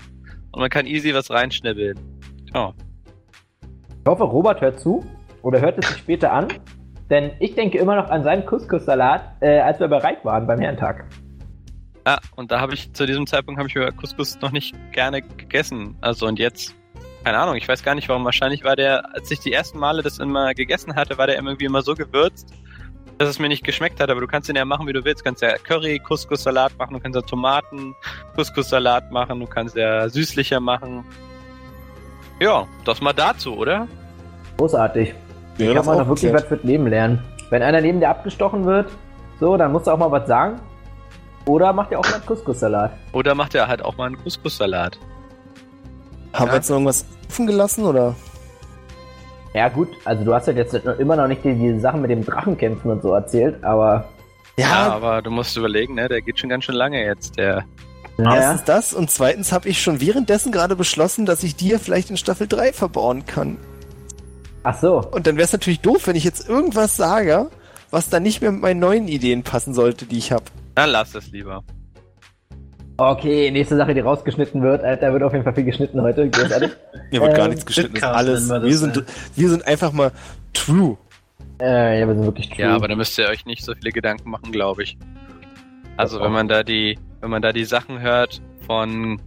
Und 0.52 0.60
man 0.60 0.70
kann 0.70 0.86
easy 0.86 1.14
was 1.14 1.30
reinschnibbeln. 1.30 1.98
Ja. 2.54 2.72
Ich 3.62 4.06
hoffe, 4.06 4.24
Robert 4.24 4.60
hört 4.60 4.80
zu 4.80 5.04
oder 5.42 5.60
hört 5.60 5.78
es 5.78 5.88
sich 5.88 5.98
später 5.98 6.32
an. 6.32 6.48
Denn 7.10 7.32
ich 7.40 7.54
denke 7.54 7.78
immer 7.78 7.96
noch 7.96 8.10
an 8.10 8.22
seinen 8.22 8.44
Couscous-Salat, 8.44 9.22
äh, 9.40 9.60
als 9.60 9.80
wir 9.80 9.88
bei 9.88 9.98
Reik 9.98 10.24
waren 10.24 10.46
beim 10.46 10.60
Herrentag. 10.60 11.04
Ja, 12.08 12.20
und 12.36 12.50
da 12.50 12.58
habe 12.58 12.72
ich 12.72 12.90
zu 12.94 13.04
diesem 13.04 13.26
Zeitpunkt 13.26 13.58
habe 13.58 13.68
ich 13.68 13.74
mir 13.74 13.92
Couscous 13.92 14.40
noch 14.40 14.50
nicht 14.50 14.74
gerne 14.92 15.20
gegessen. 15.20 15.94
Also 16.00 16.26
und 16.26 16.38
jetzt, 16.38 16.74
keine 17.22 17.36
Ahnung, 17.36 17.56
ich 17.56 17.68
weiß 17.68 17.82
gar 17.82 17.94
nicht 17.94 18.08
warum. 18.08 18.24
Wahrscheinlich 18.24 18.64
war 18.64 18.76
der, 18.76 19.14
als 19.14 19.30
ich 19.30 19.40
die 19.40 19.52
ersten 19.52 19.78
Male 19.78 20.00
das 20.02 20.18
immer 20.18 20.54
gegessen 20.54 20.94
hatte, 20.96 21.18
war 21.18 21.26
der 21.26 21.36
irgendwie 21.36 21.66
immer 21.66 21.82
so 21.82 21.94
gewürzt, 21.94 22.54
dass 23.18 23.28
es 23.28 23.38
mir 23.38 23.48
nicht 23.48 23.62
geschmeckt 23.62 24.00
hat. 24.00 24.08
Aber 24.08 24.22
du 24.22 24.26
kannst 24.26 24.48
ihn 24.48 24.56
ja 24.56 24.64
machen, 24.64 24.86
wie 24.86 24.94
du 24.94 25.04
willst. 25.04 25.20
Du 25.20 25.24
kannst 25.24 25.42
ja 25.42 25.58
Curry, 25.58 25.98
Couscous-Salat 25.98 26.78
machen, 26.78 26.94
du 26.94 27.00
kannst 27.00 27.14
ja 27.14 27.20
Tomaten, 27.20 27.94
Couscous-Salat 28.36 29.12
machen, 29.12 29.40
du 29.40 29.46
kannst 29.46 29.76
ja 29.76 30.08
süßlicher 30.08 30.60
machen. 30.60 31.04
Ja, 32.40 32.66
das 32.86 33.02
mal 33.02 33.12
dazu, 33.12 33.54
oder? 33.54 33.86
Großartig. 34.56 35.12
Hier 35.58 35.74
das 35.74 35.84
kann 35.84 35.94
man 35.94 36.06
doch 36.06 36.08
wirklich 36.08 36.32
was 36.32 36.44
fürs 36.44 36.62
Leben 36.62 36.86
lernen. 36.86 37.22
Wenn 37.50 37.62
einer 37.62 37.82
neben 37.82 38.00
dir 38.00 38.08
abgestochen 38.08 38.64
wird, 38.64 38.90
so, 39.40 39.58
dann 39.58 39.72
musst 39.72 39.86
du 39.86 39.90
auch 39.90 39.98
mal 39.98 40.10
was 40.10 40.26
sagen. 40.26 40.58
Oder 41.48 41.72
macht 41.72 41.90
ihr 41.90 41.98
auch 41.98 42.04
mal 42.04 42.14
einen 42.14 42.26
Couscous-Salat. 42.26 42.92
Oder 43.12 43.34
macht 43.34 43.54
er 43.54 43.66
halt 43.68 43.82
auch 43.82 43.96
mal 43.96 44.06
einen 44.06 44.22
Couscous-Salat. 44.22 44.98
Haben 46.32 46.46
Ja. 46.46 46.52
wir 46.52 46.56
jetzt 46.56 46.68
noch 46.68 46.76
irgendwas 46.76 47.04
offen 47.28 47.46
gelassen 47.46 47.84
oder? 47.84 48.14
Ja 49.54 49.68
gut, 49.68 49.88
also 50.04 50.24
du 50.24 50.34
hast 50.34 50.46
halt 50.46 50.58
jetzt 50.58 50.74
immer 50.74 51.16
noch 51.16 51.26
nicht 51.26 51.42
die, 51.42 51.54
die 51.54 51.80
Sachen 51.80 52.02
mit 52.02 52.10
dem 52.10 52.24
Drachenkämpfen 52.24 52.90
und 52.90 53.02
so 53.02 53.14
erzählt, 53.14 53.64
aber 53.64 54.04
Ja, 54.58 54.92
aber 54.92 55.22
du 55.22 55.30
musst 55.30 55.56
überlegen, 55.56 55.94
ne? 55.94 56.08
Der 56.08 56.20
geht 56.20 56.38
schon 56.38 56.50
ganz 56.50 56.64
schön 56.64 56.74
lange 56.74 57.02
jetzt, 57.04 57.38
der. 57.38 57.64
Erstens 58.18 58.64
das 58.64 58.92
und 58.92 59.10
zweitens 59.10 59.52
habe 59.52 59.68
ich 59.68 59.80
schon 59.80 60.00
währenddessen 60.00 60.50
gerade 60.52 60.74
beschlossen, 60.76 61.24
dass 61.24 61.44
ich 61.44 61.54
dir 61.56 61.78
vielleicht 61.78 62.10
in 62.10 62.16
Staffel 62.16 62.46
3 62.48 62.72
verbauen 62.72 63.24
kann. 63.24 63.56
Ach 64.64 64.76
so. 64.78 64.98
Und 65.12 65.26
dann 65.26 65.36
wäre 65.36 65.44
es 65.44 65.52
natürlich 65.52 65.80
doof, 65.80 66.06
wenn 66.08 66.16
ich 66.16 66.24
jetzt 66.24 66.48
irgendwas 66.48 66.96
sage, 66.96 67.48
was 67.90 68.10
dann 68.10 68.24
nicht 68.24 68.42
mehr 68.42 68.50
mit 68.52 68.60
meinen 68.60 68.80
neuen 68.80 69.06
Ideen 69.08 69.44
passen 69.44 69.72
sollte, 69.72 70.04
die 70.04 70.18
ich 70.18 70.32
habe. 70.32 70.44
Dann 70.78 70.90
lass 70.90 71.12
es 71.16 71.32
lieber. 71.32 71.64
Okay, 72.98 73.50
nächste 73.50 73.76
Sache, 73.76 73.94
die 73.94 74.00
rausgeschnitten 74.00 74.62
wird. 74.62 74.84
Alter, 74.84 75.12
wird 75.12 75.24
auf 75.24 75.32
jeden 75.32 75.42
Fall 75.42 75.54
viel 75.54 75.64
geschnitten 75.64 76.00
heute. 76.02 76.30
Großartig. 76.30 76.70
Mir 77.10 77.20
wird 77.20 77.30
Ähm, 77.30 77.36
gar 77.36 77.48
nichts 77.48 77.66
geschnitten, 77.66 77.94
das 77.94 78.02
ist 78.02 78.06
Bitcast 78.12 78.16
alles. 78.16 78.48
wir 78.48 78.62
Wir, 78.62 78.76
sind, 78.78 79.04
wir 79.34 79.48
sind 79.48 79.66
einfach 79.66 79.90
mal 79.90 80.12
true. 80.52 80.96
äh, 81.60 81.98
ja, 81.98 82.06
wir 82.06 82.14
sind 82.14 82.24
wirklich 82.24 82.48
true. 82.50 82.60
Ja, 82.60 82.76
aber 82.76 82.86
da 82.86 82.94
müsst 82.94 83.18
ihr 83.18 83.26
euch 83.28 83.44
nicht 83.44 83.64
so 83.64 83.74
viele 83.74 83.90
Gedanken 83.90 84.30
machen, 84.30 84.52
glaube 84.52 84.84
ich. 84.84 84.96
Also 85.96 86.20
wenn 86.20 86.30
man 86.30 86.46
da 86.46 86.62
die, 86.62 86.96
wenn 87.20 87.30
man 87.30 87.42
da 87.42 87.52
die 87.52 87.64
Sachen 87.64 88.00
hört 88.00 88.40
von 88.68 89.20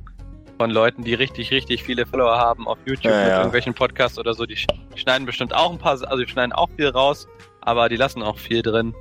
von 0.57 0.69
Leuten, 0.71 1.03
die 1.03 1.15
richtig, 1.15 1.51
richtig 1.51 1.83
viele 1.83 2.05
Follower 2.05 2.37
haben 2.37 2.65
auf 2.67 2.77
YouTube 2.85 3.11
Ja, 3.11 3.19
mit 3.19 3.27
ja. 3.29 3.37
irgendwelchen 3.39 3.73
Podcasts 3.73 4.17
oder 4.19 4.33
so, 4.35 4.45
die 4.45 4.55
sch- 4.55 4.67
schneiden 4.95 5.25
bestimmt 5.25 5.53
auch 5.55 5.71
ein 5.71 5.79
paar, 5.79 5.93
also 5.93 6.17
die 6.23 6.27
schneiden 6.29 6.53
auch 6.53 6.69
viel 6.77 6.87
raus, 6.87 7.27
aber 7.61 7.89
die 7.89 7.95
lassen 7.97 8.21
auch 8.21 8.37
viel 8.37 8.61
drin. 8.61 8.93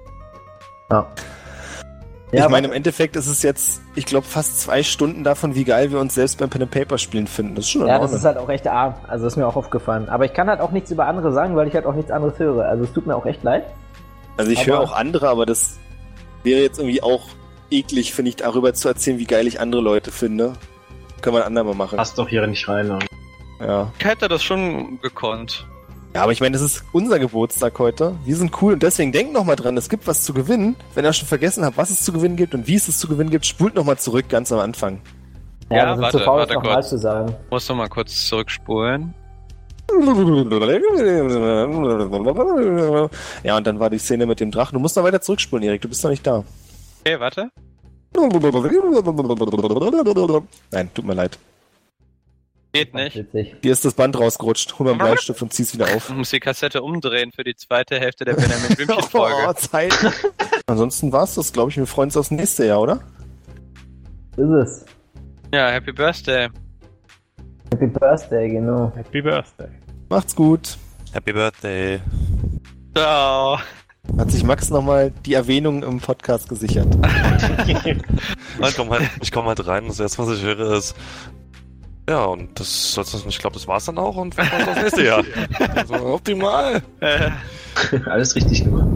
ja. 0.91 1.07
Ich 2.33 2.39
Ja, 2.39 2.49
meine, 2.49 2.69
im 2.69 2.73
Endeffekt 2.73 3.17
ist 3.17 3.27
es 3.27 3.43
jetzt, 3.43 3.81
ich 3.95 4.07
glaube, 4.07 4.27
fast 4.27 4.61
zwei 4.61 4.83
Stunden 4.83 5.25
davon, 5.25 5.55
wie 5.55 5.65
geil 5.65 5.91
wir 5.91 5.99
uns 5.99 6.15
selbst 6.15 6.39
beim 6.39 6.49
Pen 6.51 6.63
and 6.63 6.71
Paper 6.71 6.97
Spielen 6.99 7.27
finden. 7.27 7.55
Das 7.57 7.65
ist 7.65 7.71
schon 7.73 7.87
Ja, 7.87 7.99
das 7.99 8.13
ist 8.13 8.25
halt 8.25 8.37
auch 8.39 8.49
echt 8.49 8.67
arm. 8.69 8.95
Also 9.09 9.27
ist 9.27 9.37
mir 9.37 9.47
auch 9.47 9.57
aufgefallen. 9.57 10.09
Aber 10.09 10.25
ich 10.25 10.33
kann 10.33 10.49
halt 10.49 10.61
auch 10.61 10.71
nichts 10.71 10.91
über 10.91 11.07
andere 11.07 11.33
sagen, 11.33 11.57
weil 11.57 11.69
ich 11.69 11.75
halt 11.75 11.87
auch 11.87 11.95
nichts 11.95 12.11
anderes 12.11 12.39
höre. 12.39 12.65
Also 12.67 12.85
es 12.85 12.93
tut 12.93 13.07
mir 13.07 13.17
auch 13.17 13.27
echt 13.27 13.43
leid. 13.43 13.65
Also 14.37 14.51
ich 14.53 14.61
aber- 14.61 14.67
höre 14.69 14.81
auch 14.81 14.93
andere, 14.93 15.29
aber 15.29 15.45
das 15.47 15.79
wäre 16.45 16.61
jetzt 16.63 16.79
irgendwie 16.79 17.03
auch 17.03 17.29
eklig, 17.71 18.15
finde 18.15 18.31
ich, 18.31 18.37
darüber 18.37 18.75
zu 18.75 18.89
erzählen, 18.89 19.19
wie 19.19 19.27
geil 19.27 19.47
ich 19.47 19.61
andere 19.61 19.83
Leute 19.83 20.11
finde. 20.13 20.55
Können 21.21 21.37
wir 21.37 21.41
ein 21.43 21.47
andermal 21.49 21.75
machen. 21.75 21.97
Passt 21.97 22.17
doch 22.19 22.29
hier 22.29 22.47
nicht 22.47 22.67
rein. 22.69 22.89
Mann. 22.89 23.05
Ja. 23.61 23.93
Ich 23.99 24.05
hätte 24.05 24.29
das 24.29 24.43
schon 24.43 25.01
gekonnt. 25.03 25.67
Ja, 26.15 26.23
aber 26.23 26.33
ich 26.33 26.41
meine, 26.41 26.53
das 26.55 26.63
ist 26.63 26.85
unser 26.93 27.19
Geburtstag 27.19 27.79
heute. 27.79 28.17
Wir 28.25 28.37
sind 28.37 28.61
cool 28.63 28.73
und 28.75 28.83
deswegen 28.83 29.13
denkt 29.13 29.33
noch 29.33 29.45
mal 29.45 29.57
dran, 29.57 29.77
es 29.77 29.89
gibt 29.89 30.07
was 30.07 30.25
zu 30.25 30.33
gewinnen. 30.35 30.77
Wenn 30.95 31.05
ihr 31.05 31.13
schon 31.13 31.29
vergessen 31.29 31.65
habt, 31.65 31.77
was 31.77 31.91
es 31.91 32.03
zu 32.03 32.13
gewinnen 32.13 32.37
gibt 32.37 32.55
und 32.55 32.67
wie 32.67 32.75
es 32.75 32.89
es 32.89 32.99
zu 32.99 33.07
gewinnen 33.09 33.31
gibt, 33.31 33.47
spult 33.47 33.75
noch 33.75 33.85
mal 33.85 33.97
zurück 33.99 34.29
ganz 34.29 34.51
am 34.53 34.59
Anfang. 34.59 35.01
Ja, 35.71 35.77
Ja, 35.77 35.97
wir 35.97 36.03
warte, 36.03 36.19
zu 36.19 36.25
faul, 36.25 36.39
warte 36.41 36.55
das 36.55 36.57
nochmal 36.57 36.75
kurz. 36.75 36.89
zu 36.89 36.99
sagen. 36.99 37.35
Muss 37.51 37.69
noch 37.69 37.77
mal 37.77 37.89
kurz 37.89 38.27
zurückspulen. 38.27 39.15
Ja, 43.43 43.57
und 43.57 43.67
dann 43.67 43.81
war 43.81 43.91
die 43.91 43.99
Szene 43.99 44.27
mit 44.27 44.41
dem 44.41 44.51
Drachen. 44.51 44.75
Du 44.75 44.81
musst 44.81 44.97
noch 44.97 45.05
weiter 45.05 45.21
zurückspulen, 45.21 45.65
Erik. 45.65 45.83
Du 45.83 45.89
bist 45.89 46.03
noch 46.05 46.11
nicht 46.11 46.27
da. 46.27 46.45
Okay, 47.01 47.19
warte. 47.19 47.51
Nein, 50.73 50.91
tut 50.95 51.05
mir 51.05 51.15
leid. 51.15 51.39
Geht 52.73 52.95
nicht. 52.95 53.17
Witzig. 53.17 53.57
Hier 53.63 53.73
ist 53.73 53.85
das 53.85 53.95
Band 53.95 54.19
rausgerutscht. 54.19 54.79
Hol 54.79 54.87
mal 54.87 54.91
einen 55.01 55.01
Bleistift 55.01 55.43
und 55.43 55.53
zieh's 55.53 55.75
wieder 55.75 55.87
auf. 55.87 56.09
Ich 56.09 56.15
muss 56.15 56.31
die 56.31 56.41
Kassette 56.41 56.83
umdrehen 56.83 57.33
für 57.35 57.43
die 57.43 57.57
zweite 57.57 57.99
Hälfte 57.99 58.25
der 58.25 58.35
Benjamin 58.35 58.77
Blümchen 58.77 59.03
Folge. 59.11 59.37
Oh, 59.49 59.53
Zeit. 59.55 59.93
Ansonsten 60.67 61.13
war's 61.13 61.35
das, 61.35 61.53
glaube 61.53 61.71
ich. 61.71 61.77
Wir 61.77 61.87
freuen 61.87 62.09
uns 62.09 62.17
aufs 62.17 62.31
nächste 62.31 62.67
Jahr, 62.67 62.81
oder? 62.81 63.01
Ist 64.37 64.49
es. 64.49 64.85
Ja, 65.53 65.69
Happy 65.71 65.93
Birthday. 65.93 66.49
Happy 67.73 67.87
Birthday, 67.87 68.49
genau. 68.49 68.93
Happy 68.95 69.21
Birthday. 69.21 69.69
Macht's 70.09 70.35
gut. 70.35 70.77
Happy 71.13 71.33
Birthday. 71.33 72.01
Ciao. 72.95 73.59
Hat 74.17 74.31
sich 74.31 74.43
Max 74.45 74.71
nochmal 74.71 75.13
die 75.25 75.35
Erwähnung 75.35 75.83
im 75.83 75.99
Podcast 76.01 76.49
gesichert. 76.49 76.89
Ich 78.63 78.77
komme 78.77 78.91
halt, 78.91 79.09
ich 79.23 79.33
komm 79.33 79.47
halt 79.47 79.67
rein. 79.67 79.87
Das 79.87 80.01
erste, 80.01 80.19
was 80.19 80.37
ich 80.37 80.43
höre, 80.43 80.77
ist. 80.77 80.95
Ja, 82.11 82.25
und 82.25 82.59
das 82.59 82.95
das, 82.97 83.15
ich 83.25 83.39
glaube, 83.39 83.55
das 83.55 83.69
war's 83.69 83.85
dann 83.85 83.97
auch 83.97 84.17
und 84.17 84.37
wir 84.37 84.43
aufs 84.43 84.83
nächste 84.83 85.05
Jahr. 85.05 85.25
Also, 85.77 85.95
optimal. 85.95 86.83
Äh, 86.99 87.31
Alles 88.07 88.35
richtig 88.35 88.65
gemacht. 88.65 88.89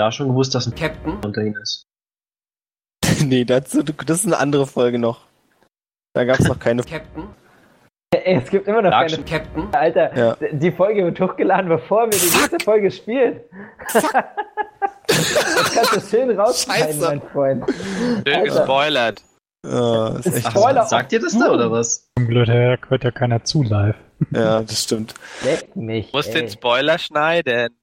Da 0.00 0.10
schon 0.12 0.28
gewusst, 0.28 0.54
dass 0.54 0.66
ein 0.66 0.74
Captain 0.74 1.18
unter 1.24 1.42
ihnen 1.42 1.56
ist? 1.56 1.84
nee, 3.24 3.44
dazu, 3.44 3.82
das 3.82 4.20
ist 4.20 4.26
eine 4.26 4.38
andere 4.38 4.66
Folge 4.66 4.98
noch. 4.98 5.20
Da 6.14 6.24
gab's 6.24 6.44
noch 6.48 6.58
keine. 6.58 6.82
Captain? 6.84 7.28
Ey, 8.12 8.36
es 8.42 8.50
gibt 8.50 8.66
immer 8.66 8.82
noch 8.82 8.90
keine. 8.90 9.06
Darkschen 9.08 9.24
Captain? 9.24 9.68
Alter, 9.72 10.16
Ja. 10.16 10.36
die 10.52 10.72
Folge 10.72 11.04
wird 11.04 11.20
hochgeladen, 11.20 11.68
bevor 11.68 12.06
wir 12.10 12.18
die 12.18 12.36
nächste 12.36 12.58
Folge 12.64 12.90
spielen. 12.90 13.40
das 13.92 15.72
kannst 15.74 15.96
du 15.96 16.00
schön 16.00 16.38
rausschneiden, 16.38 17.00
mein 17.00 17.20
Freund. 17.22 17.64
schön 17.70 18.26
Alter. 18.26 18.42
gespoilert. 18.42 19.22
Echt, 19.62 20.46
Spoiler. 20.50 20.86
Sagt 20.86 21.12
ihr 21.12 21.20
das 21.20 21.36
da 21.38 21.50
oder 21.52 21.70
was? 21.70 22.08
Blöd, 22.14 22.48
da 22.48 22.76
hört 22.88 23.04
ja 23.04 23.10
keiner 23.10 23.44
zu 23.44 23.62
live. 23.62 23.96
ja, 24.30 24.62
das 24.62 24.82
stimmt. 24.84 25.14
Leck 25.44 25.76
mich. 25.76 26.12
Muss 26.12 26.30
den 26.30 26.48
Spoiler 26.48 26.98
schneiden. 26.98 27.76